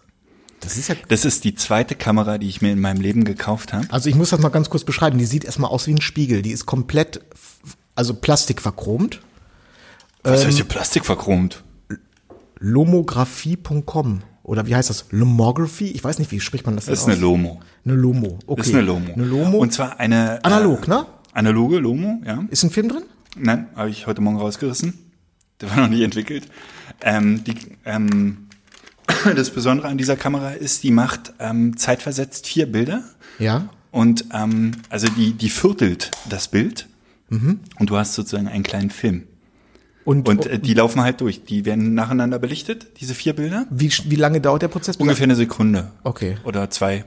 Das 0.61 0.77
ist 0.77 0.89
ja. 0.89 0.95
Das 1.07 1.25
ist 1.25 1.43
die 1.43 1.55
zweite 1.55 1.95
Kamera, 1.95 2.37
die 2.37 2.47
ich 2.47 2.61
mir 2.61 2.71
in 2.71 2.79
meinem 2.79 3.01
Leben 3.01 3.23
gekauft 3.23 3.73
habe. 3.73 3.85
Also 3.89 4.09
ich 4.09 4.15
muss 4.15 4.29
das 4.31 4.39
mal 4.39 4.49
ganz 4.49 4.69
kurz 4.69 4.83
beschreiben. 4.83 5.17
Die 5.17 5.25
sieht 5.25 5.45
erstmal 5.45 5.71
aus 5.71 5.87
wie 5.87 5.93
ein 5.93 6.01
Spiegel. 6.01 6.41
Die 6.41 6.51
ist 6.51 6.65
komplett, 6.65 7.21
also 7.95 8.13
Plastik 8.13 8.61
verchromt. 8.61 9.21
Was 10.23 10.41
Ähm, 10.41 10.47
heißt 10.47 10.57
hier 10.57 10.65
Plastik 10.67 11.05
verchromt? 11.05 11.63
Lomographie.com. 12.59 14.21
Oder 14.43 14.65
wie 14.67 14.75
heißt 14.75 14.89
das? 14.89 15.05
Lomography? 15.11 15.87
Ich 15.91 16.03
weiß 16.03 16.19
nicht, 16.19 16.31
wie 16.31 16.39
spricht 16.39 16.65
man 16.65 16.75
das 16.75 16.85
Das 16.85 16.99
ist 16.99 17.05
eine 17.05 17.15
aus? 17.15 17.21
Lomo. 17.21 17.61
Eine 17.85 17.95
Lomo. 17.95 18.39
Okay. 18.47 18.57
Das 18.57 18.67
ist 18.67 18.73
eine 18.73 18.83
Lomo. 18.83 19.13
Eine 19.13 19.25
Lomo. 19.25 19.57
Und 19.59 19.71
zwar 19.73 19.99
eine. 19.99 20.43
Analog, 20.43 20.87
äh, 20.87 20.89
ne? 20.89 21.05
Analoge 21.33 21.77
Lomo, 21.77 22.21
ja. 22.25 22.43
Ist 22.49 22.63
ein 22.63 22.71
Film 22.71 22.89
drin? 22.89 23.03
Nein, 23.37 23.67
habe 23.75 23.89
ich 23.91 24.07
heute 24.07 24.21
Morgen 24.21 24.37
rausgerissen. 24.37 24.97
Der 25.61 25.69
war 25.69 25.77
noch 25.77 25.89
nicht 25.89 26.01
entwickelt. 26.01 26.47
Ähm, 27.01 27.43
die, 27.43 27.53
ähm, 27.85 28.48
das 29.35 29.49
Besondere 29.49 29.87
an 29.87 29.97
dieser 29.97 30.15
Kamera 30.15 30.51
ist, 30.51 30.83
die 30.83 30.91
macht 30.91 31.33
ähm, 31.39 31.77
zeitversetzt 31.77 32.47
vier 32.47 32.71
Bilder. 32.71 33.03
Ja. 33.37 33.69
Und 33.91 34.25
ähm, 34.33 34.71
also 34.89 35.07
die, 35.07 35.33
die 35.33 35.49
viertelt 35.49 36.11
das 36.29 36.47
Bild. 36.47 36.87
Mhm. 37.29 37.59
Und 37.79 37.89
du 37.89 37.97
hast 37.97 38.13
sozusagen 38.13 38.47
einen 38.47 38.63
kleinen 38.63 38.89
Film. 38.89 39.23
Und, 40.05 40.27
Und 40.27 40.45
äh, 40.47 40.59
die 40.59 40.73
laufen 40.73 41.01
halt 41.01 41.21
durch. 41.21 41.43
Die 41.43 41.65
werden 41.65 41.93
nacheinander 41.93 42.39
belichtet, 42.39 42.99
diese 42.99 43.13
vier 43.13 43.33
Bilder. 43.33 43.67
wie, 43.69 43.91
wie 44.05 44.15
lange 44.15 44.41
dauert 44.41 44.61
der 44.61 44.67
Prozess? 44.67 44.95
Ungefähr 44.97 45.25
eine 45.25 45.35
Sekunde. 45.35 45.91
Okay. 46.03 46.37
Oder 46.43 46.69
zwei. 46.69 47.05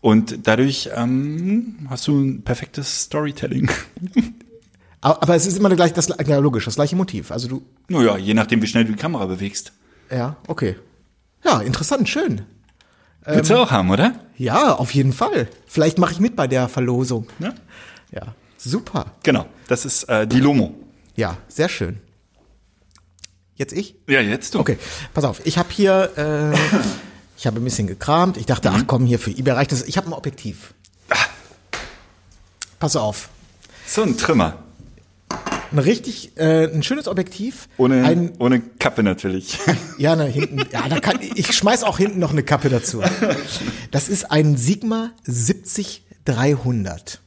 Und 0.00 0.46
dadurch 0.46 0.90
ähm, 0.94 1.86
hast 1.90 2.06
du 2.06 2.18
ein 2.20 2.42
perfektes 2.42 3.02
Storytelling. 3.02 3.68
Aber, 5.02 5.22
aber 5.22 5.36
es 5.36 5.46
ist 5.46 5.56
immer 5.58 5.68
gleich 5.76 5.92
das, 5.92 6.08
ja, 6.26 6.38
logisch, 6.38 6.64
das 6.64 6.74
gleiche 6.74 6.96
Motiv. 6.96 7.30
Also 7.30 7.46
du, 7.46 7.62
naja, 7.86 8.16
je 8.16 8.34
nachdem, 8.34 8.60
wie 8.62 8.66
schnell 8.66 8.84
du 8.86 8.92
die 8.92 8.98
Kamera 8.98 9.26
bewegst. 9.26 9.72
ja, 10.10 10.36
okay. 10.48 10.74
Ja, 11.46 11.60
interessant, 11.60 12.08
schön. 12.08 12.42
Willst 13.24 13.50
du 13.50 13.56
auch 13.56 13.70
haben, 13.70 13.90
oder? 13.90 14.18
Ja, 14.36 14.74
auf 14.74 14.92
jeden 14.92 15.12
Fall. 15.12 15.48
Vielleicht 15.66 15.96
mache 15.96 16.12
ich 16.12 16.18
mit 16.18 16.34
bei 16.34 16.48
der 16.48 16.68
Verlosung. 16.68 17.28
Ja. 17.38 17.54
Ja, 18.10 18.34
super. 18.56 19.12
Genau, 19.22 19.46
das 19.68 19.84
ist 19.84 20.04
äh, 20.08 20.26
die 20.26 20.40
Lomo. 20.40 20.74
Ja, 21.14 21.36
sehr 21.46 21.68
schön. 21.68 22.00
Jetzt 23.54 23.72
ich? 23.72 23.94
Ja, 24.08 24.20
jetzt 24.20 24.54
du. 24.54 24.60
Okay, 24.60 24.76
pass 25.14 25.24
auf. 25.24 25.40
Ich 25.46 25.56
habe 25.56 25.68
hier, 25.70 26.10
äh, 26.16 26.56
ich 27.38 27.46
habe 27.46 27.60
ein 27.60 27.64
bisschen 27.64 27.86
gekramt. 27.86 28.36
Ich 28.38 28.46
dachte, 28.46 28.70
ach 28.72 28.82
komm, 28.88 29.06
hier 29.06 29.20
für 29.20 29.30
eBay 29.30 29.54
reicht 29.54 29.70
das. 29.70 29.82
Ich 29.82 29.96
habe 29.96 30.08
ein 30.08 30.14
Objektiv. 30.14 30.74
Pass 32.80 32.96
auf. 32.96 33.28
So 33.86 34.02
ein 34.02 34.18
Trimmer. 34.18 34.58
Ein 35.72 35.78
richtig, 35.78 36.36
äh, 36.36 36.66
ein 36.66 36.82
schönes 36.82 37.08
Objektiv. 37.08 37.68
Ohne, 37.76 38.04
Ein, 38.04 38.32
ohne 38.38 38.60
Kappe 38.60 39.02
natürlich. 39.02 39.58
ja, 39.98 40.14
na, 40.16 40.24
hinten, 40.24 40.58
ja, 40.72 40.88
da 40.88 41.00
kann, 41.00 41.18
ich 41.20 41.52
schmeiß 41.52 41.82
auch 41.84 41.98
hinten 41.98 42.18
noch 42.18 42.32
eine 42.32 42.42
Kappe 42.42 42.68
dazu. 42.68 43.02
Das 43.90 44.08
ist 44.08 44.30
ein 44.30 44.56
Sigma 44.56 45.10
70300. 45.24 47.20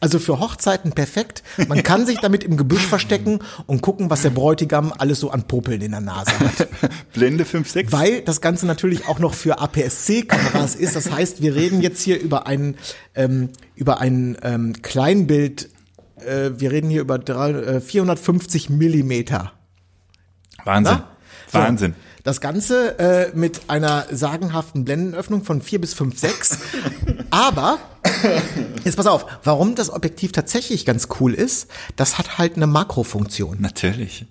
Also 0.00 0.18
für 0.18 0.40
Hochzeiten 0.40 0.92
perfekt. 0.92 1.42
Man 1.68 1.82
kann 1.82 2.06
sich 2.06 2.18
damit 2.18 2.44
im 2.44 2.56
Gebüsch 2.56 2.86
verstecken 2.86 3.40
und 3.66 3.82
gucken, 3.82 4.10
was 4.10 4.22
der 4.22 4.30
Bräutigam 4.30 4.92
alles 4.96 5.20
so 5.20 5.30
an 5.30 5.44
Popeln 5.44 5.80
in 5.80 5.92
der 5.92 6.00
Nase 6.00 6.32
hat. 6.38 6.68
Blende 7.12 7.44
5,6. 7.44 7.92
Weil 7.92 8.22
das 8.22 8.40
Ganze 8.40 8.66
natürlich 8.66 9.06
auch 9.06 9.18
noch 9.18 9.34
für 9.34 9.60
APS-C-Kameras 9.60 10.74
ist. 10.74 10.96
Das 10.96 11.10
heißt, 11.10 11.42
wir 11.42 11.54
reden 11.54 11.82
jetzt 11.82 12.02
hier 12.02 12.20
über 12.20 12.46
ein, 12.46 12.76
ähm, 13.14 13.50
über 13.76 14.00
ein 14.00 14.38
ähm, 14.42 14.80
Kleinbild. 14.82 15.68
Äh, 16.26 16.60
wir 16.60 16.70
reden 16.70 16.90
hier 16.90 17.00
über 17.00 17.18
drei, 17.18 17.50
äh, 17.50 17.80
450 17.80 18.70
Millimeter. 18.70 19.52
Wahnsinn. 20.64 21.02
So, 21.50 21.58
Wahnsinn. 21.58 21.94
Das 22.24 22.40
Ganze 22.40 22.98
äh, 22.98 23.32
mit 23.34 23.62
einer 23.68 24.06
sagenhaften 24.10 24.84
Blendenöffnung 24.84 25.42
von 25.44 25.60
4 25.60 25.80
bis 25.80 25.94
5, 25.94 26.18
6. 26.18 26.58
Aber, 27.30 27.78
jetzt 28.84 28.96
pass 28.96 29.06
auf, 29.06 29.26
warum 29.42 29.74
das 29.74 29.90
Objektiv 29.90 30.32
tatsächlich 30.32 30.84
ganz 30.86 31.08
cool 31.18 31.34
ist, 31.34 31.68
das 31.96 32.18
hat 32.18 32.38
halt 32.38 32.56
eine 32.56 32.66
Makrofunktion. 32.66 33.60
Natürlich. 33.60 34.26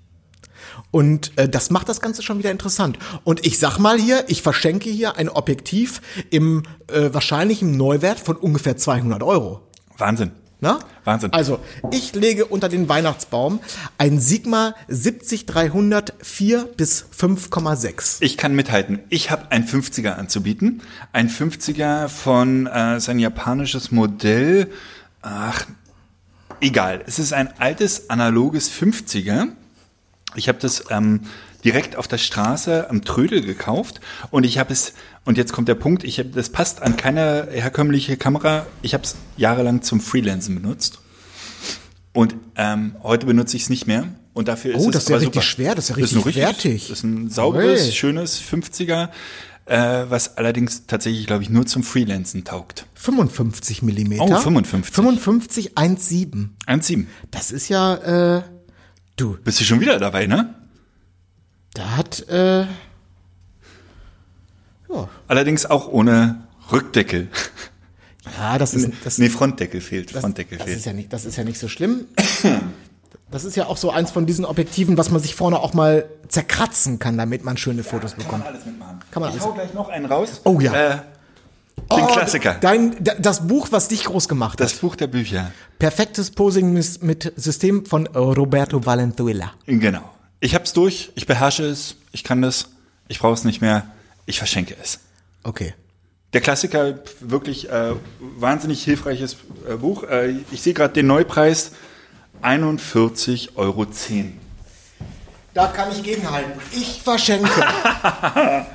Und 0.91 1.37
äh, 1.37 1.49
das 1.49 1.69
macht 1.69 1.89
das 1.89 2.01
Ganze 2.01 2.21
schon 2.21 2.39
wieder 2.39 2.51
interessant. 2.51 2.97
Und 3.23 3.45
ich 3.45 3.59
sag 3.59 3.77
mal 3.77 3.97
hier, 3.97 4.25
ich 4.27 4.41
verschenke 4.41 4.89
hier 4.89 5.17
ein 5.17 5.29
Objektiv 5.29 6.01
im 6.29 6.63
äh, 6.87 7.13
wahrscheinlichen 7.13 7.75
Neuwert 7.75 8.19
von 8.19 8.37
ungefähr 8.37 8.77
200 8.77 9.23
Euro. 9.23 9.67
Wahnsinn. 9.97 10.31
Na? 10.63 10.79
Wahnsinn. 11.05 11.33
Also, 11.33 11.59
ich 11.91 12.13
lege 12.13 12.45
unter 12.45 12.69
den 12.69 12.87
Weihnachtsbaum 12.87 13.59
ein 13.97 14.19
Sigma 14.19 14.75
70300 14.89 16.13
4 16.21 16.65
bis 16.77 17.07
5,6. 17.17 18.17
Ich 18.19 18.37
kann 18.37 18.53
mithalten. 18.53 18.99
Ich 19.09 19.31
habe 19.31 19.51
ein 19.51 19.67
50er 19.67 20.11
anzubieten. 20.11 20.83
Ein 21.13 21.29
50er 21.29 22.09
von 22.09 22.67
äh, 22.67 22.99
sein 22.99 23.17
japanisches 23.17 23.89
Modell. 23.89 24.71
Ach, 25.23 25.65
egal. 26.59 27.03
Es 27.07 27.17
ist 27.17 27.33
ein 27.33 27.59
altes 27.59 28.11
analoges 28.11 28.71
50er. 28.71 29.47
Ich 30.35 30.47
habe 30.47 30.59
das 30.59 30.85
ähm, 30.91 31.21
direkt 31.63 31.95
auf 31.95 32.07
der 32.07 32.19
Straße 32.19 32.87
am 32.87 33.03
Trödel 33.03 33.41
gekauft 33.41 33.99
und 34.29 34.45
ich 34.45 34.59
habe 34.59 34.71
es 34.73 34.93
und 35.25 35.37
jetzt 35.37 35.53
kommt 35.53 35.67
der 35.67 35.75
Punkt. 35.75 36.03
Ich 36.03 36.19
habe 36.19 36.29
das 36.29 36.49
passt 36.49 36.81
an 36.81 36.97
keine 36.97 37.47
herkömmliche 37.51 38.17
Kamera. 38.17 38.65
Ich 38.81 38.93
habe 38.93 39.03
es 39.03 39.15
jahrelang 39.37 39.81
zum 39.81 39.99
Freelancen 40.01 40.55
benutzt 40.55 40.99
und 42.13 42.35
ähm, 42.55 42.95
heute 43.03 43.25
benutze 43.25 43.55
ich 43.57 43.63
es 43.63 43.69
nicht 43.69 43.87
mehr. 43.87 44.07
Und 44.33 44.47
dafür 44.47 44.75
ist 44.75 44.81
Oh, 44.83 44.89
es 44.89 44.93
das 44.93 45.03
ist 45.03 45.09
ja 45.09 45.15
richtig 45.17 45.33
super. 45.33 45.45
schwer, 45.45 45.75
das 45.75 45.85
ist 45.85 45.89
ja 45.89 45.95
richtig 45.95 46.25
richtig- 46.25 46.41
wertig. 46.43 46.87
Das 46.87 46.99
ist 46.99 47.03
ein 47.03 47.29
sauberes, 47.29 47.85
Ui. 47.87 47.91
schönes 47.91 48.41
50er, 48.41 49.09
äh, 49.65 50.05
was 50.07 50.37
allerdings 50.37 50.85
tatsächlich, 50.87 51.27
glaube 51.27 51.43
ich, 51.43 51.49
nur 51.49 51.65
zum 51.65 51.83
Freelancen 51.83 52.45
taugt. 52.45 52.85
55 52.95 53.81
Millimeter. 53.83 54.23
Oh, 54.23 54.37
55. 54.39 54.93
55 54.93 55.77
1,7. 55.77 56.49
1,7. 56.65 57.07
Das 57.29 57.51
ist 57.51 57.67
ja, 57.67 58.37
äh, 58.37 58.43
du, 59.17 59.37
Bist 59.43 59.59
du 59.59 59.65
schon 59.65 59.81
wieder 59.81 59.99
dabei, 59.99 60.27
ne? 60.27 60.55
da 61.73 61.95
hat, 61.97 62.27
äh, 62.29 62.65
ja, 64.93 65.09
Allerdings 65.27 65.65
auch 65.65 65.87
ohne 65.87 66.43
Rückdeckel. 66.71 67.27
ja, 68.37 68.57
das 68.57 68.73
ist, 68.73 68.89
das, 69.03 69.17
nee, 69.17 69.29
Frontdeckel 69.29 69.81
fehlt. 69.81 70.13
das, 70.13 70.21
Frontdeckel 70.21 70.57
das 70.57 70.65
fehlt. 70.67 70.77
ist 70.79 70.85
ja 70.85 70.93
nicht, 70.93 71.11
das 71.13 71.25
ist 71.25 71.35
ja 71.37 71.43
nicht 71.43 71.59
so 71.59 71.67
schlimm. 71.67 72.05
Das 73.29 73.45
ist 73.45 73.55
ja 73.55 73.67
auch 73.67 73.77
so 73.77 73.91
eins 73.91 74.11
von 74.11 74.25
diesen 74.25 74.43
Objektiven, 74.45 74.97
was 74.97 75.09
man 75.09 75.21
sich 75.21 75.35
vorne 75.35 75.59
auch 75.59 75.73
mal 75.73 76.05
zerkratzen 76.27 76.99
kann, 76.99 77.17
damit 77.17 77.45
man 77.45 77.55
schöne 77.57 77.83
Fotos 77.83 78.13
bekommt. 78.13 78.45
alles 78.45 78.65
mitmachen. 78.65 78.99
Kann 79.11 79.21
man 79.21 79.29
ich 79.29 79.35
alles- 79.35 79.45
hau 79.47 79.53
gleich 79.53 79.73
noch 79.73 79.87
einen 79.89 80.05
raus. 80.05 80.41
Oh 80.43 80.59
ja. 80.59 80.73
Äh, 80.73 80.97
den 81.95 82.07
Klassiker. 82.07 82.55
Dein, 82.59 82.95
da- 83.03 83.15
das 83.15 83.47
Buch, 83.47 83.69
was 83.71 83.87
dich 83.87 84.03
groß 84.03 84.27
gemacht 84.27 84.59
das 84.59 84.73
hat. 84.73 84.81
Buch 84.81 84.95
der 84.97 85.07
Bücher. 85.07 85.51
Perfektes 85.79 86.31
Posing 86.31 86.73
mit, 86.73 87.01
mit 87.03 87.33
System 87.37 87.85
von 87.85 88.05
Roberto 88.07 88.85
Valenzuela. 88.85 89.53
Genau. 89.65 90.03
Ich 90.41 90.53
hab's 90.55 90.73
durch, 90.73 91.11
ich 91.15 91.25
beherrsche 91.25 91.63
es, 91.65 91.95
ich 92.11 92.23
kann 92.23 92.41
das, 92.41 92.67
ich 93.07 93.19
brauche 93.19 93.33
es 93.33 93.45
nicht 93.45 93.61
mehr, 93.61 93.85
ich 94.31 94.39
verschenke 94.39 94.75
es. 94.81 94.99
Okay. 95.43 95.73
Der 96.33 96.41
Klassiker, 96.41 96.99
wirklich 97.19 97.69
äh, 97.69 97.91
wahnsinnig 98.19 98.83
hilfreiches 98.83 99.35
äh, 99.69 99.75
Buch. 99.75 100.03
Äh, 100.03 100.35
ich 100.51 100.61
sehe 100.61 100.73
gerade 100.73 100.93
den 100.93 101.07
Neupreis, 101.07 101.73
41,10 102.41 103.49
Euro. 103.55 103.85
Da 105.53 105.67
kann 105.67 105.91
ich 105.91 106.01
gegenhalten. 106.01 106.53
Ich 106.71 107.01
verschenke. 107.03 107.49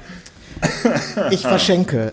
ich 1.30 1.40
verschenke. 1.40 2.12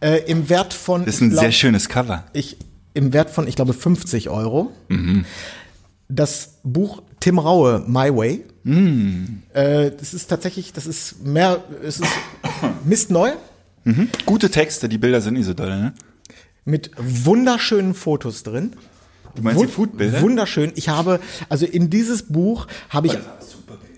Äh, 0.00 0.22
Im 0.30 0.48
Wert 0.48 0.72
von. 0.72 1.04
Das 1.04 1.16
ist 1.16 1.20
ein 1.20 1.30
glaub, 1.30 1.42
sehr 1.42 1.52
schönes 1.52 1.90
Cover. 1.90 2.24
ich, 2.32 2.56
Im 2.94 3.12
Wert 3.12 3.28
von, 3.28 3.46
ich 3.46 3.56
glaube, 3.56 3.74
50 3.74 4.30
Euro. 4.30 4.72
Das 6.08 6.54
Buch 6.62 7.02
Tim 7.20 7.38
Raue, 7.38 7.84
My 7.86 8.14
Way. 8.16 8.46
Äh, 8.64 9.90
das 9.98 10.14
ist 10.14 10.28
tatsächlich, 10.28 10.72
das 10.72 10.86
ist 10.86 11.24
mehr, 11.24 11.62
es 11.82 12.00
ist 12.00 12.08
mistneu. 12.84 13.32
Gute 14.26 14.50
Texte, 14.50 14.88
die 14.88 14.98
Bilder 14.98 15.20
sind 15.20 15.34
nicht 15.34 15.46
so 15.46 15.54
doll, 15.54 15.68
ne? 15.70 15.92
Mit 16.64 16.92
wunderschönen 16.96 17.94
Fotos 17.94 18.44
drin. 18.44 18.74
Du 19.34 19.42
meinst 19.42 19.60
die 19.60 19.64
Wun- 19.66 19.72
Foodbilder? 19.72 20.20
Wunderschön. 20.20 20.70
Ich 20.76 20.88
habe, 20.88 21.18
also 21.48 21.66
in 21.66 21.90
dieses 21.90 22.22
Buch 22.24 22.68
habe 22.90 23.08
ich, 23.08 23.14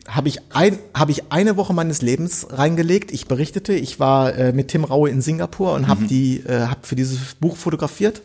habe 0.08 0.28
ich, 0.28 0.40
ein, 0.52 0.78
habe 0.94 1.12
ich 1.12 1.32
eine 1.32 1.56
Woche 1.56 1.72
meines 1.72 2.02
Lebens 2.02 2.46
reingelegt. 2.50 3.10
Ich 3.12 3.26
berichtete, 3.26 3.72
ich 3.74 3.98
war 4.00 4.34
äh, 4.34 4.52
mit 4.52 4.68
Tim 4.68 4.84
Raue 4.84 5.08
in 5.10 5.22
Singapur 5.22 5.72
und 5.72 5.82
Mhm. 5.82 5.88
habe 5.88 6.04
die, 6.06 6.40
äh, 6.40 6.66
habe 6.66 6.80
für 6.82 6.94
dieses 6.96 7.34
Buch 7.40 7.56
fotografiert. 7.56 8.20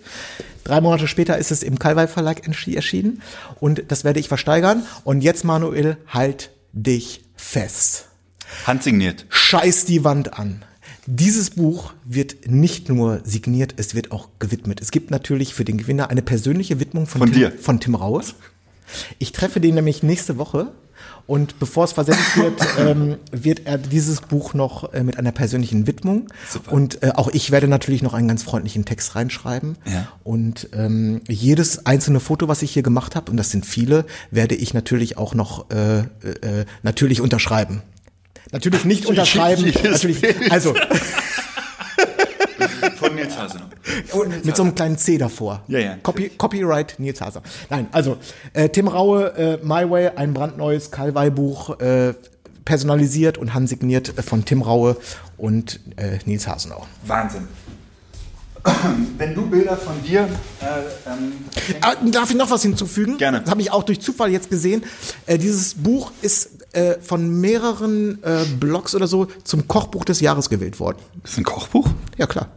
Drei 0.66 0.82
Monate 0.82 1.08
später 1.08 1.38
ist 1.38 1.52
es 1.52 1.64
im 1.64 1.80
Kalwei 1.80 2.08
Verlag 2.08 2.42
erschienen 2.46 3.22
und 3.60 3.84
das 3.88 4.04
werde 4.04 4.20
ich 4.20 4.28
versteigern. 4.28 4.84
Und 5.04 5.22
jetzt, 5.22 5.44
Manuel, 5.46 5.98
halt 6.08 6.52
dich 6.74 7.22
fest. 7.36 8.06
Handsigniert. 8.66 9.26
Scheiß 9.30 9.86
die 9.86 10.04
Wand 10.04 10.38
an. 10.38 10.64
Dieses 11.06 11.52
Buch 11.52 11.94
wird 12.06 12.48
nicht 12.52 12.90
nur 12.90 13.22
signiert, 13.24 13.76
es 13.78 13.96
wird 13.96 14.12
auch 14.12 14.28
gewidmet. 14.38 14.80
Es 14.82 14.92
gibt 14.92 15.10
natürlich 15.12 15.54
für 15.56 15.66
den 15.66 15.78
Gewinner 15.78 16.10
eine 16.12 16.22
persönliche 16.22 16.80
Widmung 16.80 17.08
von, 17.08 17.20
Von 17.20 17.32
Tim, 17.32 17.40
dir. 17.40 17.52
von 17.60 17.80
Tim 17.80 17.96
Raue. 17.96 18.22
Ich 19.18 19.32
treffe 19.32 19.60
den 19.60 19.76
nämlich 19.76 20.04
nächste 20.04 20.38
Woche 20.38 20.72
und 21.30 21.60
bevor 21.60 21.84
es 21.84 21.92
versendet 21.92 22.26
wird, 22.38 22.60
ähm, 22.80 23.18
wird 23.32 23.62
er 23.66 23.78
dieses 23.78 24.20
Buch 24.22 24.56
noch 24.56 24.94
äh, 24.94 25.04
mit 25.04 25.18
einer 25.20 25.32
persönlichen 25.32 25.86
Widmung 25.86 26.28
Super. 26.50 26.74
und 26.74 27.04
äh, 27.04 27.12
auch 27.16 27.28
ich 27.30 27.52
werde 27.52 27.68
natürlich 27.68 28.02
noch 28.02 28.16
einen 28.16 28.28
ganz 28.28 28.42
freundlichen 28.42 28.84
Text 28.84 29.16
reinschreiben 29.16 29.78
Ja. 29.86 30.08
und 30.24 30.70
ähm, 30.74 31.22
jedes 31.28 31.86
einzelne 31.86 32.20
Foto, 32.20 32.48
was 32.48 32.64
ich 32.64 32.72
hier 32.72 32.82
gemacht 32.82 33.16
habe 33.16 33.30
und 33.30 33.38
das 33.38 33.52
sind 33.52 33.66
viele, 33.68 34.06
werde 34.32 34.56
ich 34.56 34.74
natürlich 34.74 35.20
auch 35.20 35.36
noch 35.36 35.70
äh, 35.70 36.00
äh, 36.00 36.04
äh, 36.42 36.66
natürlich 36.82 37.22
unterschreiben. 37.22 37.84
Natürlich 38.52 38.84
nicht 38.84 39.06
unterschreiben, 39.06 39.72
natürlich, 39.84 40.52
also 40.52 40.74
Nils 43.24 43.38
Hasenau. 43.38 43.66
mit 44.44 44.56
so 44.56 44.64
einem 44.64 44.76
kleinen 44.76 44.98
C 44.98 45.18
davor. 45.18 45.64
Ja, 45.68 45.80
ja. 45.80 45.96
Copy, 46.02 46.30
Copyright 46.30 46.96
Nils 47.00 47.22
Haser. 47.22 47.42
Nein, 47.70 47.88
also 47.92 48.18
äh, 48.54 48.70
Tim 48.70 48.88
Raue, 48.88 49.34
äh, 49.38 49.58
My 49.64 49.90
Way, 49.90 50.12
ein 50.16 50.34
brandneues 50.34 50.92
Kalwei-Buch, 50.92 51.80
äh, 51.80 52.14
personalisiert 52.66 53.38
und 53.38 53.54
handsigniert 53.54 54.18
äh, 54.18 54.22
von 54.22 54.46
Tim 54.46 54.62
Raue 54.62 54.98
und 55.38 55.80
äh, 55.98 56.20
Nils 56.26 56.48
Hasenau. 56.48 56.86
Wahnsinn. 57.06 57.48
Wenn 59.18 59.34
du 59.34 59.50
Bilder 59.50 59.78
von 59.78 60.02
dir 60.04 60.22
äh, 60.62 61.10
ähm, 61.10 61.34
Ah, 61.82 61.96
darf 62.12 62.30
ich 62.30 62.36
noch 62.36 62.52
was 62.52 62.62
hinzufügen? 62.62 63.18
Gerne. 63.18 63.42
Das 63.42 63.50
habe 63.50 63.62
ich 63.62 63.72
auch 63.72 63.84
durch 63.84 64.02
Zufall 64.02 64.32
jetzt 64.32 64.50
gesehen. 64.50 64.84
Äh, 65.26 65.38
dieses 65.38 65.76
Buch 65.76 66.12
ist 66.22 66.74
äh, 66.74 67.00
von 67.00 67.40
mehreren 67.40 68.22
äh, 68.24 68.46
Blogs 68.60 68.96
oder 68.96 69.08
so 69.08 69.28
zum 69.44 69.68
Kochbuch 69.68 70.04
des 70.06 70.20
Jahres 70.20 70.50
gewählt 70.50 70.80
worden. 70.80 70.98
ist 71.24 71.38
ein 71.38 71.44
Kochbuch? 71.44 71.88
Ja, 72.18 72.28
klar. 72.28 72.50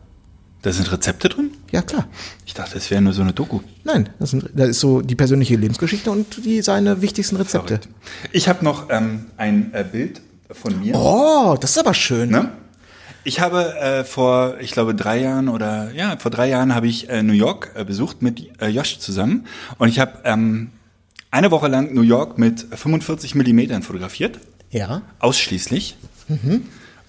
Da 0.63 0.73
sind 0.73 0.91
Rezepte 0.93 1.29
drin? 1.29 1.51
Ja, 1.73 1.83
klar. 1.83 2.07
Ich 2.47 2.55
dachte, 2.55 2.79
es 2.79 2.91
wäre 2.91 3.03
nur 3.03 3.13
so 3.13 3.23
eine 3.23 3.33
Doku. 3.33 3.61
Nein, 3.83 4.09
das, 4.21 4.31
sind, 4.31 4.49
das 4.55 4.69
ist 4.69 4.81
so 4.81 5.01
die 5.01 5.17
persönliche 5.17 5.57
Lebensgeschichte 5.57 6.11
und 6.11 6.45
die 6.45 6.63
seine 6.63 7.03
wichtigsten 7.03 7.35
Rezepte. 7.37 7.81
Ich 8.31 8.49
habe 8.49 8.65
noch 8.65 8.89
ähm, 8.91 9.27
ein 9.37 9.73
äh, 9.75 9.85
Bild 9.91 10.21
von 10.53 10.79
mir. 10.79 10.95
Oh, 10.95 11.57
das 11.61 11.73
ist 11.73 11.79
aber 11.79 11.95
schön. 11.95 12.31
Ne? 12.31 12.53
Ich 13.25 13.41
habe 13.41 13.75
äh, 13.77 14.05
vor, 14.05 14.57
ich 14.61 14.71
glaube, 14.71 14.95
drei 14.95 15.21
Jahren 15.21 15.49
oder 15.49 15.91
ja, 15.93 16.17
vor 16.19 16.31
drei 16.31 16.49
Jahren 16.49 16.75
habe 16.75 16.87
ich 16.87 17.09
äh, 17.09 17.23
New 17.25 17.33
York 17.33 17.73
äh, 17.75 17.85
besucht 17.85 18.23
mit 18.23 18.61
äh, 18.63 18.69
Josh 18.69 18.99
zusammen 18.99 19.47
und 19.79 19.89
ich 19.89 19.99
habe 19.99 20.19
ähm, 20.25 20.71
eine 21.33 21.51
Woche 21.51 21.69
lang 21.69 21.93
New 21.95 22.03
York 22.03 22.39
mit 22.39 22.67
45 22.73 23.35
Millimetern 23.35 23.83
fotografiert, 23.83 24.39
Ja. 24.71 25.03
ausschließlich. 25.19 25.97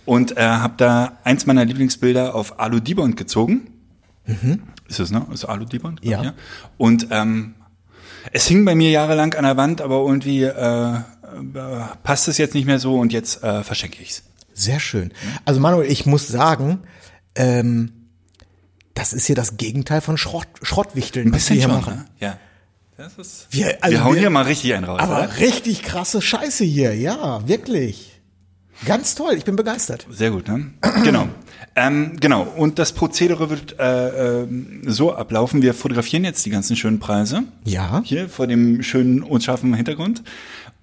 Und 0.05 0.35
äh, 0.38 0.41
habe 0.41 0.73
da 0.77 1.17
eins 1.23 1.45
meiner 1.45 1.63
Lieblingsbilder 1.65 2.35
auf 2.35 2.59
Alu 2.59 2.80
Dibond 2.80 3.15
gezogen. 3.17 3.69
Ist 4.88 4.99
das, 4.99 5.11
ne? 5.11 5.25
Ist 5.34 5.45
Alu 5.45 5.65
Dibond? 5.65 6.01
glaub 6.01 6.23
Ja. 6.23 6.30
ich, 6.31 6.35
Und 6.77 7.07
ähm, 7.11 7.55
es 8.31 8.47
hing 8.47 8.63
bei 8.65 8.75
mir 8.75 8.89
jahrelang 8.89 9.34
an 9.34 9.43
der 9.43 9.57
Wand, 9.57 9.81
aber 9.81 9.95
irgendwie 9.97 10.43
äh, 10.43 10.95
äh, 10.95 10.99
passt 12.03 12.27
es 12.27 12.38
jetzt 12.38 12.53
nicht 12.53 12.65
mehr 12.65 12.80
so 12.80 12.99
und 12.99 13.11
jetzt 13.13 13.43
äh, 13.43 13.63
verschenke 13.63 14.01
ich's. 14.01 14.23
Sehr 14.53 14.80
schön. 14.80 15.11
Also 15.45 15.59
Manuel, 15.59 15.91
ich 15.91 16.05
muss 16.05 16.27
sagen, 16.27 16.80
ähm, 17.35 17.91
das 18.93 19.11
ist 19.13 19.25
hier 19.25 19.35
das 19.35 19.57
Gegenteil 19.57 20.01
von 20.01 20.17
Schrott, 20.17 20.47
Schrottwichteln, 20.61 21.27
Ein 21.30 21.34
was 21.34 21.49
wir 21.49 21.55
hier 21.55 21.63
schon, 21.65 21.71
machen. 21.71 21.93
ne? 21.95 22.05
Ja. 22.19 22.38
Das 22.97 23.17
ist, 23.17 23.47
Wir, 23.49 23.84
also 23.84 23.97
wir 23.97 24.03
hauen 24.03 24.13
wir- 24.13 24.19
hier 24.21 24.30
mal 24.30 24.43
richtig 24.43 24.73
einen 24.75 24.85
raus. 24.85 24.99
Aber 25.01 25.17
oder? 25.23 25.38
richtig 25.39 25.81
krasse 25.81 26.21
Scheiße 26.21 26.63
hier, 26.63 26.95
ja, 26.95 27.45
wirklich. 27.47 28.12
Ganz 28.86 29.16
toll, 29.16 29.34
ich 29.38 29.45
bin 29.45 29.56
begeistert. 29.56 30.06
Sehr 30.10 30.32
gut, 30.32 30.48
ne? 30.48 30.72
genau. 31.04 31.28
Ähm, 31.76 32.18
genau. 32.20 32.44
Und 32.44 32.80
das 32.80 32.91
Prozedere 32.91 33.50
wird 33.50 33.80
äh, 33.80 34.41
ähm, 34.41 34.82
so 34.86 35.14
ablaufen. 35.14 35.62
Wir 35.62 35.74
fotografieren 35.74 36.24
jetzt 36.24 36.45
die 36.45 36.50
ganzen 36.50 36.76
schönen 36.76 37.00
Preise. 37.00 37.44
Ja. 37.64 38.02
Hier 38.06 38.30
vor 38.30 38.48
dem 38.48 38.84
schönen, 38.84 39.24
unscharfen 39.24 39.74
Hintergrund. 39.74 40.24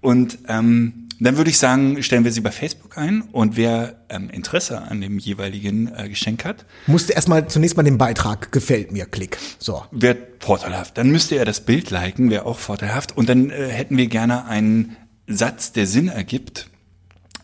Und 0.01 0.39
ähm, 0.49 1.09
dann 1.21 1.37
würde 1.37 1.51
ich 1.51 1.59
sagen, 1.59 2.03
stellen 2.03 2.25
wir 2.25 2.33
sie 2.33 2.41
bei 2.41 2.51
Facebook 2.51 2.97
ein. 2.97 3.23
Und 3.33 3.57
wer 3.57 3.97
ähm, 4.09 4.31
Interesse 4.31 4.81
an 4.81 5.03
dem 5.03 5.19
jeweiligen 5.19 5.93
äh, 5.95 6.09
Geschenk 6.09 6.47
hat, 6.47 6.65
Musste 6.87 7.13
erstmal 7.13 7.47
zunächst 7.47 7.77
mal 7.77 7.83
den 7.83 7.99
Beitrag 7.99 8.51
gefällt 8.53 8.91
mir, 8.91 9.05
klick. 9.05 9.37
So. 9.59 9.85
wird 9.91 10.43
vorteilhaft. 10.43 10.97
Dann 10.97 11.11
müsste 11.11 11.37
er 11.37 11.45
das 11.45 11.61
Bild 11.61 11.91
liken, 11.91 12.31
wäre 12.31 12.47
auch 12.47 12.59
vorteilhaft. 12.59 13.17
Und 13.17 13.29
dann 13.29 13.51
äh, 13.51 13.69
hätten 13.69 13.99
wir 13.99 14.07
gerne 14.07 14.47
einen 14.47 14.97
Satz, 15.27 15.73
der 15.73 15.87
Sinn 15.87 16.09
ergibt, 16.09 16.70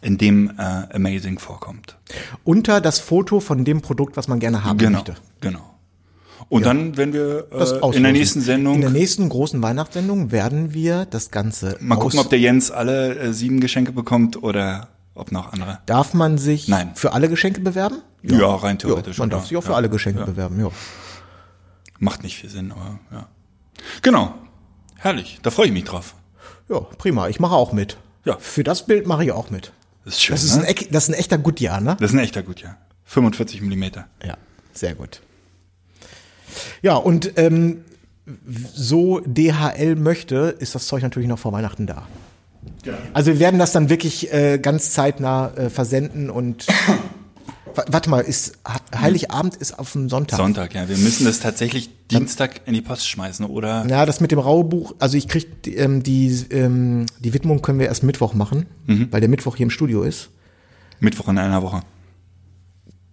in 0.02 0.18
dem 0.18 0.50
äh, 0.58 0.62
Amazing 0.94 1.38
vorkommt. 1.38 1.96
Unter 2.44 2.80
das 2.80 2.98
Foto 2.98 3.40
von 3.40 3.64
dem 3.64 3.80
Produkt, 3.82 4.16
was 4.16 4.28
man 4.28 4.38
gerne 4.40 4.64
haben 4.64 4.78
Genau, 4.78 4.98
möchte. 4.98 5.14
genau. 5.40 5.60
Und 6.48 6.64
dann, 6.64 6.96
wenn 6.96 7.12
wir 7.12 7.48
äh, 7.50 7.96
in 7.96 8.02
der 8.04 8.12
nächsten 8.12 8.40
Sendung 8.40 8.76
In 8.76 8.80
der 8.82 8.90
nächsten 8.90 9.28
großen 9.28 9.60
Weihnachtssendung 9.62 10.30
werden 10.30 10.72
wir 10.74 11.04
das 11.06 11.30
Ganze 11.32 11.76
mal 11.80 11.96
gucken, 11.96 12.20
ob 12.20 12.30
der 12.30 12.38
Jens 12.38 12.70
alle 12.70 13.16
äh, 13.18 13.32
sieben 13.32 13.58
Geschenke 13.60 13.90
bekommt 13.90 14.40
oder 14.42 14.88
ob 15.14 15.32
noch 15.32 15.52
andere. 15.52 15.80
Darf 15.86 16.14
man 16.14 16.38
sich 16.38 16.68
Nein. 16.68 16.92
für 16.94 17.14
alle 17.14 17.28
Geschenke 17.28 17.60
bewerben? 17.62 18.02
Ja, 18.22 18.54
rein 18.54 18.76
Ja, 18.76 18.80
theoretisch. 18.88 19.18
man 19.18 19.30
ja. 19.30 19.36
darf 19.36 19.46
sich 19.48 19.56
auch 19.56 19.62
für 19.62 19.70
ja. 19.70 19.76
alle 19.76 19.88
Geschenke 19.88 20.20
Ja. 20.20 20.26
bewerben, 20.26 20.60
ja. 20.60 20.70
Macht 21.98 22.22
nicht 22.22 22.36
viel 22.36 22.50
Sinn, 22.50 22.70
aber 22.72 22.98
ja. 23.10 23.26
Genau. 24.02 24.34
Herrlich. 24.96 25.38
Da 25.42 25.50
freue 25.50 25.66
ich 25.66 25.72
mich 25.72 25.84
drauf. 25.84 26.14
Ja, 26.68 26.80
prima. 26.80 27.28
Ich 27.28 27.40
mache 27.40 27.54
auch 27.54 27.72
mit. 27.72 27.96
Ja. 28.24 28.36
Für 28.38 28.62
das 28.64 28.86
Bild 28.86 29.06
mache 29.06 29.24
ich 29.24 29.32
auch 29.32 29.50
mit. 29.50 29.72
Das 30.06 30.14
ist 30.14 30.22
schön. 30.22 30.34
Das 30.34 30.44
ist, 30.44 30.56
ne? 30.56 30.66
ein, 30.68 30.74
das 30.92 31.02
ist 31.02 31.08
ein 31.10 31.18
echter 31.18 31.36
Goodyear, 31.36 31.80
ne? 31.80 31.96
das 31.98 32.12
ist 32.12 32.16
ein 32.16 32.22
echter 32.22 32.44
gut, 32.44 32.62
ja. 32.62 32.76
45 33.06 33.60
Millimeter. 33.60 34.06
Ja, 34.24 34.36
sehr 34.72 34.94
gut. 34.94 35.20
Ja, 36.80 36.94
und 36.94 37.32
ähm, 37.36 37.84
so 38.72 39.20
DHL 39.26 39.96
möchte, 39.96 40.54
ist 40.60 40.76
das 40.76 40.86
Zeug 40.86 41.02
natürlich 41.02 41.28
noch 41.28 41.40
vor 41.40 41.52
Weihnachten 41.52 41.88
da. 41.88 42.06
Also 43.14 43.32
wir 43.32 43.40
werden 43.40 43.58
das 43.58 43.72
dann 43.72 43.90
wirklich 43.90 44.32
äh, 44.32 44.58
ganz 44.58 44.92
zeitnah 44.92 45.52
äh, 45.56 45.70
versenden 45.70 46.30
und 46.30 46.66
warte 47.76 48.10
mal, 48.10 48.20
ist 48.20 48.58
Heiligabend 48.94 49.56
ist 49.56 49.78
auf 49.78 49.92
dem 49.92 50.08
Sonntag. 50.08 50.36
Sonntag, 50.36 50.74
ja. 50.74 50.88
Wir 50.88 50.96
müssen 50.96 51.24
das 51.24 51.40
tatsächlich 51.40 51.90
Dienstag 52.08 52.60
in 52.66 52.74
die 52.74 52.82
Post 52.82 53.08
schmeißen, 53.08 53.46
oder? 53.46 53.86
Ja, 53.88 54.06
das 54.06 54.20
mit 54.20 54.32
dem 54.32 54.38
Raubuch, 54.38 54.94
also 54.98 55.16
ich 55.16 55.28
krieg 55.28 55.62
die, 55.62 55.76
ähm, 55.76 56.02
die, 56.02 56.28
ähm, 56.50 57.06
die 57.20 57.34
Widmung 57.34 57.62
können 57.62 57.78
wir 57.78 57.86
erst 57.86 58.02
Mittwoch 58.02 58.34
machen, 58.34 58.66
weil 59.10 59.20
der 59.20 59.28
Mittwoch 59.28 59.56
hier 59.56 59.64
im 59.64 59.70
Studio 59.70 60.02
ist. 60.02 60.30
Mittwoch 61.00 61.28
in 61.28 61.38
einer 61.38 61.62
Woche. 61.62 61.82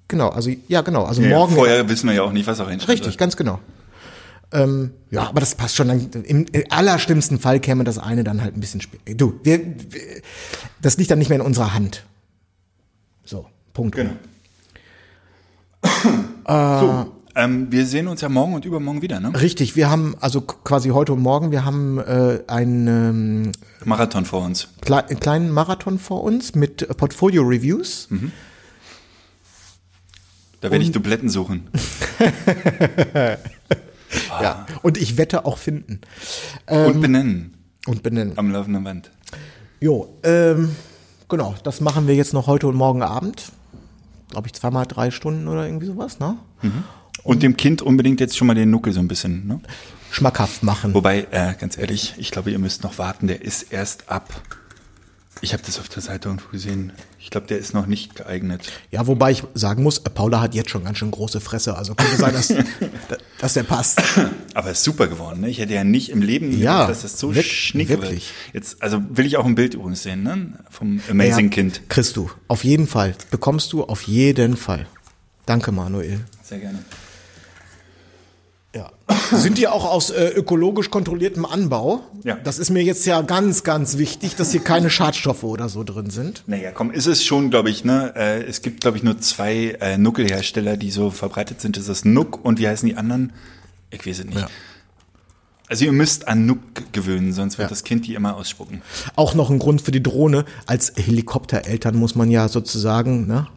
Genau, 0.08 0.30
also 0.30 0.52
ja 0.68 0.82
genau, 0.82 1.06
also 1.06 1.22
Ja, 1.22 1.30
morgen. 1.30 1.56
Vorher 1.56 1.88
wissen 1.90 2.08
wir 2.08 2.16
ja 2.16 2.24
auch 2.24 2.32
nicht, 2.32 2.46
was 2.46 2.60
auch 2.60 2.68
reinsteht. 2.68 2.90
Richtig, 2.90 3.18
ganz 3.18 3.36
genau. 3.36 3.60
Ähm, 4.52 4.92
ja, 5.10 5.28
aber 5.28 5.40
das 5.40 5.56
passt 5.56 5.76
schon. 5.76 5.88
Dann, 5.88 6.24
Im 6.24 6.46
allerschlimmsten 6.70 7.40
Fall 7.40 7.60
käme 7.60 7.84
das 7.84 7.98
eine 7.98 8.24
dann 8.24 8.42
halt 8.42 8.56
ein 8.56 8.60
bisschen 8.60 8.82
später. 8.82 9.16
Du, 9.16 9.40
wir, 9.44 9.60
wir, 9.66 10.02
das 10.82 10.98
liegt 10.98 11.10
dann 11.10 11.18
nicht 11.18 11.30
mehr 11.30 11.40
in 11.40 11.46
unserer 11.46 11.74
Hand. 11.74 12.04
So, 13.26 13.48
Punkt. 13.74 13.96
Genau. 13.96 14.12
So, 16.48 17.12
ähm, 17.36 17.72
wir 17.72 17.86
sehen 17.86 18.08
uns 18.08 18.22
ja 18.22 18.30
morgen 18.30 18.54
und 18.54 18.66
übermorgen 18.66 19.02
wieder, 19.02 19.20
ne? 19.20 19.32
Richtig, 19.40 19.76
wir 19.76 19.90
haben 19.90 20.16
also 20.20 20.42
quasi 20.42 20.90
heute 20.90 21.14
und 21.14 21.22
morgen, 21.22 21.52
wir 21.52 21.66
haben 21.66 21.98
äh, 21.98 22.40
einen, 22.48 22.88
ähm, 22.88 23.52
Marathon 23.86 24.26
vor 24.26 24.44
uns. 24.46 24.68
klei 24.82 25.00
einen 25.00 25.20
kleinen 25.20 25.50
Marathon 25.50 25.98
vor 25.98 26.24
uns 26.24 26.54
mit 26.54 26.84
äh, 26.84 26.94
Portfolio-Reviews. 26.94 28.08
Da 30.62 30.72
werde 30.72 30.84
ich 30.84 30.92
Dubletten 30.92 31.30
suchen. 31.30 31.70
Ja. 34.42 34.66
Und 34.82 34.98
ich 34.98 35.18
wette 35.18 35.46
auch 35.46 35.58
finden 35.58 36.02
und 36.68 37.02
benennen. 37.02 37.56
und 37.88 38.04
benennen. 38.04 38.34
Am 38.38 38.52
laufenden 38.52 38.84
Band. 38.84 39.12
Jo, 39.80 40.20
ähm, 40.24 40.76
genau, 41.28 41.56
das 41.64 41.82
machen 41.82 42.08
wir 42.08 42.16
jetzt 42.16 42.34
noch 42.34 42.48
heute 42.48 42.68
und 42.68 42.76
morgen 42.76 43.02
Abend. 43.02 43.52
Glaube 44.34 44.48
ich 44.48 44.54
zweimal 44.54 44.86
drei 44.86 45.12
Stunden 45.12 45.48
oder 45.48 45.66
irgendwie 45.66 45.86
sowas, 45.86 46.20
ne? 46.20 46.38
Und 47.24 47.44
dem 47.44 47.56
Kind 47.56 47.82
unbedingt 47.82 48.20
jetzt 48.20 48.36
schon 48.38 48.48
mal 48.48 48.56
den 48.56 48.70
Nuckel 48.72 48.92
so 48.94 49.00
ein 49.00 49.08
bisschen, 49.08 49.48
ne? 49.48 49.60
Schmackhaft 50.12 50.64
machen. 50.64 50.94
Wobei, 50.94 51.28
äh, 51.32 51.54
ganz 51.60 51.78
ehrlich, 51.78 52.16
ich 52.18 52.32
glaube, 52.32 52.52
ihr 52.52 52.60
müsst 52.60 52.84
noch 52.84 52.98
warten. 52.98 53.28
Der 53.28 53.42
ist 53.42 53.72
erst 53.72 54.10
ab. 54.10 54.30
Ich 55.44 55.52
habe 55.52 55.62
das 55.66 55.78
auf 55.78 55.90
der 55.90 56.02
Seite 56.02 56.30
irgendwo 56.30 56.48
gesehen. 56.52 56.94
Ich 57.20 57.30
glaube, 57.30 57.48
der 57.48 57.58
ist 57.58 57.74
noch 57.74 57.86
nicht 57.86 58.16
geeignet. 58.16 58.72
Ja, 58.92 59.08
wobei 59.08 59.32
ich 59.32 59.44
sagen 59.54 59.84
muss, 59.84 60.00
Paula 60.00 60.40
hat 60.40 60.56
jetzt 60.56 60.70
schon 60.70 60.86
ganz 60.86 61.00
schön 61.00 61.12
große 61.12 61.42
Fresse, 61.42 61.76
also 61.78 61.96
könnte 61.96 62.16
sein, 62.16 62.34
dass, 62.34 62.48
dass 63.40 63.54
der 63.54 63.64
passt. 63.64 64.02
Aber 64.54 64.72
ist 64.72 64.86
super 64.86 65.08
geworden, 65.08 65.42
ne? 65.42 65.50
Ich 65.50 65.60
hätte 65.60 65.74
ja 65.74 65.84
nicht 65.84 66.10
im 66.10 66.22
Leben 66.22 66.58
Ja, 66.58 66.84
gedacht, 66.86 66.92
dass 66.92 67.02
das 67.02 67.20
so 67.20 67.34
schnick 67.34 67.90
wirklich. 67.90 68.32
wird. 68.54 68.64
Jetzt, 68.64 68.82
also 68.82 69.02
will 69.10 69.26
ich 69.26 69.36
auch 69.36 69.46
ein 69.46 69.56
Bild 69.56 69.74
übrigens 69.74 70.04
sehen, 70.04 70.24
ne? 70.24 70.54
Vom 70.70 71.02
Amazing 71.10 71.50
Ja, 71.50 71.56
Kind. 71.56 71.90
Kriegst 71.90 72.16
du, 72.16 72.32
auf 72.48 72.64
jeden 72.64 72.88
Fall. 72.88 73.14
Bekommst 73.30 73.74
du 73.74 73.84
auf 73.84 74.04
jeden 74.04 74.56
Fall. 74.56 74.88
Danke, 75.46 75.74
Manuel. 75.74 76.22
Sehr 76.42 76.60
gerne. 76.60 76.80
Ja. 78.76 78.90
Sind 79.32 79.60
die 79.60 79.68
auch 79.68 79.86
aus 79.86 80.10
äh, 80.10 80.30
ökologisch 80.30 80.90
kontrolliertem 80.90 81.46
Anbau? 81.46 82.02
Ja. 82.24 82.38
Das 82.44 82.58
ist 82.58 82.72
mir 82.72 82.82
jetzt 82.84 83.06
ja 83.06 83.22
ganz, 83.22 83.64
ganz 83.64 84.00
wichtig, 84.00 84.36
dass 84.36 84.52
hier 84.52 84.62
keine 84.62 84.90
Schadstoffe 84.90 85.44
oder 85.44 85.70
so 85.70 85.84
drin 85.84 86.10
sind. 86.10 86.44
Naja, 86.48 86.72
komm, 86.72 86.90
ist 86.90 87.06
es 87.06 87.24
schon, 87.24 87.52
glaube 87.52 87.70
ich, 87.70 87.86
ne? 87.86 88.14
Äh, 88.16 88.42
es 88.44 88.64
gibt, 88.64 88.82
glaube 88.82 88.98
ich, 88.98 89.04
nur 89.04 89.20
zwei 89.20 89.78
äh, 89.80 89.98
Nuckelhersteller, 90.00 90.76
die 90.78 90.90
so 90.90 91.12
verbreitet 91.12 91.62
sind. 91.62 91.78
Das 91.78 91.88
ist 91.88 92.04
Nuck 92.06 92.44
und 92.44 92.60
wie 92.60 92.68
heißen 92.68 92.90
die 92.90 92.96
anderen? 92.96 93.34
Ich 93.92 94.08
weiß 94.08 94.20
es 94.20 94.26
nicht. 94.26 94.40
Ja. 94.40 94.48
Also 95.70 95.86
ihr 95.86 95.92
müsst 95.92 96.28
an 96.28 96.46
Nuck 96.48 96.60
gewöhnen, 96.94 97.32
sonst 97.32 97.58
wird 97.60 97.68
Ja. 97.68 97.70
das 97.70 97.84
Kind 97.84 98.08
die 98.08 98.16
immer 98.16 98.36
ausspucken. 98.36 98.82
Auch 99.16 99.36
noch 99.36 99.52
ein 99.52 99.60
Grund 99.60 99.82
für 99.84 99.92
die 99.92 100.02
Drohne. 100.04 100.46
Als 100.66 100.94
Helikoptereltern 100.96 101.96
muss 101.96 102.16
man 102.16 102.32
ja 102.32 102.48
sozusagen, 102.50 103.28
ne? 103.28 103.48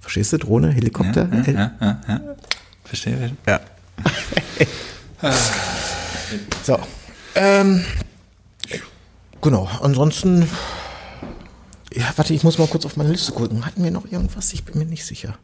Verstehst 0.00 0.32
du, 0.32 0.38
Drohne, 0.38 0.70
Helikopter? 0.70 1.28
El- 1.32 2.36
Verstehe? 2.84 3.32
Ja. 3.46 3.60
so. 6.62 6.78
Ähm, 7.34 7.84
genau, 9.40 9.68
ansonsten. 9.80 10.48
Ja, 11.92 12.12
warte, 12.16 12.34
ich 12.34 12.42
muss 12.42 12.58
mal 12.58 12.66
kurz 12.66 12.84
auf 12.86 12.96
meine 12.96 13.10
Liste 13.10 13.32
gucken. 13.32 13.64
Hatten 13.64 13.84
wir 13.84 13.90
noch 13.90 14.10
irgendwas? 14.10 14.52
Ich 14.52 14.64
bin 14.64 14.78
mir 14.78 14.86
nicht 14.86 15.06
sicher. 15.06 15.38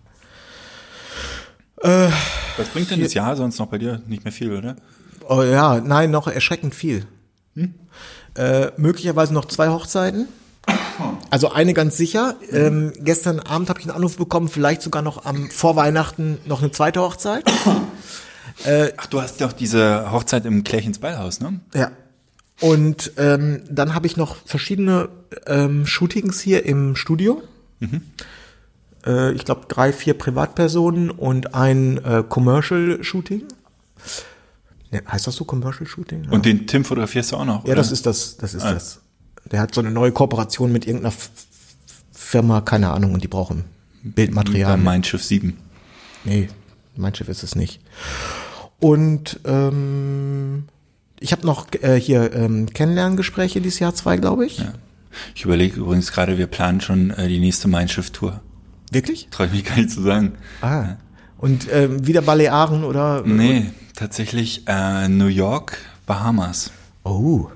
Was 2.56 2.68
bringt 2.68 2.90
denn 2.90 3.00
das 3.00 3.14
Jahr 3.14 3.36
sonst 3.36 3.58
noch 3.58 3.68
bei 3.68 3.78
dir? 3.78 4.02
Nicht 4.06 4.24
mehr 4.24 4.32
viel, 4.32 4.52
oder? 4.52 4.76
Oh 5.28 5.42
ja, 5.42 5.80
nein, 5.80 6.10
noch 6.10 6.26
erschreckend 6.26 6.74
viel. 6.74 7.06
Äh, 8.36 8.70
möglicherweise 8.76 9.34
noch 9.34 9.46
zwei 9.46 9.68
Hochzeiten. 9.68 10.28
Also 11.30 11.50
eine 11.50 11.74
ganz 11.74 11.96
sicher. 11.96 12.36
Ähm, 12.50 12.92
gestern 12.98 13.40
Abend 13.40 13.68
habe 13.68 13.80
ich 13.80 13.86
einen 13.86 13.96
Anruf 13.96 14.16
bekommen, 14.16 14.48
vielleicht 14.48 14.82
sogar 14.82 15.02
noch 15.02 15.24
am 15.24 15.50
vor 15.50 15.76
Weihnachten 15.76 16.38
noch 16.46 16.60
eine 16.60 16.70
zweite 16.70 17.00
Hochzeit. 17.00 17.44
Ach, 18.96 19.06
du 19.06 19.20
hast 19.20 19.40
doch 19.40 19.52
diese 19.52 20.10
Hochzeit 20.12 20.44
im 20.46 20.64
Klärchens 20.64 20.98
Ballhaus, 20.98 21.40
ne? 21.40 21.60
Ja. 21.74 21.90
Und 22.60 23.12
ähm, 23.16 23.62
dann 23.70 23.94
habe 23.94 24.06
ich 24.06 24.16
noch 24.18 24.36
verschiedene 24.44 25.08
ähm, 25.46 25.86
Shootings 25.86 26.40
hier 26.40 26.66
im 26.66 26.94
Studio. 26.94 27.42
Äh, 29.06 29.32
ich 29.32 29.44
glaube 29.46 29.62
drei, 29.68 29.92
vier 29.94 30.14
Privatpersonen 30.14 31.10
und 31.10 31.54
ein 31.54 31.98
äh, 32.04 32.22
Commercial 32.28 33.02
Shooting. 33.02 33.44
Ne, 34.90 35.02
heißt 35.10 35.26
das 35.26 35.36
so 35.36 35.44
Commercial 35.44 35.86
Shooting? 35.86 36.24
Ja. 36.24 36.30
Und 36.32 36.44
den 36.44 36.66
Tim 36.66 36.84
fotografierst 36.84 37.32
du 37.32 37.36
auch 37.36 37.44
noch, 37.46 37.60
Ja, 37.64 37.72
oder? 37.72 37.74
das 37.76 37.92
ist 37.92 38.04
das, 38.04 38.36
das 38.36 38.52
ist 38.54 38.64
das. 38.64 39.00
Der 39.50 39.60
hat 39.60 39.74
so 39.74 39.80
eine 39.80 39.90
neue 39.90 40.12
Kooperation 40.12 40.70
mit 40.70 40.86
irgendeiner 40.86 41.14
F- 41.14 41.30
Firma, 42.12 42.60
keine 42.60 42.90
Ahnung, 42.90 43.14
und 43.14 43.24
die 43.24 43.28
brauchen 43.28 43.64
Bildmaterial. 44.02 44.76
Mein 44.76 45.02
Schiff 45.02 45.24
7. 45.24 45.56
Nee, 46.24 46.48
mein 46.96 47.14
Schiff 47.14 47.28
ist 47.28 47.42
es 47.42 47.54
nicht. 47.56 47.80
Und 48.80 49.40
ähm, 49.44 50.64
ich 51.20 51.32
habe 51.32 51.46
noch 51.46 51.66
äh, 51.82 52.00
hier 52.00 52.32
ähm, 52.34 52.66
Kennenlerngespräche 52.72 53.60
dieses 53.60 53.78
Jahr 53.78 53.94
zwei, 53.94 54.16
glaube 54.16 54.46
ich. 54.46 54.58
Ja. 54.58 54.72
Ich 55.34 55.44
überlege 55.44 55.78
übrigens 55.78 56.12
gerade, 56.12 56.38
wir 56.38 56.46
planen 56.46 56.80
schon 56.80 57.10
äh, 57.10 57.28
die 57.28 57.40
nächste 57.40 57.68
Mein 57.68 57.88
Schiff-Tour. 57.88 58.40
Wirklich? 58.90 59.28
Traue 59.30 59.46
ich 59.46 59.52
mich 59.52 59.64
gar 59.64 59.76
nicht 59.76 59.90
zu 59.90 60.02
sagen. 60.02 60.32
Ah. 60.62 60.96
Und 61.38 61.66
ähm, 61.72 62.06
wieder 62.06 62.22
Balearen 62.22 62.84
oder? 62.84 63.22
Nee, 63.24 63.66
tatsächlich 63.94 64.62
äh, 64.66 65.08
New 65.08 65.26
York, 65.26 65.78
Bahamas. 66.06 66.70
Oh. 67.04 67.48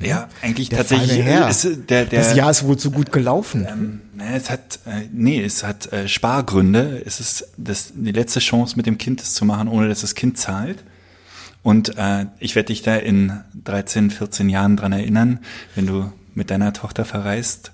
Ja, 0.00 0.28
eigentlich 0.42 0.68
Der 0.68 0.78
tatsächlich 0.78 1.22
Herr. 1.22 1.48
ist 1.48 1.66
der 1.88 2.04
der 2.04 2.20
Das 2.20 2.34
Jahr 2.36 2.50
ist 2.50 2.64
wohl 2.64 2.76
zu 2.76 2.90
gut 2.90 3.12
gelaufen. 3.12 3.66
ähm, 3.68 4.00
es 4.34 4.50
hat 4.50 4.80
äh, 4.86 5.08
nee, 5.12 5.42
es 5.42 5.64
hat 5.64 5.92
äh, 5.92 6.08
Spargründe. 6.08 7.02
Es 7.04 7.20
ist 7.20 7.48
das 7.56 7.92
die 7.94 8.12
letzte 8.12 8.40
Chance 8.40 8.76
mit 8.76 8.86
dem 8.86 8.98
Kind 8.98 9.20
das 9.20 9.34
zu 9.34 9.44
machen, 9.44 9.68
ohne 9.68 9.88
dass 9.88 10.02
das 10.02 10.14
Kind 10.14 10.38
zahlt. 10.38 10.84
Und 11.62 11.96
äh, 11.98 12.26
ich 12.38 12.54
werde 12.54 12.68
dich 12.68 12.82
da 12.82 12.96
in 12.96 13.40
13, 13.64 14.10
14 14.10 14.48
Jahren 14.48 14.76
dran 14.76 14.92
erinnern, 14.92 15.40
wenn 15.74 15.86
du 15.86 16.12
mit 16.34 16.50
deiner 16.50 16.72
Tochter 16.72 17.04
verreist. 17.04 17.72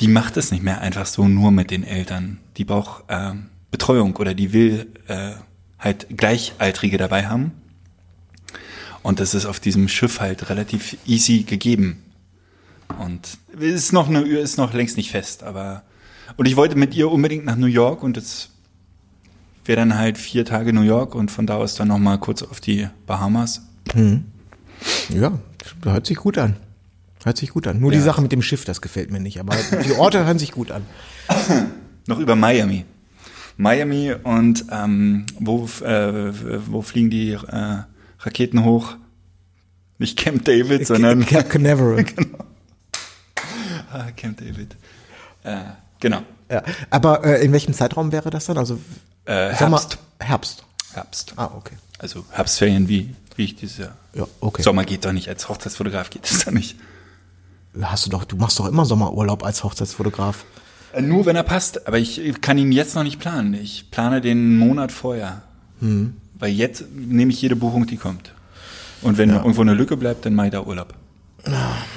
Die 0.00 0.08
macht 0.08 0.36
es 0.36 0.50
nicht 0.50 0.62
mehr 0.62 0.80
einfach 0.80 1.06
so 1.06 1.26
nur 1.26 1.50
mit 1.50 1.70
den 1.70 1.84
Eltern. 1.84 2.38
Die 2.56 2.64
braucht 2.64 3.04
äh, 3.08 3.32
Betreuung 3.70 4.16
oder 4.16 4.34
die 4.34 4.52
will 4.52 4.86
äh, 5.08 5.32
halt 5.78 6.06
Gleichaltrige 6.16 6.98
dabei 6.98 7.26
haben. 7.26 7.52
Und 9.02 9.20
das 9.20 9.34
ist 9.34 9.46
auf 9.46 9.60
diesem 9.60 9.88
Schiff 9.88 10.20
halt 10.20 10.50
relativ 10.50 10.96
easy 11.06 11.42
gegeben. 11.44 12.02
Und 12.98 13.38
ist 13.58 13.92
noch 13.92 14.08
eine, 14.08 14.22
ist 14.22 14.56
noch 14.58 14.72
längst 14.72 14.96
nicht 14.96 15.10
fest, 15.10 15.42
aber 15.42 15.82
und 16.36 16.46
ich 16.46 16.56
wollte 16.56 16.76
mit 16.76 16.94
ihr 16.94 17.10
unbedingt 17.10 17.44
nach 17.44 17.56
New 17.56 17.66
York 17.66 18.02
und 18.02 18.16
es 18.16 18.50
wäre 19.64 19.76
dann 19.80 19.96
halt 19.98 20.16
vier 20.18 20.44
Tage 20.44 20.72
New 20.72 20.82
York 20.82 21.14
und 21.14 21.30
von 21.30 21.46
da 21.46 21.56
aus 21.56 21.74
dann 21.74 21.88
noch 21.88 21.98
mal 21.98 22.18
kurz 22.18 22.42
auf 22.42 22.60
die 22.60 22.88
Bahamas. 23.06 23.62
Ja, 25.10 25.38
hört 25.84 26.06
sich 26.06 26.16
gut 26.18 26.38
an. 26.38 26.56
Hört 27.24 27.36
sich 27.36 27.50
gut 27.50 27.66
an. 27.66 27.80
Nur 27.80 27.90
die 27.90 27.98
Ja. 27.98 28.04
Sache 28.04 28.22
mit 28.22 28.32
dem 28.32 28.42
Schiff, 28.42 28.64
das 28.64 28.80
gefällt 28.80 29.10
mir 29.10 29.20
nicht. 29.20 29.40
Aber 29.40 29.54
die 29.84 29.92
Orte 29.92 30.24
hören 30.24 30.38
sich 30.38 30.52
gut 30.52 30.70
an. 30.70 30.82
Noch 32.06 32.18
über 32.18 32.36
Miami. 32.36 32.84
Miami 33.56 34.14
und 34.22 34.64
ähm, 34.70 35.26
wo, 35.38 35.64
äh, 35.84 36.32
wo 36.70 36.80
fliegen 36.80 37.10
die 37.10 37.32
äh, 37.32 37.78
Raketen 38.20 38.64
hoch? 38.64 38.96
Nicht 39.98 40.18
Camp 40.18 40.44
David, 40.44 40.86
sondern 40.86 41.26
Cape 41.26 41.48
Canaveral. 41.48 42.04
ah, 43.92 44.10
Camp 44.16 44.38
David. 44.38 44.76
Äh, 45.44 45.56
genau. 46.00 46.22
ja. 46.50 46.62
Aber 46.90 47.24
äh, 47.24 47.44
in 47.44 47.52
welchem 47.52 47.74
Zeitraum 47.74 48.12
wäre 48.12 48.30
das 48.30 48.46
dann? 48.46 48.58
Also 48.58 48.78
Äh, 49.24 49.52
Herbst. 49.52 49.98
Herbst. 50.20 50.64
Herbst. 50.92 51.32
Ah, 51.36 51.50
okay. 51.56 51.74
Also 51.98 52.24
Herbstferien 52.30 52.88
wie, 52.88 53.14
wie 53.36 53.44
ich 53.44 53.56
dieses 53.56 53.78
Jahr. 53.78 53.96
Ja, 54.14 54.26
okay. 54.40 54.62
Sommer 54.62 54.84
geht 54.84 55.04
doch 55.04 55.12
nicht, 55.12 55.28
als 55.28 55.48
Hochzeitsfotograf 55.48 56.10
geht 56.10 56.30
es 56.30 56.44
doch 56.44 56.52
nicht. 56.52 56.76
Hast 57.80 58.06
du 58.06 58.10
doch, 58.10 58.24
du 58.24 58.36
machst 58.36 58.58
doch 58.58 58.66
immer 58.66 58.84
Sommerurlaub 58.84 59.44
als 59.44 59.62
Hochzeitsfotograf. 59.64 60.44
Äh, 60.92 61.02
Nur 61.02 61.26
wenn 61.26 61.36
er 61.36 61.42
passt, 61.42 61.86
aber 61.86 61.98
ich 61.98 62.40
kann 62.40 62.56
ihn 62.58 62.72
jetzt 62.72 62.94
noch 62.94 63.02
nicht 63.02 63.18
planen. 63.20 63.54
Ich 63.54 63.90
plane 63.90 64.20
den 64.20 64.56
Monat 64.56 64.90
vorher. 64.92 65.42
Hm. 65.80 66.16
Weil 66.38 66.52
jetzt 66.52 66.84
nehme 66.94 67.32
ich 67.32 67.42
jede 67.42 67.56
Buchung, 67.56 67.86
die 67.86 67.96
kommt. 67.96 68.32
Und 69.02 69.18
wenn 69.18 69.30
irgendwo 69.30 69.60
eine 69.60 69.74
Lücke 69.74 69.96
bleibt, 69.96 70.26
dann 70.26 70.34
mache 70.34 70.48
ich 70.48 70.52
da 70.52 70.62
Urlaub. 70.62 70.94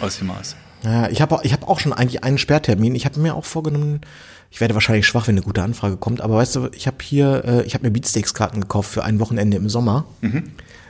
Aus 0.01 0.18
dem 0.18 0.27
Maß. 0.27 0.55
Ja, 0.84 1.09
ich 1.09 1.22
habe 1.22 1.39
ich 1.43 1.53
hab 1.53 1.68
auch 1.68 1.80
schon 1.80 1.93
eigentlich 1.93 2.23
einen 2.23 2.38
Sperrtermin. 2.38 2.95
Ich 2.95 3.05
habe 3.05 3.19
mir 3.19 3.35
auch 3.35 3.45
vorgenommen, 3.45 4.01
ich 4.49 4.61
werde 4.61 4.73
wahrscheinlich 4.73 5.05
schwach, 5.05 5.27
wenn 5.27 5.35
eine 5.35 5.43
gute 5.43 5.63
Anfrage 5.63 5.97
kommt, 5.97 6.22
aber 6.22 6.35
weißt 6.35 6.55
du, 6.55 6.69
ich 6.73 6.88
habe 6.88 6.97
hier, 7.01 7.43
äh, 7.45 7.63
ich 7.63 7.73
habe 7.73 7.85
mir 7.85 7.91
Beatsteaks-Karten 7.91 8.61
gekauft 8.61 8.91
für 8.91 9.03
ein 9.03 9.19
Wochenende 9.19 9.57
im 9.57 9.69
Sommer. 9.69 10.05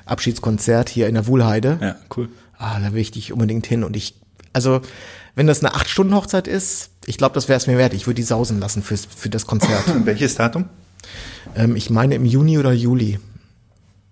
Abschiedskonzert 0.06 0.90
hier 0.90 1.08
in 1.08 1.14
der 1.14 1.28
Wuhlheide. 1.28 1.78
Ja, 1.82 1.96
cool. 2.16 2.30
Ah, 2.58 2.80
da 2.80 2.94
will 2.94 3.02
ich 3.02 3.12
dich 3.12 3.34
unbedingt 3.34 3.68
hin. 3.68 3.84
Und 3.84 3.96
ich, 3.96 4.16
also, 4.54 4.82
wenn 5.36 5.48
das 5.48 5.64
eine 5.64 5.74
8-Stunden-Hochzeit 5.76 6.48
ist, 6.48 6.90
ich 7.06 7.18
glaube, 7.18 7.36
das 7.36 7.50
wäre 7.50 7.58
es 7.58 7.68
mir 7.68 7.78
wert. 7.78 7.94
Ich 7.94 8.08
würde 8.08 8.16
die 8.16 8.24
sausen 8.24 8.60
lassen 8.60 8.82
fürs, 8.84 9.06
für 9.06 9.30
das 9.30 9.46
Konzert. 9.46 9.84
Welches 10.06 10.36
Datum? 10.36 10.66
ähm, 11.56 11.76
ich 11.76 11.90
meine 11.90 12.16
im 12.16 12.26
Juni 12.26 12.58
oder 12.58 12.72
Juli. 12.72 13.20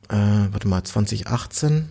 Äh, 0.10 0.16
warte 0.52 0.68
mal, 0.68 0.84
2018. 0.84 1.90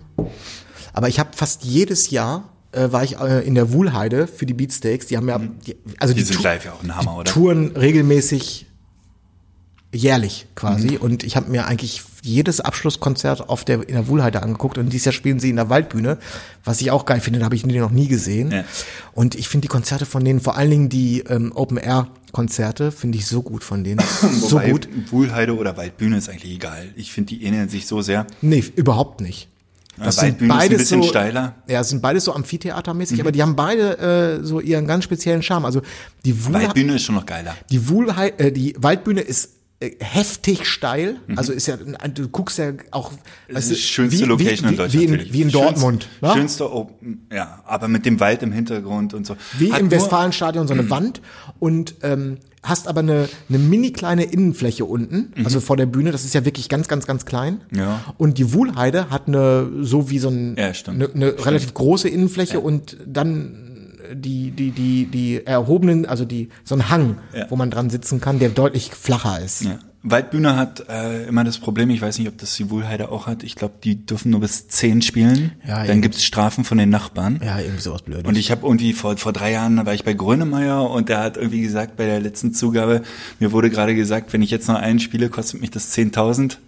Aber 0.92 1.08
ich 1.08 1.18
habe 1.18 1.30
fast 1.34 1.64
jedes 1.64 2.10
Jahr 2.10 2.48
äh, 2.72 2.92
war 2.92 3.04
ich 3.04 3.18
äh, 3.18 3.46
in 3.46 3.54
der 3.54 3.72
Wuhlheide 3.72 4.26
für 4.26 4.46
die 4.46 4.54
Beatsteaks. 4.54 5.06
Die 5.06 5.16
haben 5.16 5.28
ja, 5.28 5.38
die, 5.38 5.76
also 5.98 6.14
Die 6.14 6.20
die, 6.20 6.26
sind 6.26 6.42
live 6.42 6.64
ja 6.64 6.72
auch 6.72 6.82
ein 6.82 6.94
Hammer, 6.96 7.12
die 7.12 7.18
oder? 7.20 7.30
touren 7.30 7.76
regelmäßig 7.76 8.66
jährlich 9.92 10.46
quasi. 10.54 10.92
Mhm. 10.92 10.96
Und 10.96 11.24
ich 11.24 11.36
habe 11.36 11.50
mir 11.50 11.66
eigentlich 11.66 12.02
jedes 12.22 12.60
Abschlusskonzert 12.60 13.48
auf 13.48 13.64
der 13.64 13.88
in 13.88 13.94
der 13.94 14.08
Wuhlheide 14.08 14.42
angeguckt. 14.42 14.76
Und 14.76 14.92
dieses 14.92 15.06
Jahr 15.06 15.12
spielen 15.12 15.40
sie 15.40 15.50
in 15.50 15.56
der 15.56 15.70
Waldbühne, 15.70 16.18
was 16.64 16.80
ich 16.80 16.90
auch 16.90 17.06
geil 17.06 17.20
finde. 17.20 17.38
Da 17.38 17.46
habe 17.46 17.54
ich 17.54 17.62
die 17.62 17.78
noch 17.78 17.90
nie 17.90 18.08
gesehen. 18.08 18.50
Ja. 18.50 18.64
Und 19.12 19.34
ich 19.34 19.48
finde 19.48 19.62
die 19.62 19.68
Konzerte 19.68 20.04
von 20.04 20.24
denen, 20.24 20.40
vor 20.40 20.56
allen 20.56 20.70
Dingen 20.70 20.88
die 20.88 21.20
ähm, 21.20 21.52
Open 21.54 21.78
Air 21.78 22.08
Konzerte, 22.32 22.92
finde 22.92 23.18
ich 23.18 23.26
so 23.26 23.42
gut 23.42 23.64
von 23.64 23.84
denen. 23.84 24.00
so 24.40 24.56
Wobei 24.56 24.70
gut. 24.70 24.88
Wuhlheide 25.10 25.56
oder 25.56 25.76
Waldbühne 25.76 26.18
ist 26.18 26.28
eigentlich 26.28 26.54
egal. 26.54 26.88
Ich 26.96 27.12
finde, 27.12 27.28
die 27.28 27.44
ähneln 27.44 27.68
sich 27.68 27.86
so 27.86 28.02
sehr. 28.02 28.26
Nee, 28.42 28.64
überhaupt 28.76 29.20
nicht. 29.20 29.48
Ja, 29.98 30.16
Waldbühne 30.16 30.54
ist 30.54 30.60
ein 30.60 30.76
bisschen 30.76 31.02
so, 31.02 31.08
steiler. 31.08 31.54
Mhm. 31.66 31.72
Ja, 31.72 31.80
es 31.80 31.88
sind 31.88 32.02
beides 32.02 32.24
so 32.24 32.32
Amphitheatermäßig, 32.32 33.20
aber 33.20 33.32
die 33.32 33.42
haben 33.42 33.56
beide 33.56 33.98
äh, 34.40 34.44
so 34.44 34.60
ihren 34.60 34.86
ganz 34.86 35.04
speziellen 35.04 35.42
Charme. 35.42 35.64
Also 35.64 35.82
die 36.24 36.44
Wuhl, 36.44 36.54
Waldbühne 36.54 36.94
ist 36.94 37.02
schon 37.02 37.16
noch 37.16 37.26
geiler. 37.26 37.56
die 37.70 37.88
Wuhlhei 37.88 38.28
äh, 38.38 38.52
die 38.52 38.74
Waldbühne 38.78 39.20
ist 39.20 39.50
heftig 40.00 40.66
steil. 40.66 41.16
Mhm. 41.26 41.38
Also 41.38 41.52
ist 41.52 41.66
ja, 41.66 41.76
du 41.76 42.28
guckst 42.28 42.58
ja 42.58 42.72
auch, 42.90 43.12
Das 43.46 43.56
weißt 43.56 43.70
die 43.70 43.74
schönste 43.76 44.20
wie, 44.20 44.24
Location 44.24 44.68
wie, 44.68 44.72
in 44.72 44.76
Deutschland. 44.76 44.92
wie, 44.94 45.04
in, 45.04 45.10
natürlich. 45.12 45.32
wie 45.32 45.42
in 45.42 45.50
Schönst- 45.50 45.54
Dortmund. 45.66 46.08
ne? 46.20 46.32
Schönste 46.34 46.72
Open, 46.72 47.26
ja, 47.32 47.62
aber 47.64 47.86
mit 47.88 48.04
dem 48.04 48.18
Wald 48.20 48.42
im 48.42 48.52
Hintergrund 48.52 49.14
und 49.14 49.26
so. 49.26 49.36
Wie 49.56 49.72
Hat 49.72 49.80
im 49.80 49.90
Westfalenstadion 49.90 50.66
so 50.66 50.74
eine 50.74 50.90
Wand 50.90 51.20
und 51.60 51.94
ähm, 52.02 52.38
hast 52.64 52.88
aber 52.88 53.00
eine, 53.00 53.28
eine 53.48 53.58
mini 53.58 53.92
kleine 53.92 54.24
Innenfläche 54.24 54.84
unten, 54.84 55.32
also 55.44 55.60
vor 55.60 55.76
der 55.76 55.86
Bühne. 55.86 56.10
Das 56.10 56.24
ist 56.24 56.34
ja 56.34 56.44
wirklich 56.44 56.68
ganz, 56.68 56.88
ganz, 56.88 57.06
ganz 57.06 57.24
klein. 57.24 57.60
Mhm. 57.70 57.78
Ja. 57.78 58.14
Und 58.18 58.36
die 58.38 58.52
Wuhlheide 58.52 59.10
hat 59.10 59.28
eine, 59.28 59.70
so 59.80 60.10
wie 60.10 60.18
so 60.18 60.28
ein, 60.28 60.56
Ja, 60.58 60.72
eine, 60.88 61.08
eine 61.14 61.46
relativ 61.46 61.72
große 61.72 62.08
Innenfläche 62.08 62.58
und 62.58 62.96
dann 63.06 63.67
die, 64.14 64.50
die, 64.50 64.70
die, 64.70 65.06
die 65.06 65.46
erhobenen, 65.46 66.06
also 66.06 66.24
die, 66.24 66.48
so 66.64 66.74
ein 66.74 66.88
Hang, 66.90 67.18
Ja. 67.34 67.46
wo 67.50 67.56
man 67.56 67.70
dran 67.70 67.90
sitzen 67.90 68.20
kann, 68.20 68.38
der 68.38 68.48
deutlich 68.50 68.90
flacher 68.92 69.40
ist. 69.40 69.64
Ja. 69.64 69.78
Waldbühne 70.04 70.54
hat 70.56 70.88
äh, 70.88 71.24
immer 71.26 71.42
das 71.42 71.58
Problem, 71.58 71.90
ich 71.90 72.00
weiß 72.00 72.18
nicht, 72.18 72.28
ob 72.28 72.38
das 72.38 72.54
die 72.54 72.70
Wuhlheide 72.70 73.10
auch 73.10 73.26
hat, 73.26 73.42
ich 73.42 73.56
glaube, 73.56 73.74
die 73.82 74.06
dürfen 74.06 74.30
nur 74.30 74.40
bis 74.40 74.68
zehn 74.68 75.02
spielen. 75.02 75.52
Ja, 75.66 75.84
Dann 75.84 76.00
gibt's 76.00 76.22
Strafen 76.24 76.62
von 76.64 76.78
den 76.78 76.88
Nachbarn. 76.88 77.40
Ja, 77.44 77.58
irgendwie 77.58 77.82
sowas 77.82 78.02
Blödes. 78.02 78.24
Und 78.24 78.36
ich 78.38 78.52
habe 78.52 78.64
irgendwie 78.64 78.92
vor, 78.92 79.16
vor 79.16 79.32
drei 79.32 79.50
Jahren 79.50 79.76
da 79.76 79.86
war 79.86 79.94
ich 79.94 80.04
bei 80.04 80.14
Grönemeyer 80.14 80.88
und 80.88 81.08
der 81.08 81.18
hat 81.18 81.36
irgendwie 81.36 81.60
gesagt, 81.62 81.96
bei 81.96 82.06
der 82.06 82.20
letzten 82.20 82.54
Zugabe, 82.54 83.02
mir 83.40 83.50
wurde 83.50 83.70
gerade 83.70 83.94
gesagt, 83.96 84.32
wenn 84.32 84.40
ich 84.40 84.50
jetzt 84.52 84.68
noch 84.68 84.76
einen 84.76 85.00
spiele, 85.00 85.30
kostet 85.30 85.60
mich 85.60 85.70
das 85.70 85.92
10.000. 85.96 86.58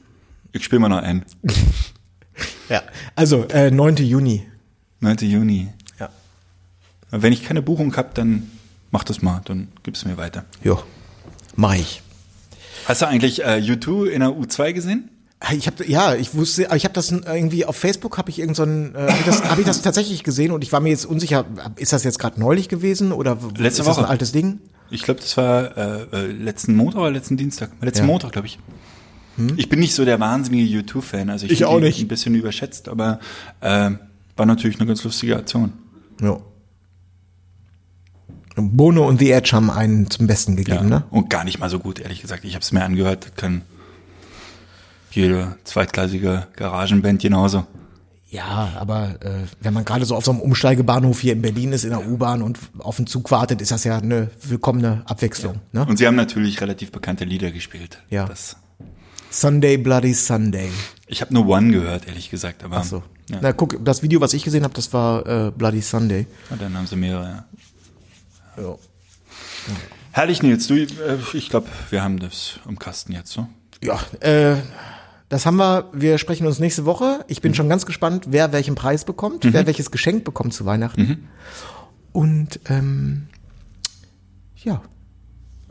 Ich 0.53 0.65
spiele 0.65 0.81
mal 0.81 0.89
noch 0.89 0.99
einen. 1.03 1.25
ja. 2.69 2.83
Also, 3.15 3.45
äh, 3.49 3.71
9. 3.71 3.97
Juni. 3.97 4.43
9. 5.01 5.17
Juni. 5.21 5.69
Wenn 7.11 7.33
ich 7.33 7.45
keine 7.45 7.63
Buchung 7.63 7.97
hab, 7.97 8.15
dann 8.15 8.51
mach 8.91 9.05
das 9.05 9.23
mal, 9.23 9.41
dann 9.45 9.69
gib's 9.83 10.05
mir 10.05 10.17
weiter. 10.17 10.45
Jo. 10.63 10.81
Mach 11.57 11.75
ich. 11.75 12.03
Hast 12.87 13.03
du 13.03 13.07
eigentlich 13.09 13.43
äh, 13.45 13.61
U2 13.63 14.07
in 14.07 14.21
der 14.21 14.31
U2 14.31 14.73
gesehen? 14.73 15.11
Ich 15.55 15.67
habe 15.67 15.87
ja, 15.87 16.15
ich 16.15 16.35
wusste, 16.35 16.69
ich 16.75 16.85
habe 16.85 16.93
das 16.93 17.11
irgendwie 17.11 17.65
auf 17.65 17.75
Facebook 17.77 18.19
habe 18.19 18.29
ich 18.31 18.39
irgend 18.39 18.57
so 18.57 18.63
ein, 18.63 18.95
äh, 18.95 18.99
habe 18.99 19.13
ich, 19.19 19.25
das- 19.25 19.43
hab 19.45 19.59
ich 19.59 19.65
das 19.65 19.81
tatsächlich 19.83 20.23
gesehen 20.23 20.53
und 20.53 20.63
ich 20.63 20.71
war 20.73 20.81
mir 20.81 20.91
jetzt 20.91 21.07
unsicher, 21.07 21.47
ist 21.77 21.93
das 21.95 22.05
jetzt 22.05 22.19
gerade 22.19 22.39
neulich 22.39 22.69
gewesen 22.69 23.11
oder 23.13 23.39
Letzte 23.57 23.63
ist 23.63 23.79
das 23.79 23.97
ein 23.99 24.03
Woche. 24.05 24.09
altes 24.09 24.33
Ding? 24.33 24.61
Ich 24.91 25.03
glaube, 25.03 25.21
das 25.21 25.37
war 25.37 25.77
äh, 25.77 26.03
äh, 26.13 26.27
letzten 26.33 26.75
Montag 26.77 27.01
oder 27.01 27.11
letzten 27.11 27.37
Dienstag. 27.37 27.71
Letzten 27.81 27.99
Ja. 28.01 28.03
Hm? 28.03 28.07
Montag, 28.09 28.33
glaube 28.33 28.47
ich. 28.49 28.59
Ich 29.57 29.71
bin 29.71 29.79
nicht 29.79 29.95
so 29.95 30.05
der 30.05 30.21
wahnsinnige 30.21 30.81
U2-Fan. 30.81 31.31
Also 31.31 31.47
ich, 31.47 31.53
Ich 31.53 31.65
auch 31.65 31.81
nicht. 31.81 32.01
Ein 32.03 32.09
bisschen 32.09 32.35
überschätzt, 32.35 32.89
aber 32.91 33.21
äh, 33.63 33.91
war 34.37 34.45
natürlich 34.47 34.79
eine 34.79 34.87
ganz 34.87 35.03
lustige 35.05 35.37
Aktion. 35.37 35.73
Ja. 36.21 36.39
Bono 38.57 39.07
und 39.07 39.19
The 39.19 39.31
Edge 39.31 39.51
haben 39.53 39.71
einen 39.71 40.11
zum 40.11 40.27
Besten 40.27 40.57
gegeben, 40.57 40.89
ne? 40.89 41.05
Und 41.11 41.31
gar 41.31 41.45
nicht 41.45 41.59
mal 41.59 41.71
so 41.71 41.79
gut, 41.79 41.99
ehrlich 42.01 42.21
gesagt. 42.21 42.45
Ich 42.45 42.55
habe 42.55 42.63
es 42.63 42.73
mir 42.73 42.85
angehört, 42.85 43.37
kann 43.37 43.63
jede 45.11 45.57
zweitklassige 45.65 46.47
Garagenband 46.57 47.23
genauso. 47.23 47.67
Ja, 48.29 48.75
aber 48.77 49.17
äh, 49.23 49.47
wenn 49.61 49.75
man 49.75 49.85
gerade 49.85 50.05
so 50.05 50.15
auf 50.15 50.25
so 50.25 50.31
einem 50.31 50.41
Umsteigebahnhof 50.41 51.21
hier 51.21 51.33
in 51.33 51.43
Berlin 51.43 51.73
ist, 51.73 51.83
in 51.83 51.91
der 51.91 52.07
U-Bahn 52.07 52.43
und 52.43 52.59
auf 52.79 52.97
den 52.97 53.09
Zug 53.09 53.31
wartet, 53.33 53.61
ist 53.61 53.73
das 53.73 53.83
ja 53.83 53.99
eine 53.99 54.31
willkommene 54.43 55.03
Abwechslung. 55.07 55.57
Ne? 55.73 55.85
Und 55.85 55.97
sie 55.97 56.07
haben 56.07 56.15
natürlich 56.15 56.61
relativ 56.61 56.93
bekannte 56.93 57.25
Lieder 57.25 57.51
gespielt. 57.51 57.99
Ja. 58.09 58.27
Das, 58.27 58.57
Sunday 59.31 59.77
Bloody 59.79 60.15
Sunday. 60.15 60.71
ich 61.09 61.23
habe 61.23 61.35
nur 61.35 61.47
One 61.47 61.73
gehört, 61.73 62.07
ehrlich 62.07 62.31
gesagt. 62.31 62.63
Aber 62.63 62.79
Ach 62.79 62.85
so. 62.85 63.03
ja. 63.31 63.39
Na 63.43 63.53
guck, 63.53 63.85
das 63.85 64.03
Video, 64.05 64.21
was 64.21 64.33
ich 64.33 64.45
gesehen 64.45 64.63
habe, 64.63 64.75
das 64.75 64.93
war 64.93 65.27
äh, 65.27 65.51
Bloody 65.51 65.81
Sunday. 65.81 66.27
Und 66.51 66.63
dann 66.63 66.77
haben 66.77 66.87
sie 66.87 66.97
mehrere. 66.97 67.25
Ja. 67.25 67.45
Ja. 68.61 68.77
Herrlich, 70.13 70.43
Nils. 70.43 70.67
Du, 70.67 70.75
äh, 70.75 70.87
ich 71.33 71.49
glaube, 71.49 71.69
wir 71.91 72.03
haben 72.03 72.19
das 72.19 72.59
im 72.69 72.79
Kasten 72.79 73.13
jetzt, 73.13 73.33
so. 73.33 73.47
Ja, 73.83 73.99
äh, 74.21 74.57
das 75.29 75.47
haben 75.47 75.57
wir. 75.57 75.89
Wir 75.93 76.19
sprechen 76.19 76.47
uns 76.47 76.59
nächste 76.59 76.85
Woche. 76.85 77.25
Ich 77.29 77.41
bin 77.41 77.55
schon 77.55 77.69
ganz 77.69 77.87
gespannt, 77.87 78.27
wer 78.29 78.53
welchen 78.53 78.75
Preis 78.75 79.05
bekommt, 79.05 79.45
wer 79.53 79.67
welches 79.67 79.91
Geschenk 79.91 80.25
bekommt 80.25 80.53
zu 80.53 80.67
Weihnachten. 80.67 81.29
Und 82.13 82.59
ähm, 82.69 83.29
ja, 84.57 84.83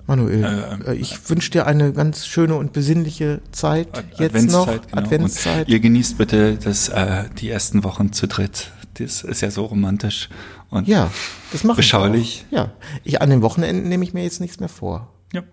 Manuel, 0.08 0.80
äh, 0.88 0.96
ich 0.96 1.30
wünsche 1.30 1.52
dir 1.52 1.68
eine 1.68 1.94
ganz 1.94 2.26
schöne 2.26 2.56
und 2.56 2.74
besinnliche 2.74 3.42
Zeit 3.52 3.90
jetzt 4.18 4.50
noch. 4.50 4.66
genau. 4.66 4.82
Adventszeit. 4.92 5.68
Und 5.68 5.72
ihr 5.72 5.80
genießt 5.80 6.18
bitte 6.18 6.56
das, 6.56 6.90
äh, 6.90 7.26
die 7.38 7.50
ersten 7.50 7.84
Wochen 7.84 8.12
zu 8.12 8.28
dritt. 8.28 8.72
Das 8.96 9.24
ist 9.24 9.42
ja 9.42 9.52
so 9.52 9.66
romantisch 9.66 10.30
und 10.70 10.88
ja, 10.88 11.10
das 11.52 11.64
mache 11.64 11.76
ich. 11.80 11.86
beschaulich. 11.88 12.46
auch. 12.50 12.54
Ja, 12.56 12.72
ich 13.04 13.22
an 13.22 13.30
den 13.30 13.42
Wochenenden 13.42 13.90
nehme 13.90 14.04
ich 14.04 14.14
mir 14.14 14.24
jetzt 14.24 14.40
nichts 14.42 14.60
mehr 14.60 14.70
vor. 14.70 15.12
Ja. 15.34 15.44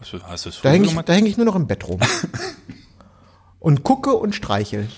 Hast 0.00 0.12
du, 0.12 0.18
hast 0.22 0.44
du 0.44 0.48
es 0.50 0.60
Da 0.62 0.70
hänge 0.70 0.86
ich, 0.86 0.94
da 0.94 1.12
häng 1.12 1.26
ich 1.26 1.36
nur 1.36 1.46
noch 1.46 1.54
im 1.56 1.66
Bett 1.66 1.88
rum. 1.88 2.00
und 3.60 3.82
gucke 3.84 4.12
und 4.14 4.34
streichel. 4.34 4.88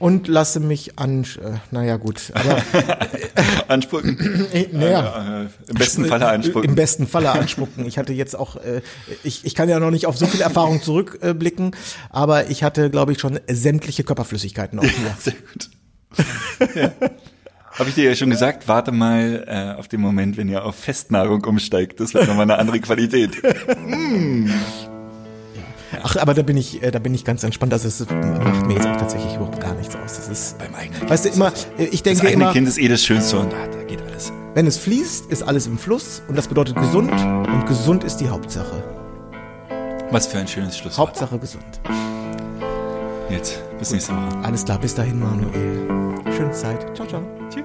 Und 0.00 0.28
lasse 0.28 0.60
mich 0.60 0.96
an, 0.96 1.24
äh, 1.24 1.54
naja 1.72 1.96
gut, 1.96 2.30
aber 2.32 2.62
Anspucken. 3.68 4.46
äh, 4.52 4.68
naja, 4.70 5.42
Äh, 5.42 5.48
Im 5.66 5.74
besten 5.76 6.04
Falle 6.04 6.28
anspucken. 6.28 6.68
Im 6.70 6.76
besten 6.76 7.08
Falle 7.08 7.32
anspucken. 7.32 7.84
Ich 7.84 7.98
hatte 7.98 8.12
jetzt 8.12 8.38
auch, 8.38 8.54
äh, 8.58 8.80
ich, 9.24 9.44
ich 9.44 9.56
kann 9.56 9.68
ja 9.68 9.80
noch 9.80 9.90
nicht 9.90 10.06
auf 10.06 10.16
so 10.16 10.26
viel 10.26 10.40
Erfahrung 10.40 10.82
zurückblicken, 10.82 11.74
aber 12.10 12.48
ich 12.48 12.62
hatte, 12.62 12.90
glaube 12.90 13.10
ich, 13.10 13.18
schon 13.18 13.40
sämtliche 13.50 14.04
Körperflüssigkeiten 14.04 14.78
auf 14.78 14.84
mir. 14.84 15.16
Sehr 15.18 15.34
gut. 15.34 15.70
ja. 16.76 16.92
Habe 17.78 17.88
ich 17.90 17.94
dir 17.94 18.04
ja 18.04 18.14
schon 18.16 18.30
gesagt, 18.30 18.66
warte 18.66 18.90
mal 18.92 19.44
äh, 19.46 19.78
auf 19.78 19.86
den 19.88 20.00
Moment, 20.00 20.36
wenn 20.36 20.48
ihr 20.48 20.64
auf 20.64 20.74
Festnahrung 20.74 21.44
umsteigt. 21.44 22.00
Das 22.00 22.12
wird 22.14 22.26
nochmal 22.26 22.42
eine 22.42 22.58
andere 22.58 22.80
Qualität. 22.80 23.40
Ach, 26.02 26.16
aber 26.16 26.34
da 26.34 26.42
bin 26.42 26.56
ich, 26.56 26.82
äh, 26.82 26.90
da 26.90 26.98
bin 26.98 27.14
ich 27.14 27.24
ganz 27.24 27.42
entspannt. 27.44 27.72
Also 27.72 27.88
es 27.88 28.00
macht 28.00 28.66
mir 28.66 28.74
jetzt 28.74 28.86
auch 28.86 28.96
tatsächlich 28.96 29.34
überhaupt 29.36 29.60
gar 29.60 29.74
nichts 29.74 29.94
aus. 29.96 30.16
Das 30.16 30.28
ist, 30.28 30.58
Beim 30.58 30.74
eigenen 30.74 31.08
weißt 31.08 31.24
du, 31.24 31.28
Kind 31.30 31.36
immer, 31.36 31.52
äh, 31.78 31.84
ich 31.84 32.02
Das 32.02 32.14
denke 32.14 32.26
eigene 32.28 32.44
immer, 32.44 32.52
Kind 32.52 32.68
ist 32.68 32.78
eh 32.78 32.88
das 32.88 33.02
Schönste 33.04 33.38
und 33.38 33.52
da 33.52 33.82
geht 33.86 34.02
alles. 34.02 34.32
wenn 34.54 34.66
es 34.66 34.76
fließt, 34.78 35.30
ist 35.30 35.42
alles 35.42 35.66
im 35.66 35.78
Fluss 35.78 36.22
und 36.28 36.36
das 36.36 36.48
bedeutet 36.48 36.76
gesund 36.76 37.10
und 37.12 37.66
gesund 37.66 38.04
ist 38.04 38.16
die 38.18 38.28
Hauptsache. 38.28 38.82
Was 40.10 40.26
für 40.26 40.38
ein 40.38 40.48
schönes 40.48 40.76
Schlusswort. 40.76 41.08
Hauptsache 41.08 41.38
gesund. 41.38 41.80
Jetzt, 43.30 43.62
bis 43.78 43.92
nächste 43.92 44.12
Woche. 44.14 44.38
Alles 44.42 44.64
klar, 44.64 44.78
bis 44.78 44.94
dahin, 44.94 45.20
Manuel. 45.20 45.86
Schöne 46.34 46.52
Zeit. 46.52 46.96
Ciao, 46.96 47.06
ciao. 47.06 47.22
Tschüss. 47.50 47.64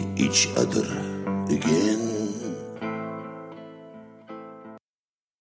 each 0.21 0.47
other 0.55 0.85
again. 1.49 2.10